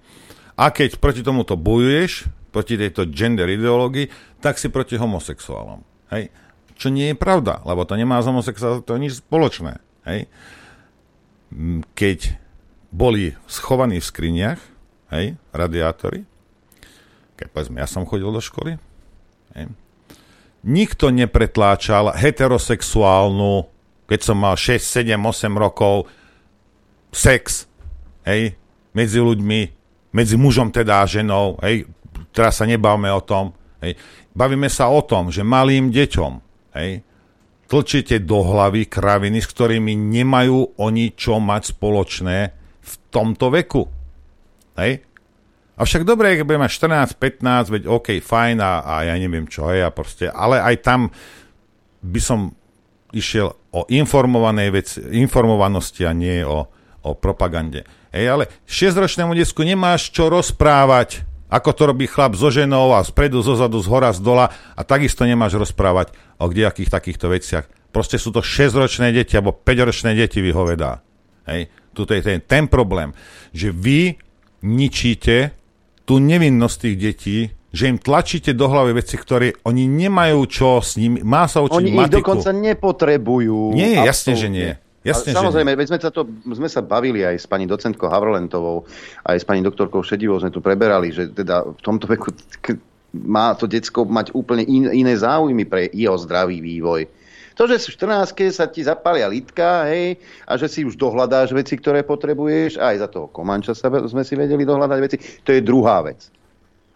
A 0.54 0.70
keď 0.70 1.02
proti 1.02 1.26
tomuto 1.26 1.58
bojuješ, 1.58 2.30
proti 2.54 2.78
tejto 2.78 3.10
gender 3.10 3.50
ideológii, 3.50 4.38
tak 4.38 4.62
si 4.62 4.70
proti 4.70 4.94
homosexuálom. 4.94 5.82
Hej? 6.14 6.30
Čo 6.78 6.94
nie 6.94 7.10
je 7.10 7.16
pravda, 7.18 7.58
lebo 7.66 7.82
to 7.82 7.98
nemá 7.98 8.22
s 8.22 8.30
homosexuálom 8.30 8.86
nič 9.02 9.18
spoločné. 9.18 9.82
Hej? 10.06 10.30
Keď 11.98 12.18
boli 12.94 13.34
schovaní 13.50 13.98
v 13.98 14.06
skriniach, 14.06 14.60
hej, 15.10 15.34
radiátory, 15.50 16.22
keď 17.34 17.46
povedzme, 17.50 17.82
ja 17.82 17.90
som 17.90 18.06
chodil 18.06 18.30
do 18.30 18.38
školy, 18.38 18.78
hej, 19.58 19.66
nikto 20.62 21.10
nepretláčal 21.10 22.14
heterosexuálnu, 22.14 23.66
keď 24.06 24.20
som 24.22 24.38
mal 24.38 24.54
6, 24.54 24.78
7, 24.78 25.18
8 25.18 25.50
rokov, 25.58 26.06
sex, 27.10 27.66
hej, 28.22 28.54
medzi 28.94 29.18
ľuďmi, 29.18 29.83
medzi 30.14 30.38
mužom 30.38 30.70
teda 30.70 31.02
a 31.02 31.10
ženou, 31.10 31.58
hej, 31.66 31.90
teraz 32.30 32.62
sa 32.62 32.64
nebavme 32.64 33.10
o 33.10 33.20
tom, 33.20 33.50
hej, 33.82 33.98
bavíme 34.30 34.70
sa 34.70 34.88
o 34.88 35.02
tom, 35.02 35.34
že 35.34 35.42
malým 35.42 35.90
deťom, 35.90 36.32
hej, 36.78 37.02
tlčíte 37.66 38.22
do 38.22 38.44
hlavy 38.44 38.86
kraviny, 38.86 39.42
s 39.42 39.50
ktorými 39.50 39.98
nemajú 39.98 40.78
oni 40.78 41.16
čo 41.18 41.42
mať 41.42 41.74
spoločné 41.74 42.38
v 42.84 42.92
tomto 43.10 43.50
veku. 43.50 43.82
Hej? 44.78 45.02
Avšak 45.74 46.06
dobre, 46.06 46.38
keď 46.38 46.44
budeme 46.46 46.64
mať 46.70 47.18
14, 47.18 47.18
15, 47.18 47.74
veď 47.74 47.82
OK, 47.90 48.08
fajn 48.22 48.56
a, 48.62 48.72
a 48.86 48.94
ja 49.10 49.14
neviem 49.18 49.50
čo 49.50 49.66
je 49.74 49.82
a 49.82 49.90
proste, 49.90 50.30
ale 50.30 50.62
aj 50.62 50.76
tam 50.86 51.10
by 52.04 52.20
som 52.22 52.54
išiel 53.10 53.50
o 53.74 53.82
informovanej 53.90 54.68
veci, 54.70 54.98
informovanosti 55.18 56.06
a 56.06 56.14
nie 56.14 56.46
o, 56.46 56.70
o 57.02 57.10
propagande. 57.18 57.82
Hej, 58.14 58.26
ale 58.30 58.44
6-ročnému 58.70 59.34
desku 59.34 59.66
nemáš 59.66 60.14
čo 60.14 60.30
rozprávať, 60.30 61.26
ako 61.50 61.70
to 61.74 61.82
robí 61.90 62.06
chlap 62.06 62.38
so 62.38 62.46
ženou 62.46 62.94
a 62.94 63.02
spredu, 63.02 63.42
zozadu, 63.42 63.82
z 63.82 63.90
hora, 63.90 64.14
z 64.14 64.22
dola 64.22 64.54
a 64.78 64.86
takisto 64.86 65.26
nemáš 65.26 65.58
rozprávať 65.58 66.14
o 66.38 66.46
kdejakých 66.46 66.94
takýchto 66.94 67.26
veciach. 67.34 67.66
Proste 67.90 68.22
sú 68.22 68.30
to 68.30 68.38
6-ročné 68.38 69.10
deti 69.10 69.34
alebo 69.34 69.50
5-ročné 69.50 70.14
deti, 70.14 70.38
vyhovedá. 70.38 71.02
Hej, 71.50 71.74
tuto 71.90 72.14
je 72.14 72.22
ten, 72.22 72.38
ten 72.38 72.70
problém, 72.70 73.10
že 73.50 73.74
vy 73.74 74.14
ničíte 74.62 75.50
tú 76.06 76.22
nevinnosť 76.22 76.76
tých 76.86 76.96
detí, 76.96 77.38
že 77.74 77.90
im 77.90 77.98
tlačíte 77.98 78.54
do 78.54 78.70
hlavy 78.70 79.02
veci, 79.02 79.18
ktoré 79.18 79.58
oni 79.66 79.90
nemajú 79.90 80.40
čo 80.46 80.78
s 80.78 80.94
nimi, 80.94 81.26
má 81.26 81.50
sa 81.50 81.66
učiť 81.66 81.82
Oni 81.82 81.90
matiku. 81.90 82.06
ich 82.06 82.14
dokonca 82.22 82.50
nepotrebujú. 82.54 83.74
Nie, 83.74 84.06
jasne, 84.06 84.38
že 84.38 84.46
nie. 84.46 84.78
Jasne, 85.04 85.36
Ale 85.36 85.52
samozrejme, 85.52 85.76
veď 85.76 85.86
sme 85.92 86.00
sa, 86.00 86.08
to, 86.08 86.24
sme 86.48 86.64
sa 86.64 86.80
bavili 86.80 87.20
aj 87.20 87.36
s 87.36 87.46
pani 87.46 87.68
docentkou 87.68 88.08
Havrolentovou, 88.08 88.88
aj 89.28 89.36
s 89.36 89.44
pani 89.44 89.60
doktorkou 89.60 90.00
Šedivou 90.00 90.40
sme 90.40 90.48
tu 90.48 90.64
preberali, 90.64 91.12
že 91.12 91.28
teda 91.28 91.60
v 91.60 91.80
tomto 91.84 92.08
veku 92.08 92.32
má 93.12 93.52
to 93.52 93.68
decko 93.68 94.08
mať 94.08 94.32
úplne 94.32 94.64
in, 94.64 94.88
iné 94.90 95.14
záujmy 95.14 95.68
pre 95.68 95.92
jeho 95.92 96.16
zdravý 96.16 96.64
vývoj. 96.64 97.04
To, 97.54 97.70
že 97.70 97.78
v 97.78 98.00
14 98.34 98.50
sa 98.50 98.66
ti 98.66 98.82
zapália 98.82 99.30
litka, 99.30 99.86
hej, 99.86 100.18
a 100.42 100.58
že 100.58 100.66
si 100.66 100.80
už 100.82 100.98
dohľadáš 100.98 101.54
veci, 101.54 101.78
ktoré 101.78 102.02
potrebuješ, 102.02 102.82
aj 102.82 102.96
za 102.98 103.08
toho 103.12 103.30
Komanča 103.30 103.78
sa, 103.78 103.86
sme 104.10 104.26
si 104.26 104.34
vedeli 104.34 104.66
dohľadať 104.66 104.98
veci, 104.98 105.16
to 105.46 105.54
je 105.54 105.62
druhá 105.62 106.02
vec. 106.02 106.32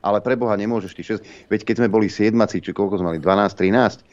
Ale 0.03 0.19
pre 0.19 0.35
Boha 0.35 0.55
nemôžeš 0.59 0.95
ty 0.95 1.03
6, 1.03 1.51
veď 1.51 1.61
keď 1.63 1.75
sme 1.79 1.89
boli 1.91 2.11
7, 2.11 2.35
či 2.59 2.71
koľko 2.75 2.99
sme 2.99 3.15
mali, 3.15 3.21
12, 3.23 3.55
13, 3.55 3.99
e, 3.99 4.08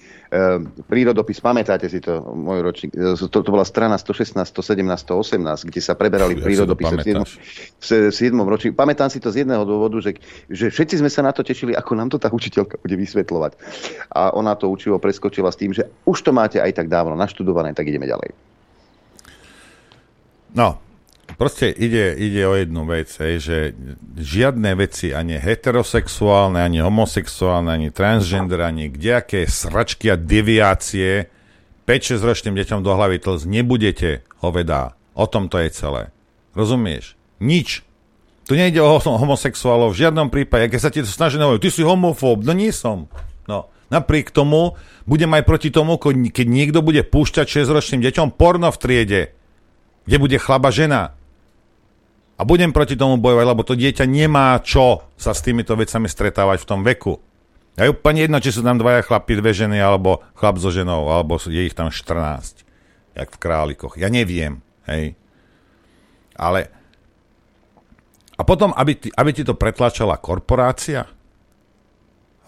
prírodopis, 0.89 1.39
pamätáte 1.39 1.87
si 1.87 2.01
to, 2.01 2.21
môj 2.21 2.59
ročník, 2.65 2.91
e, 2.95 3.15
to, 3.15 3.39
to 3.41 3.49
bola 3.49 3.63
strana 3.63 3.95
116, 3.97 4.35
117, 4.41 4.81
118, 4.81 5.69
kde 5.69 5.81
sa 5.81 5.93
preberali 5.93 6.35
Ja 6.35 6.37
si 6.37 6.41
to 6.41 6.47
prírodopis 6.47 6.85
v 6.87 6.95
7, 6.95 7.03
pamätáš. 7.03 7.31
v 7.81 8.13
7 8.13 8.53
ročníku. 8.53 8.73
Pamätám 8.77 9.09
si 9.09 9.19
to 9.21 9.29
z 9.29 9.45
jedného 9.45 9.63
dôvodu, 9.63 9.97
že, 10.01 10.17
že 10.47 10.71
všetci 10.71 11.01
sme 11.01 11.09
sa 11.09 11.25
na 11.25 11.31
to 11.31 11.43
tešili, 11.43 11.73
ako 11.73 11.91
nám 11.97 12.09
to 12.11 12.17
tá 12.17 12.29
učiteľka 12.29 12.79
bude 12.79 12.95
vysvetľovať. 12.95 13.51
A 14.11 14.35
ona 14.35 14.53
to 14.55 14.67
učivo 14.67 15.01
preskočila 15.01 15.49
s 15.49 15.59
tým, 15.59 15.71
že 15.73 15.87
už 16.05 16.21
to 16.21 16.31
máte 16.35 16.57
aj 16.61 16.71
tak 16.73 16.87
dávno 16.87 17.15
naštudované, 17.17 17.71
tak 17.73 17.89
ideme 17.89 18.05
ďalej. 18.05 18.31
No, 20.55 20.79
proste 21.35 21.71
ide, 21.71 22.15
ide 22.15 22.43
o 22.47 22.55
jednu 22.55 22.83
vec, 22.87 23.11
hej, 23.19 23.35
že 23.39 23.57
žiadne 24.17 24.75
veci, 24.75 25.11
ani 25.11 25.39
heterosexuálne, 25.39 26.59
ani 26.59 26.79
homosexuálne, 26.81 27.71
ani 27.71 27.89
transgender, 27.91 28.63
ani 28.63 28.91
kdejaké 28.91 29.47
sračky 29.47 30.11
a 30.11 30.19
deviácie 30.19 31.29
5-6 31.85 32.25
ročným 32.25 32.55
deťom 32.57 32.81
do 32.81 32.91
hlavy 32.97 33.21
tlz 33.21 33.45
nebudete, 33.45 34.25
hovedá. 34.41 34.97
O 35.13 35.29
tom 35.29 35.47
to 35.47 35.61
je 35.61 35.69
celé. 35.71 36.09
Rozumieš? 36.57 37.13
Nič. 37.39 37.85
Tu 38.45 38.57
nejde 38.57 38.81
o 38.81 38.89
hom- 38.89 39.17
homosexuálov 39.21 39.93
v 39.93 40.05
žiadnom 40.05 40.27
prípade. 40.29 40.69
Keď 40.69 40.79
sa 40.81 40.93
ti 40.93 41.01
to 41.01 41.09
snaží 41.09 41.37
hovoriť, 41.37 41.61
ty 41.61 41.69
si 41.69 41.81
homofób, 41.81 42.45
no 42.45 42.53
nie 42.53 42.69
som. 42.69 43.09
No, 43.45 43.69
napriek 43.89 44.29
tomu 44.33 44.77
budem 45.05 45.29
aj 45.33 45.43
proti 45.45 45.69
tomu, 45.69 45.97
keď 46.01 46.45
niekto 46.45 46.81
bude 46.81 47.05
púšťať 47.05 47.45
6-ročným 47.45 48.01
deťom 48.05 48.33
porno 48.33 48.69
v 48.69 48.77
triede, 48.81 49.21
kde 50.05 50.17
bude 50.21 50.37
chlaba 50.37 50.69
žena. 50.69 51.17
A 52.35 52.43
budem 52.43 52.75
proti 52.75 52.99
tomu 52.99 53.15
bojovať, 53.15 53.45
lebo 53.47 53.63
to 53.63 53.79
dieťa 53.79 54.03
nemá 54.03 54.59
čo 54.59 55.07
sa 55.15 55.31
s 55.31 55.39
týmito 55.39 55.71
vecami 55.75 56.11
stretávať 56.11 56.63
v 56.63 56.67
tom 56.67 56.81
veku. 56.83 57.15
A 57.75 57.87
je 57.87 57.91
úplne 57.91 58.23
jedno, 58.23 58.39
či 58.39 58.55
sú 58.55 58.63
tam 58.63 58.79
dvaja 58.79 59.03
chlapi, 59.03 59.39
dve 59.39 59.51
ženy, 59.51 59.79
alebo 59.79 60.23
chlap 60.35 60.59
so 60.59 60.71
ženou, 60.71 61.11
alebo 61.11 61.35
je 61.39 61.63
ich 61.63 61.75
tam 61.75 61.91
14, 61.91 62.63
jak 63.15 63.29
v 63.31 63.37
králikoch. 63.39 63.95
Ja 63.99 64.07
neviem, 64.07 64.63
hej. 64.87 65.15
Ale 66.35 66.71
a 68.35 68.41
potom, 68.43 68.75
aby 68.75 68.99
ti, 68.99 69.09
aby 69.15 69.31
ti 69.31 69.47
to 69.47 69.55
pretlačala 69.55 70.19
korporácia, 70.19 71.07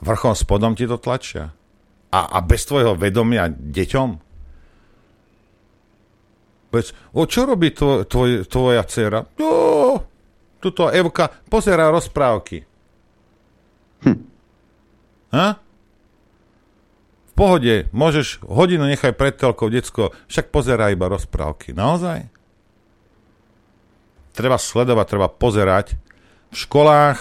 vrchom 0.04 0.36
spodom 0.36 0.76
ti 0.76 0.84
to 0.84 1.00
tlačia. 1.00 1.56
A, 2.12 2.20
a 2.28 2.40
bez 2.44 2.68
tvojho 2.68 2.96
vedomia 2.96 3.48
deťom, 3.52 4.27
Povedz, 6.68 6.92
o 7.16 7.24
čo 7.24 7.48
robí 7.48 7.72
tvoj, 7.72 8.04
tvoj, 8.08 8.44
tvoja 8.48 8.84
dcera? 8.84 9.24
No, 9.40 10.04
tuto 10.60 10.92
Evka 10.92 11.32
pozerá 11.48 11.88
rozprávky. 11.88 12.68
Hm. 14.04 14.20
Ha? 15.32 15.48
V 17.28 17.34
pohode, 17.38 17.88
môžeš 17.94 18.44
hodinu 18.44 18.84
nechaj 18.90 19.14
pred 19.16 19.38
telkou, 19.38 19.72
decko, 19.72 20.12
však 20.28 20.52
pozerá 20.52 20.92
iba 20.92 21.08
rozprávky. 21.08 21.72
Naozaj? 21.72 22.28
Treba 24.36 24.60
sledovať, 24.60 25.06
treba 25.08 25.28
pozerať 25.32 25.96
v 26.52 26.56
školách, 26.56 27.18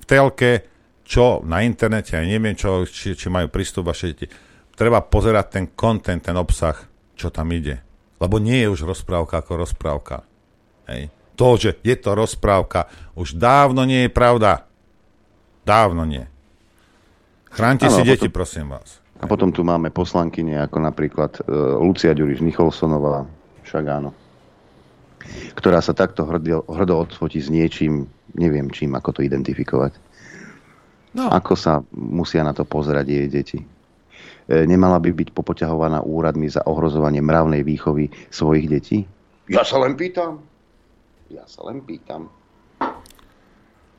v 0.00 0.04
telke, 0.06 0.52
čo 1.08 1.40
na 1.40 1.64
internete, 1.64 2.14
ja 2.14 2.22
neviem, 2.22 2.52
čo, 2.52 2.84
či, 2.84 3.16
či 3.16 3.26
majú 3.32 3.48
prístup 3.48 3.88
vaše 3.88 4.12
deti. 4.12 4.28
Treba 4.76 5.00
pozerať 5.02 5.46
ten 5.48 5.64
content, 5.72 6.20
ten 6.20 6.36
obsah, 6.36 6.76
čo 7.16 7.32
tam 7.32 7.50
ide. 7.50 7.87
Lebo 8.18 8.42
nie 8.42 8.66
je 8.66 8.68
už 8.70 8.86
rozprávka 8.86 9.38
ako 9.38 9.62
rozprávka. 9.62 10.26
Hej. 10.90 11.10
To, 11.38 11.54
že 11.54 11.78
je 11.86 11.94
to 11.94 12.18
rozprávka, 12.18 12.90
už 13.14 13.38
dávno 13.38 13.86
nie 13.86 14.06
je 14.06 14.10
pravda. 14.10 14.66
Dávno 15.62 16.02
nie. 16.02 16.26
Chránte 17.54 17.86
Áno, 17.86 17.94
si 17.94 18.02
a 18.02 18.08
deti, 18.10 18.26
potom- 18.26 18.36
prosím 18.42 18.66
vás. 18.74 18.98
A 19.18 19.26
potom 19.26 19.50
tu 19.50 19.66
máme 19.66 19.90
poslankyne 19.90 20.62
ako 20.62 20.78
napríklad 20.78 21.42
uh, 21.42 21.74
Lucia 21.82 22.14
Ďuriš 22.14 22.38
Nicholsonová, 22.38 23.26
však 23.66 23.84
áno, 23.90 24.14
ktorá 25.58 25.82
sa 25.82 25.90
takto 25.90 26.22
hrdo, 26.22 26.62
hrdo 26.70 26.94
odfotí 27.02 27.42
s 27.42 27.50
niečím, 27.50 28.06
neviem 28.38 28.70
čím, 28.70 28.94
ako 28.94 29.18
to 29.18 29.20
identifikovať. 29.26 29.98
No. 31.18 31.34
Ako 31.34 31.58
sa 31.58 31.82
musia 31.90 32.46
na 32.46 32.54
to 32.54 32.62
pozerať 32.62 33.06
jej 33.10 33.26
deti. 33.26 33.58
E, 34.48 34.64
nemala 34.64 34.96
by 34.96 35.12
byť 35.12 35.28
popoťahovaná 35.36 36.00
úradmi 36.08 36.48
za 36.48 36.64
ohrozovanie 36.64 37.20
mravnej 37.20 37.60
výchovy 37.60 38.08
svojich 38.32 38.66
detí? 38.72 38.98
Ja 39.44 39.60
sa 39.60 39.76
len 39.76 39.92
pýtam. 39.92 40.40
Ja 41.28 41.44
sa 41.44 41.68
len 41.68 41.84
pýtam. 41.84 42.32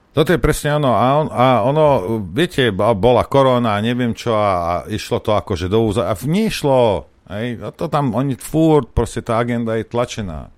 Toto 0.09 0.33
je 0.33 0.41
presne 0.41 0.81
ono. 0.81 0.97
A, 0.97 1.05
on, 1.21 1.27
a 1.29 1.45
ono, 1.61 1.85
viete, 2.33 2.73
bola 2.73 3.29
korona 3.29 3.77
a 3.77 3.83
neviem 3.85 4.17
čo 4.17 4.33
a, 4.33 4.49
a 4.49 4.71
išlo 4.89 5.21
to 5.21 5.37
akože 5.37 5.69
do 5.69 5.85
úza. 5.85 6.09
A 6.09 6.17
nešlo. 6.17 7.05
Hej, 7.29 7.61
a 7.61 7.69
to 7.69 7.85
tam 7.85 8.17
oni 8.17 8.33
furt, 8.33 8.89
proste 8.89 9.21
tá 9.21 9.37
agenda 9.37 9.77
je 9.77 9.85
tlačená. 9.85 10.49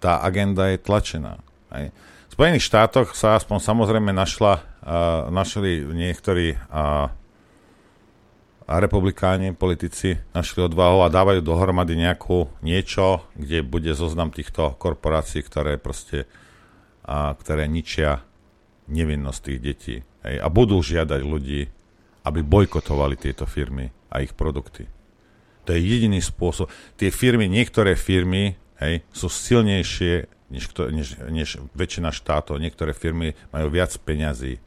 Tá 0.00 0.24
agenda 0.24 0.72
je 0.72 0.80
tlačená. 0.80 1.44
Hej. 1.76 1.92
V 1.92 2.32
Spojených 2.32 2.64
štátoch 2.64 3.12
sa 3.12 3.36
aspoň 3.36 3.60
samozrejme 3.60 4.08
našla, 4.16 4.64
uh, 4.80 5.28
našli 5.28 5.84
niektorí 5.84 6.56
uh, 6.56 7.12
a 8.64 8.80
republikáni, 8.80 9.52
politici 9.52 10.16
našli 10.32 10.64
odvahu 10.64 11.04
a 11.04 11.12
dávajú 11.12 11.44
dohromady 11.44 12.00
nejakú 12.00 12.48
niečo, 12.64 13.28
kde 13.36 13.60
bude 13.60 13.92
zoznam 13.92 14.32
týchto 14.32 14.72
korporácií, 14.80 15.44
ktoré 15.44 15.76
proste 15.76 16.24
a, 17.04 17.36
ktoré 17.36 17.68
ničia 17.68 18.24
nevinnosť 18.88 19.40
tých 19.44 19.60
detí. 19.60 19.96
Hej, 20.24 20.40
a 20.40 20.48
budú 20.48 20.80
žiadať 20.80 21.20
ľudí, 21.20 21.68
aby 22.24 22.40
bojkotovali 22.40 23.20
tieto 23.20 23.44
firmy 23.44 23.92
a 24.08 24.24
ich 24.24 24.32
produkty. 24.32 24.88
To 25.68 25.76
je 25.76 25.80
jediný 25.80 26.20
spôsob. 26.24 26.72
Tie 26.96 27.12
firmy, 27.12 27.48
niektoré 27.48 27.96
firmy 27.96 28.56
hej, 28.80 29.04
sú 29.12 29.28
silnejšie 29.28 30.28
než, 30.48 30.64
než, 30.72 31.08
než 31.28 31.48
väčšina 31.76 32.12
štátov. 32.12 32.60
Niektoré 32.60 32.96
firmy 32.96 33.36
majú 33.52 33.68
viac 33.72 33.92
peňazí. 34.00 34.60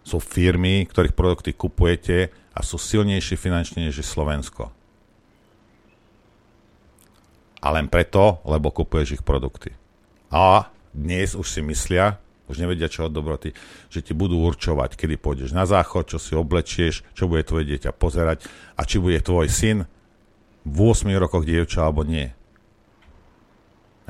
Sú 0.00 0.16
firmy, 0.20 0.88
ktorých 0.88 1.16
produkty 1.16 1.52
kupujete 1.52 2.32
a 2.54 2.60
sú 2.66 2.76
silnejšie 2.76 3.38
finančne 3.38 3.86
než 3.86 4.02
Slovensko. 4.02 4.74
A 7.60 7.66
len 7.76 7.86
preto, 7.92 8.40
lebo 8.48 8.72
kupuješ 8.72 9.20
ich 9.20 9.22
produkty. 9.22 9.76
A 10.32 10.72
dnes 10.90 11.36
už 11.36 11.46
si 11.46 11.60
myslia, 11.60 12.16
už 12.50 12.58
nevedia 12.58 12.90
čo 12.90 13.06
od 13.06 13.14
dobroty, 13.14 13.54
že 13.92 14.02
ti 14.02 14.16
budú 14.16 14.42
určovať, 14.42 14.98
kedy 14.98 15.20
pôjdeš 15.20 15.54
na 15.54 15.68
záchod, 15.68 16.10
čo 16.10 16.18
si 16.18 16.34
oblečieš, 16.34 17.06
čo 17.14 17.30
bude 17.30 17.46
tvoje 17.46 17.68
dieťa 17.70 17.94
pozerať 17.94 18.48
a 18.74 18.82
či 18.82 18.98
bude 18.98 19.22
tvoj 19.22 19.46
syn 19.46 19.86
v 20.66 20.76
8 20.82 21.06
rokoch 21.20 21.46
dievča 21.46 21.86
alebo 21.86 22.02
nie. 22.02 22.32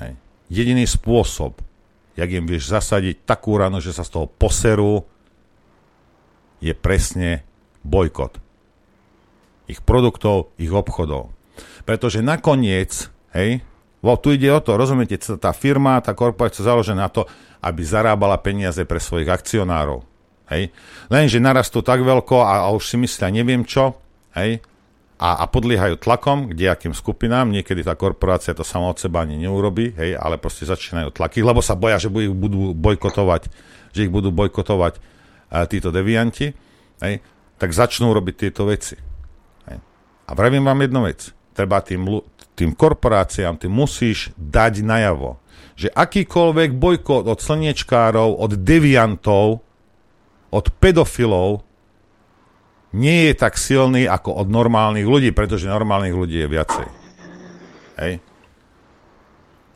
Hej. 0.01 0.17
Jediný 0.49 0.89
spôsob, 0.89 1.61
jak 2.17 2.31
im 2.33 2.49
vieš 2.49 2.73
zasadiť 2.73 3.29
takú 3.29 3.61
ranu, 3.61 3.79
že 3.79 3.93
sa 3.93 4.07
z 4.07 4.11
toho 4.17 4.27
poserú, 4.27 5.05
je 6.61 6.73
presne 6.77 7.45
bojkot. 7.87 8.39
Ich 9.71 9.81
produktov, 9.83 10.51
ich 10.59 10.71
obchodov. 10.71 11.31
Pretože 11.87 12.25
nakoniec, 12.25 13.09
hej, 13.35 13.63
Vo, 14.01 14.17
tu 14.17 14.33
ide 14.33 14.49
o 14.49 14.61
to, 14.65 14.81
rozumiete, 14.81 15.21
tá 15.21 15.53
firma, 15.53 16.01
tá 16.01 16.17
korporácia 16.17 16.65
založená 16.65 17.05
na 17.05 17.13
to, 17.13 17.29
aby 17.61 17.85
zarábala 17.85 18.41
peniaze 18.41 18.81
pre 18.89 18.97
svojich 18.97 19.29
akcionárov. 19.29 20.01
Hej? 20.49 20.73
Lenže 21.13 21.37
narastú 21.37 21.85
tak 21.85 22.01
veľko 22.01 22.41
a, 22.41 22.65
a 22.65 22.69
už 22.73 22.85
si 22.89 22.97
myslia 22.97 23.29
neviem 23.29 23.63
čo, 23.63 24.01
hej? 24.35 24.65
A, 25.21 25.45
a 25.45 25.53
podliehajú 25.53 26.01
tlakom 26.01 26.49
k 26.49 26.65
nejakým 26.65 26.97
skupinám, 26.97 27.53
niekedy 27.53 27.85
tá 27.85 27.93
korporácia 27.93 28.57
to 28.57 28.65
sama 28.65 28.89
od 28.89 28.97
seba 28.97 29.21
ani 29.21 29.37
neurobi, 29.37 29.93
hej? 29.93 30.17
ale 30.17 30.41
proste 30.41 30.65
začínajú 30.65 31.13
tlaky, 31.13 31.45
lebo 31.45 31.61
sa 31.61 31.77
boja, 31.77 32.01
že 32.01 32.09
ich 32.09 32.33
budú 32.33 32.73
bojkotovať, 32.73 33.53
že 33.93 34.09
ich 34.09 34.11
budú 34.11 34.33
bojkotovať 34.33 34.97
uh, 34.97 35.69
títo 35.69 35.93
devianti, 35.93 36.57
hej? 37.05 37.21
Tak 37.61 37.77
začnú 37.77 38.17
robiť 38.17 38.35
tieto 38.49 38.65
veci. 38.65 38.97
A 40.25 40.31
vravím 40.33 40.65
vám 40.65 40.81
jednu 40.81 41.05
vec, 41.05 41.35
treba 41.53 41.85
tým, 41.85 42.23
tým 42.57 42.73
korporáciám, 42.73 43.61
ty 43.61 43.67
musíš 43.69 44.33
dať 44.39 44.81
najavo, 44.81 45.43
že 45.75 45.91
akýkoľvek 45.91 46.71
bojkot 46.79 47.27
od 47.27 47.39
slniečkárov, 47.43 48.39
od 48.39 48.55
deviantov, 48.57 49.61
od 50.55 50.67
pedofilov 50.79 51.67
nie 52.95 53.31
je 53.31 53.35
tak 53.39 53.59
silný 53.59 54.07
ako 54.07 54.41
od 54.41 54.49
normálnych 54.51 55.07
ľudí, 55.07 55.31
pretože 55.35 55.71
normálnych 55.71 56.15
ľudí 56.15 56.43
je 56.43 56.49
viacej. 56.49 56.87
Hej. 58.01 58.13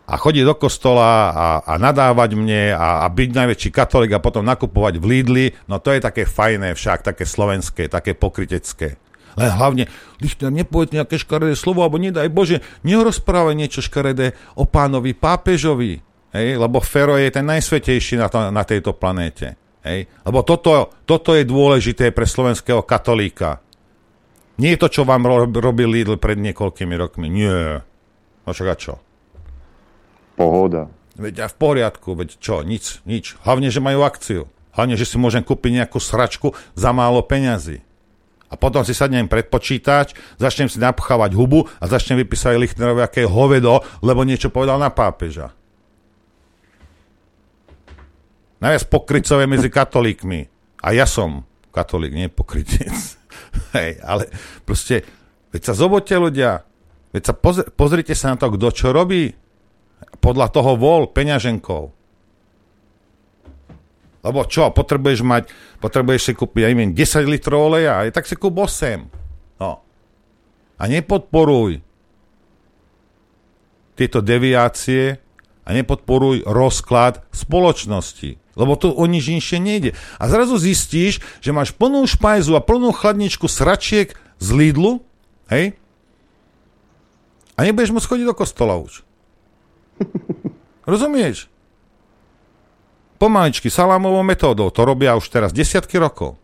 A 0.05 0.21
chodiť 0.21 0.45
do 0.45 0.53
kostola 0.53 1.33
a, 1.33 1.47
a 1.65 1.73
nadávať 1.81 2.37
mne 2.37 2.77
a, 2.77 3.03
a 3.03 3.07
byť 3.09 3.31
najväčší 3.33 3.71
katolík 3.73 4.13
a 4.13 4.21
potom 4.21 4.45
nakupovať 4.45 5.01
v 5.01 5.05
Lidli, 5.09 5.47
no 5.65 5.81
to 5.81 5.97
je 5.97 6.05
také 6.05 6.29
fajné 6.29 6.77
však, 6.77 7.01
také 7.01 7.25
slovenské, 7.25 7.89
také 7.89 8.13
pokrytecké. 8.13 9.01
Len 9.35 9.51
hlavne, 9.51 9.91
Lichter, 10.23 10.53
nepovedz 10.53 10.95
nejaké 10.95 11.19
škaredé 11.19 11.59
slovo, 11.59 11.83
alebo 11.83 11.99
nedaj 11.99 12.31
Bože, 12.31 12.63
nerozprávaj 12.87 13.55
niečo 13.59 13.83
škaredé 13.83 14.37
o 14.55 14.69
pánovi 14.69 15.17
pápežovi, 15.17 15.99
hej? 16.37 16.49
lebo 16.55 16.79
Fero 16.85 17.19
je 17.19 17.35
ten 17.35 17.47
najsvetejší 17.49 18.21
na, 18.21 18.31
to, 18.31 18.53
na 18.55 18.63
tejto 18.63 18.95
planéte. 18.95 19.59
Hej? 19.85 20.09
Lebo 20.25 20.41
toto, 20.47 20.95
toto 21.05 21.37
je 21.37 21.45
dôležité 21.45 22.15
pre 22.15 22.25
slovenského 22.25 22.81
katolíka. 22.87 23.61
Nie 24.57 24.79
je 24.79 24.83
to, 24.87 24.89
čo 25.01 25.03
vám 25.03 25.27
robil 25.51 25.89
Lidl 25.91 26.17
pred 26.17 26.39
niekoľkými 26.39 26.95
rokmi. 26.95 27.27
Nie. 27.27 27.83
No 28.47 28.51
čo? 28.55 29.04
Pohoda. 30.35 30.91
Veď 31.15 31.47
a 31.47 31.47
v 31.47 31.57
poriadku, 31.57 32.19
veď 32.19 32.39
čo, 32.43 32.67
nič, 32.67 33.03
nič. 33.07 33.39
Hlavne, 33.47 33.71
že 33.71 33.79
majú 33.79 34.03
akciu. 34.03 34.51
Hlavne, 34.75 34.99
že 34.99 35.07
si 35.07 35.15
môžem 35.15 35.47
kúpiť 35.47 35.83
nejakú 35.83 36.03
sračku 36.03 36.59
za 36.75 36.91
málo 36.91 37.23
peňazí. 37.23 37.87
A 38.51 38.59
potom 38.59 38.83
si 38.83 38.95
sadnem 38.95 39.31
pred 39.31 39.47
počítač, 39.47 40.15
začnem 40.39 40.71
si 40.71 40.79
napchávať 40.83 41.35
hubu 41.35 41.67
a 41.79 41.85
začnem 41.87 42.23
vypísať 42.23 42.59
Lichtnerovi, 42.59 43.03
aké 43.03 43.27
hovedo, 43.27 43.83
lebo 44.03 44.27
niečo 44.27 44.51
povedal 44.51 44.79
na 44.79 44.91
pápeža. 44.91 45.55
Najviac 48.63 48.85
pokrycové 48.91 49.45
medzi 49.51 49.71
katolíkmi. 49.71 50.41
A 50.83 50.95
ja 50.95 51.07
som 51.07 51.47
katolík, 51.75 52.15
nie 52.15 52.31
pokrytec. 52.31 52.95
Hej, 53.77 53.99
ale 54.07 54.31
proste, 54.63 55.03
veď 55.51 55.63
sa 55.71 55.75
zobote 55.75 56.15
ľudia, 56.15 56.63
veď 57.11 57.23
sa 57.27 57.35
pozri, 57.35 57.67
pozrite 57.75 58.15
sa 58.15 58.35
na 58.35 58.37
to, 58.39 58.55
kto 58.55 58.69
čo 58.71 58.89
robí. 58.95 59.35
Podľa 60.19 60.47
toho 60.51 60.77
vol 60.79 61.11
peňaženkov. 61.11 61.93
Lebo 64.25 64.41
čo, 64.49 64.73
potrebuješ 64.73 65.21
mať, 65.21 65.53
potrebuješ 65.85 66.23
si 66.25 66.33
kúpiť, 66.33 66.61
ja 66.65 66.69
neviem, 66.73 66.97
10 66.97 67.29
litrov 67.29 67.69
oleja, 67.69 68.01
aj 68.01 68.17
tak 68.17 68.25
si 68.25 68.41
kúp 68.41 68.57
8. 68.57 69.61
No. 69.61 69.85
A 70.81 70.83
nepodporuj 70.89 71.85
tieto 73.95 74.25
deviácie 74.25 75.21
a 75.65 75.69
nepodporuj 75.77 76.49
rozklad 76.49 77.21
spoločnosti. 77.37 78.41
Lebo 78.55 78.81
to 78.81 78.97
o 78.97 79.05
nič 79.05 79.29
inšie 79.29 79.61
nejde. 79.61 79.93
A 80.17 80.25
zrazu 80.31 80.57
zistíš, 80.57 81.21
že 81.45 81.51
máš 81.53 81.77
plnú 81.77 82.09
špajzu 82.09 82.57
a 82.57 82.65
plnú 82.65 82.97
chladničku 82.97 83.45
sračiek 83.45 84.17
z 84.41 84.49
Lidlu, 84.57 85.05
hej? 85.53 85.77
A 87.55 87.67
nebudeš 87.67 87.95
môcť 87.95 88.09
chodiť 88.09 88.27
do 88.27 88.35
kostola 88.35 88.75
už. 88.81 89.04
Rozumieš? 90.91 91.55
pomaličky, 93.25 93.73
salámovou 93.73 94.21
metódou. 94.21 94.69
To 94.69 94.85
robia 94.85 95.17
už 95.17 95.33
teraz 95.33 95.51
desiatky 95.57 95.97
rokov. 95.97 96.37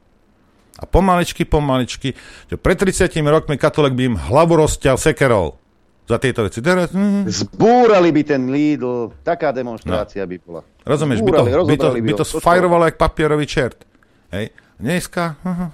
A 0.80 0.88
pomaličky, 0.88 1.44
pomaličky, 1.44 2.16
že 2.48 2.56
pred 2.56 2.80
30 2.80 3.12
rokmi 3.28 3.60
katolek 3.60 3.92
by 3.92 4.02
im 4.08 4.16
hlavu 4.16 4.64
rozťal 4.64 4.96
sekerov 4.96 5.60
za 6.08 6.16
tieto 6.16 6.48
veci. 6.48 6.64
Teraz, 6.64 6.88
mm. 6.88 7.28
Zbúrali 7.28 8.08
by 8.08 8.22
ten 8.24 8.48
Lidl, 8.48 9.12
taká 9.20 9.52
demonstrácia 9.52 10.24
no. 10.24 10.30
by 10.32 10.36
bola. 10.40 10.62
Rozumieš, 10.88 11.20
Zbúrali, 11.20 11.52
by 11.52 11.52
to, 11.52 11.64
by 11.68 11.76
to, 11.76 11.88
by 12.00 12.12
to 12.16 12.24
sfajrovalo 12.24 12.88
jak 12.88 12.96
papierový 12.96 13.44
čert. 13.44 13.84
Hej. 14.32 14.56
Dneska, 14.80 15.36
uh-huh. 15.44 15.68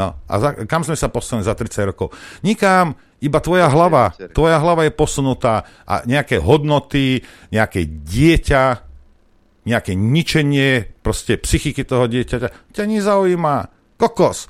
No 0.00 0.16
a 0.24 0.34
za, 0.40 0.48
kam 0.64 0.80
sme 0.80 0.96
sa 0.96 1.12
posunuli 1.12 1.44
za 1.44 1.52
30 1.52 1.92
rokov? 1.92 2.16
Nikam, 2.40 2.96
iba 3.20 3.38
tvoja 3.44 3.68
hlava, 3.68 4.16
tvoja 4.32 4.56
hlava 4.56 4.88
je 4.88 4.96
posunutá 4.96 5.68
a 5.84 6.00
nejaké 6.08 6.40
hodnoty, 6.40 7.20
nejaké 7.52 7.84
dieťa, 7.84 8.64
nejaké 9.68 9.92
ničenie 9.92 10.88
proste 11.04 11.36
psychiky 11.36 11.84
toho 11.84 12.08
dieťaťa, 12.08 12.72
ťa 12.72 12.84
nezaujíma. 12.88 13.68
Kokos, 14.00 14.48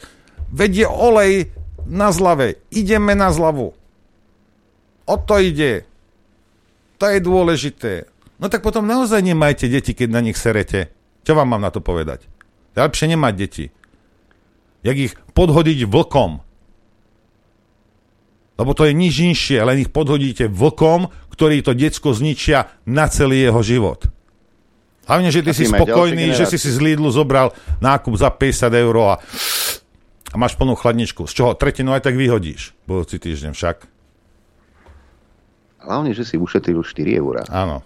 vedie 0.55 0.86
olej 0.86 1.51
na 1.90 2.14
zlave, 2.14 2.62
ideme 2.70 3.18
na 3.18 3.35
zlavu. 3.35 3.74
O 5.10 5.16
to 5.18 5.43
ide. 5.43 5.82
To 7.02 7.10
je 7.10 7.18
dôležité. 7.18 8.06
No 8.39 8.47
tak 8.47 8.62
potom 8.62 8.86
naozaj 8.86 9.18
nemajte 9.27 9.66
deti, 9.66 9.98
keď 9.98 10.09
na 10.14 10.22
nich 10.22 10.39
serete. 10.39 10.94
Čo 11.27 11.35
vám 11.35 11.51
mám 11.51 11.66
na 11.66 11.74
to 11.74 11.82
povedať? 11.82 12.31
Lepšie 12.78 13.10
nemať 13.10 13.35
deti. 13.35 13.64
Jak 14.81 14.97
ich 14.97 15.12
podhodiť 15.36 15.85
vlkom. 15.85 16.40
Lebo 18.61 18.70
to 18.77 18.85
je 18.85 18.93
nič 18.93 19.15
inšie, 19.24 19.65
len 19.65 19.81
ich 19.81 19.89
podhodíte 19.89 20.52
vlkom, 20.52 21.09
ktorý 21.32 21.65
to 21.65 21.73
decko 21.73 22.12
zničia 22.12 22.69
na 22.85 23.09
celý 23.09 23.48
jeho 23.48 23.61
život. 23.65 24.05
Hlavne, 25.09 25.32
že 25.32 25.40
ty 25.40 25.57
si 25.57 25.65
spokojný, 25.65 26.36
že 26.36 26.44
si 26.44 26.61
si 26.61 26.69
z 26.69 26.78
Lidlu 26.78 27.09
zobral 27.09 27.57
nákup 27.81 28.15
za 28.20 28.28
50 28.28 28.69
eur 28.85 28.94
a, 29.01 29.15
a 30.31 30.35
máš 30.36 30.55
plnú 30.61 30.77
chladničku. 30.77 31.24
Z 31.24 31.32
čoho 31.32 31.51
tretinu 31.57 31.97
aj 31.97 32.05
tak 32.05 32.20
vyhodíš 32.20 32.77
budúci 32.85 33.16
týždeň 33.16 33.57
však. 33.57 33.77
Hlavne, 35.81 36.12
že 36.12 36.28
si 36.28 36.36
ušetril 36.36 36.85
4 36.85 37.20
eur. 37.24 37.40
Áno. 37.48 37.81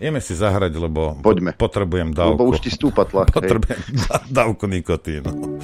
Ideme 0.00 0.24
si 0.24 0.32
zahrať, 0.32 0.72
lebo 0.80 1.20
Poďme. 1.20 1.52
potrebujem 1.52 2.16
dávku. 2.16 2.40
Lebo 2.40 2.48
už 2.48 2.64
ti 2.64 2.72
stúpa 2.72 3.04
tlak. 3.04 3.28
Potrebujem 3.36 3.84
dávku 4.32 4.64
nikotínu. 4.64 5.59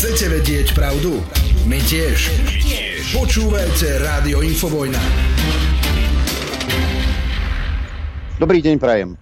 Chcete 0.00 0.32
vedieť 0.32 0.72
pravdu? 0.72 1.20
My 1.68 1.76
tiež. 1.76 2.32
tiež. 2.64 3.20
Počúvajte 3.20 4.00
Rádio 4.00 4.40
Infovojna. 4.40 4.96
Dobrý 8.40 8.64
deň, 8.64 8.80
Prajem. 8.80 9.20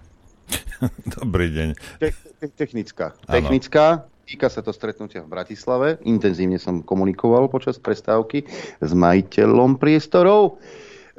Dobrý 1.19 1.51
deň. 1.51 1.69
Te- 1.99 2.15
te- 2.15 2.55
technická. 2.55 3.11
Ano. 3.27 3.35
Technická. 3.35 4.07
Týka 4.23 4.47
sa 4.47 4.63
to 4.63 4.71
stretnutia 4.71 5.19
v 5.19 5.27
Bratislave. 5.27 5.99
Intenzívne 6.07 6.55
som 6.55 6.79
komunikoval 6.79 7.51
počas 7.51 7.75
prestávky 7.75 8.47
s 8.79 8.91
majiteľom 8.95 9.75
priestorov. 9.75 10.63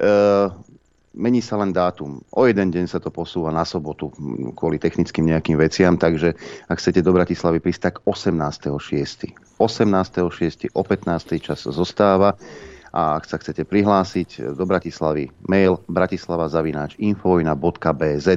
E, 0.00 0.08
mení 1.14 1.42
sa 1.42 1.58
len 1.58 1.74
dátum. 1.74 2.22
O 2.30 2.46
jeden 2.46 2.70
deň 2.70 2.86
sa 2.86 3.02
to 3.02 3.10
posúva 3.10 3.50
na 3.50 3.66
sobotu 3.66 4.14
kvôli 4.54 4.78
technickým 4.78 5.26
nejakým 5.30 5.58
veciam, 5.58 5.98
takže 5.98 6.34
ak 6.70 6.78
chcete 6.78 7.02
do 7.02 7.10
Bratislavy 7.10 7.58
prísť, 7.58 7.82
tak 7.90 7.94
18.6. 8.06 9.34
18.6. 9.58 10.70
o 10.72 10.82
15. 10.82 11.42
čas 11.42 11.66
zostáva 11.66 12.38
A 12.90 13.22
ak 13.22 13.24
sa 13.30 13.38
chcete 13.38 13.62
prihlásiť 13.62 14.58
do 14.58 14.66
Bratislavy, 14.66 15.30
mail 15.46 15.78
bratislava.infovojna.bz. 15.86 18.28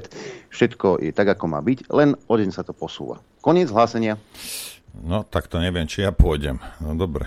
Všetko 0.54 1.02
je 1.02 1.10
tak, 1.10 1.34
ako 1.34 1.50
má 1.50 1.58
byť, 1.58 1.90
len 1.90 2.14
o 2.30 2.34
deň 2.38 2.54
sa 2.54 2.62
to 2.62 2.70
posúva. 2.70 3.18
Koniec 3.42 3.74
hlásenia. 3.74 4.22
No, 4.94 5.26
tak 5.26 5.50
to 5.50 5.58
neviem, 5.58 5.90
či 5.90 6.06
ja 6.06 6.14
pôjdem. 6.14 6.62
No, 6.78 6.94
dobre. 6.94 7.26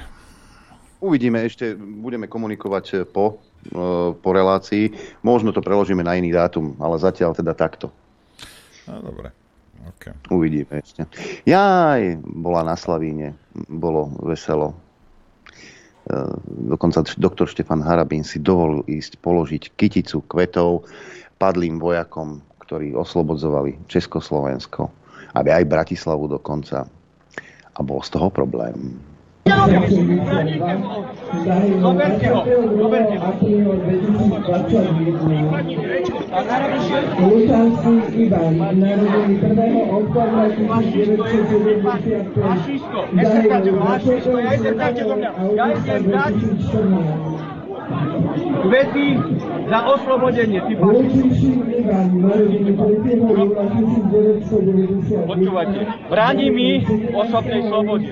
Uvidíme, 1.03 1.43
ešte 1.43 1.75
budeme 1.75 2.31
komunikovať 2.31 3.11
po, 3.11 3.35
e, 3.35 3.39
po 4.21 4.31
relácii. 4.31 4.93
Možno 5.23 5.51
to 5.51 5.65
preložíme 5.65 6.03
na 6.05 6.15
iný 6.19 6.35
dátum, 6.35 6.75
ale 6.79 7.01
zatiaľ 7.01 7.35
teda 7.35 7.53
takto. 7.57 7.91
No, 8.87 9.03
dobre. 9.03 9.35
Okay. 9.97 10.15
Uvidíme 10.35 10.83
ešte. 10.83 11.07
Jaj, 11.47 12.19
bola 12.23 12.67
na 12.67 12.75
Slavíne, 12.75 13.39
bolo 13.71 14.11
veselo. 14.27 14.75
E, 14.75 14.77
dokonca 16.71 17.07
doktor 17.19 17.47
Štefan 17.47 17.87
Harabín 17.87 18.27
si 18.27 18.43
dovolil 18.43 18.83
ísť 18.91 19.23
položiť 19.23 19.79
kyticu 19.79 20.27
kvetov 20.27 20.91
padlým 21.39 21.79
vojakom, 21.79 22.43
ktorí 22.67 22.99
oslobodzovali 22.99 23.79
Československo, 23.87 24.91
aby 25.39 25.55
aj 25.55 25.71
Bratislavu 25.71 26.27
dokonca. 26.27 26.87
A 27.77 27.79
bol 27.85 28.03
z 28.03 28.11
toho 28.11 28.27
problém. 28.33 28.99
Lukáši 37.17 38.21
Ivan, 38.27 38.59
narodený 38.59 39.39
1. 39.39 39.87
oktobra 39.87 40.51
1975, 40.51 43.23
zahral 43.23 43.63
za 43.63 43.95
Čechov 43.95 44.43
a 45.23 45.31
Augusta 45.39 46.03
2014 46.03 48.26
vety 48.65 49.07
za 49.69 49.79
oslobodenie 49.93 50.61
Tybašiču. 50.65 51.51
Počúvate, 55.27 55.81
bráni 56.09 56.47
mi 56.51 56.69
osobnej 57.13 57.61
slobody. 57.69 58.07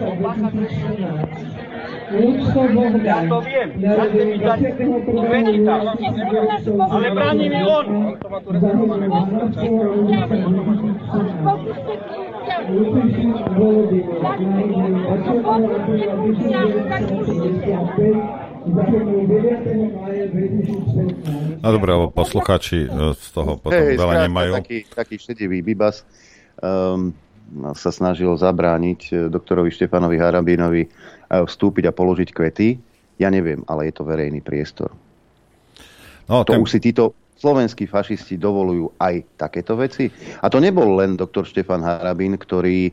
Ja 3.02 3.18
to 3.26 3.38
viem, 3.42 3.68
chcete 3.74 4.22
mi 4.22 4.36
dať 4.38 4.60
vety 5.24 5.54
tam, 5.66 5.82
ale 6.92 7.06
bráni 7.10 7.46
mi 7.48 7.60
on. 7.64 7.86
Thank 16.94 17.98
you. 17.98 18.43
No 21.64 21.68
dobré, 21.72 21.90
lebo 21.92 22.08
poslucháči 22.12 22.88
e, 22.88 23.12
z 23.12 23.26
toho 23.32 23.60
potom 23.60 23.76
Hej, 23.76 23.96
veľa 24.00 24.14
skrátka, 24.16 24.26
nemajú. 24.28 24.52
Taký, 24.56 24.78
taký 24.88 25.16
šedivý 25.20 25.60
bibas 25.60 26.04
um, 26.60 27.12
sa 27.76 27.90
snažil 27.92 28.32
zabrániť 28.36 29.00
e, 29.12 29.12
doktorovi 29.28 29.68
Štefanovi 29.68 30.16
Harabínovi 30.16 30.82
e, 30.84 30.88
vstúpiť 31.28 31.88
a 31.88 31.92
položiť 31.92 32.28
kvety. 32.32 32.68
Ja 33.20 33.28
neviem, 33.28 33.60
ale 33.68 33.88
je 33.88 33.94
to 33.94 34.08
verejný 34.08 34.40
priestor. 34.40 34.92
No, 36.24 36.44
to 36.48 36.56
ten- 36.56 36.60
už 36.64 36.68
si 36.72 36.80
títo 36.80 37.12
slovenskí 37.44 37.84
fašisti 37.84 38.40
dovolujú 38.40 38.96
aj 38.96 39.36
takéto 39.36 39.76
veci. 39.76 40.08
A 40.40 40.48
to 40.48 40.64
nebol 40.64 40.96
len 40.96 41.20
doktor 41.20 41.44
Štefan 41.44 41.84
Harabín, 41.84 42.40
ktorý, 42.40 42.88
e, 42.88 42.92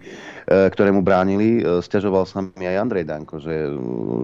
ktorému 0.51 0.99
bránili. 0.99 1.63
E, 1.63 1.79
Sťažoval 1.79 2.27
sa 2.27 2.43
mi 2.43 2.67
aj 2.67 2.75
Andrej 2.83 3.07
Danko, 3.07 3.39
že 3.39 3.71
e, 3.71 3.71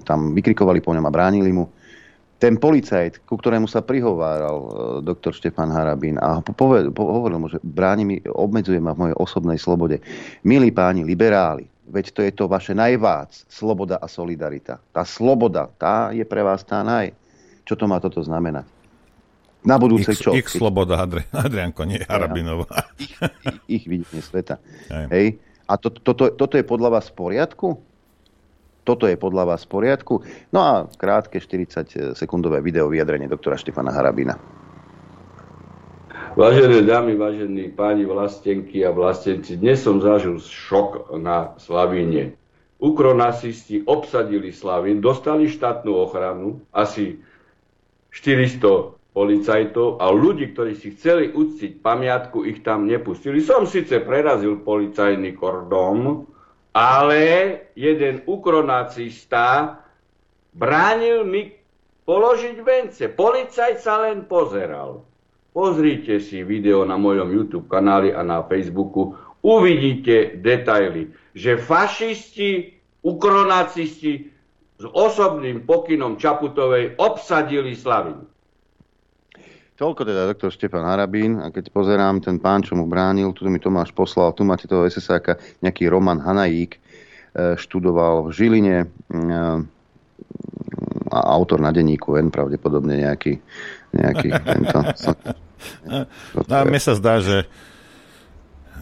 tam 0.04 0.36
vykrikovali 0.36 0.84
po 0.84 0.92
ňom 0.92 1.08
a 1.08 1.16
bránili 1.16 1.56
mu. 1.56 1.72
Ten 2.38 2.60
policajt, 2.60 3.26
ku 3.26 3.34
ktorému 3.40 3.66
sa 3.66 3.82
prihováral 3.82 4.62
doktor 5.02 5.34
Štefan 5.34 5.74
Harabín 5.74 6.22
a 6.22 6.38
po- 6.44 6.54
pove- 6.54 6.94
po- 6.94 7.10
hovoril 7.10 7.42
mu, 7.42 7.48
že 7.50 7.58
bráni 7.64 8.06
mi, 8.06 8.16
obmedzuje 8.22 8.78
ma 8.78 8.94
v 8.94 9.10
mojej 9.10 9.18
osobnej 9.18 9.58
slobode. 9.58 9.98
Milí 10.46 10.70
páni 10.70 11.02
liberáli, 11.02 11.66
veď 11.90 12.06
to 12.14 12.22
je 12.22 12.32
to 12.38 12.46
vaše 12.46 12.78
najvác, 12.78 13.34
sloboda 13.50 13.98
a 13.98 14.06
solidarita. 14.06 14.78
Tá 14.94 15.02
sloboda, 15.02 15.66
tá 15.82 16.14
je 16.14 16.22
pre 16.30 16.46
vás 16.46 16.62
tá 16.62 16.86
naj. 16.86 17.10
Čo 17.66 17.74
to 17.74 17.90
má 17.90 17.98
toto 17.98 18.22
znamenať? 18.22 18.77
Na 19.68 19.76
budúce 19.76 20.16
Ich, 20.16 20.24
čo? 20.24 20.32
ich 20.32 20.48
sloboda, 20.48 20.96
Adri, 21.04 21.28
Adrianko, 21.36 21.84
nie 21.84 22.00
Harabinová. 22.08 22.88
ich 23.68 23.84
videnie 23.84 24.24
sveta. 24.24 24.64
Hej. 24.88 25.06
Hej. 25.12 25.28
A 25.68 25.76
to, 25.76 25.92
toto, 25.92 26.32
toto 26.32 26.56
je 26.56 26.64
podľa 26.64 26.96
vás 26.96 27.12
v 27.12 27.16
poriadku? 27.20 27.68
Toto 28.88 29.04
je 29.04 29.20
podľa 29.20 29.44
vás 29.44 29.68
v 29.68 29.70
poriadku? 29.76 30.24
No 30.56 30.60
a 30.64 30.72
krátke 30.88 31.44
40-sekundové 31.44 32.64
video 32.64 32.88
vyjadrenie 32.88 33.28
doktora 33.28 33.60
Štefana 33.60 33.92
Harabina. 33.92 34.40
Vážené 36.40 36.88
dámy, 36.88 37.20
vážení 37.20 37.68
páni 37.76 38.08
vlastenky 38.08 38.86
a 38.88 38.96
vlastenci, 38.96 39.60
dnes 39.60 39.84
som 39.84 40.00
zažil 40.00 40.40
šok 40.40 41.12
na 41.20 41.58
Slavíne. 41.60 42.38
Ukronasisti 42.78 43.84
obsadili 43.84 44.54
Slavín, 44.54 45.02
dostali 45.02 45.50
štátnu 45.50 45.92
ochranu, 45.92 46.62
asi 46.72 47.20
400 48.14 48.97
policajtov 49.18 49.98
a 49.98 50.14
ľudí, 50.14 50.54
ktorí 50.54 50.78
si 50.78 50.94
chceli 50.94 51.34
uctiť 51.34 51.82
pamiatku, 51.82 52.46
ich 52.46 52.62
tam 52.62 52.86
nepustili. 52.86 53.42
Som 53.42 53.66
síce 53.66 54.06
prerazil 54.06 54.62
policajný 54.62 55.34
kordón, 55.34 56.30
ale 56.78 57.24
jeden 57.74 58.22
ukronacista 58.30 59.82
bránil 60.54 61.26
mi 61.26 61.50
položiť 62.06 62.58
vence. 62.62 63.10
Policajt 63.10 63.82
sa 63.82 64.06
len 64.06 64.30
pozeral. 64.30 65.02
Pozrite 65.50 66.22
si 66.22 66.46
video 66.46 66.86
na 66.86 67.02
mojom 67.02 67.34
YouTube 67.34 67.66
kanáli 67.66 68.14
a 68.14 68.22
na 68.22 68.46
Facebooku. 68.46 69.18
Uvidíte 69.42 70.38
detaily, 70.38 71.10
že 71.34 71.58
fašisti, 71.58 72.78
ukronacisti 73.02 74.30
s 74.78 74.86
osobným 74.86 75.66
pokynom 75.66 76.22
Čaputovej 76.22 77.02
obsadili 77.02 77.74
Slavin. 77.74 78.37
Toľko 79.78 80.02
teda 80.10 80.26
doktor 80.26 80.50
Štefan 80.50 80.90
Harabín 80.90 81.38
a 81.38 81.54
keď 81.54 81.70
pozerám 81.70 82.18
ten 82.18 82.42
pán, 82.42 82.66
čo 82.66 82.74
mu 82.74 82.90
bránil, 82.90 83.30
tu 83.38 83.46
mi 83.46 83.62
Tomáš 83.62 83.94
poslal, 83.94 84.34
tu 84.34 84.42
máte 84.42 84.66
toho 84.66 84.90
SSáka, 84.90 85.38
nejaký 85.62 85.86
Roman 85.86 86.18
Hanajík, 86.18 86.76
e, 86.76 86.80
študoval 87.62 88.26
v 88.26 88.30
Žiline, 88.34 88.78
e, 88.82 88.88
a 91.08 91.20
autor 91.34 91.62
na 91.62 91.70
denníku 91.70 92.18
N, 92.18 92.34
pravdepodobne 92.34 93.06
nejaký, 93.06 93.38
nejaký 93.94 94.30
tento. 94.50 94.78
No, 95.86 96.58
mne 96.66 96.82
sa 96.82 96.94
zdá, 96.98 97.22
že 97.22 97.46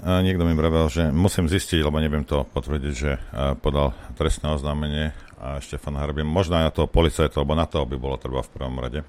a 0.05 0.22
niekto 0.22 0.45
mi 0.45 0.53
vravel, 0.53 0.85
že 0.85 1.09
musím 1.09 1.49
zistiť, 1.49 1.81
lebo 1.81 1.97
neviem 1.97 2.22
to 2.22 2.45
potvrdiť, 2.53 2.93
že 2.93 3.17
podal 3.57 3.89
trestné 4.13 4.53
oznámenie 4.53 5.17
a 5.41 5.57
Štefan 5.57 5.97
Harbin, 5.97 6.30
možno 6.30 6.61
aj 6.61 6.65
na 6.69 6.76
toho 6.76 6.85
policajta, 6.85 7.41
lebo 7.41 7.57
na 7.57 7.65
toho 7.65 7.89
by 7.89 7.97
bolo 7.97 8.13
treba 8.22 8.45
v 8.45 8.53
prvom 8.53 8.77
rade. 8.77 9.01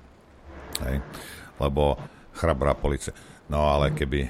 Hej. 0.81 1.05
Lebo 1.57 1.97
chrabrá 2.37 2.77
policia. 2.77 3.17
No 3.49 3.71
ale 3.71 3.95
keby, 3.95 4.29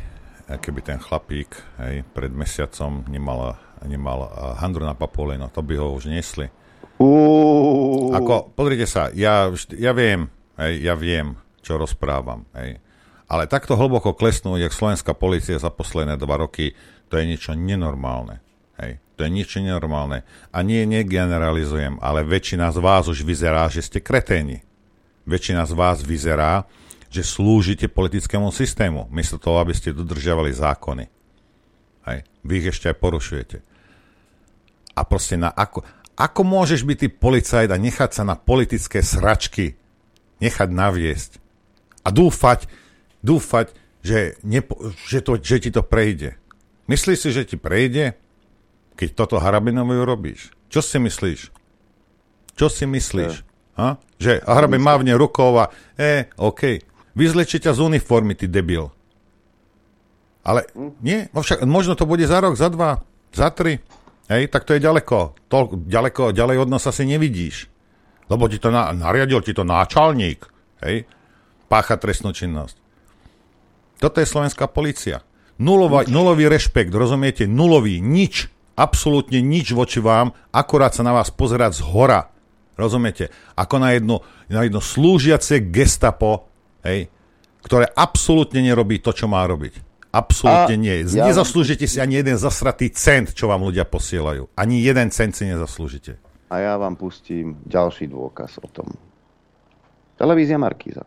keby 0.60 0.80
ten 0.84 0.98
chlapík 1.00 1.50
hej, 1.80 2.04
pred 2.12 2.30
mesiacom 2.30 3.02
nemal, 3.08 3.56
nemal 3.82 4.28
a, 4.28 4.60
handru 4.60 4.84
na 4.84 4.94
papule, 4.94 5.40
no 5.40 5.48
to 5.48 5.64
by 5.64 5.74
ho 5.80 5.96
už 5.96 6.06
nesli. 6.12 6.52
Uh. 6.96 8.12
Ako, 8.16 8.52
pozrite 8.56 8.88
sa, 8.88 9.12
ja, 9.12 9.52
ja 9.76 9.92
viem, 9.92 10.32
hej, 10.56 10.72
ja 10.80 10.94
viem, 10.96 11.36
čo 11.60 11.76
rozprávam, 11.76 12.48
hej. 12.56 12.80
Ale 13.26 13.50
takto 13.50 13.74
hlboko 13.74 14.14
klesnúť, 14.14 14.70
jak 14.70 14.72
slovenská 14.72 15.10
policia 15.18 15.58
za 15.58 15.68
posledné 15.68 16.14
dva 16.14 16.38
roky, 16.38 16.78
to 17.10 17.18
je 17.18 17.26
niečo 17.26 17.58
nenormálne. 17.58 18.38
Hej. 18.78 19.02
To 19.16 19.24
je 19.24 19.30
niečo 19.32 19.58
nenormálne. 19.58 20.22
A 20.52 20.58
nie, 20.60 20.84
negeneralizujem, 20.84 21.98
ale 22.04 22.22
väčšina 22.22 22.70
z 22.70 22.78
vás 22.78 23.08
už 23.08 23.24
vyzerá, 23.24 23.66
že 23.72 23.82
ste 23.82 23.98
kreténi. 24.04 24.62
Väčšina 25.26 25.66
z 25.66 25.72
vás 25.74 26.04
vyzerá, 26.06 26.68
že 27.10 27.22
slúžite 27.22 27.86
politickému 27.90 28.50
systému, 28.50 29.06
miesto 29.10 29.38
toho, 29.38 29.62
aby 29.62 29.72
ste 29.72 29.96
dodržiavali 29.96 30.50
zákony. 30.52 31.04
Hej. 32.06 32.18
Vy 32.46 32.52
ich 32.62 32.70
ešte 32.70 32.90
aj 32.90 32.96
porušujete. 33.02 33.58
A 34.96 35.00
proste 35.04 35.36
na 35.36 35.50
ako, 35.50 35.82
ako 36.16 36.40
môžeš 36.42 36.86
byť 36.86 36.96
ty 36.96 37.08
policajt 37.12 37.68
a 37.68 37.76
nechať 37.76 38.10
sa 38.10 38.22
na 38.24 38.38
politické 38.38 39.04
sračky 39.04 39.76
nechať 40.40 40.68
naviesť 40.68 41.40
a 42.04 42.08
dúfať, 42.12 42.68
dúfať, 43.24 43.72
že, 44.04 44.38
nepo, 44.46 44.94
že, 45.08 45.24
to, 45.24 45.40
že 45.40 45.66
ti 45.66 45.70
to 45.72 45.82
prejde. 45.82 46.38
Myslíš 46.86 47.18
si, 47.18 47.30
že 47.34 47.42
ti 47.42 47.56
prejde, 47.58 48.14
keď 48.94 49.08
toto 49.18 49.42
Harabinovi 49.42 49.98
urobíš? 49.98 50.54
Čo 50.70 50.80
si 50.84 51.02
myslíš? 51.02 51.50
Čo 52.54 52.66
si 52.70 52.86
myslíš? 52.86 53.42
Ha? 53.76 54.00
Že 54.16 54.40
Harabin 54.46 54.80
mávne 54.80 55.12
rukou 55.18 55.52
a 55.60 55.68
e, 55.98 56.30
OK, 56.40 56.80
vyzlečie 57.16 57.58
ťa 57.64 57.72
z 57.72 57.80
uniformy, 57.80 58.36
ty 58.36 58.46
debil. 58.46 58.92
Ale 60.46 60.68
nie, 61.02 61.26
no 61.34 61.42
však 61.42 61.66
možno 61.66 61.98
to 61.98 62.06
bude 62.06 62.22
za 62.22 62.38
rok, 62.38 62.54
za 62.54 62.70
dva, 62.70 63.02
za 63.34 63.50
tri. 63.50 63.82
Hej, 64.30 64.52
tak 64.52 64.62
to 64.62 64.78
je 64.78 64.84
ďaleko. 64.84 65.48
Toľko, 65.50 65.74
ďaleko, 65.90 66.22
ďalej 66.30 66.56
od 66.62 66.68
nás 66.70 66.86
asi 66.86 67.02
nevidíš. 67.02 67.66
Lebo 68.30 68.46
ti 68.46 68.58
to 68.62 68.70
na, 68.70 68.94
nariadil 68.94 69.42
ti 69.42 69.54
to 69.54 69.62
náčalník, 69.62 70.46
hej, 70.86 71.06
pácha 71.70 71.98
trestnú 71.98 72.34
činnosť. 72.34 72.78
Toto 74.02 74.18
je 74.18 74.28
slovenská 74.28 74.66
policia. 74.70 75.22
Nulová, 75.56 76.04
nulový 76.04 76.52
rešpekt, 76.52 76.92
rozumiete? 76.92 77.48
Nulový, 77.48 78.02
nič, 78.02 78.50
absolútne 78.76 79.40
nič 79.40 79.72
voči 79.72 80.04
vám, 80.04 80.36
akorát 80.52 80.92
sa 80.92 81.00
na 81.00 81.16
vás 81.16 81.32
pozerať 81.32 81.80
z 81.80 81.82
hora. 81.86 82.28
Rozumiete? 82.76 83.32
Ako 83.56 83.80
na 83.80 83.96
jedno, 83.96 84.20
na 84.52 84.68
jedno 84.68 84.84
slúžiace 84.84 85.64
gestapo, 85.72 86.50
hej, 86.86 87.10
ktoré 87.66 87.90
absolútne 87.92 88.62
nerobí 88.62 89.02
to, 89.02 89.10
čo 89.10 89.26
má 89.26 89.42
robiť. 89.44 89.82
Absolútne 90.14 90.76
A 90.78 90.80
nie. 90.80 91.04
ja- 91.04 91.28
Nezaslúžite 91.28 91.84
si 91.84 92.00
ani 92.00 92.16
jeden 92.22 92.40
zasratý 92.40 92.88
cent, 92.88 93.36
čo 93.36 93.50
vám 93.50 93.60
ľudia 93.60 93.84
posielajú. 93.84 94.48
Ani 94.56 94.80
jeden 94.80 95.12
cent 95.12 95.36
si 95.36 95.44
nezaslúžite. 95.44 96.16
A 96.48 96.62
ja 96.62 96.78
vám 96.78 96.94
pustím 96.96 97.58
ďalší 97.66 98.06
dôkaz 98.08 98.62
o 98.62 98.68
tom. 98.70 98.86
Televízia 100.16 100.56
Markíza. 100.56 101.04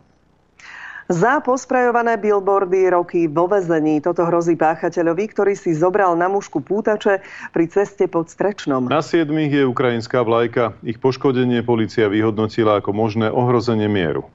Za 1.09 1.41
posprajované 1.41 2.21
billboardy 2.21 2.93
roky 2.93 3.25
vo 3.25 3.49
vezení. 3.49 3.97
Toto 3.97 4.29
hrozí 4.29 4.53
páchateľovi, 4.53 5.25
ktorý 5.33 5.57
si 5.57 5.73
zobral 5.73 6.13
na 6.13 6.29
mužku 6.29 6.61
pútače 6.61 7.25
pri 7.49 7.65
ceste 7.65 8.05
pod 8.05 8.29
Strečnom. 8.29 8.85
Na 8.85 9.01
siedmých 9.01 9.49
je 9.57 9.63
ukrajinská 9.65 10.21
vlajka. 10.21 10.77
Ich 10.85 11.01
poškodenie 11.01 11.65
policia 11.65 12.05
vyhodnotila 12.13 12.77
ako 12.77 12.93
možné 12.93 13.33
ohrozenie 13.33 13.89
mieru. 13.89 14.29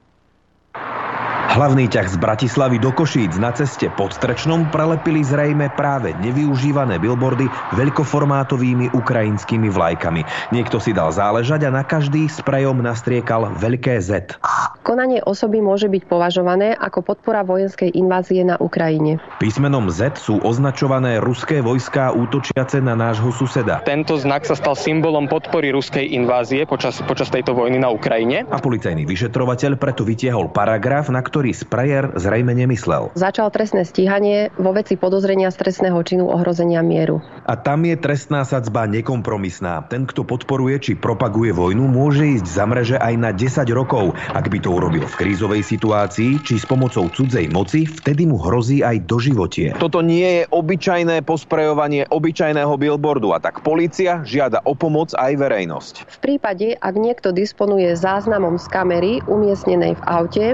Hlavný 1.55 1.87
ťah 1.87 2.11
z 2.11 2.19
Bratislavy 2.19 2.83
do 2.83 2.91
Košíc 2.91 3.39
na 3.39 3.47
ceste 3.55 3.87
pod 3.87 4.11
Strečnom 4.11 4.67
prelepili 4.75 5.23
zrejme 5.23 5.71
práve 5.71 6.11
nevyužívané 6.19 6.99
billboardy 6.99 7.47
veľkoformátovými 7.79 8.91
ukrajinskými 8.91 9.71
vlajkami. 9.71 10.51
Niekto 10.51 10.83
si 10.83 10.91
dal 10.91 11.15
záležať 11.15 11.63
a 11.63 11.71
na 11.71 11.87
každý 11.87 12.27
sprejom 12.27 12.83
nastriekal 12.83 13.55
veľké 13.55 14.03
Z. 14.03 14.35
Konanie 14.83 15.23
osoby 15.23 15.63
môže 15.63 15.87
byť 15.87 16.03
považované 16.11 16.75
ako 16.75 17.15
podpora 17.15 17.47
vojenskej 17.47 17.95
invázie 17.95 18.43
na 18.43 18.59
Ukrajine. 18.59 19.23
Písmenom 19.39 19.87
Z 19.87 20.19
sú 20.19 20.43
označované 20.43 21.23
ruské 21.23 21.63
vojská 21.63 22.11
útočiace 22.11 22.83
na 22.83 22.99
nášho 22.99 23.31
suseda. 23.31 23.79
Tento 23.87 24.19
znak 24.19 24.43
sa 24.43 24.59
stal 24.59 24.75
symbolom 24.75 25.31
podpory 25.31 25.71
ruskej 25.71 26.03
invázie 26.19 26.67
počas, 26.67 26.99
počas 27.07 27.31
tejto 27.31 27.55
vojny 27.55 27.79
na 27.79 27.87
Ukrajine. 27.95 28.43
A 28.51 28.59
policajný 28.59 29.07
vyšetrovateľ 29.07 29.79
preto 29.79 30.03
vytiahol 30.03 30.51
paragraf, 30.51 31.07
na 31.07 31.23
ktorý 31.23 31.44
sprayer 31.51 32.15
zrejme 32.15 32.55
nemyslel. 32.55 33.11
Začal 33.13 33.51
trestné 33.51 33.83
stíhanie 33.83 34.49
vo 34.55 34.71
veci 34.71 34.95
podozrenia 34.95 35.51
z 35.51 35.59
trestného 35.61 35.99
činu 36.01 36.31
ohrozenia 36.31 36.79
mieru. 36.79 37.19
A 37.45 37.59
tam 37.59 37.85
je 37.85 37.99
trestná 37.99 38.47
sadzba 38.47 38.87
nekompromisná. 38.89 39.85
Ten, 39.91 40.07
kto 40.09 40.25
podporuje 40.25 40.81
či 40.81 40.91
propaguje 40.97 41.53
vojnu, 41.53 41.85
môže 41.85 42.25
ísť 42.39 42.47
za 42.47 42.65
mreže 42.65 42.97
aj 42.97 43.13
na 43.19 43.29
10 43.35 43.69
rokov. 43.75 44.17
Ak 44.33 44.49
by 44.49 44.57
to 44.63 44.73
urobil 44.73 45.05
v 45.05 45.17
krízovej 45.19 45.61
situácii 45.61 46.41
či 46.41 46.55
s 46.57 46.65
pomocou 46.65 47.05
cudzej 47.11 47.51
moci, 47.51 47.85
vtedy 47.85 48.25
mu 48.25 48.41
hrozí 48.41 48.81
aj 48.81 49.05
doživotie. 49.05 49.75
Toto 49.77 50.01
nie 50.01 50.41
je 50.41 50.43
obyčajné 50.49 51.21
posprejovanie 51.27 52.07
obyčajného 52.09 52.73
billboardu 52.79 53.35
a 53.35 53.41
tak 53.41 53.65
policia 53.65 54.23
žiada 54.23 54.61
o 54.63 54.77
pomoc 54.77 55.11
aj 55.17 55.33
verejnosť. 55.35 55.93
V 56.05 56.17
prípade, 56.21 56.77
ak 56.77 56.95
niekto 56.95 57.33
disponuje 57.33 57.91
záznamom 57.97 58.61
z 58.61 58.65
kamery 58.69 59.13
umiestnenej 59.25 59.97
v 59.97 60.03
aute, 60.05 60.45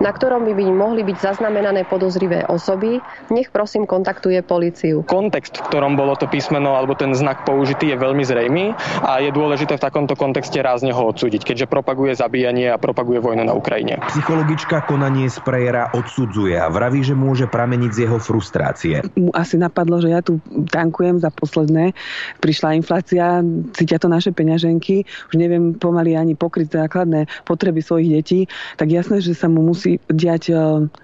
na 0.00 0.10
ktorom 0.26 0.42
by 0.42 0.58
by 0.58 0.64
mohli 0.74 1.06
byť 1.06 1.22
zaznamenané 1.22 1.86
podozrivé 1.86 2.42
osoby, 2.50 2.98
nech 3.30 3.46
prosím 3.54 3.86
kontaktuje 3.86 4.42
políciu. 4.42 5.06
Kontext, 5.06 5.62
v 5.62 5.70
ktorom 5.70 5.94
bolo 5.94 6.18
to 6.18 6.26
písmeno 6.26 6.74
alebo 6.74 6.98
ten 6.98 7.14
znak 7.14 7.46
použitý, 7.46 7.94
je 7.94 8.02
veľmi 8.02 8.26
zrejmý 8.26 8.74
a 9.06 9.22
je 9.22 9.30
dôležité 9.30 9.78
v 9.78 9.86
takomto 9.86 10.18
kontexte 10.18 10.58
rázne 10.58 10.90
ho 10.90 11.14
odsúdiť, 11.14 11.46
keďže 11.46 11.70
propaguje 11.70 12.18
zabíjanie 12.18 12.74
a 12.74 12.80
propaguje 12.82 13.22
vojnu 13.22 13.46
na 13.46 13.54
Ukrajine. 13.54 14.02
Psychologička 14.10 14.82
konanie 14.90 15.30
sprejera 15.30 15.94
odsudzuje 15.94 16.58
a 16.58 16.66
vraví, 16.74 17.06
že 17.06 17.14
môže 17.14 17.46
prameniť 17.46 17.90
z 17.94 17.98
jeho 18.10 18.18
frustrácie. 18.18 19.06
mu 19.14 19.30
asi 19.30 19.54
napadlo, 19.62 20.02
že 20.02 20.10
ja 20.10 20.26
tu 20.26 20.42
tankujem 20.74 21.22
za 21.22 21.30
posledné. 21.30 21.94
Prišla 22.42 22.74
inflácia, 22.74 23.46
cítia 23.78 24.02
to 24.02 24.10
naše 24.10 24.34
peňaženky, 24.34 25.06
už 25.30 25.38
neviem 25.38 25.78
pomaly 25.78 26.18
ani 26.18 26.34
pokryť 26.34 26.82
základné 26.82 27.30
potreby 27.46 27.78
svojich 27.78 28.10
detí, 28.10 28.40
tak 28.74 28.90
jasné, 28.90 29.22
že 29.22 29.30
sa 29.30 29.46
mu 29.46 29.62
musí 29.62 30.02
diať 30.06 30.44
e, 30.50 30.54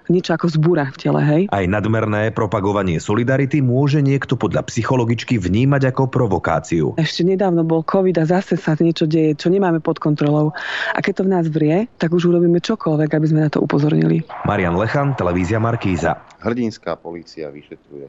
niečo 0.07 0.31
ako 0.35 0.45
zbúra 0.47 0.87
v 0.91 0.97
tele, 0.99 1.21
hej? 1.23 1.41
Aj 1.51 1.65
nadmerné 1.67 2.31
propagovanie 2.31 2.99
solidarity 3.03 3.59
môže 3.59 3.99
niekto 3.99 4.39
podľa 4.39 4.63
psychologičky 4.67 5.35
vnímať 5.39 5.91
ako 5.91 6.07
provokáciu. 6.07 6.85
Ešte 6.95 7.27
nedávno 7.27 7.67
bol 7.67 7.83
COVID 7.83 8.15
a 8.19 8.25
zase 8.27 8.55
sa 8.55 8.75
niečo 8.79 9.03
deje, 9.03 9.35
čo 9.35 9.51
nemáme 9.51 9.83
pod 9.83 9.99
kontrolou. 9.99 10.55
A 10.95 10.99
keď 11.03 11.13
to 11.19 11.23
v 11.27 11.31
nás 11.31 11.45
vrie, 11.51 11.91
tak 11.99 12.15
už 12.15 12.31
urobíme 12.31 12.63
čokoľvek, 12.63 13.09
aby 13.11 13.27
sme 13.27 13.43
na 13.43 13.49
to 13.51 13.59
upozornili. 13.59 14.23
Marian 14.47 14.79
Lechan, 14.79 15.15
televízia 15.19 15.59
Markíza. 15.59 16.23
Hrdinská 16.39 16.95
policia 16.95 17.51
vyšetruje. 17.51 18.07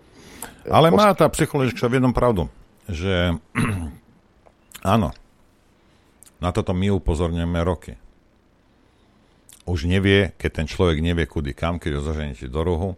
Ale 0.71 0.95
má 0.95 1.13
tá 1.13 1.27
psychologička 1.29 1.91
v 1.91 1.99
jednom 1.99 2.15
pravdu, 2.15 2.47
že 2.87 3.35
áno, 4.95 5.11
na 6.39 6.51
toto 6.53 6.77
my 6.77 6.93
upozorňujeme 6.93 7.61
roky. 7.65 8.04
Už 9.65 9.89
nevie, 9.89 10.37
keď 10.37 10.51
ten 10.61 10.67
človek 10.69 11.01
nevie 11.01 11.25
kudy 11.25 11.57
kam, 11.57 11.81
keď 11.81 11.99
ho 11.99 12.03
zaženete 12.05 12.53
do 12.53 12.61
rohu, 12.61 12.91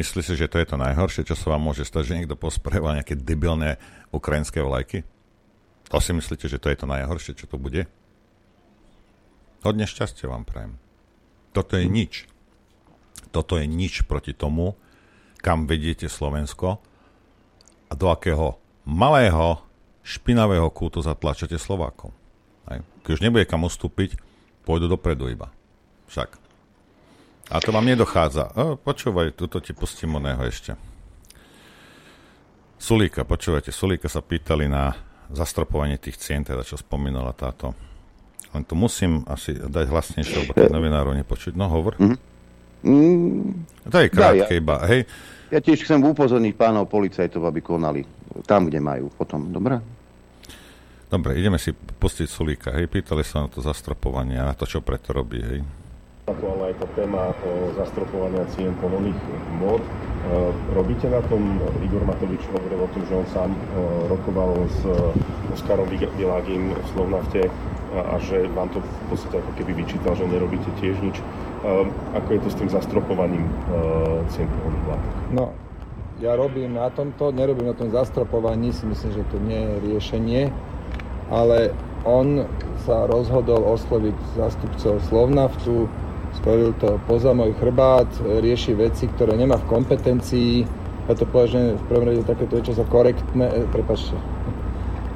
myslí 0.00 0.24
si, 0.24 0.32
že 0.32 0.48
to 0.48 0.56
je 0.56 0.66
to 0.68 0.80
najhoršie, 0.80 1.28
čo 1.28 1.36
sa 1.36 1.52
vám 1.52 1.68
môže 1.68 1.84
stať, 1.84 2.02
že 2.08 2.16
niekto 2.20 2.40
pospreval 2.40 2.96
nejaké 2.96 3.16
debilné 3.20 3.76
ukrajinské 4.12 4.64
vlajky? 4.64 5.04
To 5.92 6.00
si 6.00 6.16
myslíte, 6.16 6.48
že 6.48 6.58
to 6.58 6.72
je 6.72 6.78
to 6.80 6.86
najhoršie, 6.88 7.36
čo 7.36 7.46
to 7.46 7.60
bude? 7.60 7.84
Hodne 9.62 9.84
šťastia 9.84 10.30
vám 10.30 10.48
prajem. 10.48 10.78
Toto 11.56 11.76
je 11.80 11.88
nič. 11.88 12.28
Toto 13.32 13.56
je 13.56 13.66
nič 13.68 14.04
proti 14.04 14.36
tomu, 14.36 14.76
kam 15.40 15.64
vediete 15.64 16.08
Slovensko 16.08 16.80
a 17.86 17.92
do 17.94 18.06
akého 18.12 18.58
malého, 18.84 19.62
špinavého 20.06 20.68
kútu 20.70 21.02
zatlačate 21.02 21.58
Slovákov. 21.58 22.14
Aj. 22.68 22.82
Keď 23.06 23.10
už 23.16 23.24
nebude 23.24 23.46
kam 23.46 23.66
ustúpiť, 23.66 24.18
pôjdu 24.66 24.90
dopredu 24.90 25.30
iba. 25.30 25.55
Však. 26.06 26.30
A 27.46 27.62
to 27.62 27.70
vám 27.70 27.86
nedochádza. 27.86 28.50
O, 28.58 28.74
počúvaj, 28.74 29.38
tuto 29.38 29.62
ti 29.62 29.70
pustím 29.70 30.18
oného 30.18 30.42
ešte. 30.42 30.74
Sulíka, 32.76 33.22
počúvajte, 33.22 33.70
Sulíka 33.70 34.10
sa 34.10 34.20
pýtali 34.20 34.66
na 34.66 34.92
zastropovanie 35.30 35.96
tých 35.98 36.18
cien, 36.18 36.42
teda 36.42 36.62
čo 36.66 36.76
spomínala 36.76 37.32
táto. 37.32 37.72
Len 38.54 38.62
to 38.62 38.78
musím 38.78 39.26
asi 39.26 39.56
dať 39.56 39.86
hlasnejšie, 39.90 40.36
lebo 40.46 40.52
tých 40.54 40.70
novinárov 40.74 41.14
nepočuť. 41.16 41.54
No, 41.58 41.66
hovor. 41.70 41.98
Mm, 41.98 43.66
To 43.90 43.96
je 43.98 44.08
krátke 44.12 44.52
ja, 44.54 44.60
iba, 44.60 44.76
hej. 44.86 45.02
ja 45.50 45.58
tiež 45.58 45.82
chcem 45.82 45.98
upozorniť 45.98 46.54
pánov 46.54 46.86
policajtov, 46.86 47.42
aby 47.48 47.58
konali 47.64 48.02
tam, 48.46 48.68
kde 48.70 48.78
majú 48.78 49.10
potom. 49.10 49.50
Dobre? 49.50 49.80
Dobre, 51.06 51.38
ideme 51.38 51.58
si 51.58 51.70
pustiť 51.74 52.26
Sulíka, 52.26 52.70
hej. 52.74 52.86
Pýtali 52.90 53.22
sa 53.22 53.46
na 53.46 53.48
to 53.50 53.62
zastropovanie 53.62 54.38
a 54.38 54.46
na 54.50 54.54
to, 54.54 54.66
čo 54.66 54.82
preto 54.82 55.14
robí, 55.14 55.38
hej. 55.38 55.60
Aktuálna 56.26 56.74
je 56.74 56.82
tá 56.82 56.88
téma 56.98 57.30
zastropovania 57.78 58.42
cien 58.50 58.74
povolených 58.82 59.14
mód. 59.62 59.78
E, 59.78 59.90
Robíte 60.74 61.06
na 61.06 61.22
tom, 61.30 61.62
Igor 61.86 62.02
Matovič 62.02 62.42
hovoril 62.50 62.82
o 62.82 62.90
tom, 62.90 63.06
že 63.06 63.14
on 63.14 63.26
sám 63.30 63.50
e, 63.54 63.58
rokoval 64.10 64.58
s 64.66 64.82
Oskarom 65.54 65.86
Világim 66.18 66.74
v 66.74 66.86
Slovnafte 66.90 67.46
a, 67.94 68.18
že 68.18 68.42
vám 68.58 68.74
to 68.74 68.82
v 68.82 68.90
podstate 69.06 69.38
ako 69.38 69.54
keby 69.54 69.86
vyčítal, 69.86 70.18
že 70.18 70.26
nerobíte 70.26 70.66
tiež 70.82 70.98
nič. 70.98 71.14
E, 71.14 71.24
Ako 72.18 72.28
je 72.34 72.40
to 72.42 72.48
s 72.50 72.58
tým 72.58 72.70
zastropovaním 72.74 73.46
cien 74.34 74.50
povolených 74.50 74.86
látok? 74.90 75.12
No, 75.30 75.44
ja 76.18 76.34
robím 76.34 76.74
na 76.74 76.90
tomto, 76.90 77.30
nerobím 77.30 77.70
na 77.70 77.78
tom 77.78 77.94
zastropovaní, 77.94 78.74
si 78.74 78.82
myslím, 78.82 79.14
že 79.14 79.22
to 79.30 79.38
nie 79.46 79.62
je 79.62 79.74
riešenie, 79.94 80.42
ale 81.30 81.70
on 82.02 82.50
sa 82.82 83.06
rozhodol 83.06 83.62
osloviť 83.78 84.34
zástupcov 84.34 85.06
Slovnaftu, 85.06 85.86
spravil 86.46 86.78
to 86.78 87.02
poza 87.10 87.34
môj 87.34 87.58
chrbát, 87.58 88.06
rieši 88.22 88.78
veci, 88.78 89.10
ktoré 89.10 89.34
nemá 89.34 89.58
v 89.58 89.66
kompetencii. 89.66 90.62
Ja 91.10 91.18
to 91.18 91.26
považujem 91.26 91.74
v 91.74 91.84
prvom 91.90 92.04
rade 92.06 92.22
takéto 92.22 92.62
niečo 92.62 92.70
za 92.70 92.86
korektné, 92.86 93.50
e, 93.50 93.66
prepačte, 93.66 94.14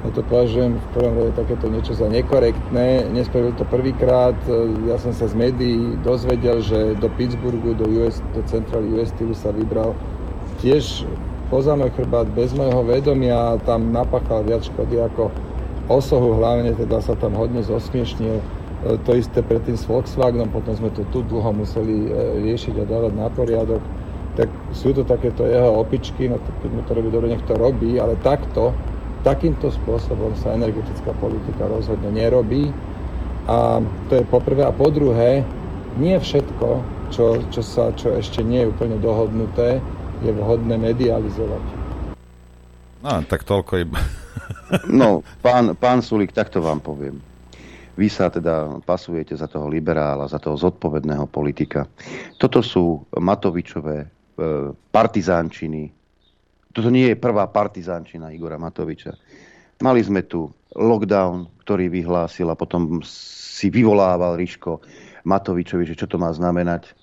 ja 0.02 0.10
to 0.10 0.26
považujem 0.26 0.82
v 0.82 0.86
prvom 0.90 1.14
rade 1.14 1.32
takéto 1.38 1.70
niečo 1.70 1.94
za 1.94 2.10
nekorektné. 2.10 3.14
Nespravil 3.14 3.54
to 3.54 3.62
prvýkrát. 3.62 4.34
E, 4.50 4.74
Ja 4.90 4.98
som 4.98 5.14
sa 5.14 5.30
z 5.30 5.38
médií 5.38 6.02
dozvedel, 6.02 6.66
že 6.66 6.98
do 6.98 7.06
Pittsburghu, 7.14 7.78
do, 7.78 7.86
US, 8.02 8.18
do 8.34 8.42
centrály 8.50 8.90
US 8.98 9.14
Steel 9.14 9.30
sa 9.38 9.54
vybral 9.54 9.94
tiež 10.58 11.06
poza 11.46 11.78
môj 11.78 11.94
chrbát, 11.94 12.26
bez 12.34 12.50
môjho 12.58 12.82
vedomia, 12.82 13.54
tam 13.62 13.94
napáchal 13.94 14.42
viac 14.42 14.66
škody 14.66 14.98
ako 14.98 15.30
osohu, 15.86 16.42
hlavne 16.42 16.74
teda 16.74 16.98
sa 16.98 17.14
tam 17.14 17.38
hodne 17.38 17.62
zosmiešnil. 17.62 18.42
E, 18.86 18.96
To 18.96 19.10
isté 19.12 19.44
predtým 19.44 19.76
s 19.76 19.84
Volkswagenom, 19.84 20.48
potom 20.48 20.72
sme 20.72 20.88
to 20.92 21.04
tu 21.12 21.20
dlho 21.26 21.52
museli 21.52 22.08
e, 22.08 22.10
riešiť 22.48 22.74
a 22.80 22.84
dávať 22.88 23.12
na 23.16 23.28
poriadok. 23.28 23.82
Tak 24.38 24.48
sú 24.72 24.94
to 24.94 25.02
takéto 25.04 25.44
jeho 25.44 25.74
opičky, 25.82 26.30
no 26.30 26.38
keď 26.38 26.70
mu 26.70 26.82
to 26.86 26.92
robí 26.96 27.08
dobre, 27.12 27.28
nech 27.34 27.44
to 27.44 27.58
robí, 27.58 27.98
ale 28.00 28.16
takto, 28.24 28.72
takýmto 29.26 29.68
spôsobom 29.68 30.32
sa 30.38 30.56
energetická 30.56 31.12
politika 31.18 31.68
rozhodne 31.68 32.08
nerobí. 32.08 32.72
A 33.50 33.82
to 34.08 34.22
je 34.22 34.24
poprvé. 34.30 34.62
A 34.64 34.72
po 34.72 34.88
druhé, 34.88 35.42
nie 35.98 36.14
všetko, 36.14 36.68
čo, 37.10 37.42
čo, 37.50 37.62
sa, 37.66 37.90
čo 37.98 38.14
ešte 38.14 38.46
nie 38.46 38.62
je 38.64 38.70
úplne 38.70 38.96
dohodnuté, 39.02 39.82
je 40.22 40.30
vhodné 40.30 40.78
medializovať. 40.78 41.64
No, 43.00 43.24
tak 43.26 43.42
toľko 43.48 43.72
iba. 43.80 43.98
no, 44.86 45.24
pán, 45.40 45.74
pán 45.74 46.04
Sulik, 46.04 46.30
takto 46.36 46.60
vám 46.60 46.78
poviem. 46.84 47.18
Vy 48.00 48.08
sa 48.08 48.32
teda 48.32 48.80
pasujete 48.80 49.36
za 49.36 49.44
toho 49.44 49.68
liberála, 49.68 50.24
za 50.24 50.40
toho 50.40 50.56
zodpovedného 50.56 51.28
politika. 51.28 51.84
Toto 52.40 52.64
sú 52.64 53.04
Matovičové 53.12 53.98
e, 54.00 54.08
partizánčiny. 54.72 55.92
Toto 56.72 56.88
nie 56.88 57.12
je 57.12 57.20
prvá 57.20 57.44
partizánčina 57.52 58.32
Igora 58.32 58.56
Matoviča. 58.56 59.12
Mali 59.84 60.00
sme 60.00 60.24
tu 60.24 60.48
lockdown, 60.72 61.60
ktorý 61.60 61.92
vyhlásil 61.92 62.48
a 62.48 62.56
potom 62.56 63.04
si 63.04 63.68
vyvolával 63.68 64.40
Riško 64.40 64.80
Matovičovi, 65.28 65.84
že 65.84 65.98
čo 66.00 66.08
to 66.08 66.16
má 66.16 66.32
znamenať 66.32 66.96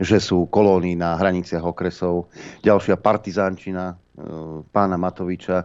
že 0.00 0.16
sú 0.16 0.48
kolóny 0.48 0.96
na 0.96 1.12
hraniciach 1.20 1.60
okresov. 1.60 2.32
Ďalšia 2.64 2.96
partizánčina 2.96 4.00
pána 4.72 4.96
Matoviča 5.00 5.64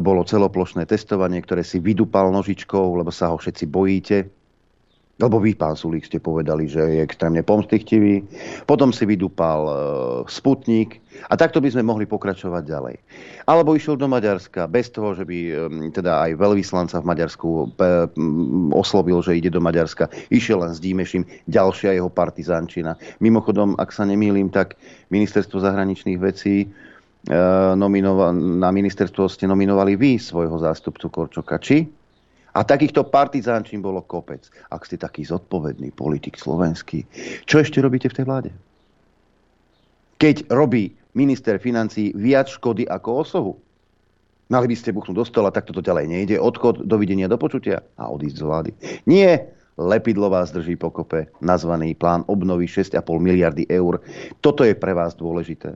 bolo 0.00 0.24
celoplošné 0.26 0.84
testovanie, 0.88 1.40
ktoré 1.40 1.64
si 1.66 1.80
vydupal 1.80 2.30
nožičkou, 2.32 3.00
lebo 3.00 3.10
sa 3.10 3.32
ho 3.32 3.36
všetci 3.36 3.64
bojíte. 3.68 4.18
Lebo 5.22 5.38
vy, 5.38 5.54
pán 5.54 5.78
Sulík, 5.78 6.10
ste 6.10 6.18
povedali, 6.18 6.66
že 6.66 6.82
je 6.82 6.98
extrémne 6.98 7.38
pomstichtivý. 7.46 8.26
Potom 8.66 8.90
si 8.90 9.06
vydupal 9.06 9.60
e, 9.62 9.72
Sputnik 10.26 10.98
a 11.30 11.38
takto 11.38 11.62
by 11.62 11.70
sme 11.70 11.86
mohli 11.86 12.02
pokračovať 12.02 12.62
ďalej. 12.66 12.96
Alebo 13.46 13.78
išiel 13.78 13.94
do 13.94 14.10
Maďarska 14.10 14.66
bez 14.66 14.90
toho, 14.90 15.14
že 15.14 15.22
by 15.22 15.38
e, 15.38 15.52
teda 15.94 16.26
aj 16.26 16.30
veľvyslanca 16.34 16.98
v 16.98 17.06
Maďarsku 17.06 17.46
e, 17.46 17.64
oslovil, 18.74 19.22
že 19.22 19.38
ide 19.38 19.54
do 19.54 19.62
Maďarska. 19.62 20.10
Išiel 20.34 20.66
len 20.66 20.74
s 20.74 20.82
Dímešim, 20.82 21.22
ďalšia 21.46 21.94
jeho 21.94 22.10
partizánčina. 22.10 22.98
Mimochodom, 23.22 23.78
ak 23.78 23.94
sa 23.94 24.02
nemýlim, 24.02 24.50
tak 24.50 24.74
ministerstvo 25.14 25.62
zahraničných 25.62 26.18
vecí 26.18 26.66
e, 26.66 26.93
nominova- 27.74 28.34
na 28.34 28.68
ministerstvo 28.68 29.28
ste 29.28 29.48
nominovali 29.48 29.96
vy 29.96 30.20
svojho 30.20 30.60
zástupcu 30.60 31.08
Korčoka. 31.08 31.56
Či? 31.56 31.88
A 32.54 32.62
takýchto 32.62 33.10
partizánčín 33.10 33.82
bolo 33.82 34.04
kopec. 34.06 34.46
Ak 34.70 34.86
ste 34.86 34.94
taký 34.94 35.26
zodpovedný 35.26 35.90
politik 35.90 36.38
slovenský, 36.38 37.02
čo 37.48 37.58
ešte 37.58 37.82
robíte 37.82 38.06
v 38.06 38.16
tej 38.22 38.24
vláde? 38.28 38.50
Keď 40.22 40.46
robí 40.54 40.94
minister 41.14 41.56
financí 41.62 42.12
viac 42.14 42.50
škody 42.50 42.84
ako 42.90 43.10
osohu. 43.22 43.52
Mali 44.52 44.68
by 44.68 44.76
ste 44.76 44.92
buchnúť 44.92 45.16
do 45.16 45.24
stola, 45.24 45.48
tak 45.48 45.64
toto 45.64 45.80
ďalej 45.80 46.06
nejde. 46.10 46.36
Odchod, 46.36 46.84
dovidenia, 46.84 47.30
do 47.30 47.40
počutia 47.40 47.80
a 47.96 48.12
odísť 48.12 48.36
z 48.36 48.44
vlády. 48.44 48.70
Nie, 49.08 49.50
lepidlo 49.80 50.28
vás 50.28 50.52
drží 50.52 50.76
pokope, 50.76 51.32
nazvaný 51.40 51.96
plán 51.96 52.28
obnovy 52.28 52.68
6,5 52.68 53.00
miliardy 53.18 53.64
eur. 53.72 54.04
Toto 54.44 54.62
je 54.62 54.76
pre 54.76 54.92
vás 54.92 55.16
dôležité. 55.16 55.74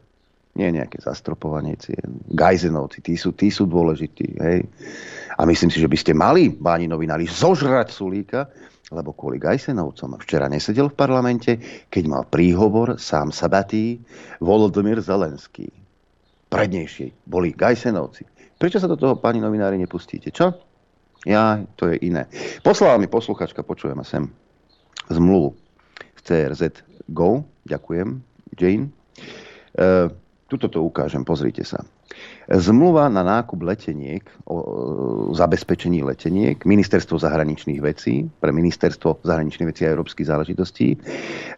Nie 0.58 0.74
nejaké 0.74 0.98
zastropovanie 0.98 1.78
cien. 1.78 2.18
Gajzenovci, 2.34 2.98
tí 3.00 3.14
sú, 3.14 3.30
tí 3.32 3.48
sú 3.48 3.70
dôležití. 3.70 4.28
Hej. 4.42 4.66
A 5.38 5.46
myslím 5.46 5.70
si, 5.70 5.78
že 5.78 5.86
by 5.86 5.94
ste 5.94 6.12
mali, 6.18 6.50
báni 6.50 6.90
novinári, 6.90 7.30
zožrať 7.30 7.94
Sulíka, 7.94 8.50
lebo 8.90 9.14
kvôli 9.14 9.38
Gajsenovcom 9.38 10.18
včera 10.18 10.50
nesedel 10.50 10.90
v 10.90 10.98
parlamente, 10.98 11.52
keď 11.86 12.04
mal 12.10 12.22
príhovor 12.26 12.98
sám 12.98 13.30
sabatý 13.30 14.02
Volodymyr 14.42 14.98
Zelenský. 14.98 15.70
Prednejšie 16.48 17.28
boli 17.28 17.54
Gajsenovci. 17.54 18.24
Prečo 18.58 18.82
sa 18.82 18.90
do 18.90 18.98
toho, 18.98 19.20
pani 19.20 19.38
novinári, 19.38 19.78
nepustíte? 19.78 20.34
Čo? 20.34 20.56
Ja, 21.22 21.62
to 21.78 21.92
je 21.92 22.02
iné. 22.02 22.26
Poslala 22.64 22.98
mi 22.98 23.06
posluchačka, 23.06 23.62
počujeme 23.62 24.02
sem, 24.02 24.26
zmluvu 25.12 25.54
v 25.94 26.20
CRZ 26.24 26.82
Go. 27.12 27.44
Ďakujem, 27.68 28.08
Jane. 28.56 28.88
E, 28.88 29.86
tuto 30.48 30.72
to 30.72 30.80
ukážem, 30.80 31.28
pozrite 31.28 31.60
sa. 31.60 31.84
Zmluva 32.48 33.12
na 33.12 33.20
nákup 33.20 33.60
leteniek, 33.60 34.24
o 34.48 34.56
zabezpečení 35.36 36.00
leteniek, 36.00 36.64
Ministerstvo 36.64 37.20
zahraničných 37.20 37.80
vecí, 37.84 38.24
pre 38.40 38.48
Ministerstvo 38.50 39.20
zahraničných 39.20 39.68
vecí 39.68 39.84
a 39.84 39.92
európskych 39.92 40.24
záležitostí. 40.24 40.96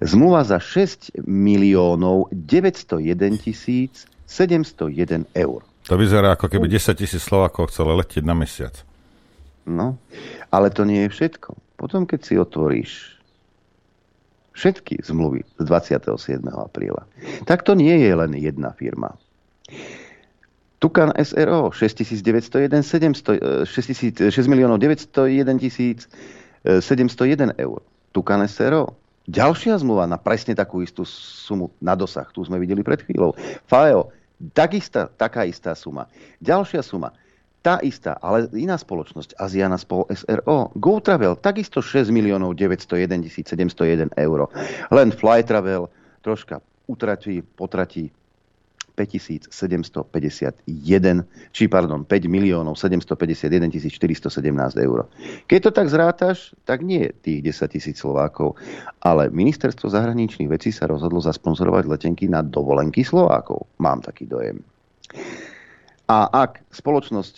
Zmluva 0.03 0.43
za 0.43 0.59
6 0.59 1.23
miliónov 1.23 2.35
901 2.35 3.39
tisíc 3.39 4.11
701 4.27 5.31
eur. 5.39 5.63
To 5.87 5.95
vyzerá 5.95 6.35
ako 6.35 6.51
keby 6.51 6.67
10 6.67 6.99
tisíc 6.99 7.23
Slovákov 7.23 7.71
chcelo 7.71 7.95
letieť 7.95 8.27
na 8.27 8.35
mesiac. 8.35 8.75
No, 9.71 10.03
ale 10.51 10.75
to 10.75 10.83
nie 10.83 11.07
je 11.07 11.15
všetko. 11.15 11.55
Potom, 11.79 12.11
keď 12.11 12.21
si 12.27 12.35
otvoríš 12.35 13.20
všetky 14.53 15.03
zmluvy 15.03 15.47
z 15.59 15.65
27. 15.65 16.43
apríla, 16.51 17.07
tak 17.47 17.63
to 17.63 17.79
nie 17.79 17.95
je 18.01 18.13
len 18.15 18.35
jedna 18.35 18.75
firma. 18.75 19.15
Tukan 20.81 21.13
SRO 21.13 21.77
6901 21.77 22.81
700, 22.81 23.69
6, 23.69 24.33
6 24.33 24.53
miliónov 24.53 24.81
901 24.81 25.61
tisíc 25.61 26.09
701 26.65 27.53
eur. 27.61 27.85
Tukan 28.17 28.41
SRO. 28.49 28.97
Ďalšia 29.29 29.77
zmluva 29.79 30.09
na 30.09 30.17
presne 30.17 30.57
takú 30.57 30.81
istú 30.81 31.05
sumu 31.07 31.71
na 31.79 31.93
dosah. 31.93 32.27
Tu 32.33 32.41
sme 32.43 32.57
videli 32.57 32.81
pred 32.81 33.05
chvíľou. 33.05 33.37
FAEO. 33.69 34.11
Takistá, 34.57 35.13
taká 35.13 35.45
istá 35.45 35.77
suma. 35.77 36.09
Ďalšia 36.41 36.81
suma. 36.81 37.13
Tá 37.61 37.77
istá, 37.85 38.17
ale 38.25 38.49
iná 38.57 38.81
spoločnosť. 38.81 39.37
Aziana 39.37 39.77
Spol 39.77 40.09
SRO. 40.09 40.73
GoTravel. 40.81 41.37
Takisto 41.45 41.85
6 41.85 42.09
miliónov 42.09 42.57
901 42.57 43.29
701 43.29 44.09
eur. 44.17 44.49
Len 44.89 45.13
Flytravel 45.13 45.85
troška 46.25 46.65
utratí, 46.89 47.45
potratí 47.45 48.09
5751, 48.97 51.25
či 51.53 51.69
pardon, 51.69 52.05
5 52.05 52.29
miliónov 52.29 52.77
751 52.77 53.73
417 53.73 54.77
eur. 54.77 55.09
Keď 55.49 55.61
to 55.65 55.71
tak 55.73 55.89
zrátaš, 55.89 56.53
tak 56.69 56.85
nie 56.85 57.09
tých 57.25 57.41
10 57.45 57.69
tisíc 57.73 57.97
Slovákov, 58.01 58.57
ale 59.01 59.33
ministerstvo 59.33 59.89
zahraničných 59.89 60.53
vecí 60.53 60.73
sa 60.73 60.85
rozhodlo 60.85 61.21
zasponzorovať 61.25 61.89
letenky 61.89 62.29
na 62.29 62.45
dovolenky 62.45 63.01
Slovákov. 63.01 63.65
Mám 63.81 64.05
taký 64.05 64.29
dojem. 64.29 64.61
A 66.11 66.27
ak, 66.27 66.67
spoločnosť, 66.75 67.35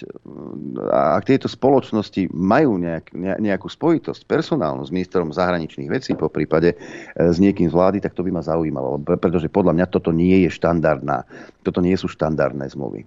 ak 0.88 1.28
tieto 1.28 1.44
spoločnosti 1.44 2.32
majú 2.32 2.80
nejak, 2.80 3.12
nejakú 3.36 3.68
spojitosť 3.68 4.24
personálnu 4.24 4.80
s 4.80 4.88
ministrom 4.88 5.28
zahraničných 5.28 5.92
vecí, 5.92 6.16
po 6.16 6.32
prípade 6.32 6.72
e, 6.72 6.76
s 7.20 7.36
niekým 7.36 7.68
z 7.68 7.76
vlády, 7.76 8.00
tak 8.00 8.16
to 8.16 8.24
by 8.24 8.32
ma 8.32 8.40
zaujímalo. 8.40 8.96
Pretože 9.04 9.52
podľa 9.52 9.76
mňa 9.76 9.86
toto 9.92 10.08
nie 10.08 10.48
je 10.48 10.50
štandardná, 10.56 11.28
toto 11.60 11.84
nie 11.84 11.92
sú 12.00 12.08
štandardné 12.08 12.72
zmluvy. 12.72 13.04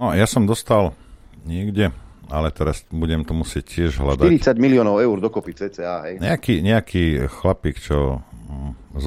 No, 0.00 0.16
ja 0.16 0.24
som 0.24 0.48
dostal 0.48 0.96
niekde, 1.44 1.92
ale 2.32 2.48
teraz 2.56 2.88
budem 2.88 3.28
to 3.28 3.36
musieť 3.36 3.68
tiež 3.68 4.00
hľadať. 4.00 4.40
40 4.40 4.56
miliónov 4.56 5.04
eur 5.04 5.20
dokopy 5.20 5.52
CCA, 5.52 6.08
hej? 6.08 6.16
Nejaký, 6.16 6.64
nejaký 6.64 7.28
chlapík, 7.28 7.76
čo 7.76 8.24
mm, 8.24 8.96
z 8.96 9.06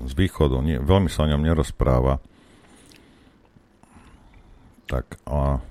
z 0.00 0.12
východu, 0.16 0.56
nie, 0.64 0.80
veľmi 0.80 1.12
sa 1.12 1.26
o 1.26 1.30
ňom 1.30 1.44
nerozpráva, 1.44 2.22
tak 4.90 5.22
a 5.22 5.62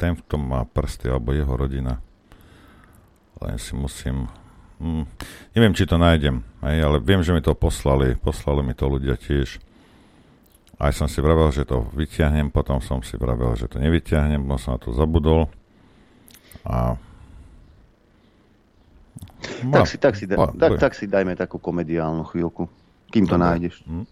ten 0.00 0.16
v 0.16 0.22
tom 0.24 0.48
má 0.48 0.64
prsty, 0.64 1.12
alebo 1.12 1.36
jeho 1.36 1.52
rodina. 1.52 2.00
Len 3.44 3.60
si 3.60 3.76
musím... 3.76 4.32
Hm, 4.80 5.04
neviem, 5.52 5.76
či 5.76 5.84
to 5.84 6.00
nájdem, 6.00 6.40
hej, 6.64 6.78
ale 6.82 6.96
viem, 6.98 7.20
že 7.20 7.36
mi 7.36 7.44
to 7.44 7.52
poslali. 7.52 8.16
Poslali 8.16 8.64
mi 8.64 8.72
to 8.72 8.88
ľudia 8.88 9.20
tiež. 9.20 9.60
Aj 10.80 10.90
som 10.90 11.06
si 11.06 11.22
vravel, 11.22 11.54
že 11.54 11.62
to 11.62 11.86
vyťahnem, 11.94 12.50
potom 12.50 12.82
som 12.82 12.98
si 13.04 13.14
vravel, 13.14 13.54
že 13.54 13.70
to 13.70 13.78
nevyťahnem, 13.78 14.42
potom 14.42 14.58
som 14.58 14.70
na 14.74 14.80
to 14.82 14.90
zabudol. 14.90 15.46
A... 16.66 16.98
Tak 19.44 19.86
si, 19.86 19.96
tak, 20.00 20.14
si, 20.16 20.24
da, 20.24 20.50
tak, 20.56 20.80
tak 20.80 20.92
si 20.96 21.04
dajme 21.04 21.36
takú 21.36 21.60
komediálnu 21.60 22.26
chvíľku, 22.26 22.66
kým 23.12 23.28
to 23.28 23.36
nájdeš. 23.36 23.84
Hm? 23.86 24.08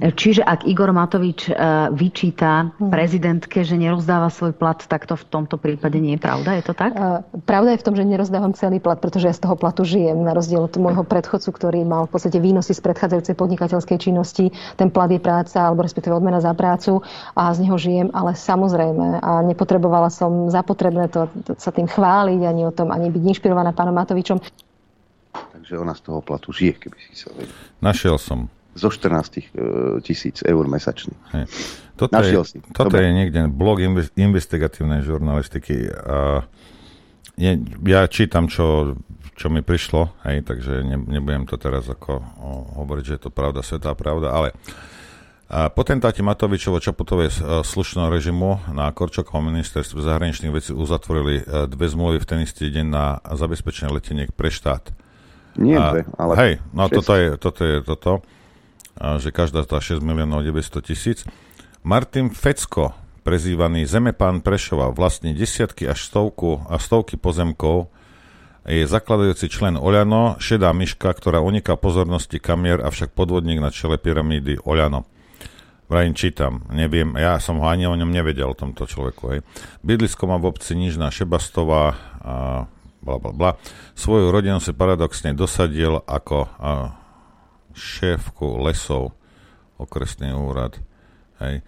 Čiže 0.00 0.40
ak 0.40 0.64
Igor 0.64 0.96
Matovič 0.96 1.52
e, 1.52 1.52
vyčíta 1.92 2.72
prezidentke, 2.80 3.60
že 3.60 3.76
nerozdáva 3.76 4.32
svoj 4.32 4.56
plat, 4.56 4.80
tak 4.80 5.04
to 5.04 5.12
v 5.12 5.24
tomto 5.28 5.60
prípade 5.60 6.00
nie 6.00 6.16
je 6.16 6.24
pravda, 6.24 6.56
je 6.56 6.64
to 6.64 6.72
tak? 6.72 6.96
E, 6.96 7.20
pravda 7.44 7.76
je 7.76 7.80
v 7.80 7.84
tom, 7.84 7.94
že 8.00 8.08
nerozdávam 8.08 8.56
celý 8.56 8.80
plat, 8.80 8.96
pretože 8.96 9.28
ja 9.28 9.36
z 9.36 9.44
toho 9.44 9.60
platu 9.60 9.84
žijem, 9.84 10.24
na 10.24 10.32
rozdiel 10.32 10.64
od 10.64 10.72
môjho 10.80 11.04
predchodcu, 11.04 11.52
ktorý 11.52 11.84
mal 11.84 12.08
v 12.08 12.16
podstate 12.16 12.40
výnosy 12.40 12.72
z 12.72 12.80
predchádzajúcej 12.80 13.36
podnikateľskej 13.36 13.98
činnosti. 14.00 14.48
Ten 14.80 14.88
plat 14.88 15.12
je 15.12 15.20
práca, 15.20 15.68
alebo 15.68 15.84
respektíve 15.84 16.16
odmena 16.16 16.40
za 16.40 16.56
prácu 16.56 17.04
a 17.36 17.52
z 17.52 17.68
neho 17.68 17.76
žijem, 17.76 18.08
ale 18.16 18.32
samozrejme 18.32 19.20
a 19.20 19.44
nepotrebovala 19.44 20.08
som 20.08 20.48
zapotrebné 20.48 21.12
to, 21.12 21.28
to 21.44 21.52
sa 21.60 21.76
tým 21.76 21.84
chváliť, 21.84 22.40
ani 22.48 22.64
o 22.64 22.72
tom, 22.72 22.88
ani 22.88 23.12
byť 23.12 23.22
inšpirovaná 23.36 23.76
pánom 23.76 23.92
Matovičom. 23.92 24.40
Takže 25.30 25.76
ona 25.76 25.92
z 25.92 26.02
toho 26.08 26.24
platu 26.24 26.56
žije, 26.56 26.80
keby 26.80 26.96
si 27.04 27.14
sa 27.20 27.28
vedel. 27.36 27.52
Našiel 27.84 28.16
som 28.16 28.48
zo 28.74 28.88
14 28.90 29.38
e, 29.38 29.42
tisíc 30.04 30.42
eur 30.46 30.64
mesačne. 30.70 31.14
Hej. 31.34 31.50
Toto, 31.98 32.16
je, 32.22 32.32
si. 32.46 32.58
toto 32.72 32.96
je 32.96 33.10
niekde 33.12 33.50
blog 33.52 33.82
investigatívnej 34.16 35.04
žurnalistiky 35.04 35.90
a 35.90 36.48
je, 37.36 37.60
ja 37.84 38.08
čítam, 38.08 38.48
čo, 38.48 38.96
čo 39.36 39.52
mi 39.52 39.60
prišlo, 39.64 40.12
hej, 40.28 40.44
takže 40.44 40.84
ne, 40.84 40.96
nebudem 40.96 41.44
to 41.48 41.56
teraz 41.56 41.88
ako 41.88 42.20
hovoriť, 42.80 43.04
že 43.04 43.14
je 43.16 43.22
to 43.28 43.30
pravda, 43.32 43.60
svetá 43.64 43.92
pravda, 43.96 44.32
ale 44.32 44.48
a 45.50 45.66
potentáti 45.66 46.22
Matovičovo 46.22 46.78
Čaputovej 46.78 47.42
slušného 47.66 48.06
režimu 48.06 48.70
na 48.70 48.86
Korčokovom 48.94 49.50
ministerstve 49.50 49.98
zahraničných 49.98 50.54
vecí 50.54 50.70
uzatvorili 50.70 51.42
e, 51.42 51.66
dve 51.66 51.90
zmluvy 51.90 52.22
v 52.22 52.28
ten 52.30 52.38
istý 52.46 52.70
deň 52.70 52.86
na 52.86 53.18
zabezpečenie 53.18 53.90
leteniek 53.90 54.30
pre 54.30 54.46
štát. 54.46 54.94
Nie 55.58 55.74
dve, 55.74 56.06
ale... 56.14 56.32
Hej, 56.38 56.52
no 56.70 56.86
toto 56.86 57.18
je, 57.18 57.34
toto 57.34 57.60
je 57.66 57.76
toto, 57.82 58.22
že 59.00 59.32
každá 59.32 59.64
tá 59.64 59.80
6 59.80 60.04
miliónov 60.04 60.44
900 60.44 60.84
tisíc. 60.84 61.24
Martin 61.80 62.28
Fecko, 62.28 62.92
prezývaný 63.24 63.88
Zemepán 63.88 64.44
Prešova, 64.44 64.92
vlastní 64.92 65.32
desiatky 65.32 65.88
až 65.88 66.04
stovku 66.04 66.60
a 66.68 66.76
stovky 66.76 67.16
pozemkov, 67.16 67.88
je 68.68 68.84
zakladajúci 68.84 69.48
člen 69.48 69.80
Oľano, 69.80 70.36
šedá 70.36 70.68
myška, 70.76 71.08
ktorá 71.16 71.40
uniká 71.40 71.80
pozornosti 71.80 72.36
kamier, 72.36 72.84
avšak 72.84 73.16
podvodník 73.16 73.56
na 73.56 73.72
čele 73.72 73.96
pyramídy 73.96 74.60
Oľano. 74.60 75.08
Vrajím 75.90 76.14
čítam, 76.14 76.68
neviem, 76.70 77.18
ja 77.18 77.40
som 77.42 77.58
ho 77.58 77.66
ani 77.66 77.88
o 77.88 77.98
ňom 77.98 78.14
nevedel, 78.14 78.52
o 78.52 78.54
tomto 78.54 78.86
človeku. 78.86 79.22
Hej. 79.32 79.40
Bydlisko 79.82 80.28
má 80.30 80.38
v 80.38 80.52
obci 80.54 80.78
Nižná 80.78 81.10
Šebastová 81.10 81.98
a 82.20 82.34
bla 83.00 83.16
bla 83.16 83.32
bla. 83.32 83.50
Svoju 83.96 84.28
rodinu 84.30 84.60
si 84.60 84.76
paradoxne 84.76 85.32
dosadil 85.32 86.04
ako 86.04 86.46
a, 86.46 86.99
šéfku 87.74 88.60
lesov, 88.62 89.14
okresný 89.80 90.34
úrad. 90.36 90.78
Hej. 91.40 91.64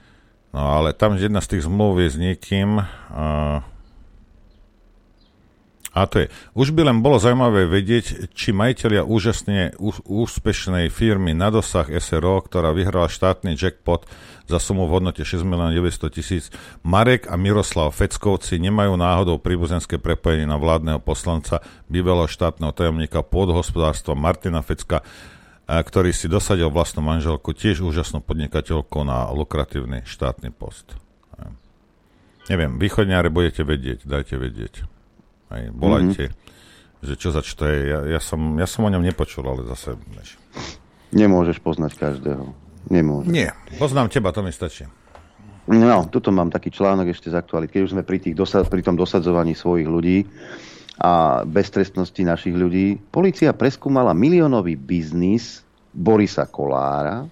No 0.53 0.61
ale 0.69 0.93
tam 0.93 1.16
jedna 1.16 1.41
z 1.41 1.57
tých 1.57 1.65
zmluv 1.65 2.05
je 2.05 2.09
s 2.12 2.16
niekým, 2.20 2.85
a, 3.09 3.65
a 5.97 6.01
to 6.05 6.24
je. 6.24 6.27
Už 6.53 6.77
by 6.77 6.93
len 6.93 7.01
bolo 7.01 7.16
zaujímavé 7.16 7.65
vedieť, 7.65 8.29
či 8.37 8.53
majiteľia 8.53 9.01
úžasne 9.01 9.73
úspešnej 10.05 10.93
firmy 10.93 11.33
na 11.33 11.49
dosah 11.49 11.89
SRO, 11.89 12.45
ktorá 12.45 12.77
vyhrala 12.77 13.09
štátny 13.09 13.57
jackpot 13.57 14.05
za 14.45 14.61
sumu 14.61 14.85
v 14.85 15.01
hodnote 15.01 15.24
6 15.24 15.41
900 15.41 16.12
tisíc, 16.12 16.53
Marek 16.85 17.33
a 17.33 17.41
Miroslav 17.41 17.97
Feckovci 17.97 18.61
nemajú 18.61 18.93
náhodou 19.01 19.41
príbuzenské 19.41 19.97
prepojenie 19.97 20.45
na 20.45 20.61
vládneho 20.61 21.01
poslanca, 21.01 21.65
bývalého 21.89 22.29
štátneho 22.29 22.77
tajomníka 22.77 23.24
pôdhospodárstva 23.24 24.12
Martina 24.12 24.61
Fecka, 24.61 25.01
ktorý 25.66 26.10
si 26.10 26.26
dosadil 26.26 26.68
vlastnú 26.68 27.05
manželku, 27.06 27.55
tiež 27.55 27.82
úžasnú 27.86 28.20
podnikateľku 28.20 29.06
na 29.06 29.30
lukratívny 29.30 30.05
štátny 30.05 30.51
post. 30.51 30.98
Neviem, 32.51 32.74
východňáre 32.74 33.30
budete 33.30 33.62
vedieť, 33.62 34.02
dajte 34.02 34.34
vedieť. 34.34 34.82
Aj, 35.47 35.62
volajte, 35.70 36.34
mm-hmm. 36.34 37.06
že 37.06 37.14
čo 37.14 37.30
zač 37.30 37.55
to 37.55 37.70
je. 37.70 37.78
Ja, 37.86 38.18
ja, 38.18 38.20
som, 38.20 38.59
ja 38.59 38.66
som 38.66 38.82
o 38.82 38.90
ňom 38.90 39.05
nepočul, 39.05 39.47
ale 39.47 39.62
zase... 39.70 39.94
Než... 40.18 40.34
Nemôžeš 41.14 41.62
poznať 41.62 41.94
každého. 41.94 42.51
Nemôžeš. 42.90 43.30
Nie, 43.30 43.55
poznám 43.78 44.10
teba, 44.10 44.34
to 44.34 44.43
mi 44.43 44.51
stačí. 44.51 44.90
No, 45.70 46.10
tuto 46.10 46.34
mám 46.34 46.51
taký 46.51 46.74
článok 46.74 47.14
ešte 47.14 47.30
z 47.30 47.39
aktualit. 47.39 47.70
Keď 47.70 47.80
už 47.86 47.93
sme 47.94 48.02
pri, 48.02 48.18
tých 48.18 48.34
dosad, 48.34 48.66
pri 48.66 48.82
tom 48.82 48.98
dosadzovaní 48.98 49.55
svojich 49.55 49.86
ľudí 49.86 50.26
a 51.01 51.43
beztrestnosti 51.48 52.20
našich 52.20 52.52
ľudí, 52.52 53.01
policia 53.09 53.56
preskúmala 53.56 54.12
miliónový 54.12 54.77
biznis 54.77 55.64
Borisa 55.93 56.44
Kolára, 56.44 57.24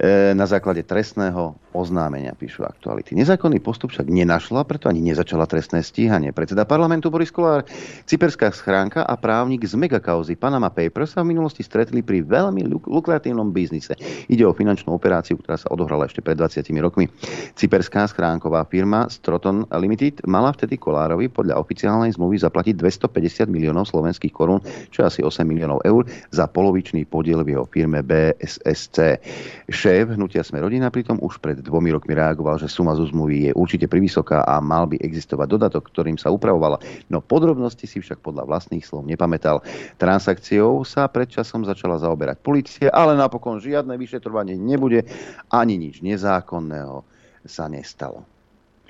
E, 0.00 0.32
na 0.32 0.48
základe 0.48 0.80
trestného 0.80 1.52
oznámenia, 1.72 2.34
píšu 2.34 2.66
aktuality. 2.66 3.14
Nezákonný 3.14 3.62
postup 3.62 3.94
však 3.94 4.10
nenašla, 4.10 4.66
preto 4.66 4.90
ani 4.90 4.98
nezačala 5.00 5.46
trestné 5.46 5.86
stíhanie. 5.86 6.34
Predseda 6.34 6.66
parlamentu 6.66 7.08
Boris 7.08 7.30
Kolár, 7.30 7.62
cyperská 8.04 8.50
schránka 8.50 9.06
a 9.06 9.14
právnik 9.14 9.62
z 9.62 9.78
megakauzy 9.78 10.34
Panama 10.34 10.68
Papers 10.68 11.14
sa 11.14 11.22
v 11.22 11.32
minulosti 11.32 11.62
stretli 11.62 12.02
pri 12.02 12.26
veľmi 12.26 12.66
lukratívnom 12.90 13.54
biznise. 13.54 13.94
Ide 14.26 14.42
o 14.42 14.56
finančnú 14.56 14.90
operáciu, 14.90 15.38
ktorá 15.38 15.54
sa 15.54 15.70
odohrala 15.70 16.10
ešte 16.10 16.18
pred 16.24 16.34
20 16.34 16.66
rokmi. 16.82 17.06
Cyperská 17.54 18.10
schránková 18.10 18.66
firma 18.66 19.06
Stroton 19.06 19.62
Limited 19.70 20.26
mala 20.26 20.50
vtedy 20.50 20.74
Kolárovi 20.74 21.30
podľa 21.30 21.62
oficiálnej 21.62 22.10
zmluvy 22.18 22.42
zaplatiť 22.42 22.74
250 22.74 23.46
miliónov 23.46 23.86
slovenských 23.86 24.34
korún, 24.34 24.58
čo 24.90 25.06
asi 25.06 25.22
8 25.22 25.46
miliónov 25.46 25.86
eur, 25.86 26.08
za 26.34 26.50
polovičný 26.50 27.06
podiel 27.06 27.46
v 27.46 27.54
jeho 27.54 27.64
firme 27.70 28.02
BSSC. 28.02 29.22
Šéf 29.70 30.10
hnutia 30.16 30.42
Sme 30.42 30.64
rodina 30.64 30.90
pritom 30.90 31.20
už 31.22 31.38
pred 31.38 31.59
dvomi 31.60 31.92
rokmi 31.94 32.16
reagoval, 32.16 32.58
že 32.58 32.66
suma 32.66 32.96
zo 32.96 33.06
zmluvy 33.06 33.50
je 33.50 33.52
určite 33.54 33.86
privysoká 33.86 34.42
a 34.44 34.58
mal 34.58 34.88
by 34.88 34.98
existovať 34.98 35.46
dodatok, 35.46 35.92
ktorým 35.92 36.16
sa 36.16 36.32
upravovala. 36.32 36.80
No 37.12 37.20
podrobnosti 37.20 37.84
si 37.84 38.00
však 38.00 38.24
podľa 38.24 38.48
vlastných 38.48 38.84
slov 38.84 39.06
nepamätal. 39.06 39.62
Transakciou 40.00 40.82
sa 40.82 41.06
predčasom 41.06 41.62
začala 41.68 42.00
zaoberať 42.00 42.40
policie, 42.40 42.86
ale 42.88 43.14
napokon 43.14 43.60
žiadne 43.60 43.94
vyšetrovanie 43.94 44.56
nebude, 44.56 45.06
ani 45.52 45.76
nič 45.76 46.00
nezákonného 46.00 47.04
sa 47.44 47.68
nestalo. 47.68 48.24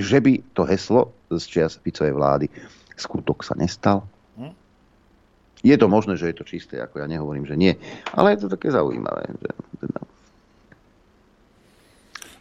Že 0.01 0.19
by 0.23 0.33
to 0.57 0.63
heslo 0.65 1.13
z 1.29 1.45
čias 1.45 1.77
Ficovej 1.83 2.15
vlády 2.17 2.47
skutok 3.01 3.41
sa 3.41 3.57
nestal? 3.57 4.05
Hm? 4.37 4.53
Je 5.65 5.77
to 5.81 5.89
možné, 5.89 6.21
že 6.21 6.33
je 6.33 6.37
to 6.37 6.45
čisté, 6.45 6.81
ako 6.81 7.01
ja 7.01 7.07
nehovorím, 7.09 7.49
že 7.49 7.57
nie. 7.57 7.73
Ale 8.13 8.37
je 8.37 8.45
to 8.45 8.53
také 8.53 8.69
zaujímavé. 8.73 9.29
Že, 9.41 9.51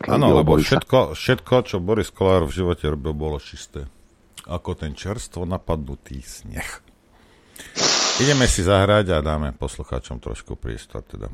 Áno, 0.07 0.31
lebo 0.31 0.55
všetko, 0.55 1.11
všetko, 1.11 1.55
čo 1.67 1.83
Boris 1.83 2.07
Kolár 2.07 2.47
v 2.47 2.55
živote 2.55 2.87
robil, 2.87 3.11
bolo 3.11 3.35
čisté. 3.35 3.83
Ako 4.47 4.71
ten 4.71 4.95
čerstvo 4.95 5.43
napadnutý 5.43 6.23
sneh. 6.23 6.69
Ideme 8.23 8.47
si 8.47 8.63
zahrať 8.63 9.11
a 9.15 9.19
dáme 9.19 9.51
poslucháčom 9.55 10.23
trošku 10.23 10.55
priestor. 10.55 11.03
Teda. 11.03 11.27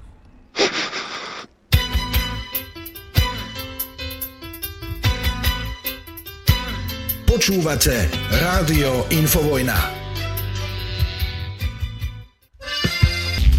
Počúvate 7.29 8.09
Rádio 8.33 9.05
Infovojna. 9.13 9.77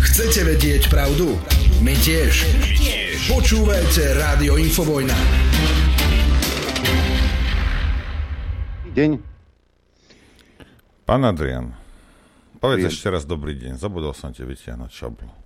Chcete 0.00 0.48
vedieť 0.48 0.88
pravdu? 0.88 1.36
My 1.84 1.92
tiež. 2.00 2.46
My 2.56 2.72
tiež. 2.72 2.95
Počúvajte 3.26 4.14
Rádio 4.14 4.54
Infovojna. 4.54 5.18
Deň. 8.94 9.18
Pán 11.02 11.26
Adrian, 11.26 11.74
povedz 12.62 12.86
Deň. 12.86 12.90
ešte 12.94 13.10
raz 13.10 13.26
dobrý 13.26 13.58
deň. 13.58 13.82
Zabudol 13.82 14.14
som 14.14 14.30
ti 14.30 14.46
vytiahnuť 14.46 14.90
šablu. 14.94 15.45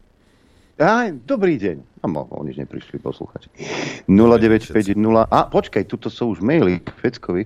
Aj, 0.80 1.12
dobrý 1.28 1.60
deň. 1.60 1.76
A 2.00 2.08
mohol, 2.08 2.48
nič 2.48 2.56
neprišli 2.56 3.04
poslúchať. 3.04 3.52
0950... 4.08 4.96
A, 5.28 5.44
počkaj, 5.52 5.84
tuto 5.84 6.08
sú 6.08 6.32
už 6.32 6.40
maily 6.40 6.80
Feckovi. 7.04 7.44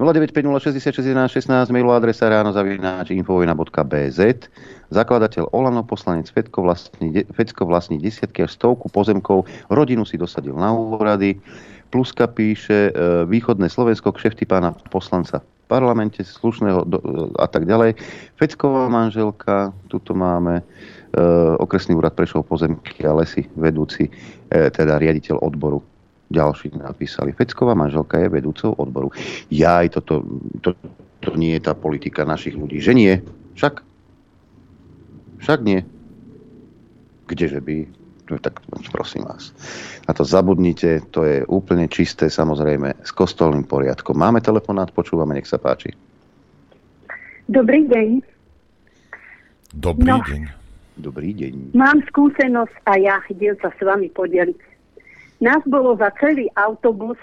0950661116, 0.00 1.76
mailová 1.76 2.00
adresa 2.00 2.32
ráno 2.32 2.56
zavináč 2.56 3.12
infovojna.bz 3.12 4.48
Zakladateľ 4.88 5.52
Olano, 5.52 5.84
poslanec 5.84 6.32
Fedko 6.32 6.64
vlastní, 6.64 7.20
Fecko 7.36 7.68
vlastní 7.68 8.00
desiatky 8.00 8.48
až 8.48 8.56
stovku 8.56 8.88
pozemkov, 8.88 9.44
rodinu 9.68 10.08
si 10.08 10.16
dosadil 10.16 10.56
na 10.56 10.72
úrady, 10.72 11.36
Pluska 11.90 12.30
píše 12.30 12.88
e, 12.88 12.92
východné 13.26 13.66
Slovensko, 13.66 14.14
kšefty 14.14 14.46
pána 14.46 14.72
poslanca 14.94 15.42
v 15.42 15.46
parlamente, 15.66 16.22
slušného 16.22 16.86
do, 16.86 16.98
a 17.34 17.46
tak 17.50 17.66
ďalej. 17.66 17.98
Fecková 18.38 18.86
manželka, 18.86 19.74
tuto 19.90 20.14
máme 20.14 20.62
e, 20.62 20.64
okresný 21.58 21.98
úrad 21.98 22.14
Prešov 22.14 22.46
pozemky 22.46 23.02
a 23.02 23.16
lesy, 23.18 23.50
vedúci, 23.58 24.06
e, 24.06 24.70
teda 24.70 24.98
riaditeľ 25.00 25.42
odboru 25.42 25.82
ďalší 26.30 26.78
napísali. 26.78 27.34
Fecková 27.34 27.74
manželka 27.74 28.22
je 28.22 28.30
vedúcou 28.30 28.78
odboru. 28.78 29.10
Ja 29.50 29.82
aj 29.82 29.98
toto, 29.98 30.22
to, 30.62 30.78
to 31.18 31.34
nie 31.34 31.58
je 31.58 31.66
tá 31.66 31.74
politika 31.74 32.22
našich 32.22 32.54
ľudí. 32.54 32.78
Že 32.78 32.92
nie? 32.94 33.12
Však 33.58 33.82
však 35.40 35.60
nie. 35.64 35.80
Kdeže 37.26 37.64
by? 37.64 37.76
No, 38.30 38.38
tak 38.38 38.62
prosím 38.94 39.26
vás. 39.26 39.50
Na 40.06 40.14
to 40.14 40.22
zabudnite, 40.22 41.02
to 41.10 41.26
je 41.26 41.42
úplne 41.50 41.90
čisté, 41.90 42.30
samozrejme, 42.30 43.02
s 43.02 43.10
kostolným 43.10 43.66
poriadkom. 43.66 44.14
Máme 44.14 44.38
telefonát, 44.38 44.94
počúvame, 44.94 45.34
nech 45.34 45.50
sa 45.50 45.58
páči. 45.58 45.90
Dobrý 47.50 47.90
deň. 47.90 48.22
Dobrý 49.74 50.06
no, 50.06 50.22
deň. 50.22 50.59
Dobrý 51.00 51.32
deň. 51.32 51.72
Mám 51.72 52.04
skúsenosť 52.12 52.76
a 52.84 53.00
ja 53.00 53.16
idem 53.32 53.56
sa 53.64 53.72
s 53.72 53.80
vami 53.80 54.12
podeliť. 54.12 54.60
Nás 55.40 55.64
bolo 55.64 55.96
za 55.96 56.12
celý 56.20 56.52
autobus 56.60 57.16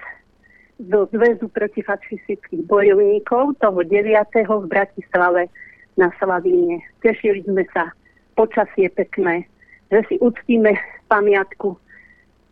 do 0.81 1.05
Zväzu 1.13 1.45
protifašistických 1.53 2.65
bojovníkov 2.65 3.61
toho 3.61 3.79
9. 3.85 4.09
v 4.33 4.65
Bratislave 4.65 5.53
na 5.93 6.09
Slavíne. 6.17 6.81
Tešili 7.05 7.45
sme 7.45 7.69
sa 7.69 7.93
počasie 8.33 8.89
pekné, 8.89 9.45
že 9.93 10.01
si 10.09 10.15
uctíme 10.17 10.73
pamiatku 11.05 11.77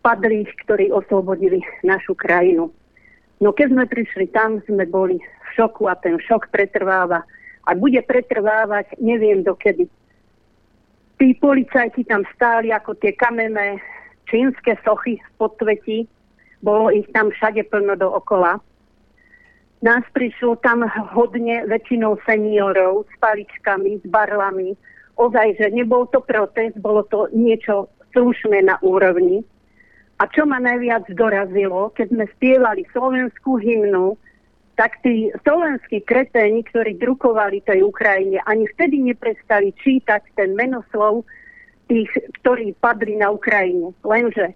padlých, 0.05 0.53
ktorí 0.65 0.93
oslobodili 0.93 1.65
našu 1.81 2.13
krajinu. 2.13 2.69
No 3.41 3.49
keď 3.49 3.73
sme 3.73 3.85
prišli 3.89 4.29
tam, 4.29 4.61
sme 4.69 4.85
boli 4.85 5.17
v 5.17 5.47
šoku 5.57 5.89
a 5.89 5.97
ten 5.97 6.21
šok 6.21 6.53
pretrváva. 6.53 7.25
A 7.65 7.73
bude 7.73 7.97
pretrvávať 8.05 9.01
neviem 9.01 9.41
dokedy. 9.41 9.89
Tí 11.15 11.31
policajti 11.39 12.03
tam 12.05 12.27
stáli 12.35 12.75
ako 12.75 12.99
tie 12.99 13.15
kamenné 13.15 13.79
čínske 14.27 14.75
sochy 14.83 15.15
v 15.15 15.29
podsvetí. 15.39 15.97
Bolo 16.59 16.91
ich 16.91 17.07
tam 17.15 17.31
všade 17.31 17.63
plno 17.71 17.95
dookola. 17.95 18.59
Nás 19.85 20.03
prišlo 20.17 20.57
tam 20.65 20.83
hodne 21.13 21.67
väčšinou 21.69 22.17
seniorov 22.25 23.05
s 23.05 23.13
paličkami, 23.21 24.01
s 24.01 24.05
barlami. 24.09 24.73
Ozaj, 25.15 25.61
že 25.61 25.67
nebol 25.71 26.09
to 26.11 26.19
protest, 26.19 26.75
bolo 26.81 27.05
to 27.07 27.31
niečo 27.31 27.87
slušné 28.11 28.65
na 28.65 28.75
úrovni. 28.83 29.45
A 30.19 30.27
čo 30.31 30.47
ma 30.47 30.63
najviac 30.63 31.07
dorazilo, 31.11 31.91
keď 31.95 32.07
sme 32.11 32.25
spievali 32.39 32.87
slovenskú 32.95 33.59
hymnu, 33.59 34.15
tak 34.75 34.99
tí 35.01 35.31
slovenskí 35.47 36.03
kreténi, 36.03 36.63
ktorí 36.67 36.99
drukovali 36.99 37.63
tej 37.63 37.83
Ukrajine, 37.87 38.43
ani 38.43 38.67
vtedy 38.75 38.99
neprestali 38.99 39.71
čítať 39.71 40.35
ten 40.35 40.51
menoslov 40.51 41.23
tých, 41.87 42.11
ktorí 42.43 42.75
padli 42.83 43.15
na 43.15 43.31
Ukrajine. 43.31 43.95
Lenže 44.03 44.55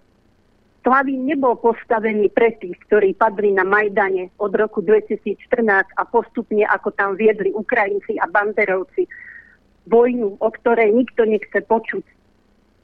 Slavín 0.80 1.28
nebol 1.28 1.60
postavený 1.60 2.32
pre 2.32 2.56
tých, 2.56 2.76
ktorí 2.88 3.12
padli 3.12 3.52
na 3.52 3.68
Majdane 3.68 4.32
od 4.40 4.52
roku 4.56 4.80
2014 4.80 5.44
a 5.96 6.02
postupne, 6.08 6.64
ako 6.64 6.88
tam 6.96 7.20
viedli 7.20 7.52
Ukrajinci 7.52 8.16
a 8.16 8.24
Banderovci, 8.24 9.04
vojnu, 9.84 10.40
o 10.40 10.48
ktorej 10.48 10.88
nikto 10.96 11.28
nechce 11.28 11.60
počuť 11.68 12.19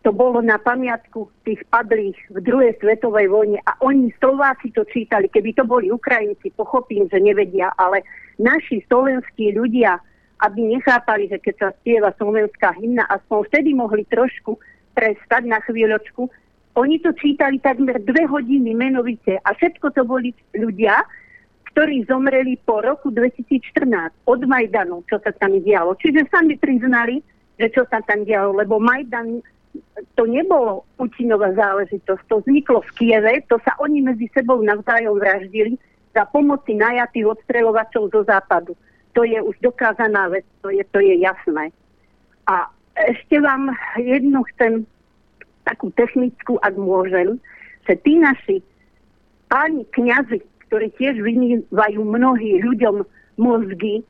to 0.06 0.14
bolo 0.14 0.38
na 0.38 0.54
pamiatku 0.54 1.26
tých 1.42 1.66
padlých 1.66 2.14
v 2.30 2.38
druhej 2.38 2.78
svetovej 2.78 3.26
vojne 3.26 3.58
a 3.66 3.74
oni 3.82 4.14
Slováci 4.22 4.70
to 4.70 4.86
čítali. 4.86 5.26
Keby 5.26 5.58
to 5.58 5.66
boli 5.66 5.90
Ukrajinci, 5.90 6.54
pochopím, 6.54 7.10
že 7.10 7.18
nevedia, 7.18 7.74
ale 7.74 8.06
naši 8.38 8.86
slovenskí 8.86 9.50
ľudia, 9.50 9.98
aby 10.46 10.78
nechápali, 10.78 11.26
že 11.26 11.42
keď 11.42 11.54
sa 11.58 11.68
spieva 11.82 12.14
slovenská 12.22 12.78
hymna, 12.78 13.02
aspoň 13.10 13.50
vtedy 13.50 13.74
mohli 13.74 14.06
trošku 14.06 14.54
prestať 14.94 15.50
na 15.50 15.58
chvíľočku. 15.66 16.30
Oni 16.78 17.02
to 17.02 17.10
čítali 17.18 17.58
takmer 17.58 17.98
dve 17.98 18.30
hodiny 18.30 18.78
menovite 18.78 19.42
a 19.42 19.48
všetko 19.58 19.90
to 19.90 20.06
boli 20.06 20.30
ľudia, 20.54 21.02
ktorí 21.74 22.06
zomreli 22.06 22.62
po 22.62 22.78
roku 22.78 23.10
2014 23.10 23.82
od 24.30 24.40
Majdanu, 24.46 25.02
čo 25.10 25.18
sa 25.18 25.34
tam 25.34 25.58
dialo. 25.58 25.98
Čiže 25.98 26.30
sami 26.30 26.54
priznali, 26.54 27.18
že 27.58 27.74
čo 27.74 27.82
sa 27.90 27.98
tam 28.06 28.22
dialo, 28.22 28.54
lebo 28.54 28.78
Majdan 28.78 29.42
to 30.14 30.24
nebolo 30.26 30.84
Putinová 30.96 31.52
záležitosť. 31.52 32.22
To 32.28 32.40
vzniklo 32.44 32.82
v 32.84 32.90
Kieve, 32.96 33.32
to 33.48 33.56
sa 33.62 33.76
oni 33.80 34.02
medzi 34.02 34.28
sebou 34.32 34.60
navzájom 34.60 35.16
vraždili 35.20 35.78
za 36.16 36.24
pomoci 36.32 36.76
najatých 36.76 37.36
odstreľovačov 37.36 38.08
zo 38.12 38.20
západu. 38.24 38.72
To 39.12 39.24
je 39.24 39.36
už 39.40 39.56
dokázaná 39.60 40.28
vec, 40.28 40.44
to 40.60 40.68
je, 40.72 40.84
to 40.92 41.00
je 41.00 41.20
jasné. 41.20 41.72
A 42.48 42.68
ešte 42.96 43.40
vám 43.40 43.72
jednu 44.00 44.44
chcem 44.54 44.88
takú 45.68 45.92
technickú, 45.92 46.56
ak 46.64 46.76
môžem, 46.78 47.36
že 47.84 47.98
tí 48.00 48.16
naši 48.16 48.62
páni 49.52 49.84
kňazi, 49.92 50.40
ktorí 50.68 50.90
tiež 50.96 51.20
vymývajú 51.20 52.00
mnohých 52.02 52.60
ľuďom 52.64 53.04
mozgy, 53.36 54.02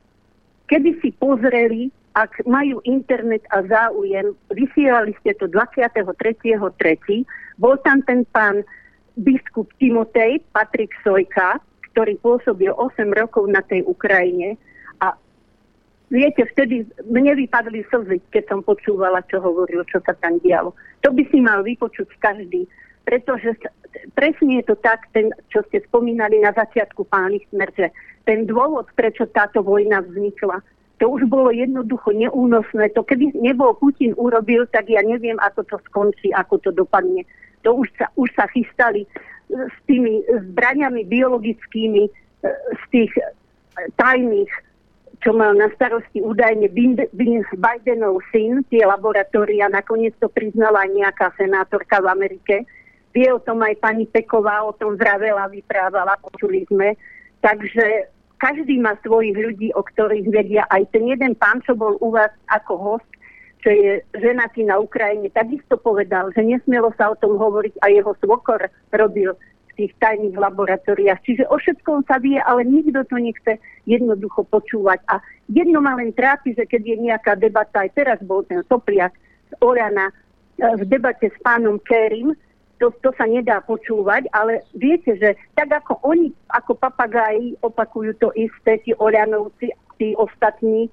kedy 0.71 0.99
si 1.03 1.09
pozreli 1.17 1.91
ak 2.17 2.41
majú 2.49 2.81
internet 2.81 3.45
a 3.53 3.61
záujem, 3.61 4.33
vysielali 4.49 5.13
ste 5.21 5.37
to 5.37 5.45
23.3. 5.53 6.01
Bol 7.61 7.77
tam 7.85 8.01
ten 8.09 8.25
pán 8.33 8.65
biskup 9.13 9.69
Timotej, 9.77 10.41
Patrik 10.49 10.89
Sojka, 11.05 11.61
ktorý 11.93 12.17
pôsobil 12.25 12.73
8 12.73 13.13
rokov 13.13 13.45
na 13.45 13.61
tej 13.61 13.85
Ukrajine 13.85 14.57
a 14.97 15.13
viete, 16.09 16.41
vtedy 16.57 16.89
mne 17.05 17.37
vypadli 17.37 17.85
slzy, 17.85 18.17
keď 18.33 18.49
som 18.49 18.59
počúvala, 18.65 19.21
čo 19.29 19.37
hovoril, 19.37 19.85
čo 19.85 20.01
sa 20.01 20.17
tam 20.17 20.41
dialo. 20.41 20.73
To 21.05 21.13
by 21.13 21.21
si 21.29 21.37
mal 21.37 21.61
vypočuť 21.61 22.09
každý, 22.17 22.65
pretože 23.05 23.61
presne 24.17 24.61
je 24.61 24.73
to 24.73 24.75
tak, 24.81 25.05
ten, 25.13 25.29
čo 25.53 25.61
ste 25.69 25.85
spomínali 25.85 26.41
na 26.41 26.49
začiatku, 26.49 27.05
pán 27.09 27.29
Lichner, 27.29 27.69
že 27.77 27.93
ten 28.25 28.49
dôvod, 28.49 28.89
prečo 28.97 29.29
táto 29.29 29.61
vojna 29.61 30.01
vznikla, 30.01 30.65
to 30.97 31.05
už 31.13 31.29
bolo 31.29 31.53
jednoducho 31.53 32.09
neúnosné. 32.09 32.89
To 32.97 33.05
keby 33.05 33.37
nebol 33.37 33.77
Putin 33.77 34.17
urobil, 34.17 34.65
tak 34.73 34.89
ja 34.89 35.05
neviem, 35.05 35.37
ako 35.37 35.61
to 35.69 35.77
skončí, 35.89 36.33
ako 36.33 36.57
to 36.57 36.69
dopadne. 36.73 37.21
To 37.61 37.77
už 37.77 37.87
sa, 37.97 38.09
už 38.17 38.29
sa 38.33 38.49
chystali 38.49 39.05
e, 39.05 39.09
s 39.53 39.77
tými 39.85 40.25
zbraniami 40.25 41.05
biologickými, 41.05 42.03
e, 42.09 42.11
z 42.49 42.83
tých 42.89 43.13
e, 43.21 43.23
tajných, 43.93 44.49
čo 45.21 45.33
mal 45.33 45.53
na 45.53 45.69
starosti 45.73 46.21
údajne 46.21 46.69
Bidenov 47.53 48.21
syn, 48.33 48.65
tie 48.69 48.85
laboratória, 48.85 49.69
nakoniec 49.69 50.13
to 50.17 50.29
priznala 50.29 50.85
aj 50.85 50.91
nejaká 50.93 51.27
senátorka 51.37 52.01
v 52.01 52.09
Amerike. 52.09 52.55
Vie 53.13 53.29
o 53.33 53.41
tom 53.41 53.65
aj 53.65 53.81
pani 53.81 54.05
Peková, 54.05 54.61
o 54.61 54.77
tom 54.77 54.93
zravela, 54.93 55.49
vyprávala, 55.49 56.21
počuli 56.21 56.69
sme. 56.69 56.93
Takže 57.41 58.16
každý 58.37 58.77
má 58.77 58.97
svojich 59.01 59.33
ľudí, 59.33 59.69
o 59.73 59.81
ktorých 59.81 60.27
vedia. 60.29 60.63
Aj 60.69 60.81
ten 60.93 61.09
jeden 61.09 61.33
pán, 61.37 61.61
čo 61.65 61.73
bol 61.73 61.97
u 62.01 62.13
vás 62.13 62.31
ako 62.49 62.73
host, 62.77 63.09
čo 63.61 63.73
je 63.73 63.91
ženatý 64.15 64.63
na 64.63 64.77
Ukrajine, 64.77 65.33
takisto 65.33 65.75
povedal, 65.75 66.29
že 66.37 66.45
nesmielo 66.45 66.93
sa 66.95 67.11
o 67.11 67.19
tom 67.19 67.35
hovoriť 67.35 67.81
a 67.81 67.89
jeho 67.89 68.13
svokor 68.21 68.69
robil 68.93 69.33
v 69.35 69.71
tých 69.75 69.91
tajných 69.97 70.37
laboratóriách. 70.37 71.19
Čiže 71.25 71.49
o 71.49 71.57
všetkom 71.57 72.05
sa 72.05 72.21
vie, 72.21 72.37
ale 72.37 72.63
nikto 72.63 73.01
to 73.09 73.17
nechce 73.17 73.57
jednoducho 73.89 74.45
počúvať. 74.47 75.01
A 75.09 75.19
jedno 75.49 75.81
ma 75.81 75.97
len 75.97 76.13
trápi, 76.13 76.53
že 76.53 76.69
keď 76.69 76.81
je 76.85 76.97
nejaká 77.11 77.33
debata, 77.35 77.83
aj 77.83 77.91
teraz 77.97 78.17
bol 78.21 78.45
ten 78.45 78.61
Sopliak 78.69 79.13
z 79.49 79.53
Orana 79.59 80.13
eh, 80.13 80.73
v 80.77 80.83
debate 80.85 81.33
s 81.33 81.37
pánom 81.41 81.81
Kérim, 81.81 82.37
to, 82.77 82.93
to 83.01 83.09
sa 83.17 83.25
nedá 83.25 83.61
počúvať, 83.65 84.29
ale 84.33 84.61
viete, 84.77 85.17
že 85.17 85.33
tak 85.57 85.73
ako 85.73 85.97
oni, 86.05 86.29
ako 86.53 86.77
papagáji 86.77 87.57
opakujú 87.65 88.13
to 88.21 88.29
isté, 88.37 88.77
tí 88.85 88.93
Orianovci, 88.97 89.73
tí 89.97 90.13
ostatní, 90.13 90.89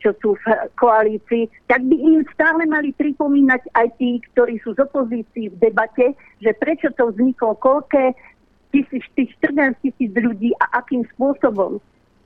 čo 0.00 0.16
sú 0.22 0.32
v 0.40 0.44
koalícii, 0.80 1.44
tak 1.68 1.84
by 1.84 1.96
im 1.96 2.24
stále 2.32 2.64
mali 2.64 2.94
pripomínať 2.96 3.68
aj 3.76 3.86
tí, 4.00 4.22
ktorí 4.32 4.56
sú 4.64 4.72
z 4.72 4.88
opozícii 4.88 5.52
v 5.52 5.60
debate, 5.60 6.16
že 6.40 6.56
prečo 6.56 6.88
to 6.96 7.12
vzniklo, 7.12 7.58
koľké 7.60 8.16
tisíc, 8.72 9.04
14 9.14 9.76
tisíc 9.84 10.10
ľudí 10.16 10.56
a 10.58 10.80
akým 10.80 11.04
spôsobom. 11.14 11.78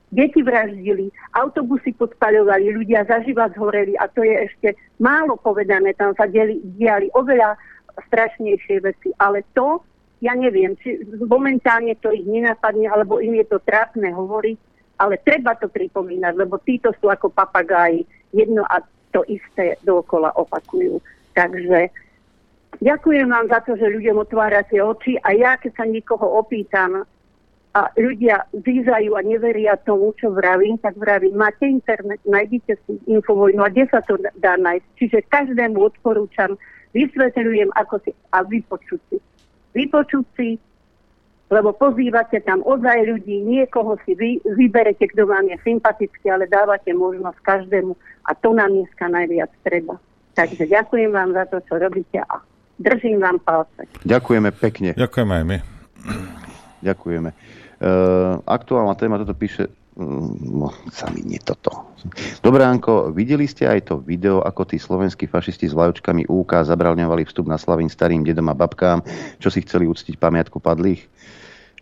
Deti 0.08 0.40
vraždili, 0.40 1.12
autobusy 1.36 1.92
podpaľovali, 1.92 2.72
ľudia 2.72 3.04
zaživa 3.04 3.52
zhoreli 3.52 3.92
a 4.00 4.08
to 4.08 4.24
je 4.24 4.48
ešte 4.48 4.68
málo 4.96 5.36
povedané. 5.36 5.92
Tam 6.00 6.16
sa 6.16 6.24
diali, 6.24 6.64
diali 6.80 7.12
oveľa 7.12 7.60
strašnejšie 8.06 8.76
veci. 8.84 9.08
Ale 9.18 9.42
to, 9.54 9.82
ja 10.22 10.34
neviem, 10.38 10.78
či 10.78 11.02
momentálne 11.26 11.94
to 11.98 12.14
ich 12.14 12.26
nenapadne, 12.26 12.86
alebo 12.86 13.18
im 13.18 13.38
je 13.38 13.46
to 13.50 13.58
trápne 13.62 14.10
hovoriť, 14.14 14.58
ale 14.98 15.18
treba 15.22 15.54
to 15.54 15.70
pripomínať, 15.70 16.34
lebo 16.34 16.58
títo 16.62 16.90
sú 16.98 17.10
ako 17.10 17.30
papagáji. 17.30 18.02
Jedno 18.34 18.66
a 18.66 18.82
to 19.14 19.24
isté 19.30 19.78
dookola 19.86 20.34
opakujú. 20.36 21.00
Takže 21.32 21.88
ďakujem 22.82 23.26
vám 23.30 23.46
za 23.48 23.62
to, 23.64 23.78
že 23.78 23.94
ľuďom 23.94 24.26
otvárate 24.26 24.76
oči 24.82 25.16
a 25.22 25.32
ja, 25.32 25.56
keď 25.56 25.72
sa 25.78 25.84
niekoho 25.86 26.26
opýtam 26.42 27.06
a 27.78 27.80
ľudia 27.94 28.42
zízajú 28.52 29.14
a 29.14 29.22
neveria 29.22 29.78
tomu, 29.86 30.10
čo 30.18 30.34
vravím, 30.34 30.80
tak 30.82 30.98
vravím, 30.98 31.38
máte 31.38 31.68
internet, 31.68 32.18
nájdete 32.26 32.74
si 32.84 32.98
infovojnu 33.06 33.62
a 33.62 33.70
kde 33.70 33.86
sa 33.86 34.02
to 34.02 34.18
dá 34.40 34.58
nájsť. 34.58 34.86
Čiže 34.98 35.30
každému 35.30 35.78
odporúčam, 35.78 36.58
vysvetľujem, 36.92 37.70
ako 37.76 38.00
si, 38.04 38.10
a 38.32 38.44
vypočuť 38.44 39.00
si. 39.12 39.16
Vypočuť 39.76 40.26
si, 40.36 40.48
lebo 41.48 41.72
pozývate 41.72 42.44
tam 42.44 42.60
ozaj 42.60 43.08
ľudí, 43.08 43.40
niekoho 43.40 43.96
si 44.04 44.12
vy, 44.12 44.40
vyberete, 44.44 45.08
kto 45.12 45.24
vám 45.24 45.48
je 45.48 45.56
sympatický, 45.64 46.28
ale 46.28 46.44
dávate 46.44 46.92
možnosť 46.92 47.40
každému 47.40 47.96
a 48.28 48.30
to 48.36 48.52
nám 48.52 48.68
dneska 48.68 49.08
najviac 49.08 49.48
treba. 49.64 49.96
Takže 50.36 50.68
ďakujem 50.68 51.10
vám 51.10 51.32
za 51.32 51.44
to, 51.48 51.58
čo 51.64 51.80
robíte 51.80 52.20
a 52.20 52.44
držím 52.78 53.24
vám 53.24 53.40
palce. 53.42 53.88
Ďakujeme 54.04 54.52
pekne. 54.54 54.90
Ďakujeme 54.94 55.32
aj 55.34 55.44
my. 55.44 55.58
Ďakujeme. 56.84 57.30
Uh, 57.78 58.42
aktuálna 58.46 58.94
téma, 58.94 59.18
toto 59.18 59.34
píše 59.34 59.70
no, 59.98 60.70
sa 60.94 61.10
mi 61.10 61.26
nie 61.26 61.42
toto. 61.42 61.90
Dobránko, 62.40 63.10
videli 63.10 63.50
ste 63.50 63.66
aj 63.66 63.90
to 63.90 63.94
video, 63.98 64.40
ako 64.46 64.62
tí 64.70 64.78
slovenskí 64.78 65.26
fašisti 65.26 65.66
s 65.66 65.74
vlajočkami 65.74 66.30
UK 66.30 66.62
zabraňovali 66.62 67.26
vstup 67.26 67.50
na 67.50 67.58
Slavín 67.58 67.90
starým 67.90 68.22
dedom 68.22 68.46
a 68.46 68.54
babkám, 68.54 69.02
čo 69.42 69.50
si 69.50 69.66
chceli 69.66 69.90
uctiť 69.90 70.14
pamiatku 70.16 70.62
padlých? 70.62 71.02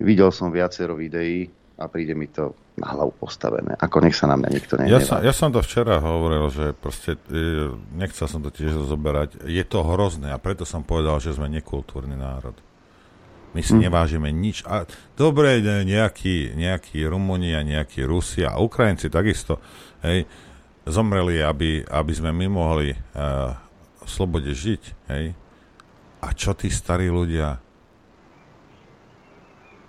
Videl 0.00 0.32
som 0.32 0.48
viacero 0.48 0.96
videí. 0.96 1.48
a 1.76 1.92
príde 1.92 2.16
mi 2.16 2.24
to 2.24 2.56
na 2.80 2.88
hlavu 2.96 3.12
postavené. 3.20 3.76
Ako 3.76 4.00
nech 4.00 4.16
sa 4.16 4.24
na 4.24 4.40
mňa 4.40 4.48
nikto 4.48 4.80
nehnevá. 4.80 4.96
Ja 4.96 5.00
som, 5.04 5.18
ja 5.20 5.32
som 5.36 5.52
to 5.52 5.60
včera 5.60 6.00
hovoril, 6.00 6.48
že 6.48 6.72
proste 6.72 7.20
e, 7.28 7.68
nechcel 8.00 8.24
som 8.32 8.40
to 8.40 8.48
tiež 8.48 8.80
zoberať. 8.88 9.44
Je 9.44 9.60
to 9.60 9.84
hrozné 9.84 10.32
a 10.32 10.40
preto 10.40 10.64
som 10.64 10.80
povedal, 10.80 11.20
že 11.20 11.36
sme 11.36 11.52
nekultúrny 11.52 12.16
národ. 12.16 12.56
My 13.56 13.64
si 13.64 13.72
hmm. 13.72 13.88
nevážime 13.88 14.28
nič. 14.28 14.60
A 14.68 14.84
dobre, 15.16 15.64
nejakí, 15.64 16.52
nejakí 16.52 17.00
Rumúni 17.08 17.56
a 17.56 17.64
nejakí 17.64 18.04
Rusi 18.04 18.44
a 18.44 18.60
Ukrajinci 18.60 19.08
takisto 19.08 19.64
hej, 20.04 20.28
zomreli, 20.84 21.40
aby, 21.40 21.80
aby 21.88 22.12
sme 22.12 22.36
my 22.36 22.52
mohli 22.52 22.92
uh, 22.92 23.56
v 24.04 24.08
slobode 24.12 24.52
žiť. 24.52 24.82
Hej. 25.08 25.32
A 26.20 26.36
čo 26.36 26.52
tí 26.52 26.68
starí 26.68 27.08
ľudia? 27.08 27.56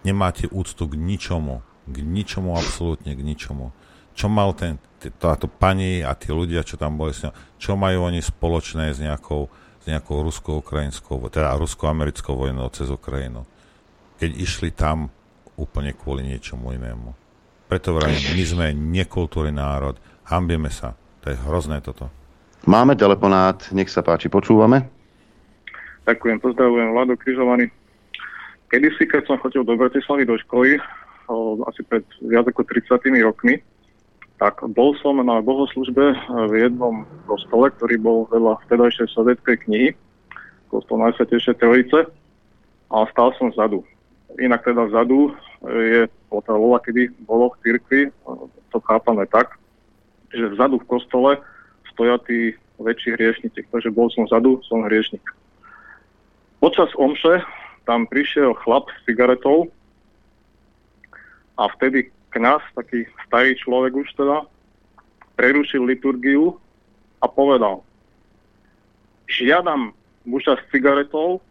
Nemáte 0.08 0.48
úctu 0.48 0.88
k 0.88 0.96
ničomu. 0.96 1.60
K 1.92 1.98
ničomu, 2.00 2.56
absolútne 2.56 3.20
k 3.20 3.20
ničomu. 3.20 3.76
Čo 4.16 4.32
mal 4.32 4.56
ten, 4.56 4.80
táto 5.20 5.52
pani 5.52 6.08
a 6.08 6.16
tí 6.16 6.32
ľudia, 6.32 6.64
čo 6.64 6.80
tam 6.80 6.96
boli 6.96 7.12
s 7.12 7.28
ňou, 7.28 7.36
čo 7.60 7.76
majú 7.76 8.08
oni 8.08 8.24
spoločné 8.24 8.96
s 8.96 9.04
nejakou, 9.04 9.52
s 9.84 9.86
nejakou 9.92 10.24
rusko-ukrajinskou, 10.24 11.20
teda 11.28 11.52
rusko-americkou 11.60 12.32
vojnou 12.32 12.72
cez 12.72 12.88
Ukrajinu? 12.88 13.44
Keď 14.18 14.32
išli 14.34 14.70
tam 14.74 15.14
úplne 15.58 15.94
kvôli 15.94 16.26
niečomu 16.26 16.74
inému. 16.74 17.14
Preto 17.68 17.98
vravím, 17.98 18.22
my 18.38 18.44
sme 18.46 18.66
nekultúrny 18.72 19.52
národ, 19.52 19.98
hambíme 20.30 20.72
sa. 20.72 20.96
To 21.26 21.34
je 21.34 21.38
hrozné 21.38 21.84
toto. 21.84 22.08
Máme 22.64 22.96
telefonát, 22.96 23.60
nech 23.76 23.92
sa 23.92 24.02
páči, 24.02 24.32
počúvame. 24.32 24.88
Ďakujem, 26.08 26.38
pozdravujem, 26.40 26.88
Vlado 26.96 27.20
Križovaný. 27.20 27.68
Kedy 28.72 28.88
si, 28.96 29.04
keď 29.08 29.28
som 29.28 29.40
chodil 29.40 29.64
do 29.68 29.76
Bratislavy 29.76 30.24
do 30.24 30.40
školy, 30.48 30.80
o, 31.28 31.60
asi 31.68 31.84
pred 31.84 32.04
viac 32.24 32.48
ako 32.48 32.64
30 32.64 33.04
rokmi, 33.24 33.60
tak 34.40 34.64
bol 34.72 34.96
som 35.02 35.20
na 35.20 35.42
bohoslužbe 35.42 36.14
v 36.48 36.54
jednom 36.56 37.04
kostole, 37.26 37.74
ktorý 37.76 37.96
bol 38.00 38.18
vedľa 38.32 38.60
vtedajšej 38.68 39.08
sovietskej 39.12 39.56
knihy, 39.68 39.90
kostol 40.72 41.04
Najsvetejšej 41.04 41.56
Trojice, 41.60 42.00
a 42.88 43.04
stál 43.12 43.36
som 43.36 43.52
vzadu 43.52 43.84
inak 44.38 44.64
teda 44.64 44.86
vzadu 44.86 45.34
je, 45.66 46.06
tá 46.30 46.54
vola, 46.54 46.78
kedy 46.78 47.10
bolo 47.26 47.50
v 47.54 47.60
cirkvi, 47.66 48.02
to 48.70 48.78
chápame 48.86 49.26
tak, 49.30 49.58
že 50.30 50.54
vzadu 50.54 50.78
v 50.78 50.90
kostole 50.90 51.32
stoja 51.94 52.22
tí 52.22 52.54
väčší 52.78 53.18
hriešnici, 53.18 53.66
takže 53.74 53.90
bol 53.90 54.14
som 54.14 54.30
vzadu, 54.30 54.62
som 54.70 54.86
hriešnik. 54.86 55.24
Počas 56.62 56.94
omše 56.94 57.42
tam 57.90 58.06
prišiel 58.06 58.54
chlap 58.62 58.86
s 58.94 58.98
cigaretou 59.10 59.74
a 61.58 61.66
vtedy 61.74 62.14
kňaz, 62.30 62.62
taký 62.78 63.10
starý 63.26 63.58
človek 63.58 63.98
už 63.98 64.10
teda, 64.14 64.46
prerušil 65.34 65.90
liturgiu 65.90 66.54
a 67.18 67.26
povedal, 67.26 67.82
žiadam 69.26 69.90
muža 70.22 70.60
s 70.62 70.64
cigaretou, 70.70 71.42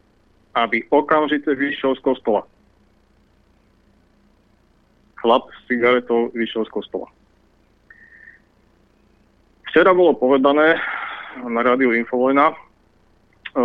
aby 0.54 0.86
okamžite 0.94 1.50
vyšiel 1.50 1.98
z 1.98 2.02
kostola 2.06 2.46
chlap 5.26 5.50
s 5.50 5.58
cigaretou 5.66 6.30
vyšiel 6.30 6.62
z 6.62 6.70
kostola. 6.70 7.10
Včera 9.66 9.90
bolo 9.90 10.14
povedané 10.14 10.78
na 11.42 11.60
rádiu 11.66 11.90
Infovojna, 11.98 12.54
e, 12.54 12.56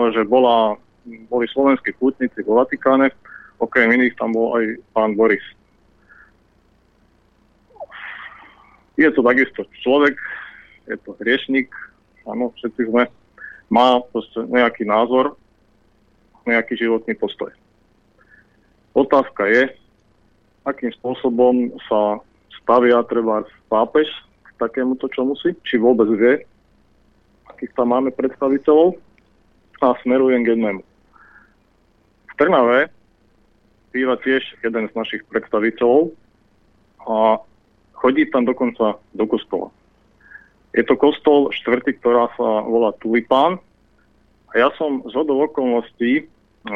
že 0.10 0.26
bola, 0.26 0.74
boli 1.30 1.46
slovenskí 1.54 1.94
pútnici 2.02 2.42
vo 2.42 2.58
Vatikáne, 2.58 3.14
okrem 3.62 3.94
iných 3.94 4.18
tam 4.18 4.34
bol 4.34 4.58
aj 4.58 4.66
pán 4.98 5.14
Boris. 5.14 5.46
Je 8.98 9.06
to 9.14 9.22
takisto 9.22 9.62
človek, 9.86 10.18
je 10.90 10.98
to 11.06 11.14
hriešnik, 11.22 11.70
áno, 12.26 12.50
všetci 12.58 12.90
sme, 12.90 13.06
má 13.70 14.02
proste 14.10 14.50
nejaký 14.50 14.90
názor, 14.90 15.38
nejaký 16.50 16.74
životný 16.74 17.14
postoj. 17.22 17.54
Otázka 18.98 19.46
je, 19.48 19.72
akým 20.66 20.94
spôsobom 21.02 21.74
sa 21.90 22.22
stavia 22.62 23.02
treba 23.10 23.46
pápež 23.68 24.08
k 24.46 24.50
takémuto 24.62 25.10
čomusi, 25.10 25.58
či 25.66 25.82
vôbec 25.82 26.08
vie, 26.14 26.46
akých 27.50 27.74
tam 27.74 27.94
máme 27.94 28.14
predstaviteľov 28.14 28.98
a 29.82 29.98
smerujem 30.06 30.46
k 30.46 30.54
jednému. 30.54 30.82
V 32.30 32.34
Trnave 32.38 32.94
býva 33.92 34.16
tiež 34.22 34.46
jeden 34.62 34.86
z 34.86 34.94
našich 34.94 35.26
predstaviteľov 35.28 36.14
a 37.10 37.42
chodí 37.98 38.30
tam 38.30 38.46
dokonca 38.46 39.02
do 39.18 39.26
kostola. 39.26 39.74
Je 40.72 40.86
to 40.88 40.96
kostol 40.96 41.52
štvrty, 41.52 42.00
ktorá 42.00 42.32
sa 42.38 42.64
volá 42.64 42.96
Tulipán 43.02 43.60
a 44.52 44.54
ja 44.56 44.70
som 44.78 45.04
z 45.10 45.14
okolností 45.18 46.30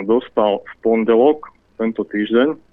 dostal 0.04 0.66
v 0.66 0.74
pondelok 0.82 1.54
tento 1.78 2.04
týždeň 2.04 2.65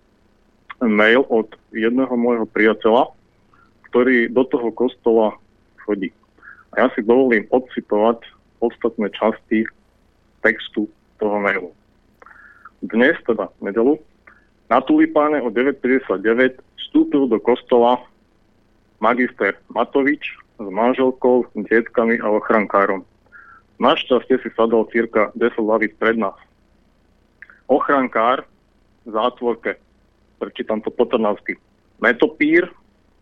mail 0.83 1.23
od 1.31 1.47
jedného 1.71 2.11
môjho 2.19 2.47
priateľa, 2.51 3.15
ktorý 3.91 4.27
do 4.33 4.43
toho 4.49 4.69
kostola 4.75 5.37
chodí. 5.87 6.11
A 6.75 6.87
ja 6.87 6.89
si 6.97 7.05
dovolím 7.05 7.47
odcitovať 7.53 8.25
podstatné 8.59 9.11
časti 9.15 9.69
textu 10.43 10.89
toho 11.23 11.37
mailu. 11.39 11.71
Dnes, 12.83 13.15
teda 13.29 13.47
nedelu, 13.63 14.01
na 14.67 14.81
Tulipáne 14.83 15.39
o 15.45 15.53
9.59 15.53 16.59
vstúpil 16.81 17.29
do 17.29 17.39
kostola 17.39 18.01
magister 18.99 19.55
Matovič 19.71 20.35
s 20.57 20.67
manželkou, 20.67 21.47
dietkami 21.55 22.19
a 22.23 22.27
ochrankárom. 22.33 23.05
Našťastie 23.83 24.39
si 24.41 24.49
sadol 24.55 24.87
cirka 24.95 25.35
10 25.35 25.59
lavíc 25.63 25.93
pred 25.99 26.17
nás. 26.17 26.39
Ochrankár 27.67 28.47
v 29.03 29.09
zátvorke 29.11 29.77
prečítam 30.43 30.83
to 30.83 30.91
po 30.91 31.07
trnavsky. 31.07 31.55
Metopír, 32.03 32.67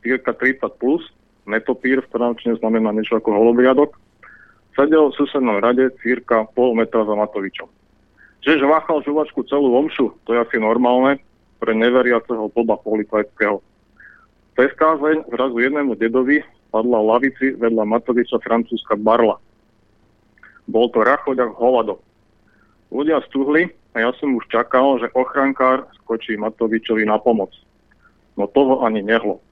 cirka 0.01 0.33
30 0.33 0.81
plus, 0.81 1.05
metopír 1.45 2.01
v 2.01 2.09
trnavčine 2.09 2.57
znamená 2.57 2.97
niečo 2.97 3.21
ako 3.21 3.37
holobriadok, 3.37 3.93
sedel 4.73 5.13
v 5.13 5.17
susednom 5.21 5.61
rade 5.61 5.93
cirka 6.01 6.49
pol 6.57 6.73
metra 6.73 7.05
za 7.05 7.13
Matovičom. 7.13 7.69
Že 8.41 8.65
žváchal 8.65 9.05
žuvačku 9.05 9.45
celú 9.45 9.77
omšu, 9.77 10.17
to 10.25 10.33
je 10.33 10.41
asi 10.41 10.57
normálne 10.57 11.21
pre 11.61 11.77
neveriaceho 11.77 12.49
boba 12.57 12.81
policajského. 12.81 13.61
Cez 14.57 14.73
kázeň 14.81 15.29
zrazu 15.29 15.61
jednému 15.61 16.01
dedovi 16.01 16.41
padla 16.73 17.05
lavici 17.05 17.53
vedľa 17.61 17.85
Matoviča 17.85 18.41
francúzska 18.41 18.97
barla. 18.97 19.37
Bol 20.65 20.89
to 20.89 21.05
rachoďak 21.05 21.53
hovado. 21.53 22.01
Ľudia 22.89 23.21
stúhli 23.29 23.69
a 23.91 23.97
ja 23.99 24.11
som 24.19 24.39
už 24.39 24.47
čakal, 24.47 25.03
že 25.03 25.11
ochrankár 25.19 25.91
skočí 26.03 26.39
Matovičovi 26.39 27.03
na 27.03 27.19
pomoc. 27.19 27.51
No 28.39 28.47
toho 28.47 28.87
ani 28.87 29.03
nehlo. 29.03 29.43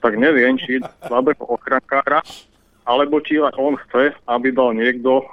Tak 0.00 0.16
neviem, 0.16 0.56
či 0.56 0.80
slabého 1.04 1.44
ochrankára, 1.44 2.24
alebo 2.88 3.20
či 3.20 3.40
on 3.40 3.76
chce, 3.88 4.16
aby 4.28 4.48
dal 4.52 4.72
niekto 4.72 5.24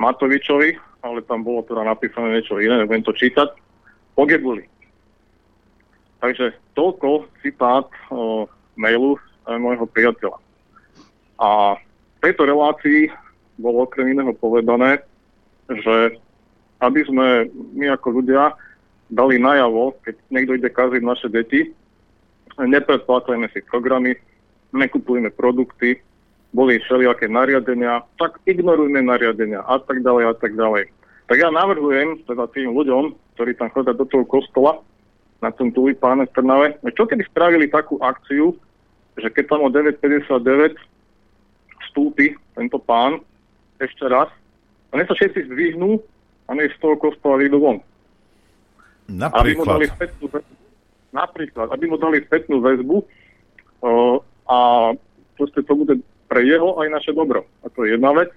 Matovičovi, 0.00 0.76
ale 1.04 1.20
tam 1.28 1.44
bolo 1.44 1.60
teda 1.64 1.84
napísané 1.84 2.40
niečo 2.40 2.56
iné, 2.56 2.80
nebudem 2.80 3.04
to 3.04 3.12
čítať, 3.12 3.52
pogebuli. 4.16 4.64
Takže 6.24 6.56
toľko 6.72 7.28
citát 7.44 7.84
o, 8.08 8.48
mailu 8.80 9.20
môjho 9.44 9.84
priateľa. 9.84 10.40
A 11.36 11.76
v 11.76 12.18
tejto 12.24 12.48
relácii 12.48 13.12
bolo 13.60 13.84
okrem 13.84 14.16
iného 14.16 14.32
povedané, 14.32 15.04
že 15.68 16.16
aby 16.84 17.00
sme 17.08 17.48
my 17.74 17.96
ako 17.96 18.20
ľudia 18.20 18.52
dali 19.08 19.40
najavo, 19.40 19.96
keď 20.04 20.14
niekto 20.28 20.52
ide 20.56 20.70
kaziť 20.70 21.02
naše 21.04 21.28
deti, 21.32 21.72
nepredplácajme 22.60 23.48
si 23.52 23.60
programy, 23.66 24.16
nekupujeme 24.74 25.30
produkty, 25.32 25.98
boli 26.54 26.78
všelijaké 26.78 27.26
nariadenia, 27.26 28.06
tak 28.20 28.38
ignorujme 28.46 29.02
nariadenia 29.02 29.64
a 29.66 29.82
tak 29.82 30.06
ďalej 30.06 30.24
a 30.30 30.34
tak 30.38 30.52
ďalej. 30.54 30.86
Tak 31.26 31.36
ja 31.40 31.50
navrhujem 31.50 32.22
teda 32.28 32.46
tým 32.54 32.70
ľuďom, 32.70 33.16
ktorí 33.34 33.58
tam 33.58 33.72
chodia 33.74 33.96
do 33.96 34.06
toho 34.06 34.22
kostola, 34.28 34.78
na 35.42 35.50
tom 35.52 35.68
tulipáne 35.74 36.24
v 36.24 36.32
Trnave, 36.32 36.68
čo 36.96 37.04
keby 37.04 37.26
spravili 37.28 37.66
takú 37.68 38.00
akciu, 38.00 38.56
že 39.18 39.28
keď 39.28 39.44
tam 39.52 39.60
o 39.66 39.68
9.59 39.68 40.78
vstúpi 41.90 42.32
tento 42.56 42.78
pán 42.80 43.20
ešte 43.82 44.08
raz, 44.08 44.30
a 44.94 45.02
sa 45.02 45.10
všetci 45.10 45.50
zdvihnú 45.50 45.98
a 46.44 46.50
nech 46.54 46.72
z 46.76 46.78
toho 46.80 46.96
kostola 47.00 47.40
vyjdú 47.40 47.58
von. 47.60 47.78
Napríklad. 49.08 49.36
Aby 49.36 49.52
mu 49.56 49.64
dali 49.64 49.86
spätnú 49.88 50.26
väzbu, 50.32 50.54
napríklad, 51.12 51.66
aby 51.72 51.84
mu 51.88 51.96
dali 52.00 52.18
spätnú 52.24 52.56
väzbu 52.60 52.96
o, 53.84 53.90
a 54.48 54.58
proste 55.36 55.60
to 55.64 55.72
bude 55.76 55.94
pre 56.28 56.40
jeho 56.44 56.80
aj 56.80 56.88
naše 56.88 57.12
dobro. 57.12 57.44
A 57.62 57.68
to 57.68 57.84
je 57.84 57.96
jedna 57.96 58.16
vec. 58.16 58.32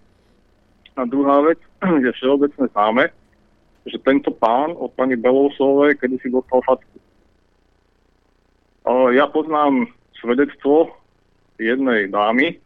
A 1.00 1.08
druhá 1.08 1.40
vec 1.46 1.60
je 2.06 2.12
všeobecne 2.20 2.68
známe, 2.72 3.10
že 3.88 3.98
tento 4.04 4.36
pán 4.36 4.76
od 4.76 4.92
pani 4.94 5.16
Belousovej 5.16 5.96
kedy 5.96 6.20
si 6.20 6.28
dostal 6.28 6.60
fatku. 6.68 6.98
O, 8.88 9.12
ja 9.12 9.28
poznám 9.28 9.88
svedectvo 10.20 10.92
jednej 11.60 12.12
dámy, 12.12 12.60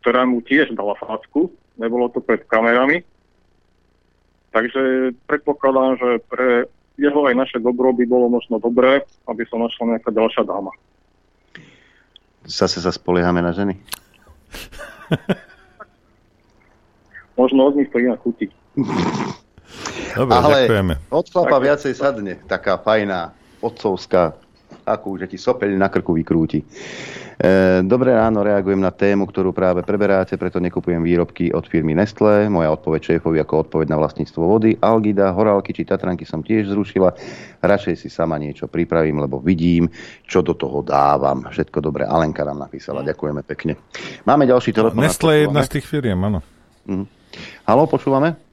ktorá 0.00 0.24
mu 0.24 0.40
tiež 0.40 0.72
dala 0.72 0.96
facku, 0.96 1.52
nebolo 1.76 2.08
to 2.08 2.24
pred 2.24 2.44
kamerami. 2.48 3.04
Takže 4.50 5.14
predpokladám, 5.30 5.98
že 5.98 6.08
pre 6.26 6.48
jeho 6.98 7.20
aj 7.26 7.34
naše 7.38 7.58
dobro 7.62 7.94
by 7.94 8.04
bolo 8.04 8.28
možno 8.28 8.58
dobré, 8.58 9.06
aby 9.30 9.46
sa 9.46 9.56
našla 9.56 9.96
nejaká 9.96 10.10
ďalšia 10.10 10.42
dáma. 10.44 10.74
Zase 12.44 12.82
sa 12.82 12.90
spoliehame 12.90 13.40
na 13.40 13.54
ženy? 13.54 13.78
Možno 17.40 17.72
od 17.72 17.76
nich 17.80 17.88
to 17.88 17.96
inak 18.02 18.20
chutí. 18.20 18.52
Dobre, 20.12 20.34
Ale 20.34 20.58
ďakujeme. 20.66 20.94
od 21.08 21.26
chlapa 21.30 21.56
viacej 21.62 21.92
sadne, 21.96 22.34
taká 22.44 22.76
fajná, 22.76 23.32
otcovská, 23.64 24.34
akú, 24.90 25.14
že 25.16 25.30
ti 25.30 25.38
sopeľ 25.38 25.78
na 25.78 25.88
krku 25.88 26.12
vykrúti. 26.12 26.60
E, 26.60 27.80
dobré 27.86 28.12
ráno, 28.12 28.44
reagujem 28.44 28.82
na 28.82 28.92
tému, 28.92 29.24
ktorú 29.24 29.56
práve 29.56 29.80
preberáte, 29.80 30.36
preto 30.36 30.60
nekupujem 30.60 31.00
výrobky 31.00 31.48
od 31.54 31.64
firmy 31.64 31.96
Nestlé. 31.96 32.52
Moja 32.52 32.68
odpoveď 32.74 33.16
šéfovi 33.16 33.40
ako 33.40 33.70
odpoveď 33.70 33.86
na 33.88 33.96
vlastníctvo 33.96 34.42
vody. 34.44 34.76
Algida, 34.76 35.32
horálky 35.32 35.72
či 35.72 35.88
Tatranky 35.88 36.28
som 36.28 36.44
tiež 36.44 36.68
zrušila. 36.68 37.16
Radšej 37.64 37.94
si 37.96 38.08
sama 38.12 38.36
niečo 38.36 38.68
pripravím, 38.68 39.24
lebo 39.24 39.40
vidím, 39.40 39.88
čo 40.28 40.44
do 40.44 40.52
toho 40.52 40.84
dávam. 40.84 41.48
Všetko 41.48 41.80
dobré. 41.80 42.04
Alenka 42.04 42.44
nám 42.44 42.60
napísala. 42.60 43.06
Ďakujeme 43.06 43.40
pekne. 43.46 43.80
Máme 44.28 44.44
ďalší 44.44 44.76
telefón. 44.76 45.00
Nestlé 45.00 45.32
je 45.32 45.42
jedna 45.48 45.62
z 45.64 45.72
tých 45.80 45.86
firiem, 45.88 46.18
áno. 46.20 46.44
Mhm. 46.84 47.06
Halo, 47.64 47.86
počúvame? 47.86 48.49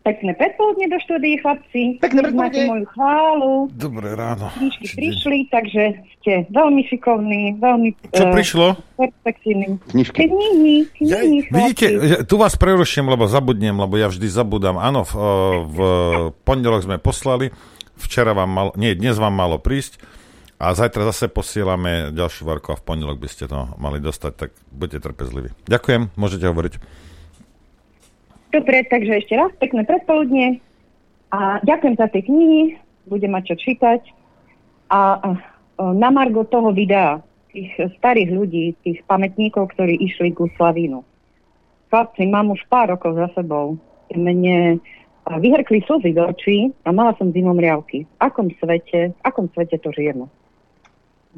Pekné 0.00 0.32
predpoludne 0.32 0.88
do 0.88 0.96
štúdií, 0.96 1.36
chlapci. 1.44 2.00
Pekné 2.00 2.24
máte 2.32 2.64
moju 2.64 2.88
chválu. 2.96 3.68
Dobré 3.68 4.16
ráno. 4.16 4.48
Knižky 4.56 4.96
prišli, 4.96 5.38
takže 5.52 5.82
ste 6.16 6.48
veľmi 6.48 6.88
šikovní, 6.88 7.60
veľmi 7.60 8.08
Čo 8.08 8.24
eh, 8.24 8.32
prišlo? 8.32 8.66
perspektívni. 8.96 9.76
Knižky. 9.92 10.16
Knihy, 10.24 10.88
knihy, 10.96 11.36
Vidíte, 11.52 11.86
chlapci. 11.92 12.08
že- 12.08 12.20
tu 12.24 12.40
vás 12.40 12.56
preruším, 12.56 13.12
lebo 13.12 13.28
zabudnem, 13.28 13.76
lebo 13.76 14.00
ja 14.00 14.08
vždy 14.08 14.24
zabudám. 14.24 14.80
Áno, 14.80 15.04
v, 15.04 15.12
v 15.68 15.78
pondelok 16.48 16.88
sme 16.88 16.96
poslali, 16.96 17.52
včera 18.00 18.32
vám 18.32 18.48
malo, 18.48 18.70
nie, 18.80 18.96
dnes 18.96 19.20
vám 19.20 19.36
malo 19.36 19.60
prísť 19.60 20.00
a 20.56 20.72
zajtra 20.72 21.08
zase 21.08 21.28
posielame 21.28 22.08
ďalšiu 22.12 22.48
varku 22.48 22.72
a 22.72 22.80
v 22.80 22.84
pondelok 22.84 23.20
by 23.20 23.28
ste 23.28 23.48
to 23.48 23.68
mali 23.76 24.00
dostať, 24.00 24.32
tak 24.32 24.50
buďte 24.72 25.04
trpezliví. 25.04 25.52
Ďakujem, 25.68 26.16
môžete 26.16 26.48
hovoriť. 26.48 26.74
Dobre, 28.50 28.82
takže 28.86 29.22
ešte 29.22 29.34
raz 29.38 29.54
pekné 29.62 29.86
predpoludne. 29.86 30.58
A 31.30 31.62
ďakujem 31.62 31.94
za 31.94 32.10
tie 32.10 32.22
knihy, 32.26 32.74
budem 33.06 33.30
mať 33.30 33.54
čo 33.54 33.56
čítať. 33.70 34.02
A 34.90 35.22
eh, 35.22 35.38
na 35.78 36.10
margo 36.10 36.42
toho 36.46 36.74
videa, 36.74 37.22
tých 37.50 37.70
starých 37.98 38.30
ľudí, 38.30 38.74
tých 38.82 39.02
pamätníkov, 39.10 39.74
ktorí 39.74 39.98
išli 39.98 40.30
ku 40.34 40.46
Slavínu. 40.54 41.02
Chlapci, 41.90 42.22
mám 42.30 42.54
už 42.54 42.62
pár 42.70 42.94
rokov 42.94 43.18
za 43.18 43.26
sebou. 43.34 43.74
Mne 44.14 44.78
vyhrkli 45.26 45.82
slzy 45.86 46.14
do 46.14 46.26
očí 46.26 46.70
a 46.86 46.90
mala 46.90 47.14
som 47.18 47.34
zimom 47.34 47.58
riavky. 47.58 48.06
V 48.06 48.14
akom 48.18 48.50
svete, 48.58 49.14
v 49.14 49.20
akom 49.22 49.46
svete 49.50 49.78
to 49.78 49.94
žijeme? 49.94 50.26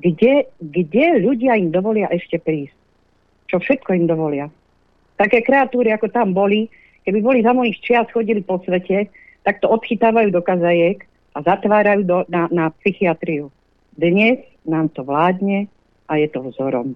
Kde, 0.00 0.48
kde 0.60 1.20
ľudia 1.20 1.60
im 1.60 1.68
dovolia 1.68 2.08
ešte 2.08 2.40
prísť? 2.40 2.76
Čo 3.52 3.60
všetko 3.60 3.92
im 3.92 4.06
dovolia? 4.08 4.48
Také 5.20 5.44
kreatúry, 5.44 5.92
ako 5.92 6.08
tam 6.08 6.32
boli, 6.32 6.72
keby 7.06 7.18
boli 7.22 7.38
za 7.42 7.52
mojich 7.52 7.78
čias 7.82 8.06
chodili 8.10 8.42
po 8.42 8.58
svete, 8.62 9.10
tak 9.42 9.58
to 9.58 9.70
odchytávajú 9.70 10.30
do 10.30 10.42
kazajek 10.42 11.06
a 11.34 11.38
zatvárajú 11.42 12.02
do, 12.06 12.18
na, 12.30 12.46
na 12.52 12.70
psychiatriu. 12.82 13.50
Dnes 13.98 14.40
nám 14.62 14.88
to 14.94 15.02
vládne 15.02 15.66
a 16.06 16.12
je 16.20 16.28
to 16.30 16.44
vzorom. 16.52 16.94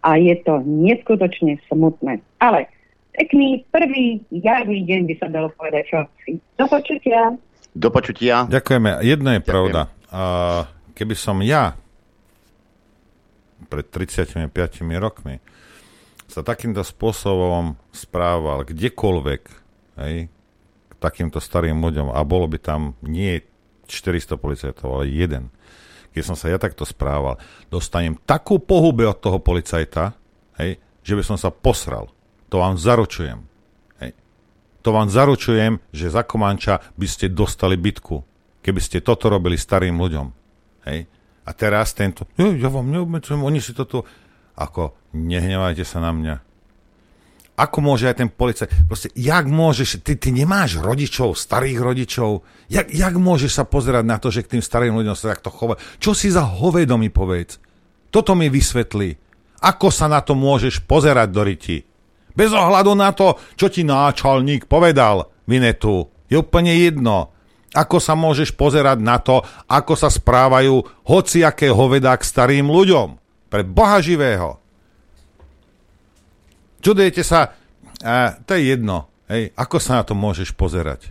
A 0.00 0.16
je 0.16 0.34
to 0.40 0.62
neskutočne 0.64 1.58
smutné. 1.66 2.22
Ale 2.38 2.70
pekný 3.12 3.66
prvý 3.68 4.22
jarný 4.30 4.86
deň 4.86 5.00
by 5.10 5.14
sa 5.18 5.28
dalo 5.28 5.50
povedať 5.54 5.90
chlapci. 5.90 6.30
Do 6.56 6.66
počutia. 6.70 7.20
Do 7.76 7.88
počutia. 7.92 8.34
Ďakujeme. 8.48 9.02
Jedno 9.02 9.30
je 9.34 9.42
pravda. 9.42 9.80
A 10.08 10.22
keby 10.94 11.14
som 11.18 11.42
ja 11.42 11.76
pred 13.66 13.84
35 13.90 14.48
rokmi 14.96 15.42
sa 16.36 16.44
takýmto 16.44 16.84
spôsobom 16.84 17.80
správal 17.96 18.68
kdekoľvek, 18.68 19.42
hej, 20.04 20.28
k 20.92 20.92
takýmto 21.00 21.40
starým 21.40 21.80
ľuďom 21.80 22.12
a 22.12 22.20
bolo 22.28 22.44
by 22.44 22.60
tam 22.60 22.92
nie 23.00 23.40
400 23.88 24.36
policajtov, 24.36 24.84
ale 24.84 25.08
jeden. 25.08 25.48
Keď 26.12 26.22
som 26.28 26.36
sa 26.36 26.52
ja 26.52 26.60
takto 26.60 26.84
správal, 26.84 27.40
dostanem 27.72 28.20
takú 28.28 28.60
pohube 28.60 29.08
od 29.08 29.16
toho 29.16 29.40
policajta, 29.40 30.12
hej, 30.60 30.76
že 31.00 31.16
by 31.16 31.24
som 31.24 31.40
sa 31.40 31.48
posral. 31.48 32.12
To 32.52 32.60
vám 32.60 32.76
zaručujem. 32.76 33.40
Hej. 34.04 34.12
To 34.84 34.92
vám 34.92 35.08
zaručujem, 35.08 35.80
že 35.88 36.12
za 36.12 36.20
Komanča 36.20 36.84
by 37.00 37.06
ste 37.08 37.32
dostali 37.32 37.80
bitku, 37.80 38.20
keby 38.60 38.80
ste 38.84 39.00
toto 39.00 39.32
robili 39.32 39.56
starým 39.56 39.96
ľuďom. 39.96 40.26
Hej. 40.84 41.08
A 41.48 41.50
teraz 41.56 41.96
tento, 41.96 42.28
ja, 42.36 42.52
ja 42.52 42.68
vám 42.68 42.92
neobmedzujem, 42.92 43.40
oni 43.40 43.62
si 43.64 43.72
toto, 43.72 44.04
ako, 44.56 44.96
nehnevajte 45.12 45.84
sa 45.84 46.00
na 46.00 46.10
mňa. 46.16 46.36
Ako 47.56 47.80
môže 47.80 48.04
aj 48.04 48.20
ten 48.20 48.28
policajt, 48.28 48.68
proste, 48.84 49.08
jak 49.16 49.48
môžeš, 49.48 50.04
ty, 50.04 50.12
ty 50.20 50.28
nemáš 50.28 50.76
rodičov, 50.76 51.40
starých 51.40 51.80
rodičov, 51.80 52.44
jak, 52.68 52.84
jak 52.92 53.14
môžeš 53.16 53.52
sa 53.56 53.64
pozerať 53.64 54.04
na 54.04 54.20
to, 54.20 54.28
že 54.28 54.44
k 54.44 54.56
tým 54.56 54.62
starým 54.64 54.92
ľuďom 54.92 55.16
sa 55.16 55.32
takto 55.32 55.48
chová? 55.48 55.80
Čo 55.96 56.12
si 56.12 56.28
za 56.28 56.44
hovedo 56.44 57.00
mi 57.00 57.08
povedz? 57.08 57.56
Toto 58.12 58.36
mi 58.36 58.52
vysvetlí. 58.52 59.16
Ako 59.64 59.88
sa 59.88 60.04
na 60.04 60.20
to 60.20 60.36
môžeš 60.36 60.84
pozerať 60.84 61.28
do 61.32 61.42
riti? 61.48 61.80
Bez 62.36 62.52
ohľadu 62.52 62.92
na 62.92 63.16
to, 63.16 63.40
čo 63.56 63.72
ti 63.72 63.88
náčalník 63.88 64.68
povedal, 64.68 65.32
Vinetu. 65.48 66.12
Je 66.28 66.36
úplne 66.36 66.76
jedno. 66.76 67.32
Ako 67.72 67.96
sa 68.04 68.12
môžeš 68.12 68.52
pozerať 68.52 69.00
na 69.00 69.16
to, 69.16 69.40
ako 69.64 69.96
sa 69.96 70.12
správajú 70.12 71.08
hociaké 71.08 71.72
hovedá 71.72 72.12
k 72.20 72.28
starým 72.28 72.68
ľuďom. 72.68 73.16
Pre 73.46 73.62
Boha 73.62 74.02
živého. 74.02 74.58
Čudujete 76.82 77.22
sa, 77.26 77.54
a, 78.02 78.38
to 78.46 78.54
je 78.54 78.74
jedno. 78.74 79.10
Hej, 79.26 79.50
ako 79.58 79.82
sa 79.82 79.98
na 79.98 80.02
to 80.06 80.14
môžeš 80.14 80.54
pozerať? 80.54 81.10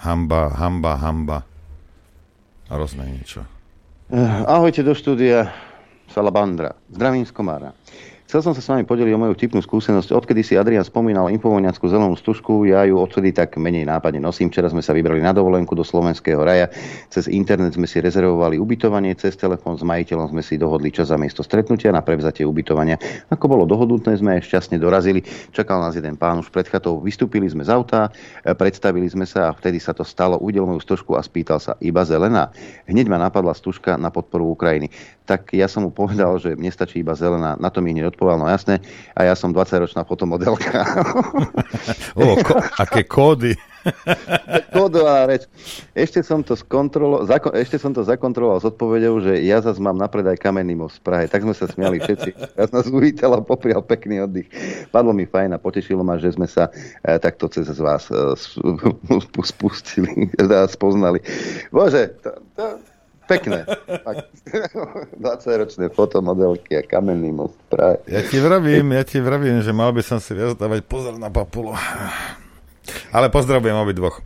Hamba, 0.00 0.48
hamba, 0.56 0.96
hamba. 0.96 1.38
A 2.70 2.72
rozné 2.80 3.04
niečo. 3.04 3.44
Eh, 4.08 4.42
Ahojte 4.48 4.80
do 4.80 4.96
štúdia 4.96 5.52
Salabandra. 6.08 6.72
Zdravím 6.88 7.28
z 7.28 7.32
Komára. 7.36 7.76
Chcel 8.30 8.46
som 8.46 8.54
sa 8.54 8.62
s 8.62 8.70
vami 8.70 8.86
podeliť 8.86 9.10
o 9.10 9.18
moju 9.18 9.34
vtipnú 9.34 9.58
skúsenosť. 9.58 10.14
Odkedy 10.14 10.46
si 10.46 10.54
Adrian 10.54 10.86
spomínal 10.86 11.34
infovojňackú 11.34 11.82
zelenú 11.90 12.14
stužku, 12.14 12.62
ja 12.62 12.86
ju 12.86 12.94
odsedy 12.94 13.34
tak 13.34 13.58
menej 13.58 13.82
nápadne 13.82 14.22
nosím. 14.22 14.54
Včera 14.54 14.70
sme 14.70 14.86
sa 14.86 14.94
vybrali 14.94 15.18
na 15.18 15.34
dovolenku 15.34 15.74
do 15.74 15.82
Slovenského 15.82 16.38
raja. 16.38 16.70
Cez 17.10 17.26
internet 17.26 17.74
sme 17.74 17.90
si 17.90 17.98
rezervovali 17.98 18.54
ubytovanie, 18.54 19.18
cez 19.18 19.34
telefón 19.34 19.74
s 19.74 19.82
majiteľom 19.82 20.30
sme 20.30 20.46
si 20.46 20.62
dohodli 20.62 20.94
čas 20.94 21.10
a 21.10 21.18
miesto 21.18 21.42
stretnutia 21.42 21.90
na 21.90 22.06
prevzatie 22.06 22.46
ubytovania. 22.46 23.02
Ako 23.34 23.50
bolo 23.50 23.66
dohodnuté, 23.66 24.14
sme 24.14 24.38
šťastne 24.38 24.78
dorazili. 24.78 25.26
Čakal 25.50 25.82
nás 25.82 25.98
jeden 25.98 26.14
pán 26.14 26.38
už 26.38 26.54
pred 26.54 26.70
chatou. 26.70 27.02
Vystúpili 27.02 27.50
sme 27.50 27.66
z 27.66 27.74
auta, 27.74 28.14
predstavili 28.46 29.10
sme 29.10 29.26
sa 29.26 29.50
a 29.50 29.56
vtedy 29.58 29.82
sa 29.82 29.90
to 29.90 30.06
stalo. 30.06 30.38
Uvidel 30.38 30.70
moju 30.70 30.78
stužku 30.78 31.18
a 31.18 31.22
spýtal 31.26 31.58
sa 31.58 31.74
iba 31.82 32.06
zelená. 32.06 32.54
Hneď 32.86 33.10
ma 33.10 33.18
napadla 33.18 33.58
stužka 33.58 33.98
na 33.98 34.14
podporu 34.14 34.54
Ukrajiny. 34.54 34.86
Tak 35.30 35.54
ja 35.54 35.70
som 35.70 35.86
mu 35.86 35.94
povedal, 35.94 36.42
že 36.42 36.58
mne 36.58 36.74
stačí 36.74 37.06
iba 37.06 37.14
zelená. 37.14 37.54
Na 37.54 37.70
to 37.70 37.78
mi 37.78 37.94
hneď 37.94 38.10
odpovedal, 38.10 38.42
no 38.42 38.50
jasné. 38.50 38.82
A 39.14 39.30
ja 39.30 39.38
som 39.38 39.54
20-ročná 39.54 40.02
fotomodelka. 40.02 40.82
O, 42.18 42.34
ko, 42.42 42.58
aké 42.58 43.06
kódy. 43.06 43.54
Kódová 44.74 45.24
reč. 45.24 45.48
Ešte 45.96 46.20
som 46.20 46.44
to 46.44 46.52
skontrolo, 46.58 47.24
zako, 47.24 47.54
ešte 47.56 47.80
som 47.80 47.94
to 47.96 48.04
zakontroloval 48.04 48.60
s 48.60 48.66
odpovedou, 48.68 49.22
že 49.24 49.40
ja 49.40 49.62
zase 49.62 49.80
mám 49.80 49.96
na 49.96 50.10
predaj 50.10 50.36
kamenný 50.36 50.76
most 50.76 51.00
v 51.00 51.06
Prahe. 51.06 51.24
Tak 51.30 51.44
sme 51.44 51.54
sa 51.56 51.70
smiali 51.70 52.02
všetci. 52.02 52.58
Ja 52.58 52.68
nás 52.68 52.86
uvítal 52.90 53.32
a 53.36 53.40
poprial 53.40 53.80
pekný 53.80 54.26
oddych. 54.26 54.48
Padlo 54.92 55.16
mi 55.16 55.24
fajn 55.24 55.56
a 55.56 55.62
potešilo 55.62 56.04
ma, 56.04 56.20
že 56.20 56.34
sme 56.34 56.50
sa 56.50 56.68
e, 57.06 57.16
takto 57.16 57.48
cez 57.48 57.70
vás 57.80 58.10
e, 58.12 58.36
sp- 58.36 58.60
spustili, 59.54 60.28
teda 60.36 60.68
spoznali. 60.68 61.22
Bože, 61.72 62.20
to, 62.20 62.30
to, 62.58 62.64
pekné. 63.30 63.58
Fakt. 64.02 64.26
20-ročné 65.14 65.86
fotomodelky 65.98 66.74
a 66.74 66.82
kamenný 66.82 67.30
most 67.30 67.54
v 67.54 67.66
Prahe. 67.70 67.96
Ja 68.10 68.26
ti 68.26 68.42
vravím, 68.42 68.90
ja 68.90 69.06
ti 69.06 69.22
vravím, 69.22 69.62
že 69.62 69.70
mal 69.70 69.94
by 69.94 70.02
som 70.02 70.18
si 70.18 70.34
viac 70.34 70.58
dávať 70.58 70.82
pozor 70.90 71.14
na 71.14 71.30
papulo. 71.30 71.78
Ale 73.14 73.30
pozdravujem 73.30 73.78
obidvoch. 73.78 74.18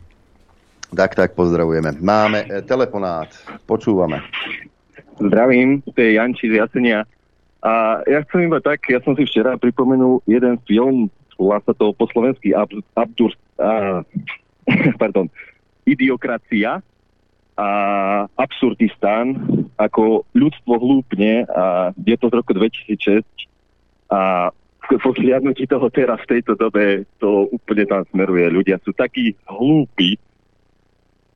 Tak, 0.89 1.13
tak, 1.13 1.37
pozdravujeme. 1.37 2.01
Máme 2.01 2.49
e, 2.49 2.61
telefonát. 2.65 3.29
Počúvame. 3.69 4.25
Zdravím, 5.21 5.85
to 5.85 5.99
je 6.01 6.17
Janči 6.17 6.49
z 6.49 6.65
Jasenia. 6.65 7.05
A 7.65 8.01
ja 8.05 8.21
chcem 8.25 8.45
iba 8.45 8.61
tak, 8.61 8.85
ja 8.89 9.01
som 9.01 9.17
si 9.17 9.25
včera 9.25 9.57
pripomenul 9.57 10.21
jeden 10.29 10.55
film, 10.69 11.09
volá 11.35 11.57
sa 11.65 11.73
to 11.73 11.91
po 11.97 12.05
slovensky 12.13 12.53
Abdur, 12.53 12.85
Abdur, 12.93 13.31
a, 13.57 14.01
pardon, 15.01 15.25
Idiokracia. 15.85 16.81
A 17.55 17.69
absurdistán, 18.35 19.39
ako 19.79 20.27
ľudstvo 20.35 20.75
hlúpne 20.75 21.47
a 21.47 21.95
je 21.95 22.15
to 22.19 22.27
z 22.27 22.33
roku 22.35 22.51
2006 22.51 23.23
a 24.11 24.51
po 25.03 25.09
zliadnutí 25.15 25.65
toho 25.65 25.87
teraz 25.89 26.19
v 26.27 26.37
tejto 26.37 26.59
dobe 26.59 27.07
to 27.17 27.49
úplne 27.49 27.87
tam 27.87 28.01
smeruje. 28.11 28.45
Ľudia 28.51 28.77
sú 28.83 28.91
takí 28.91 29.33
hlúpi 29.47 30.19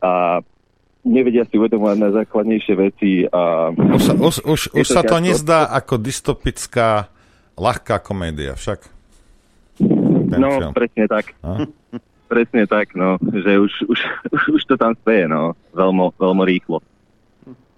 a 0.03 0.43
nevedia 1.07 1.47
si 1.47 1.55
uvedomovať 1.57 1.97
na 1.97 2.09
základnejšie 2.13 2.73
veci. 2.75 3.11
A 3.25 3.71
už, 3.73 4.01
sa, 4.03 4.13
už, 4.13 4.35
už, 4.45 4.61
už 4.75 4.87
sa 4.87 5.01
to 5.01 5.17
nezdá 5.23 5.71
ako 5.71 5.97
dystopická 5.97 7.09
ľahká 7.55 7.99
komédia, 7.99 8.55
však? 8.55 8.79
Ten 10.29 10.39
no, 10.39 10.59
film. 10.61 10.73
presne 10.75 11.05
tak. 11.07 11.33
A? 11.41 11.63
Presne 12.29 12.69
tak, 12.69 12.93
no, 12.93 13.17
že 13.33 13.57
už, 13.57 13.73
už, 13.89 13.99
už 14.53 14.61
to 14.69 14.77
tam 14.77 14.93
speje, 15.01 15.25
no, 15.25 15.57
veľmi, 15.73 16.13
veľmi 16.13 16.43
rýchlo. 16.45 16.77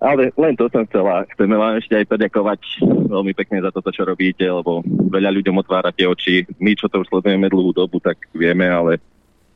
Ale 0.02 0.34
len 0.34 0.58
to 0.58 0.66
som 0.74 0.84
chcela. 0.90 1.30
Chceme 1.38 1.56
vám 1.56 1.78
ešte 1.78 1.94
aj 1.94 2.10
poďakovať 2.10 2.62
veľmi 3.06 3.38
pekne 3.38 3.62
za 3.62 3.70
toto, 3.70 3.94
čo 3.94 4.02
robíte, 4.02 4.42
lebo 4.42 4.82
veľa 5.14 5.30
ľuďom 5.30 5.62
otvárate 5.62 6.04
oči. 6.10 6.44
My, 6.58 6.74
čo 6.74 6.90
to 6.90 7.06
už 7.06 7.08
sledujeme 7.14 7.48
dlhú 7.48 7.70
dobu, 7.70 8.02
tak 8.02 8.18
vieme, 8.34 8.66
ale 8.66 8.98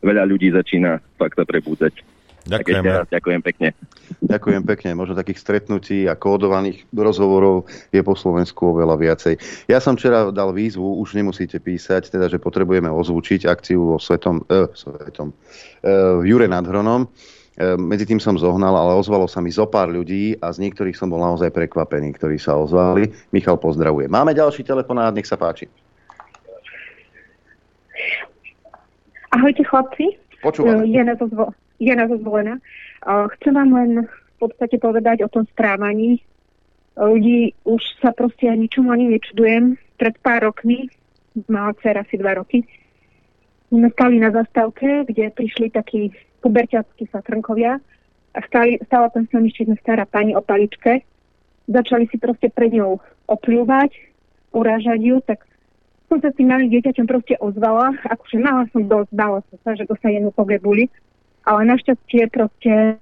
veľa 0.05 0.21
ľudí 0.29 0.53
začína 0.53 1.01
fakt 1.17 1.35
sa 1.35 1.49
prebúdzať. 1.49 2.14
Ďakujem. 2.45 2.81
raz 2.85 3.09
ďakujem 3.09 3.41
pekne. 3.41 3.73
Ďakujem 4.21 4.61
pekne. 4.69 4.89
Možno 4.93 5.17
takých 5.17 5.41
stretnutí 5.41 6.05
a 6.05 6.13
kódovaných 6.13 6.85
rozhovorov 6.93 7.65
je 7.89 8.05
po 8.05 8.13
Slovensku 8.13 8.77
oveľa 8.77 9.01
viacej. 9.01 9.33
Ja 9.65 9.81
som 9.81 9.97
včera 9.97 10.29
dal 10.29 10.53
výzvu, 10.53 11.01
už 11.01 11.17
nemusíte 11.17 11.57
písať, 11.57 12.13
teda, 12.13 12.29
že 12.29 12.37
potrebujeme 12.37 12.85
ozvučiť 12.85 13.49
akciu 13.49 13.81
vo 13.81 13.97
Svetom, 13.97 14.45
eh, 14.45 14.69
svetom 14.77 15.33
eh, 15.33 16.21
v 16.21 16.23
Jure 16.29 16.45
nad 16.45 16.61
Hronom. 16.69 17.09
Eh, 17.57 17.73
medzi 17.81 18.05
tým 18.05 18.21
som 18.21 18.37
zohnal, 18.37 18.77
ale 18.77 18.93
ozvalo 18.93 19.25
sa 19.25 19.41
mi 19.41 19.49
zo 19.49 19.65
pár 19.65 19.89
ľudí 19.89 20.37
a 20.37 20.53
z 20.53 20.69
niektorých 20.69 20.93
som 20.93 21.09
bol 21.09 21.25
naozaj 21.25 21.49
prekvapený, 21.49 22.13
ktorí 22.13 22.37
sa 22.37 22.61
ozvali. 22.61 23.09
Michal 23.33 23.57
pozdravuje. 23.57 24.05
Máme 24.05 24.37
ďalší 24.37 24.61
telefonát, 24.61 25.17
nech 25.17 25.25
sa 25.25 25.39
páči. 25.41 25.65
Ahojte 29.33 29.65
chlapci. 29.65 30.13
Počúvam. 30.45 30.85
Je 30.85 31.01
na 31.01 31.17
to 31.17 31.25
zvo- 31.75 31.83
Jana 31.83 32.07
Zozvolená. 32.07 32.55
Chcem 33.05 33.53
vám 33.53 33.71
len 33.73 33.91
v 34.07 34.35
podstate 34.39 34.79
povedať 34.79 35.23
o 35.23 35.29
tom 35.29 35.45
správaní. 35.51 36.23
Ľudí 36.95 37.53
už 37.67 37.83
sa 37.99 38.15
proste 38.15 38.47
ja 38.47 38.55
ničomu 38.55 38.91
ani 38.91 39.11
nečudujem. 39.11 39.75
Pred 39.99 40.15
pár 40.23 40.51
rokmi, 40.51 40.87
mala 41.47 41.75
dcera 41.79 42.03
asi 42.03 42.19
dva 42.19 42.35
roky, 42.35 42.63
sme 43.71 43.91
stali 43.91 44.19
na 44.19 44.31
zastávke, 44.31 45.07
kde 45.07 45.31
prišli 45.31 45.71
takí 45.71 46.11
puberťackí 46.43 47.07
satrnkovia 47.11 47.79
a 48.35 48.39
stali, 48.47 48.79
stala 48.87 49.07
tam 49.11 49.27
jedna 49.31 49.75
stará 49.79 50.03
pani 50.07 50.35
o 50.35 50.43
paličke. 50.43 51.03
Začali 51.67 52.07
si 52.11 52.19
proste 52.19 52.51
pred 52.51 52.71
ňou 52.75 52.99
opľúvať, 53.27 53.91
urážať 54.51 54.99
ju, 55.01 55.17
tak 55.23 55.47
som 56.11 56.21
sa 56.21 56.29
s 56.29 56.37
tým 56.37 56.51
malým 56.51 56.69
dieťaťom 56.69 57.07
proste 57.07 57.35
ozvala. 57.41 57.95
Akože 58.05 58.37
mala 58.37 58.69
som 58.69 58.85
dosť, 58.85 59.09
dala 59.15 59.39
som 59.49 59.57
sa, 59.63 59.73
že 59.73 59.89
dosajenú 59.89 60.29
pobrebuli. 60.29 60.91
Ale 61.45 61.61
našťastie 61.69 62.25
proste 62.33 62.97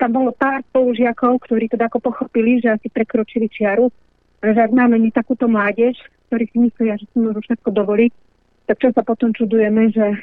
tam 0.00 0.10
bolo 0.10 0.34
pár 0.34 0.64
spolužiakov, 0.72 1.44
ktorí 1.46 1.70
teda 1.70 1.86
ako 1.86 2.10
pochopili, 2.10 2.58
že 2.58 2.74
asi 2.74 2.90
prekročili 2.90 3.46
čiaru, 3.46 3.92
že 4.42 4.58
ak 4.58 4.74
máme 4.74 4.98
my 4.98 5.14
takúto 5.14 5.46
mládež, 5.46 5.94
ktorí 6.26 6.48
si 6.50 6.58
myslia, 6.58 6.98
že 6.98 7.06
si 7.12 7.16
môžu 7.22 7.38
všetko 7.44 7.70
dovoliť, 7.70 8.12
tak 8.66 8.82
čo 8.82 8.88
sa 8.90 9.06
potom 9.06 9.30
čudujeme, 9.30 9.92
že 9.94 10.16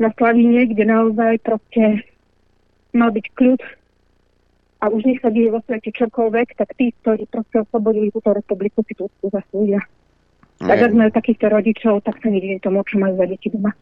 na 0.00 0.08
Slavíne, 0.16 0.64
kde 0.64 0.84
naozaj 0.88 1.44
proste 1.44 2.08
mal 2.96 3.12
byť 3.12 3.26
kľud 3.36 3.60
a 4.80 4.88
už 4.88 5.04
nech 5.04 5.20
sa 5.20 5.28
deje 5.28 5.52
vo 5.52 5.60
svete 5.68 5.92
čokoľvek, 5.92 6.56
tak 6.56 6.72
tí, 6.74 6.90
ktorí 7.04 7.28
proste 7.28 7.62
oslobodili 7.62 8.08
túto 8.08 8.32
republiku, 8.32 8.80
si 8.88 8.96
tú 8.96 9.06
zaslúžia. 9.28 9.84
Tak 10.56 10.88
ak 10.88 10.92
majú 10.96 11.10
takýchto 11.12 11.46
rodičov, 11.52 12.00
tak 12.00 12.16
sa 12.18 12.32
nedivím 12.32 12.58
tomu, 12.64 12.80
čo 12.88 12.96
majú 12.96 13.16
za 13.20 13.28
deti 13.28 13.52
doma. 13.52 13.76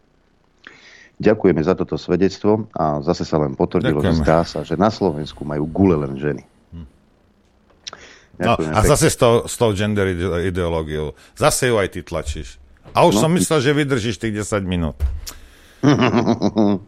Ďakujeme 1.19 1.59
za 1.67 1.75
toto 1.75 1.99
svedectvo 1.99 2.71
a 2.79 3.03
zase 3.03 3.27
sa 3.27 3.43
len 3.43 3.59
potvrdilo, 3.59 3.99
že 3.99 4.23
zdá 4.23 4.47
sa, 4.47 4.63
že 4.63 4.79
na 4.79 4.87
Slovensku 4.87 5.43
majú 5.43 5.67
gule 5.67 5.99
len 5.99 6.15
ženy. 6.15 6.47
Hm. 6.71 6.87
No, 8.39 8.55
a 8.55 8.81
zase 8.87 9.11
s 9.11 9.19
tou, 9.19 9.43
s 9.43 9.59
tou 9.59 9.75
gender 9.75 10.15
ideológiou. 10.47 11.19
Zase 11.35 11.71
ju 11.71 11.75
aj 11.75 11.89
ty 11.91 12.01
tlačíš. 12.07 12.63
A 12.95 13.03
už 13.05 13.19
no, 13.19 13.27
som 13.27 13.31
myslel, 13.35 13.59
že 13.61 13.71
vydržíš 13.75 14.17
tých 14.23 14.47
10 14.47 14.63
minút. 14.63 14.97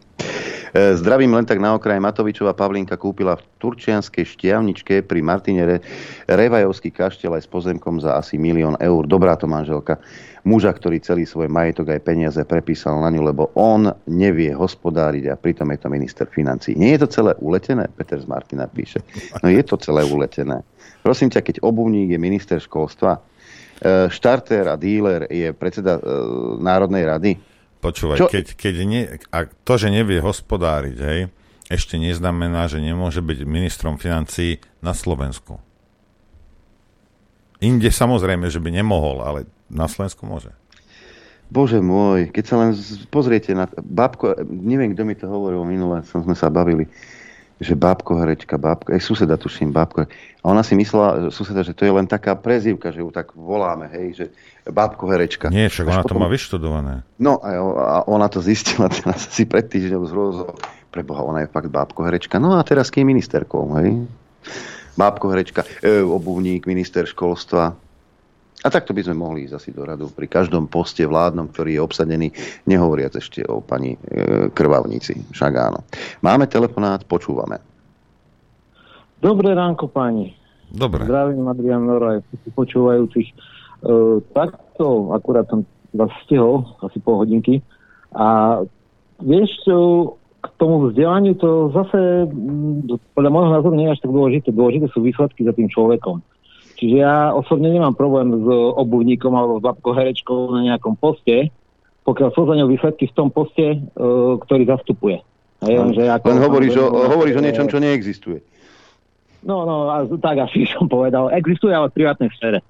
Zdravím 0.71 1.35
len 1.35 1.43
tak 1.43 1.59
na 1.59 1.75
okraj. 1.75 1.99
Matovičová 1.99 2.55
Pavlinka 2.55 2.95
kúpila 2.95 3.35
v 3.35 3.43
Turčianskej 3.59 4.23
štiavničke 4.23 5.03
pri 5.03 5.19
Martinere 5.19 5.83
Revajovský 6.31 6.95
kaštiel 6.95 7.35
aj 7.35 7.43
s 7.43 7.49
pozemkom 7.51 7.99
za 7.99 8.15
asi 8.15 8.39
milión 8.39 8.79
eur. 8.79 9.03
Dobrá 9.03 9.35
to 9.35 9.51
manželka. 9.51 9.99
Muža, 10.47 10.71
ktorý 10.71 11.03
celý 11.03 11.27
svoj 11.27 11.51
majetok 11.51 11.91
aj 11.91 12.07
peniaze 12.07 12.41
prepísal 12.47 13.03
na 13.03 13.11
ňu, 13.11 13.21
lebo 13.29 13.51
on 13.53 13.91
nevie 14.07 14.55
hospodáriť 14.55 15.29
a 15.29 15.35
pritom 15.35 15.69
je 15.75 15.79
to 15.83 15.87
minister 15.91 16.25
financí. 16.25 16.73
Nie 16.73 16.95
je 16.97 17.03
to 17.05 17.21
celé 17.21 17.31
uletené? 17.43 17.91
Peter 17.91 18.17
z 18.17 18.25
Martina 18.25 18.65
píše. 18.65 19.03
No 19.43 19.51
je 19.51 19.61
to 19.61 19.75
celé 19.75 20.07
uletené. 20.07 20.63
Prosím 21.03 21.29
ťa, 21.29 21.45
keď 21.45 21.55
obuvník 21.61 22.15
je 22.15 22.19
minister 22.21 22.57
školstva, 22.57 23.19
e, 23.19 23.19
štarter 24.09 24.71
a 24.71 24.79
díler 24.79 25.27
je 25.29 25.53
predseda 25.53 25.99
e, 25.99 26.01
Národnej 26.57 27.05
rady, 27.05 27.31
Počúvaj, 27.81 28.17
Čo? 28.21 28.27
keď, 28.29 28.45
keď 28.53 28.75
nie, 28.85 29.03
a 29.33 29.49
to, 29.49 29.73
že 29.75 29.89
nevie 29.89 30.21
hospodáriť, 30.21 30.97
hej, 31.01 31.19
ešte 31.65 31.97
neznamená, 31.97 32.69
že 32.69 32.77
nemôže 32.77 33.25
byť 33.25 33.39
ministrom 33.43 33.97
financí 33.97 34.61
na 34.85 34.93
Slovensku. 34.93 35.57
Inde 37.61 37.89
samozrejme, 37.89 38.49
že 38.53 38.61
by 38.61 38.69
nemohol, 38.69 39.25
ale 39.25 39.39
na 39.69 39.89
Slovensku 39.89 40.25
môže. 40.29 40.53
Bože 41.51 41.83
môj, 41.83 42.31
keď 42.31 42.43
sa 42.47 42.55
len 42.63 42.71
pozriete 43.11 43.51
na... 43.51 43.67
Babko, 43.67 44.39
neviem, 44.47 44.95
kto 44.95 45.03
mi 45.03 45.19
to 45.19 45.27
hovoril 45.27 45.67
minule, 45.67 45.99
som 46.07 46.23
sme 46.23 46.31
sa 46.31 46.47
bavili 46.47 46.87
že 47.61 47.77
bábko 47.77 48.17
herečka, 48.17 48.57
bábko, 48.57 48.89
aj 48.89 49.01
suseda 49.05 49.37
tuším, 49.37 49.69
bábko. 49.69 50.09
A 50.41 50.45
ona 50.49 50.65
si 50.65 50.73
myslela, 50.73 51.29
suseda, 51.29 51.61
že 51.61 51.77
to 51.77 51.85
je 51.85 51.93
len 51.93 52.09
taká 52.09 52.33
prezývka, 52.33 52.89
že 52.89 53.05
ju 53.05 53.13
tak 53.13 53.37
voláme, 53.37 53.85
hej, 53.93 54.07
že 54.17 54.25
bábko 54.65 55.05
herečka. 55.13 55.53
Nie, 55.53 55.69
však 55.69 55.85
ona 55.85 56.01
potom... 56.01 56.17
to 56.17 56.23
má 56.25 56.29
vyštudované. 56.33 56.93
No 57.21 57.37
a 57.37 58.01
ona 58.09 58.25
to 58.33 58.41
zistila 58.41 58.89
teraz 58.89 59.29
si 59.29 59.45
pred 59.45 59.69
týždňou 59.69 60.01
z 60.09 60.11
rozho- 60.11 60.57
Preboha, 60.91 61.23
ona 61.23 61.47
je 61.47 61.53
fakt 61.53 61.71
bábko 61.71 62.03
herečka. 62.03 62.35
No 62.35 62.59
a 62.59 62.67
teraz 62.67 62.91
kým 62.91 63.07
ministerkou, 63.07 63.63
hej? 63.79 64.03
Bábko 64.99 65.31
herečka, 65.31 65.63
e, 65.79 66.03
obuvník, 66.03 66.67
minister 66.67 67.07
školstva, 67.07 67.79
a 68.61 68.67
takto 68.69 68.93
by 68.93 69.01
sme 69.01 69.17
mohli 69.17 69.49
ísť 69.49 69.57
asi 69.57 69.69
do 69.73 69.81
radu 69.81 70.05
pri 70.13 70.29
každom 70.29 70.69
poste 70.69 71.01
vládnom, 71.09 71.49
ktorý 71.49 71.77
je 71.77 71.81
obsadený, 71.81 72.27
nehovoriac 72.69 73.17
ešte 73.17 73.41
o 73.49 73.57
pani 73.57 73.97
e, 73.97 74.53
krvavnici. 74.53 75.33
Však 75.33 75.53
áno. 75.57 75.81
Máme 76.21 76.45
telefonát, 76.45 77.01
počúvame. 77.09 77.57
Dobré 79.17 79.57
ránko, 79.57 79.89
pani. 79.89 80.37
Dobre. 80.69 81.09
Zdravím 81.09 81.49
Adrian 81.49 81.89
Nora, 81.89 82.21
všetkých 82.21 82.53
počúvajúcich. 82.53 83.27
E, 83.29 83.35
takto 84.29 85.09
akurát 85.09 85.49
som 85.49 85.65
vás 85.97 86.13
stihol, 86.29 86.69
asi 86.85 87.01
pol 87.01 87.25
hodinky. 87.25 87.65
A 88.13 88.61
vieš, 89.25 89.57
čo, 89.65 89.77
k 90.41 90.47
tomu 90.61 90.89
vzdelaniu 90.89 91.33
to 91.37 91.73
zase, 91.73 92.29
podľa 93.17 93.31
môjho 93.33 93.51
názoru, 93.57 93.73
nie 93.73 93.89
je 93.89 93.93
až 93.97 94.01
tak 94.05 94.13
dôležité. 94.13 94.47
Dôležité 94.53 94.85
sú 94.93 95.01
výsledky 95.01 95.49
za 95.49 95.53
tým 95.57 95.65
človekom. 95.65 96.21
Čiže 96.81 96.97
ja 96.97 97.29
osobne 97.29 97.69
nemám 97.69 97.93
problém 97.93 98.33
s 98.41 98.47
obuvníkom 98.73 99.29
alebo 99.37 99.61
s 99.61 99.65
babkou 99.69 99.93
herečkou 99.93 100.49
na 100.49 100.65
nejakom 100.65 100.97
poste, 100.97 101.53
pokiaľ 102.01 102.29
sú 102.33 102.41
za 102.49 102.57
ňou 102.57 102.73
výsledky 102.73 103.05
v 103.05 103.13
tom 103.13 103.29
poste, 103.29 103.77
uh, 103.77 104.41
ktorý 104.41 104.65
zastupuje. 104.65 105.21
Hej, 105.61 105.77
no, 105.77 105.93
že 105.93 106.09
ako, 106.09 106.25
len 106.33 106.41
hovoríš 106.41 106.73
o, 106.81 106.85
hovoríš 106.89 107.37
o 107.37 107.45
niečom, 107.45 107.69
čo 107.69 107.77
neexistuje. 107.77 108.41
No, 109.45 109.61
no, 109.61 109.93
a 109.93 110.09
tak 110.17 110.41
asi 110.41 110.65
som 110.73 110.89
povedal. 110.89 111.29
Existuje 111.29 111.69
ale 111.69 111.93
v 111.93 112.01
privátnej 112.01 112.33
sfére. 112.33 112.65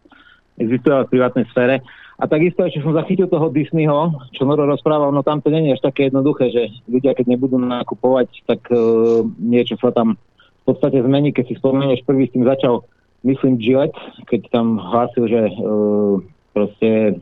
Existuje 0.59 0.91
ale 0.91 1.07
v 1.07 1.11
privátnej 1.15 1.47
sfére. 1.47 1.79
A 2.19 2.27
takisto 2.27 2.67
ešte 2.67 2.83
som 2.83 2.91
zachytil 2.91 3.31
toho 3.31 3.47
Disneyho, 3.47 4.11
čo 4.35 4.43
Noro 4.43 4.67
rozprával, 4.67 5.09
no 5.09 5.23
tam 5.23 5.39
to 5.39 5.49
nie 5.49 5.71
je 5.71 5.79
až 5.79 5.88
také 5.88 6.11
jednoduché, 6.11 6.51
že 6.51 6.69
ľudia, 6.85 7.15
keď 7.15 7.31
nebudú 7.31 7.57
nakupovať, 7.57 8.27
tak 8.43 8.67
uh, 8.75 9.23
niečo 9.39 9.79
sa 9.79 9.95
tam 9.95 10.19
v 10.61 10.63
podstate 10.67 10.99
zmení. 10.99 11.31
Keď 11.31 11.47
si 11.47 11.55
spomenieš, 11.55 12.03
prvý 12.03 12.27
s 12.27 12.35
tým 12.35 12.43
začal 12.43 12.83
myslím, 13.23 13.57
Gillette, 13.61 13.98
keď 14.27 14.41
tam 14.49 14.77
hlásil, 14.81 15.27
že 15.30 15.41
uh, 15.49 16.18
proste 16.53 17.22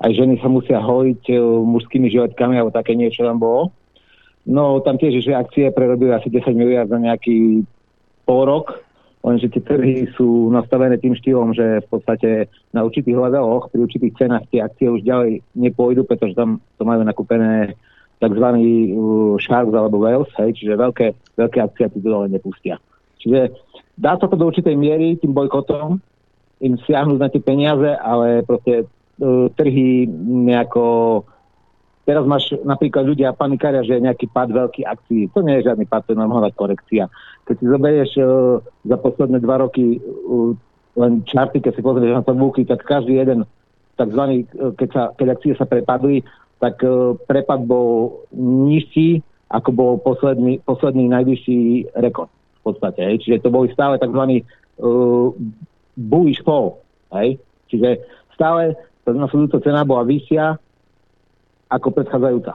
aj 0.00 0.10
ženy 0.16 0.40
sa 0.40 0.48
musia 0.48 0.78
hojiť 0.80 1.22
uh, 1.34 1.40
mužskými 1.64 2.10
žiletkami, 2.10 2.58
alebo 2.58 2.74
také 2.74 2.96
niečo 2.98 3.22
tam 3.22 3.38
bolo. 3.38 3.70
No 4.48 4.80
tam 4.80 4.96
tiež, 4.96 5.20
že 5.20 5.36
akcie 5.36 5.68
prerobili 5.70 6.16
asi 6.16 6.32
10 6.32 6.56
miliard 6.56 6.88
za 6.88 6.96
nejaký 6.96 7.62
pol 8.24 8.48
rok, 8.48 8.80
lenže 9.20 9.52
tie 9.52 9.60
trhy 9.60 10.08
sú 10.16 10.48
nastavené 10.48 10.96
tým 10.96 11.12
štýlom, 11.12 11.52
že 11.52 11.84
v 11.84 11.88
podstate 11.92 12.30
na 12.72 12.80
určitých 12.82 13.20
leveloch, 13.20 13.68
pri 13.68 13.84
určitých 13.84 14.16
cenách 14.16 14.48
tie 14.48 14.64
akcie 14.64 14.88
už 14.88 15.04
ďalej 15.04 15.44
nepôjdu, 15.52 16.08
pretože 16.08 16.32
tam 16.32 16.64
to 16.80 16.82
majú 16.88 17.04
nakúpené 17.04 17.76
tzv. 18.20 18.46
Sharks 19.40 19.74
alebo 19.76 20.00
Wales, 20.00 20.28
hej, 20.40 20.56
čiže 20.56 20.76
veľké, 20.76 21.36
veľké 21.36 21.58
akcie 21.60 21.88
tu 21.92 22.00
dole 22.00 22.28
nepustia. 22.32 22.80
Čiže 23.20 23.52
dá 24.00 24.16
sa 24.16 24.26
to 24.26 24.34
do 24.40 24.48
určitej 24.48 24.72
miery 24.80 25.20
tým 25.20 25.36
bojkotom 25.36 26.00
im 26.64 26.74
siahnuť 26.80 27.18
na 27.20 27.28
tie 27.28 27.42
peniaze, 27.44 27.90
ale 28.00 28.40
proste 28.44 28.88
uh, 28.88 29.48
trhy 29.52 30.08
nejako 30.24 30.84
teraz 32.08 32.24
máš 32.24 32.56
napríklad 32.64 33.06
ľudia 33.06 33.36
panikária, 33.36 33.84
že 33.84 34.00
je 34.00 34.06
nejaký 34.08 34.32
pad 34.32 34.50
veľký 34.50 34.82
akcií. 34.88 35.30
To 35.36 35.44
nie 35.44 35.60
je 35.60 35.68
žiadny 35.68 35.84
pad, 35.86 36.08
to 36.08 36.16
je 36.16 36.20
normálna 36.20 36.50
korekcia. 36.56 37.06
Keď 37.44 37.54
si 37.60 37.64
zoberieš 37.68 38.10
uh, 38.18 38.24
za 38.88 38.96
posledné 38.96 39.38
dva 39.44 39.60
roky 39.60 40.00
uh, 40.00 40.56
len 40.96 41.22
čarty, 41.28 41.60
keď 41.60 41.76
si 41.76 41.84
pozrieš 41.84 42.16
na 42.16 42.24
tabulky, 42.24 42.64
tak 42.64 42.82
každý 42.82 43.20
jeden 43.20 43.44
takzvaný, 44.00 44.48
keď, 44.80 44.88
sa, 44.96 45.02
keď 45.12 45.26
akcie 45.36 45.52
sa 45.60 45.68
prepadli, 45.68 46.24
tak 46.56 46.80
uh, 46.84 47.16
prepad 47.28 47.68
bol 47.68 48.20
nižší, 48.36 49.20
ako 49.52 49.70
bol 49.72 49.92
posledný, 50.00 50.60
posledný 50.64 51.08
najvyšší 51.08 51.92
rekord 52.00 52.32
v 52.60 52.62
podstate. 52.62 53.00
Hej. 53.00 53.16
Čiže 53.24 53.46
to 53.46 53.50
boli 53.50 53.72
stále 53.72 53.96
tzv. 53.96 54.44
Uh, 54.80 55.32
bullish 55.96 56.40
fall. 56.44 56.80
Hej. 57.16 57.40
Čiže 57.72 58.04
stále 58.36 58.76
tá 59.04 59.16
nasledujúca 59.16 59.64
cena 59.64 59.82
bola 59.84 60.04
vyššia 60.04 60.56
ako 61.72 61.88
predchádzajúca. 61.96 62.54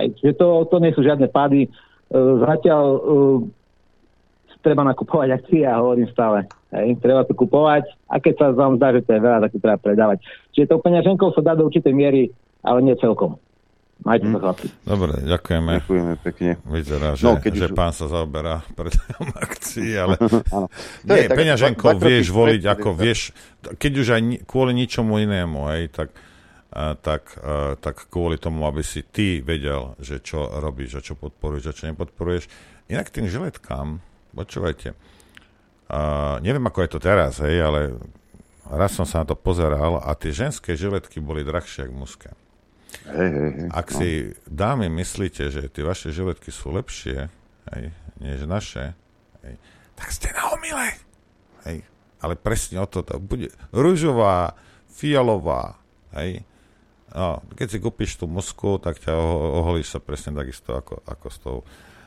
Hej. 0.00 0.08
Čiže 0.20 0.32
to, 0.40 0.48
to 0.68 0.76
nie 0.80 0.92
sú 0.96 1.04
žiadne 1.04 1.28
pády. 1.28 1.68
Uh, 2.10 2.40
zatiaľ 2.42 2.84
uh, 2.96 3.38
treba 4.60 4.84
nakupovať 4.84 5.28
akcie 5.32 5.64
a 5.64 5.80
hovorím 5.80 6.08
stále. 6.12 6.44
Hej, 6.70 7.02
treba 7.02 7.26
to 7.26 7.34
kupovať 7.34 7.88
a 8.06 8.22
keď 8.22 8.34
sa 8.38 8.46
vám 8.54 8.78
zdá, 8.78 8.94
že 8.94 9.02
to 9.02 9.10
je 9.16 9.24
veľa, 9.24 9.42
tak 9.42 9.50
to 9.56 9.58
treba 9.58 9.78
predávať. 9.80 10.18
Čiže 10.54 10.70
to 10.70 10.84
peňaženkou 10.84 11.34
sa 11.34 11.42
dá 11.42 11.52
do 11.58 11.66
určitej 11.66 11.90
miery, 11.90 12.30
ale 12.62 12.78
nie 12.84 12.94
celkom. 13.00 13.40
Majte 14.00 14.24
sa, 14.24 14.32
hm. 14.32 14.40
chlapci. 14.40 14.68
Dobre, 14.88 15.12
ďakujeme. 15.28 15.72
Ďakujeme 15.84 16.14
pekne. 16.24 16.50
Vyzerá, 16.64 17.08
že, 17.20 17.24
no, 17.28 17.36
keď 17.36 17.52
že 17.52 17.66
už... 17.68 17.76
pán 17.76 17.92
sa 17.92 18.06
zaoberá 18.08 18.64
predajom 18.72 19.28
akcií, 19.44 19.92
ale 19.92 20.16
nie, 21.08 21.28
tak, 21.28 21.36
peňaženkou 21.36 21.90
tak, 21.96 22.00
vieš 22.00 22.32
voliť, 22.32 22.62
ako 22.64 22.88
vieš, 22.96 23.36
keď 23.76 23.92
už 24.00 24.08
aj 24.16 24.20
kvôli 24.48 24.72
ničomu 24.72 25.20
inému, 25.20 25.68
hej, 25.76 25.92
tak, 25.92 26.16
a, 26.72 26.96
tak, 26.96 27.36
a, 27.44 27.76
tak 27.76 28.08
kvôli 28.08 28.40
tomu, 28.40 28.64
aby 28.64 28.80
si 28.80 29.04
ty 29.04 29.44
vedel, 29.44 29.92
že 30.00 30.24
čo 30.24 30.48
robíš 30.48 30.96
a 30.96 31.04
čo 31.04 31.12
podporuješ 31.20 31.64
a 31.68 31.76
čo 31.76 31.84
nepodporuješ. 31.92 32.48
Inak 32.88 33.12
tým 33.12 33.28
žiletkám, 33.28 34.00
počúvajte, 34.32 34.96
a, 35.92 36.00
neviem, 36.40 36.64
ako 36.64 36.88
je 36.88 36.90
to 36.96 37.00
teraz, 37.04 37.44
hej, 37.44 37.60
ale 37.60 38.00
raz 38.64 38.96
som 38.96 39.04
sa 39.04 39.26
na 39.26 39.28
to 39.28 39.36
pozeral 39.36 40.00
a 40.00 40.08
tie 40.16 40.32
ženské 40.32 40.72
žiletky 40.72 41.20
boli 41.20 41.44
drahšie 41.44 41.84
ako 41.84 41.94
mužské. 42.00 42.32
Hej, 43.10 43.30
hej, 43.30 43.50
hej. 43.56 43.68
Ak 43.70 43.88
no. 43.90 43.96
si 43.98 44.08
dámy 44.46 44.86
myslíte, 44.90 45.50
že 45.50 45.70
tie 45.70 45.84
vaše 45.86 46.10
žiletky 46.10 46.50
sú 46.50 46.74
lepšie 46.74 47.30
hej, 47.74 47.84
než 48.18 48.44
naše, 48.44 48.92
hej, 49.46 49.54
tak 49.96 50.08
ste 50.10 50.32
na 50.32 50.52
omile. 50.54 50.96
Hej. 51.68 51.84
Ale 52.20 52.36
presne 52.36 52.80
o 52.80 52.86
to, 52.88 53.00
to 53.00 53.16
bude 53.20 53.52
rúžová, 53.72 54.56
fialová, 54.92 55.80
hej. 56.16 56.44
No, 57.10 57.42
keď 57.58 57.66
si 57.66 57.78
kúpiš 57.82 58.22
tú 58.22 58.30
musku, 58.30 58.78
tak 58.78 59.02
ťa 59.02 59.10
oholíš 59.18 59.98
sa 59.98 59.98
presne 59.98 60.30
takisto 60.30 60.78
ako, 60.78 61.02
ako, 61.02 61.26
s, 61.26 61.38
tou, 61.42 61.56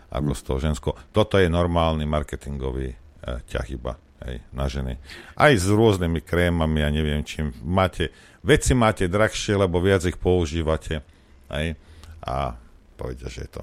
ako 0.07 0.31
s 0.31 0.41
tou 0.47 0.55
ženskou. 0.63 0.95
Toto 1.11 1.35
je 1.35 1.51
normálny 1.51 2.07
marketingový 2.07 2.95
eh, 2.95 3.39
ťah 3.51 3.67
iba 3.67 3.99
hej, 4.23 4.39
na 4.55 4.65
ženy. 4.71 4.95
Aj 5.35 5.51
s 5.51 5.67
rôznymi 5.67 6.23
krémami 6.23 6.79
a 6.81 6.87
ja 6.87 6.95
neviem 6.95 7.21
čím. 7.27 7.51
Máte, 7.61 8.15
veci 8.43 8.75
máte 8.75 9.07
drahšie, 9.07 9.55
lebo 9.55 9.79
viac 9.79 10.03
ich 10.03 10.19
používate. 10.19 11.01
Hej, 11.49 11.79
a 12.23 12.55
povedia, 12.95 13.27
že 13.31 13.47
je 13.47 13.51
to. 13.59 13.61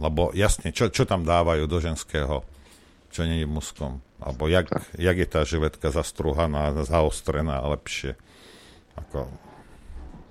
Lebo 0.00 0.32
jasne, 0.32 0.72
čo, 0.72 0.88
čo 0.88 1.04
tam 1.04 1.26
dávajú 1.26 1.68
do 1.68 1.78
ženského, 1.82 2.42
čo 3.12 3.26
nie 3.26 3.44
je 3.44 3.48
muskom. 3.50 4.00
Alebo 4.22 4.48
jak, 4.48 4.70
jak 4.96 5.16
je 5.16 5.28
tá 5.28 5.44
žiletka 5.44 5.92
zastruhaná, 5.92 6.72
zaostrená 6.84 7.60
lepšie. 7.76 8.16
Ako, 8.96 9.28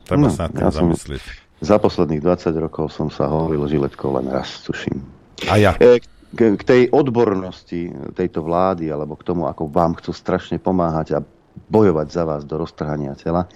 treba 0.06 0.30
no, 0.30 0.34
sa 0.34 0.49
nad 0.49 0.53
tým 0.57 0.69
ja 0.69 0.73
zamyslieť. 0.73 1.23
Za 1.60 1.76
posledných 1.76 2.23
20 2.23 2.65
rokov 2.65 2.95
som 2.95 3.11
sa 3.11 3.27
hovoril 3.27 3.68
žiletkou 3.68 4.15
len 4.15 4.31
raz, 4.31 4.64
tuším. 4.64 5.03
A 5.52 5.60
ja. 5.60 5.76
E, 5.76 5.99
k, 6.31 6.40
k 6.56 6.61
tej 6.64 6.81
odbornosti 6.94 7.91
tejto 8.14 8.45
vlády 8.45 8.88
alebo 8.94 9.18
k 9.18 9.26
tomu, 9.27 9.49
ako 9.49 9.68
vám 9.68 9.98
chcú 9.99 10.14
strašne 10.14 10.61
pomáhať 10.61 11.18
a 11.18 11.26
bojovať 11.68 12.07
za 12.07 12.23
vás 12.23 12.41
do 12.48 12.56
roztrhania 12.61 13.18
tela. 13.19 13.52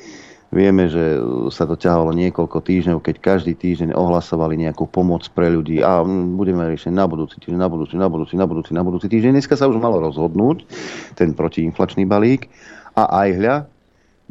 Vieme, 0.54 0.86
že 0.86 1.18
sa 1.50 1.66
to 1.66 1.74
ťahalo 1.74 2.14
niekoľko 2.14 2.62
týždňov, 2.62 3.02
keď 3.02 3.16
každý 3.18 3.58
týždeň 3.58 3.98
ohlasovali 3.98 4.54
nejakú 4.62 4.86
pomoc 4.86 5.26
pre 5.34 5.50
ľudí 5.50 5.82
a 5.82 6.06
budeme 6.06 6.62
riešiť 6.70 6.94
na 6.94 7.10
budúci 7.10 7.42
týždeň, 7.42 7.58
na 7.58 7.70
budúci, 7.74 7.98
na 7.98 8.06
budúci, 8.06 8.34
na 8.38 8.46
budúci, 8.46 8.72
na 8.78 8.82
budúci 8.86 9.08
týždeň. 9.10 9.42
Dneska 9.42 9.58
sa 9.58 9.66
už 9.66 9.82
malo 9.82 9.98
rozhodnúť 9.98 10.70
ten 11.18 11.34
protiinflačný 11.34 12.06
balík 12.06 12.54
a 12.94 13.26
aj 13.26 13.30
hľa, 13.34 13.56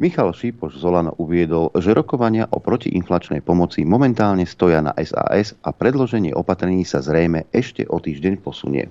Michal 0.01 0.33
Šípoš 0.33 0.81
z 0.81 0.83
Olano 0.89 1.13
uviedol, 1.21 1.69
že 1.77 1.93
rokovania 1.93 2.49
o 2.49 2.57
protiinflačnej 2.57 3.45
pomoci 3.45 3.85
momentálne 3.85 4.47
stoja 4.49 4.81
na 4.81 4.89
SAS 4.97 5.53
a 5.61 5.69
predloženie 5.69 6.33
opatrení 6.33 6.81
sa 6.81 7.03
zrejme 7.03 7.45
ešte 7.53 7.85
o 7.85 8.01
týždeň 8.01 8.41
posunie. 8.41 8.89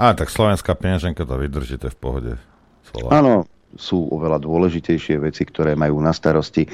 A 0.00 0.16
tak 0.16 0.32
slovenská 0.32 0.72
peňaženka 0.80 1.28
to 1.28 1.34
vydrží, 1.36 1.76
to 1.76 1.92
je 1.92 1.94
v 1.94 2.00
pohode. 2.00 2.32
Áno, 3.12 3.44
sú 3.76 4.08
oveľa 4.12 4.42
dôležitejšie 4.42 5.16
veci, 5.22 5.42
ktoré 5.44 5.72
majú 5.76 6.00
na 6.00 6.12
starosti 6.12 6.64
e, 6.64 6.70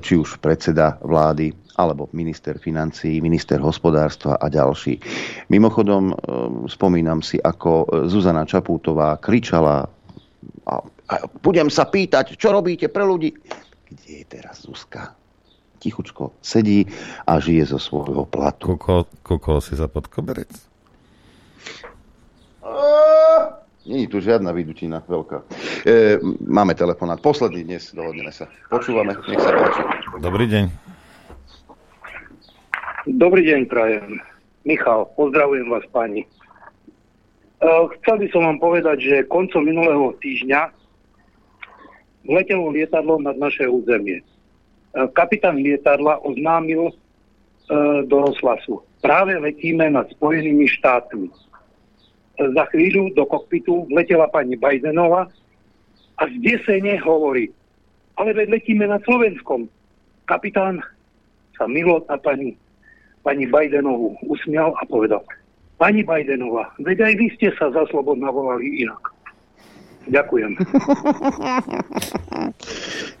či 0.00 0.14
už 0.16 0.40
predseda 0.40 1.00
vlády, 1.00 1.52
alebo 1.80 2.12
minister 2.12 2.60
financí, 2.60 3.24
minister 3.24 3.56
hospodárstva 3.60 4.36
a 4.36 4.46
ďalší. 4.52 5.00
Mimochodom, 5.48 6.04
e, 6.10 6.14
spomínam 6.68 7.24
si, 7.24 7.40
ako 7.40 8.04
Zuzana 8.08 8.44
Čapútová 8.44 9.16
kričala 9.16 9.88
a 10.68 10.74
a 11.10 11.26
budem 11.42 11.66
sa 11.66 11.90
pýtať, 11.90 12.38
čo 12.38 12.54
robíte 12.54 12.86
pre 12.86 13.02
ľudí. 13.02 13.34
Kde 13.90 14.22
je 14.22 14.24
teraz 14.30 14.62
Zuzka? 14.62 15.18
Tichučko 15.80 16.36
sedí 16.44 16.84
a 17.24 17.40
žije 17.40 17.72
zo 17.72 17.80
svojho 17.80 18.28
platu. 18.28 18.76
Kúkol 19.24 19.58
si 19.64 19.74
za 19.74 19.88
pod 19.88 20.06
Není 23.90 24.06
tu 24.06 24.22
žiadna 24.22 24.54
vydutina 24.54 25.02
veľká. 25.02 25.42
E, 25.82 26.22
máme 26.46 26.78
telefonát. 26.78 27.18
Posledný 27.18 27.66
dnes, 27.66 27.90
dohodneme 27.90 28.30
sa. 28.30 28.46
Počúvame, 28.70 29.18
nech 29.18 29.42
sa 29.42 29.50
páči. 29.50 29.82
Dobrý 30.22 30.46
deň. 30.46 30.64
Dobrý 33.18 33.42
deň, 33.50 33.60
prajem. 33.66 34.22
Michal, 34.62 35.10
pozdravujem 35.18 35.66
vás, 35.66 35.82
pani. 35.90 36.22
E, 36.22 36.26
chcel 37.98 38.22
by 38.22 38.26
som 38.30 38.46
vám 38.46 38.58
povedať, 38.62 39.02
že 39.02 39.26
koncom 39.26 39.66
minulého 39.66 40.14
týždňa 40.22 40.70
letelo 42.30 42.70
lietadlo 42.70 43.18
nad 43.18 43.34
naše 43.42 43.66
územie. 43.66 44.22
E, 44.22 44.24
kapitán 45.18 45.58
lietadla 45.58 46.22
oznámil 46.22 46.94
e, 46.94 46.94
do 48.06 48.22
rozhlasu. 48.22 48.86
Práve 49.02 49.34
letíme 49.34 49.90
nad 49.90 50.06
Spojenými 50.14 50.70
štátmi. 50.78 51.49
Za 52.40 52.64
chvíľu 52.72 53.12
do 53.12 53.28
kokpitu 53.28 53.84
letela 53.92 54.24
pani 54.32 54.56
Bidenová 54.56 55.28
a 56.16 56.22
zdesene 56.24 56.96
hovorí, 57.04 57.52
ale 58.16 58.32
veď 58.32 58.56
letíme 58.56 58.88
nad 58.88 59.04
Slovenskom. 59.04 59.68
Kapitán 60.24 60.80
sa 61.52 61.68
milo 61.68 62.00
na 62.08 62.16
pani, 62.16 62.56
pani 63.20 63.44
Bidenovú 63.44 64.16
usmial 64.24 64.72
a 64.80 64.88
povedal, 64.88 65.20
pani 65.76 66.00
Bidenová, 66.00 66.72
veď 66.80 67.12
aj 67.12 67.14
vy 67.20 67.26
ste 67.36 67.52
sa 67.60 67.68
za 67.76 67.84
slobodná 67.92 68.32
volali 68.32 68.88
inak. 68.88 69.04
Ďakujem. 70.08 70.56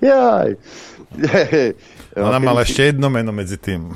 Jaj. 0.08 0.50
Ona 2.16 2.40
mala 2.40 2.64
ešte 2.64 2.88
jedno 2.88 3.12
meno 3.12 3.36
medzi 3.36 3.60
tým. 3.60 3.92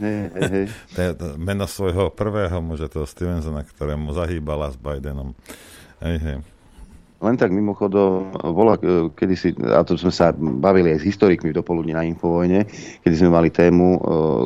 Hey, 0.00 0.32
hey, 0.32 0.68
hey. 0.96 1.12
Meno 1.36 1.68
svojho 1.68 2.08
prvého 2.08 2.64
muža, 2.64 2.88
toho 2.88 3.04
Stevensona, 3.04 3.60
ktorému 3.60 4.16
zahýbala 4.16 4.72
s 4.72 4.76
Bidenom. 4.80 5.36
Hej, 6.00 6.16
hej. 6.24 6.36
Len 7.22 7.38
tak 7.38 7.54
mimochodom, 7.54 8.34
bola 8.50 8.74
e, 8.82 9.06
kedysi, 9.14 9.54
a 9.62 9.86
to 9.86 9.94
sme 9.94 10.10
sa 10.10 10.34
bavili 10.34 10.90
aj 10.90 11.06
s 11.06 11.14
historikmi 11.14 11.54
v 11.54 11.58
dopoludne 11.62 11.94
na 11.94 12.02
Infovojne, 12.02 12.66
kedy 13.06 13.14
sme 13.14 13.30
mali 13.30 13.46
tému 13.46 13.86
uh, 13.94 14.00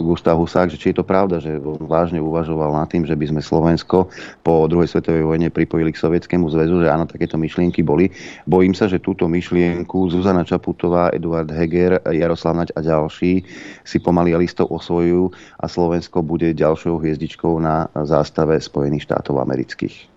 Gustav 0.04 0.36
Husák, 0.36 0.68
že 0.68 0.76
či 0.76 0.92
je 0.92 1.00
to 1.00 1.04
pravda, 1.08 1.40
že 1.40 1.56
on 1.56 1.88
vážne 1.88 2.20
uvažoval 2.20 2.76
nad 2.76 2.84
tým, 2.92 3.08
že 3.08 3.16
by 3.16 3.32
sme 3.32 3.40
Slovensko 3.40 4.12
po 4.44 4.68
druhej 4.68 4.92
svetovej 4.92 5.24
vojne 5.24 5.48
pripojili 5.48 5.88
k 5.88 6.02
Sovietskému 6.04 6.52
zväzu, 6.52 6.84
že 6.84 6.92
áno, 6.92 7.08
takéto 7.08 7.40
myšlienky 7.40 7.80
boli. 7.80 8.12
Bojím 8.44 8.76
sa, 8.76 8.92
že 8.92 9.00
túto 9.00 9.24
myšlienku 9.24 10.12
Zuzana 10.12 10.44
Čaputová, 10.44 11.08
Eduard 11.16 11.48
Heger, 11.48 12.04
Jaroslav 12.12 12.60
Naď 12.60 12.76
a 12.76 12.84
ďalší 12.84 13.40
si 13.88 13.96
pomaly 14.04 14.36
listov 14.36 14.68
osvojujú 14.68 15.32
a 15.32 15.64
Slovensko 15.64 16.20
bude 16.20 16.52
ďalšou 16.52 17.00
hviezdičkou 17.00 17.56
na 17.56 17.88
zástave 18.04 18.60
Spojených 18.60 19.08
štátov 19.08 19.40
amerických. 19.40 20.15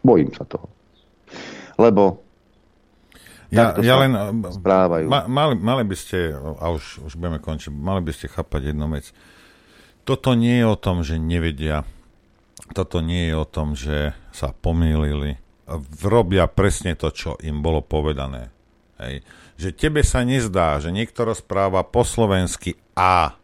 Bojím 0.00 0.32
sa 0.32 0.44
toho. 0.48 0.66
Lebo 1.76 2.20
Ja, 3.50 3.74
ja 3.82 3.98
len 3.98 4.14
správajú. 4.46 5.10
Ma, 5.10 5.26
mali, 5.26 5.58
mali 5.58 5.82
by 5.82 5.96
ste, 5.98 6.30
a 6.38 6.70
už, 6.70 7.02
už 7.02 7.18
budeme 7.18 7.42
končiť, 7.42 7.74
mali 7.74 7.98
by 7.98 8.12
ste 8.14 8.30
chápať 8.30 8.70
jednu 8.70 8.86
vec. 8.94 9.10
Toto 10.06 10.38
nie 10.38 10.62
je 10.62 10.66
o 10.70 10.78
tom, 10.78 11.02
že 11.02 11.18
nevedia. 11.18 11.82
Toto 12.70 13.02
nie 13.02 13.26
je 13.26 13.34
o 13.34 13.46
tom, 13.46 13.74
že 13.74 14.14
sa 14.30 14.54
pomýlili. 14.54 15.42
Robia 16.06 16.46
presne 16.46 16.94
to, 16.94 17.10
čo 17.10 17.34
im 17.42 17.58
bolo 17.58 17.82
povedané. 17.82 18.54
Hej. 19.02 19.26
Že 19.58 19.68
tebe 19.74 20.00
sa 20.06 20.22
nezdá, 20.22 20.78
že 20.78 20.94
niekto 20.94 21.26
rozpráva 21.26 21.82
po 21.82 22.06
slovensky 22.06 22.78
a 22.94 23.34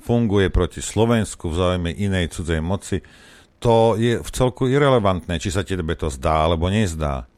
funguje 0.00 0.48
proti 0.48 0.80
Slovensku 0.80 1.52
v 1.52 1.58
záujme 1.60 1.90
inej 1.92 2.32
cudzej 2.34 2.64
moci, 2.64 3.04
to 3.62 3.94
je 3.94 4.18
v 4.18 4.30
celku 4.34 4.66
irrelevantné, 4.66 5.38
či 5.38 5.54
sa 5.54 5.62
tebe 5.62 5.94
to 5.94 6.10
zdá 6.10 6.50
alebo 6.50 6.66
nezdá. 6.66 7.30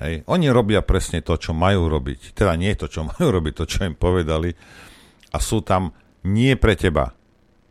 Hej. 0.00 0.24
Oni 0.28 0.48
robia 0.48 0.80
presne 0.80 1.20
to, 1.20 1.36
čo 1.36 1.52
majú 1.52 1.88
robiť. 1.88 2.32
Teda 2.32 2.56
nie 2.56 2.72
to, 2.72 2.88
čo 2.88 3.04
majú 3.12 3.28
robiť, 3.28 3.52
to, 3.52 3.64
čo 3.68 3.84
im 3.84 3.96
povedali. 3.96 4.56
A 5.32 5.36
sú 5.36 5.60
tam 5.60 5.92
nie 6.24 6.56
pre 6.56 6.74
teba. 6.74 7.12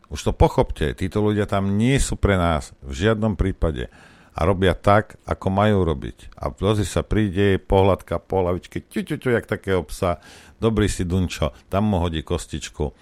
Už 0.06 0.22
to 0.22 0.32
pochopte, 0.32 0.94
títo 0.94 1.18
ľudia 1.18 1.50
tam 1.50 1.74
nie 1.74 1.98
sú 1.98 2.14
pre 2.14 2.38
nás 2.38 2.70
v 2.78 2.94
žiadnom 2.94 3.34
prípade. 3.34 3.90
A 4.36 4.46
robia 4.46 4.76
tak, 4.78 5.18
ako 5.26 5.50
majú 5.50 5.82
robiť. 5.82 6.30
A 6.38 6.54
vždy 6.54 6.86
sa 6.86 7.02
príde, 7.02 7.58
pohľadka 7.58 8.22
po 8.22 8.44
hlavičke, 8.44 8.86
ťu, 8.86 9.18
jak 9.18 9.48
takého 9.50 9.82
psa, 9.82 10.22
dobrý 10.62 10.86
si 10.86 11.02
dunčo, 11.02 11.50
tam 11.66 11.90
mu 11.90 11.98
hodí 11.98 12.22
kostičku 12.22 12.94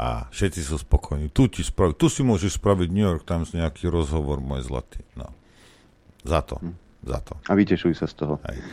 a 0.00 0.32
všetci 0.32 0.64
sú 0.64 0.80
spokojní. 0.80 1.28
Tu 1.28 1.52
ti 1.52 1.60
spraví, 1.60 1.92
tu 1.92 2.08
si 2.08 2.24
môžeš 2.24 2.56
spraviť 2.56 2.88
New 2.88 3.04
York 3.04 3.28
Times 3.28 3.52
nejaký 3.52 3.92
rozhovor, 3.92 4.40
môj 4.40 4.64
zlatý. 4.64 5.04
No. 5.12 5.28
Za 6.24 6.40
to. 6.40 6.56
Hm. 6.56 6.72
Za 7.04 7.20
to. 7.20 7.36
A 7.44 7.52
vytešujú 7.52 7.92
sa 7.92 8.08
z 8.08 8.14
toho. 8.16 8.40
Hej. 8.48 8.64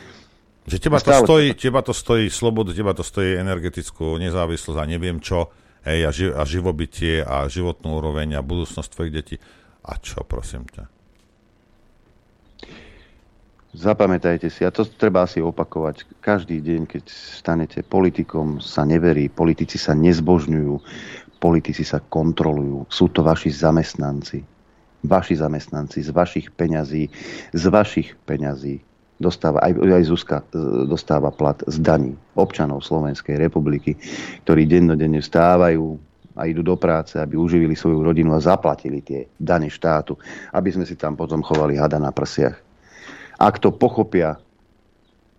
Že 0.67 0.77
teba 0.83 0.99
to, 1.03 1.11
stojí, 1.11 1.47
teba 1.55 1.79
to 1.83 1.91
stojí 1.95 2.27
slobodu, 2.31 2.71
teba 2.71 2.95
to 2.95 3.03
stojí 3.03 3.39
energetickú 3.39 4.19
nezávislosť 4.19 4.79
a 4.79 4.87
neviem 4.87 5.19
čo, 5.19 5.51
hej, 5.87 5.99
a, 6.07 6.11
ži, 6.11 6.27
a 6.31 6.43
živobytie 6.43 7.23
a 7.23 7.47
životnú 7.47 7.99
úroveň 7.99 8.35
a 8.35 8.43
budúcnosť 8.43 8.91
tvojich 8.91 9.15
detí. 9.15 9.35
A 9.83 9.95
čo, 9.99 10.23
prosím 10.27 10.67
ťa? 10.67 10.96
Zapamätajte 13.77 14.49
si, 14.49 14.65
a 14.65 14.73
to 14.73 14.89
treba 14.89 15.21
asi 15.21 15.37
opakovať, 15.37 16.01
každý 16.17 16.65
deň, 16.65 16.89
keď 16.89 17.03
stanete 17.13 17.85
politikom, 17.85 18.57
sa 18.57 18.81
neverí, 18.81 19.29
politici 19.29 19.77
sa 19.77 19.93
nezbožňujú, 19.93 20.73
politici 21.37 21.85
sa 21.85 22.01
kontrolujú, 22.01 22.89
sú 22.89 23.05
to 23.13 23.21
vaši 23.21 23.53
zamestnanci. 23.53 24.41
Vaši 25.05 25.37
zamestnanci 25.37 26.01
z 26.01 26.09
vašich 26.09 26.49
peňazí, 26.57 27.05
z 27.53 27.63
vašich 27.69 28.17
peňazí 28.25 28.81
dostáva, 29.21 29.61
aj, 29.61 29.77
aj 29.77 30.03
Zuzka 30.09 30.41
e, 30.41 30.45
dostáva 30.89 31.29
plat 31.29 31.61
z 31.69 31.77
daní 31.77 32.17
občanov 32.33 32.81
Slovenskej 32.81 33.37
republiky, 33.37 33.93
ktorí 34.41 34.65
dennodenne 34.65 35.21
vstávajú 35.21 36.01
a 36.33 36.49
idú 36.49 36.65
do 36.65 36.73
práce, 36.81 37.21
aby 37.21 37.37
uživili 37.37 37.77
svoju 37.77 38.01
rodinu 38.01 38.33
a 38.33 38.41
zaplatili 38.41 39.05
tie 39.05 39.29
dane 39.37 39.69
štátu, 39.69 40.17
aby 40.49 40.73
sme 40.73 40.85
si 40.89 40.97
tam 40.97 41.13
potom 41.13 41.45
chovali 41.45 41.77
hada 41.77 42.01
na 42.01 42.09
prsiach. 42.09 42.66
Ak 43.37 43.61
to 43.61 43.69
pochopia 43.73 44.37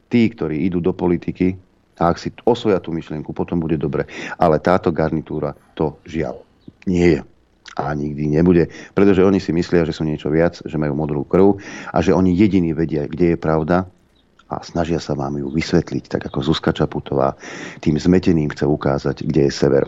tí, 0.09 0.31
ktorí 0.31 0.65
idú 0.67 0.81
do 0.81 0.95
politiky, 0.95 1.59
a 1.99 2.15
ak 2.15 2.17
si 2.23 2.31
osvoja 2.47 2.79
tú 2.79 2.95
myšlienku, 2.95 3.35
potom 3.35 3.59
bude 3.59 3.75
dobre. 3.75 4.07
Ale 4.39 4.63
táto 4.63 4.95
garnitúra 4.95 5.53
to 5.75 5.99
žiaľ 6.07 6.39
nie 6.87 7.19
je. 7.19 7.21
A 7.79 7.95
nikdy 7.95 8.27
nebude, 8.27 8.67
pretože 8.91 9.23
oni 9.23 9.39
si 9.39 9.55
myslia, 9.55 9.87
že 9.87 9.95
sú 9.95 10.03
niečo 10.03 10.35
viac, 10.35 10.59
že 10.67 10.81
majú 10.81 10.99
modrú 10.99 11.23
krv 11.23 11.63
a 11.95 12.03
že 12.03 12.11
oni 12.11 12.35
jediní 12.35 12.75
vedia, 12.75 13.07
kde 13.07 13.35
je 13.35 13.39
pravda 13.39 13.87
a 14.51 14.55
snažia 14.65 14.99
sa 14.99 15.15
vám 15.15 15.39
ju 15.39 15.47
vysvetliť, 15.53 16.05
tak 16.11 16.27
ako 16.27 16.43
Zuzka 16.43 16.75
Čaputová 16.75 17.39
tým 17.79 17.95
zmeteným 18.01 18.51
chce 18.51 18.67
ukázať, 18.67 19.23
kde 19.23 19.47
je 19.47 19.53
sever. 19.55 19.85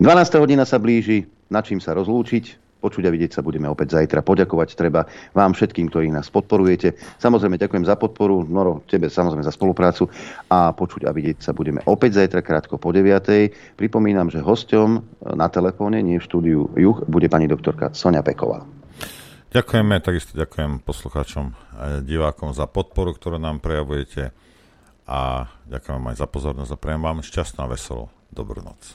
12. 0.00 0.40
hodina 0.40 0.64
sa 0.64 0.80
blíži, 0.80 1.28
na 1.52 1.60
čím 1.60 1.84
sa 1.84 1.92
rozlúčiť. 1.92 2.67
Počuť 2.78 3.04
a 3.06 3.10
vidieť 3.10 3.34
sa 3.34 3.42
budeme 3.42 3.66
opäť 3.66 3.98
zajtra. 3.98 4.22
Poďakovať 4.22 4.78
treba 4.78 5.02
vám 5.34 5.50
všetkým, 5.50 5.90
ktorí 5.90 6.14
nás 6.14 6.30
podporujete. 6.30 6.94
Samozrejme 7.18 7.58
ďakujem 7.58 7.82
za 7.82 7.98
podporu, 7.98 8.46
Noro, 8.46 8.86
tebe 8.86 9.10
samozrejme 9.10 9.42
za 9.42 9.50
spoluprácu 9.50 10.06
a 10.46 10.70
počuť 10.70 11.06
a 11.06 11.10
vidieť 11.10 11.42
sa 11.42 11.50
budeme 11.50 11.82
opäť 11.90 12.22
zajtra 12.22 12.38
krátko 12.38 12.78
po 12.78 12.94
9. 12.94 13.74
Pripomínam, 13.74 14.30
že 14.30 14.38
hosťom 14.38 14.88
na 15.34 15.50
telefóne, 15.50 15.98
nie 16.06 16.22
v 16.22 16.26
štúdiu 16.26 16.70
Juch, 16.78 17.02
bude 17.10 17.26
pani 17.26 17.50
doktorka 17.50 17.90
Sonia 17.98 18.22
Peková. 18.22 18.62
Ďakujeme, 19.48 19.98
takisto 20.04 20.36
ďakujem 20.36 20.84
poslucháčom 20.84 21.56
a 21.72 22.04
divákom 22.04 22.52
za 22.52 22.68
podporu, 22.68 23.16
ktorú 23.16 23.40
nám 23.40 23.64
prejavujete 23.64 24.30
a 25.08 25.48
ďakujem 25.66 26.04
aj 26.12 26.16
za 26.20 26.26
pozornosť 26.28 26.70
a 26.76 26.80
prejem 26.80 27.00
vám 27.00 27.24
šťastnú 27.24 27.64
a 27.64 27.72
veselú 27.72 28.12
dobrú 28.28 28.60
noc. 28.60 28.94